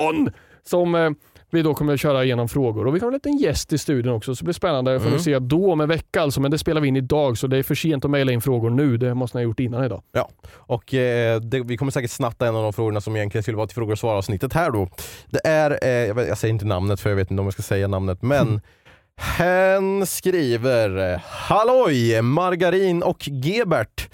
18 0.08 0.30
som 0.62 0.94
eh, 0.94 1.10
vi 1.50 1.62
då 1.62 1.74
kommer 1.74 1.94
att 1.94 2.00
köra 2.00 2.24
igenom 2.24 2.48
frågor. 2.48 2.86
Och 2.86 2.94
vi 2.96 3.00
kommer 3.00 3.12
ha 3.12 3.14
en 3.14 3.30
liten 3.32 3.36
gäst 3.36 3.72
i 3.72 3.78
studion 3.78 4.12
också 4.14 4.34
så 4.34 4.40
det 4.40 4.44
blir 4.44 4.54
spännande. 4.54 4.98
Får 5.00 5.06
Mm. 5.06 5.16
vi 5.18 5.22
se 5.24 5.38
då 5.38 5.72
om 5.72 5.80
en 5.80 5.88
vecka 5.88 6.22
alltså, 6.22 6.40
men 6.40 6.50
det 6.50 6.58
spelar 6.58 6.80
vi 6.80 6.88
in 6.88 6.96
idag 6.96 7.38
så 7.38 7.46
det 7.46 7.56
är 7.56 7.62
för 7.62 7.74
sent 7.74 8.04
att 8.04 8.10
mejla 8.10 8.32
in 8.32 8.40
frågor 8.40 8.70
nu. 8.70 8.96
Det 8.96 9.14
måste 9.14 9.38
ni 9.38 9.44
ha 9.44 9.48
gjort 9.48 9.60
innan 9.60 9.84
idag. 9.84 10.02
Och 10.50 10.94
eh, 10.94 11.40
det, 11.40 11.60
vi 11.60 11.76
kommer 11.76 11.92
säkert 11.92 12.10
snatta 12.10 12.46
en 12.46 12.56
av 12.56 12.62
de 12.62 12.72
frågorna 12.72 13.00
som 13.00 13.16
egentligen 13.16 13.42
skulle 13.42 13.56
vara 13.56 13.66
till 13.66 13.74
frågor 13.74 13.92
och 13.92 13.98
svar 13.98 14.14
avsnittet 14.16 14.52
här 14.52 14.70
då. 14.70 14.88
Det 15.30 15.40
är, 15.46 15.78
eh, 15.82 15.88
jag, 15.90 16.14
vet, 16.14 16.28
jag 16.28 16.38
säger 16.38 16.52
inte 16.54 16.66
namnet 16.66 17.00
för 17.00 17.10
jag 17.10 17.16
vet 17.16 17.30
inte 17.30 17.40
om 17.40 17.46
jag 17.46 17.52
ska 17.52 17.62
säga 17.62 17.88
namnet, 17.88 18.22
men 18.22 18.60
hen 19.16 20.06
skriver 20.06 21.20
Halloj 21.24 22.22
Margarin 22.22 23.02
och 23.02 23.28
Gebert! 23.28 24.08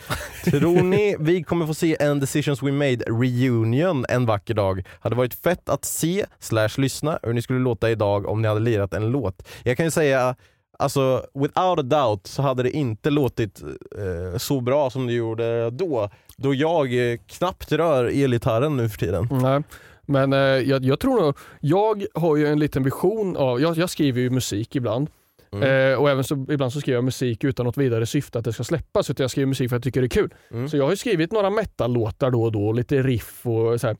Tror 0.44 0.82
ni 0.82 1.16
vi 1.18 1.42
kommer 1.42 1.66
få 1.66 1.74
se 1.74 1.96
en 2.00 2.20
Decisions 2.20 2.62
We 2.62 2.72
Made 2.72 3.04
reunion 3.06 4.04
en 4.08 4.26
vacker 4.26 4.54
dag? 4.54 4.86
Hade 5.00 5.16
varit 5.16 5.34
fett 5.34 5.68
att 5.68 5.84
se 5.84 6.26
slash 6.38 6.68
lyssna 6.76 7.18
hur 7.22 7.32
ni 7.32 7.42
skulle 7.42 7.58
låta 7.58 7.90
idag 7.90 8.26
om 8.26 8.42
ni 8.42 8.48
hade 8.48 8.60
lirat 8.60 8.94
en 8.94 9.10
låt. 9.10 9.48
Jag 9.62 9.76
kan 9.76 9.86
ju 9.86 9.90
säga 9.90 10.36
Alltså 10.78 11.26
without 11.34 11.78
a 11.78 11.82
doubt 11.82 12.26
så 12.26 12.42
hade 12.42 12.62
det 12.62 12.70
inte 12.70 13.10
låtit 13.10 13.62
eh, 13.98 14.38
så 14.38 14.60
bra 14.60 14.90
som 14.90 15.06
det 15.06 15.12
gjorde 15.12 15.70
då. 15.70 16.10
Då 16.36 16.54
jag 16.54 17.12
eh, 17.12 17.18
knappt 17.26 17.72
rör 17.72 18.04
elgitarren 18.04 18.76
nu 18.76 18.88
för 18.88 18.98
tiden. 18.98 19.28
Nej. 19.30 19.62
Men 20.10 20.32
eh, 20.32 20.38
jag, 20.38 20.84
jag 20.84 21.00
tror 21.00 21.20
nog, 21.20 21.38
jag 21.60 22.04
har 22.14 22.36
ju 22.36 22.46
en 22.46 22.58
liten 22.58 22.82
vision 22.82 23.36
av, 23.36 23.60
jag, 23.60 23.76
jag 23.76 23.90
skriver 23.90 24.20
ju 24.20 24.30
musik 24.30 24.76
ibland. 24.76 25.10
Mm. 25.52 25.92
Eh, 25.92 25.98
och 25.98 26.10
även 26.10 26.24
så, 26.24 26.46
ibland 26.50 26.72
så 26.72 26.80
skriver 26.80 26.96
jag 26.96 27.04
musik 27.04 27.44
utan 27.44 27.66
något 27.66 27.76
vidare 27.76 28.06
syfte 28.06 28.38
att 28.38 28.44
det 28.44 28.52
ska 28.52 28.64
släppas. 28.64 29.10
Utan 29.10 29.24
jag 29.24 29.30
skriver 29.30 29.46
musik 29.46 29.68
för 29.68 29.76
att 29.76 29.84
jag 29.86 29.94
tycker 29.94 30.00
det 30.00 30.06
är 30.06 30.22
kul. 30.22 30.34
Mm. 30.50 30.68
Så 30.68 30.76
jag 30.76 30.84
har 30.84 30.90
ju 30.90 30.96
skrivit 30.96 31.32
några 31.32 31.50
metal-låtar 31.50 32.30
då 32.30 32.42
och 32.42 32.52
då, 32.52 32.72
lite 32.72 33.02
riff 33.02 33.46
och 33.46 33.80
så 33.80 33.86
här. 33.86 33.96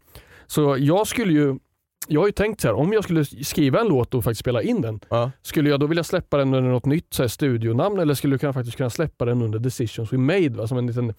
Så 0.47 0.77
jag 0.79 1.07
skulle 1.07 1.33
ju, 1.33 1.59
jag 2.09 2.21
har 2.21 2.27
ju 2.29 2.33
tänkt 2.33 2.61
så 2.61 2.69
här, 2.69 2.75
om 2.75 2.93
jag 2.93 3.05
skulle 3.05 3.25
skriva 3.25 3.81
en 3.81 3.89
låt 3.89 4.15
och 4.15 4.25
faktiskt 4.25 4.41
spela 4.41 4.63
in 4.63 4.81
den, 4.81 5.01
Ja. 5.09 5.31
skulle 5.43 5.71
jag 5.71 5.81
då 5.81 5.87
vilja 5.87 6.05
släppa 6.05 6.37
den 6.37 6.55
under 6.55 6.71
något 6.71 6.87
nytt 6.87 7.15
så 7.15 7.23
här, 7.23 7.29
studionamn 7.29 7.99
eller 7.99 8.15
skulle 8.15 8.35
jag 8.35 8.41
kunna, 8.41 8.53
faktiskt 8.53 8.77
kunna 8.77 8.91
släppa 8.91 9.25
den 9.25 9.43
under 9.43 9.59
Decisions 9.59 10.13
We 10.13 10.19
Made? 10.19 10.49
Va? 10.49 10.67
Som 10.67 10.79
en 10.79 10.87
liten 10.87 11.15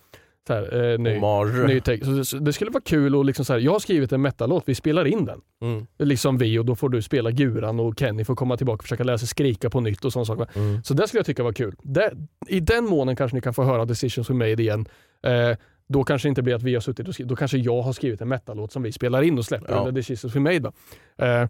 så 0.47 0.53
här, 0.53 0.91
eh, 0.93 0.99
ny, 0.99 1.19
ny 1.67 1.81
text. 1.81 2.05
Så 2.05 2.11
det, 2.11 2.25
så 2.25 2.37
det 2.37 2.53
skulle 2.53 2.71
vara 2.71 2.83
kul 2.85 3.15
och 3.15 3.25
liksom 3.25 3.45
så 3.45 3.53
här, 3.53 3.59
jag 3.59 3.71
har 3.71 3.79
skrivit 3.79 4.11
en 4.11 4.21
metal-låt, 4.21 4.63
vi 4.65 4.75
spelar 4.75 5.05
in 5.07 5.25
den. 5.25 5.41
Mm. 5.61 5.87
Liksom 5.99 6.37
vi 6.37 6.59
och 6.59 6.65
då 6.65 6.75
får 6.75 6.89
du 6.89 7.01
spela 7.01 7.31
Guran 7.31 7.79
och 7.79 7.99
Kenny 7.99 8.25
får 8.25 8.35
komma 8.35 8.57
tillbaka 8.57 8.75
och 8.77 8.83
försöka 8.83 9.03
lära 9.03 9.17
sig 9.17 9.27
skrika 9.27 9.69
på 9.69 9.79
nytt 9.79 10.05
och 10.05 10.13
sådana 10.13 10.25
saker. 10.25 10.47
Mm. 10.55 10.83
Så 10.83 10.93
det 10.93 11.07
skulle 11.07 11.19
jag 11.19 11.25
tycka 11.25 11.43
var 11.43 11.53
kul. 11.53 11.75
Det, 11.83 12.13
I 12.47 12.59
den 12.59 12.85
månen 12.85 13.15
kanske 13.15 13.35
ni 13.35 13.41
kan 13.41 13.53
få 13.53 13.63
höra 13.63 13.85
Decisions 13.85 14.29
We 14.29 14.33
Made 14.33 14.51
igen. 14.63 14.85
Eh, 15.23 15.57
då 15.89 16.03
kanske 16.03 16.27
det 16.27 16.29
inte 16.29 16.41
blir 16.41 16.55
att 16.55 16.63
vi 16.63 16.73
har 16.73 16.81
suttit 16.81 17.07
och 17.07 17.13
skrivit, 17.13 17.29
då 17.29 17.35
kanske 17.35 17.57
jag 17.57 17.81
har 17.81 17.93
skrivit 17.93 18.21
en 18.21 18.27
metal-låt 18.27 18.71
som 18.71 18.83
vi 18.83 18.91
spelar 18.91 19.21
in 19.21 19.37
och 19.37 19.45
släpper 19.45 19.71
Ja. 19.73 19.79
under 19.79 19.91
Decisions 19.91 20.35
We 20.35 20.39
Made. 20.39 20.59
Va? 20.59 20.71
Eh, 21.17 21.47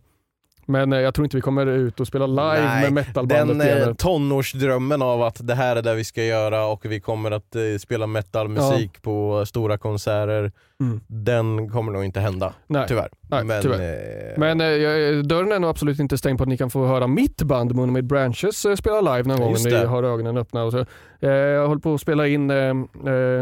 men 0.65 0.93
eh, 0.93 0.99
jag 0.99 1.13
tror 1.13 1.25
inte 1.25 1.37
vi 1.37 1.41
kommer 1.41 1.65
ut 1.65 1.99
och 1.99 2.07
spela 2.07 2.27
live 2.27 2.65
Nej, 2.65 2.83
med 2.83 2.93
metalbandet 2.93 3.57
Den 3.59 3.67
igen. 3.67 3.89
eh, 3.89 3.93
tonårsdrömmen 3.95 5.01
av 5.01 5.21
att 5.23 5.47
det 5.47 5.55
här 5.55 5.75
är 5.75 5.81
det 5.81 5.95
vi 5.95 6.03
ska 6.03 6.23
göra 6.23 6.65
och 6.65 6.85
vi 6.85 6.99
kommer 6.99 7.31
att 7.31 7.55
eh, 7.55 7.61
spela 7.79 8.07
metalmusik 8.07 9.01
på 9.01 9.45
stora 9.45 9.77
konserter, 9.77 10.51
Mm. 10.81 11.01
den 11.07 11.69
kommer 11.69 11.91
nog 11.91 12.03
inte 12.05 12.19
hända. 12.19 12.53
Nej. 12.67 12.85
Tyvärr. 12.87 13.09
Nej, 13.21 13.43
Men, 13.43 13.61
tyvärr. 13.61 14.31
eh, 14.31 14.37
Men 14.39 14.61
eh, 14.61 15.23
dörren 15.23 15.51
är 15.51 15.59
nog 15.59 15.69
absolut 15.69 15.99
inte 15.99 16.17
stängd 16.17 16.37
på 16.37 16.43
att 16.43 16.47
ni 16.49 16.57
kan 16.57 16.69
få 16.69 16.85
höra 16.85 17.07
mitt 17.07 17.41
band 17.43 17.75
Moonmade 17.75 18.03
Branches 18.03 18.65
spela 18.79 19.01
live 19.01 19.23
någon 19.29 19.39
gång 19.41 19.53
när 19.63 19.79
ni 19.79 19.85
har 19.85 20.03
ögonen 20.03 20.37
öppna. 20.37 20.63
Och 20.63 20.71
så, 20.71 20.79
eh, 21.19 21.29
jag 21.31 21.67
håller 21.67 21.81
på 21.81 21.93
att 21.93 22.01
spela 22.01 22.27
in 22.27 22.49
en 22.49 22.87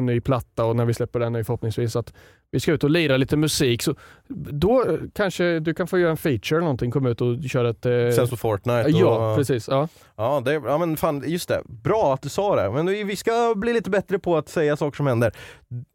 ny 0.06 0.22
platta 0.22 0.66
och 0.66 0.76
när 0.76 0.86
vi 0.86 0.94
släpper 0.94 1.20
den 1.20 1.36
är 1.36 1.44
förhoppningsvis 1.44 1.96
att 1.96 2.14
vi 2.52 2.60
ska 2.60 2.72
ut 2.72 2.84
och 2.84 2.90
lira 2.90 3.18
lite 3.18 3.38
musik. 3.38 3.82
Så 3.82 3.96
då 4.52 4.86
eh, 4.90 4.96
kanske 5.16 5.60
du 5.60 5.74
kan 5.74 5.88
få 5.88 6.00
göra 6.00 6.12
en 6.12 6.18
feature 6.18 6.56
eller 6.58 6.66
någonting, 6.66 6.92
komma 6.92 7.10
ut 7.10 7.22
och 7.22 7.44
köra 7.44 7.70
ett... 7.70 7.86
Eh, 7.86 7.92
Sen 8.16 8.28
på 8.28 8.38
Fortnite. 8.38 8.90
ja, 8.90 9.32
och, 9.32 9.38
precis. 9.38 9.68
Ja. 9.68 9.88
Ja, 10.18 10.42
det, 10.46 10.54
ja 10.54 10.78
men 10.78 10.98
fan, 10.98 11.24
just 11.28 11.50
det. 11.50 11.62
Bra 11.66 12.14
att 12.14 12.22
du 12.22 12.30
sa 12.30 12.56
det. 12.56 12.72
Men 12.72 12.86
vi 12.86 13.04
vi 13.04 13.16
ska 13.16 13.54
bli 13.56 13.74
lite 13.74 13.90
bättre 13.90 14.20
på 14.20 14.38
att 14.38 14.50
säga 14.50 14.78
saker 14.78 14.98
som 14.98 15.08
händer. 15.08 15.32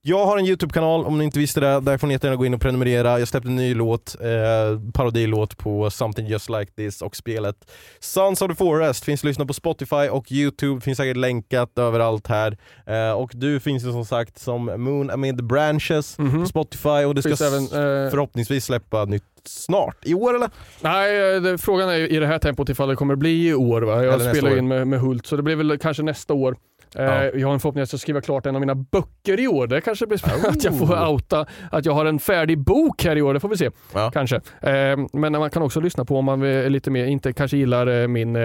Jag 0.03 0.27
har 0.27 0.39
en 0.39 0.47
YouTube-kanal 0.47 1.05
om 1.05 1.19
ni 1.19 1.25
inte 1.25 1.39
visste 1.39 1.61
det. 1.61 1.81
Där 1.81 1.99
får 1.99 2.07
ni 2.07 2.15
jättegärna 2.15 2.37
gå 2.37 2.47
in 2.47 2.55
och 2.55 2.61
prenumerera. 2.61 3.19
Jag 3.19 3.29
släppte 3.29 3.49
en 3.49 3.57
ny 3.57 3.75
låt, 3.75 4.17
eh, 4.21 4.91
parodilåt 4.95 5.57
på 5.59 5.91
Something 5.91 6.27
Just 6.27 6.51
Like 6.51 6.73
This 6.73 7.03
och 7.03 7.17
spelet 7.17 7.71
Sons 8.01 8.43
of 8.43 8.49
the 8.49 8.55
Forest 8.55 9.05
finns 9.05 9.21
att 9.21 9.25
lyssna 9.25 9.47
på 9.47 9.53
Spotify 9.53 10.09
och 10.11 10.33
YouTube. 10.33 10.81
Finns 10.81 10.97
säkert 10.99 11.17
länkat 11.17 11.79
överallt 11.79 12.27
här. 12.27 12.57
Eh, 12.87 13.13
och 13.13 13.31
du 13.35 13.61
finns 13.61 13.85
ju 13.85 13.93
som 13.93 14.05
sagt 14.05 14.39
som 14.39 14.65
Moon 14.77 15.11
Amid 15.11 15.45
Branches 15.47 16.19
Mhm. 16.19 16.44
På 16.45 16.49
Spotify 16.49 16.89
och 17.05 17.15
det 17.15 17.23
ska 17.23 17.45
även, 17.45 17.63
eh, 17.63 18.11
förhoppningsvis 18.11 18.65
släppa 18.65 19.05
nytt 19.05 19.25
snart. 19.45 19.97
I 20.03 20.15
år 20.15 20.35
eller? 20.35 20.51
Nej, 20.81 21.35
eh, 21.35 21.43
det, 21.43 21.59
frågan 21.59 21.89
är 21.89 22.13
i 22.13 22.17
det 22.19 22.27
här 22.27 22.39
tempot 22.39 22.69
ifall 22.69 22.89
det 22.89 22.97
kommer 22.97 23.17
bli 23.17 23.49
i 23.49 23.55
år. 23.55 23.83
Va? 23.83 23.95
Eller 23.95 24.05
Jag 24.05 24.19
nästa 24.19 24.35
spelar 24.35 24.59
in 24.59 24.69
med, 24.69 24.87
med 24.87 25.01
Hult, 25.01 25.27
så 25.27 25.37
det 25.37 25.43
blir 25.43 25.57
väl 25.57 25.79
kanske 25.79 26.03
nästa 26.03 26.35
år. 26.35 26.57
Eh, 26.99 27.41
Jag 27.41 27.47
har 27.49 27.55
en 27.55 27.61
förhoppning 27.61 27.83
att 27.83 27.93
jag 27.93 28.01
ska 28.01 28.05
skriva 28.05 28.21
klart 28.21 28.47
en 28.47 28.55
av 28.55 28.61
mina 28.61 28.75
böcker 28.75 29.41
i 29.41 29.49
år. 29.49 29.67
Det 29.67 29.81
kanske 29.81 30.07
blir 30.07 30.19
spännande 30.19 30.49
att 30.49 30.65
jag 30.65 30.79
får 30.79 31.09
outa 31.09 31.47
att 31.73 31.85
jag 31.87 31.93
har 31.93 32.05
en 32.05 32.19
färdig 32.19 32.59
bok 32.59 33.05
här 33.05 33.17
i 33.17 33.23
år. 33.23 33.35
Det 33.35 33.41
får 33.41 33.49
vi 33.49 33.57
se. 33.57 33.71
Ja. 33.95 34.11
Kanske. 34.11 34.37
Eh, 34.61 34.97
Men 35.13 35.33
man 35.33 35.51
kan 35.51 35.63
också 35.63 35.81
lyssna 35.81 36.05
på 36.05 36.19
om 36.19 36.25
man 36.25 36.43
är 36.43 36.71
lite 36.71 36.91
mer, 36.91 37.05
inte 37.07 37.33
kanske 37.33 37.57
gillar 37.57 37.87
eh, 38.03 38.09
min 38.09 38.37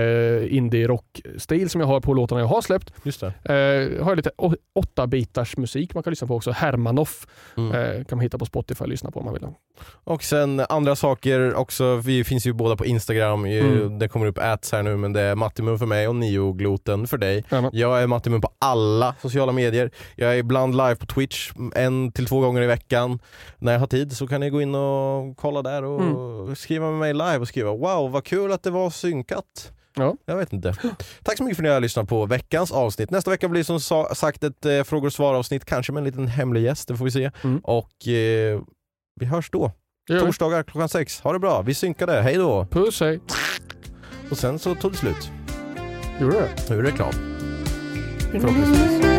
indie-rock-stil 0.69 1.69
som 1.69 1.81
jag 1.81 1.87
har 1.87 1.99
på 2.01 2.13
låtarna 2.13 2.41
jag 2.41 2.47
har 2.47 2.61
släppt. 2.61 2.93
Just 3.03 3.21
det. 3.21 3.33
Jag 3.97 4.03
har 4.05 4.15
lite 4.15 4.31
åtta 4.75 5.07
bitars 5.07 5.57
musik 5.57 5.93
man 5.93 6.03
kan 6.03 6.11
lyssna 6.11 6.27
på 6.27 6.35
också. 6.35 6.51
Hermanoff 6.51 7.25
Mm. 7.57 8.05
kan 8.05 8.17
man 8.17 8.19
hitta 8.23 8.37
på 8.37 8.45
Spotify 8.45 8.83
och 8.83 8.89
lyssna 8.89 9.11
på 9.11 9.19
om 9.19 9.25
man 9.25 9.33
vill. 9.33 9.43
Och 10.03 10.23
sen 10.23 10.59
andra 10.69 10.95
saker 10.95 11.53
också, 11.55 11.95
vi 11.95 12.23
finns 12.23 12.45
ju 12.47 12.53
båda 12.53 12.75
på 12.75 12.85
Instagram, 12.85 13.45
Mm. 13.45 13.99
det 13.99 14.07
kommer 14.07 14.25
upp 14.25 14.37
ads 14.37 14.71
här 14.71 14.83
nu 14.83 14.97
men 14.97 15.13
det 15.13 15.21
är 15.21 15.35
Mattimum 15.35 15.79
för 15.79 15.85
mig 15.85 16.07
och 16.07 16.15
Niogloten 16.15 17.07
för 17.07 17.17
dig. 17.17 17.43
Jajamän. 17.51 17.71
Jag 17.73 18.01
är 18.03 18.07
Mattimum 18.07 18.41
på 18.41 18.49
alla 18.59 19.15
sociala 19.21 19.51
medier. 19.51 19.91
Jag 20.15 20.33
är 20.33 20.37
ibland 20.37 20.77
live 20.77 20.95
på 20.95 21.05
Twitch 21.05 21.51
en 21.75 22.11
till 22.11 22.25
två 22.25 22.39
gånger 22.39 22.61
i 22.61 22.67
veckan. 22.67 23.19
När 23.57 23.71
jag 23.73 23.79
har 23.79 23.87
tid 23.87 24.17
så 24.17 24.27
kan 24.27 24.41
ni 24.41 24.49
gå 24.49 24.61
in 24.61 24.75
och 24.75 25.37
kolla 25.37 25.61
där 25.61 25.83
och 25.83 26.01
Mm. 26.01 26.55
skriva 26.55 26.85
med 26.91 26.99
mig 26.99 27.13
live 27.13 27.37
och 27.37 27.47
skriva 27.47 27.71
wow 27.71 28.11
vad 28.11 28.23
kul 28.23 28.51
att 28.51 28.63
det 28.63 28.71
var 28.71 28.89
synkat. 28.89 29.71
Ja. 29.95 30.15
Jag 30.25 30.35
vet 30.37 30.53
inte. 30.53 30.73
Tack 31.23 31.37
så 31.37 31.43
mycket 31.43 31.57
för 31.57 31.63
att 31.63 31.67
ni 31.67 31.73
har 31.73 31.79
lyssnat 31.79 32.09
på 32.09 32.25
veckans 32.25 32.71
avsnitt. 32.71 33.09
Nästa 33.11 33.31
vecka 33.31 33.47
blir 33.47 33.63
som 33.63 33.79
sa- 33.79 34.15
sagt 34.15 34.43
ett 34.43 34.65
eh, 34.65 34.83
frågor 34.83 35.07
och 35.07 35.13
svar 35.13 35.33
avsnitt, 35.35 35.65
kanske 35.65 35.91
med 35.91 36.01
en 36.01 36.05
liten 36.05 36.27
hemlig 36.27 36.63
gäst, 36.63 36.87
det 36.87 36.97
får 36.97 37.05
vi 37.05 37.11
se. 37.11 37.31
Mm. 37.43 37.59
Och 37.63 38.07
eh, 38.07 38.59
vi 39.19 39.25
hörs 39.25 39.49
då. 39.49 39.71
Vi. 40.07 40.19
Torsdagar 40.19 40.63
klockan 40.63 40.89
sex. 40.89 41.21
Ha 41.21 41.33
det 41.33 41.39
bra, 41.39 41.61
vi 41.61 41.73
synkade, 41.73 42.21
hej 42.21 42.35
då! 42.35 42.65
Puss 42.71 42.99
hej. 43.01 43.19
Och 44.31 44.37
sen 44.37 44.59
så 44.59 44.75
tog 44.75 44.91
det 44.91 44.97
slut. 44.97 45.31
Gjorde 46.21 46.35
det? 46.39 46.49
Nu 46.69 46.79
är 46.79 46.83
det 46.83 46.89
reklam. 46.89 47.13
Förhoppningsvis. 48.31 49.18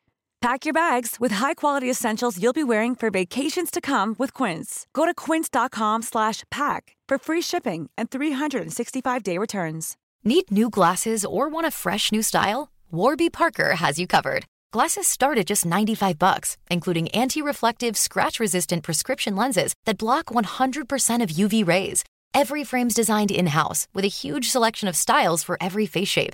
Pack 0.41 0.65
your 0.65 0.73
bags 0.73 1.17
with 1.19 1.33
high-quality 1.33 1.87
essentials 1.87 2.41
you'll 2.41 2.51
be 2.51 2.63
wearing 2.63 2.95
for 2.95 3.11
vacations 3.11 3.69
to 3.69 3.79
come 3.79 4.15
with 4.17 4.33
Quince. 4.33 4.87
Go 4.91 5.05
to 5.05 5.13
quince.com 5.13 6.01
slash 6.01 6.43
pack 6.49 6.95
for 7.07 7.19
free 7.19 7.41
shipping 7.41 7.91
and 7.95 8.09
365-day 8.09 9.37
returns. 9.37 9.97
Need 10.23 10.49
new 10.49 10.67
glasses 10.71 11.23
or 11.23 11.47
want 11.47 11.67
a 11.67 11.71
fresh 11.71 12.11
new 12.11 12.23
style? 12.23 12.71
Warby 12.91 13.29
Parker 13.29 13.75
has 13.75 13.99
you 13.99 14.07
covered. 14.07 14.45
Glasses 14.73 15.05
start 15.05 15.37
at 15.37 15.45
just 15.45 15.63
95 15.63 16.17
bucks, 16.17 16.57
including 16.71 17.09
anti-reflective, 17.09 17.95
scratch-resistant 17.95 18.81
prescription 18.81 19.35
lenses 19.35 19.75
that 19.85 19.99
block 19.99 20.25
100% 20.25 21.21
of 21.21 21.29
UV 21.29 21.67
rays. 21.67 22.03
Every 22.33 22.63
frame's 22.63 22.95
designed 22.95 23.29
in-house 23.29 23.87
with 23.93 24.05
a 24.05 24.15
huge 24.21 24.49
selection 24.49 24.89
of 24.89 24.95
styles 24.95 25.43
for 25.43 25.57
every 25.61 25.85
face 25.85 26.09
shape. 26.09 26.33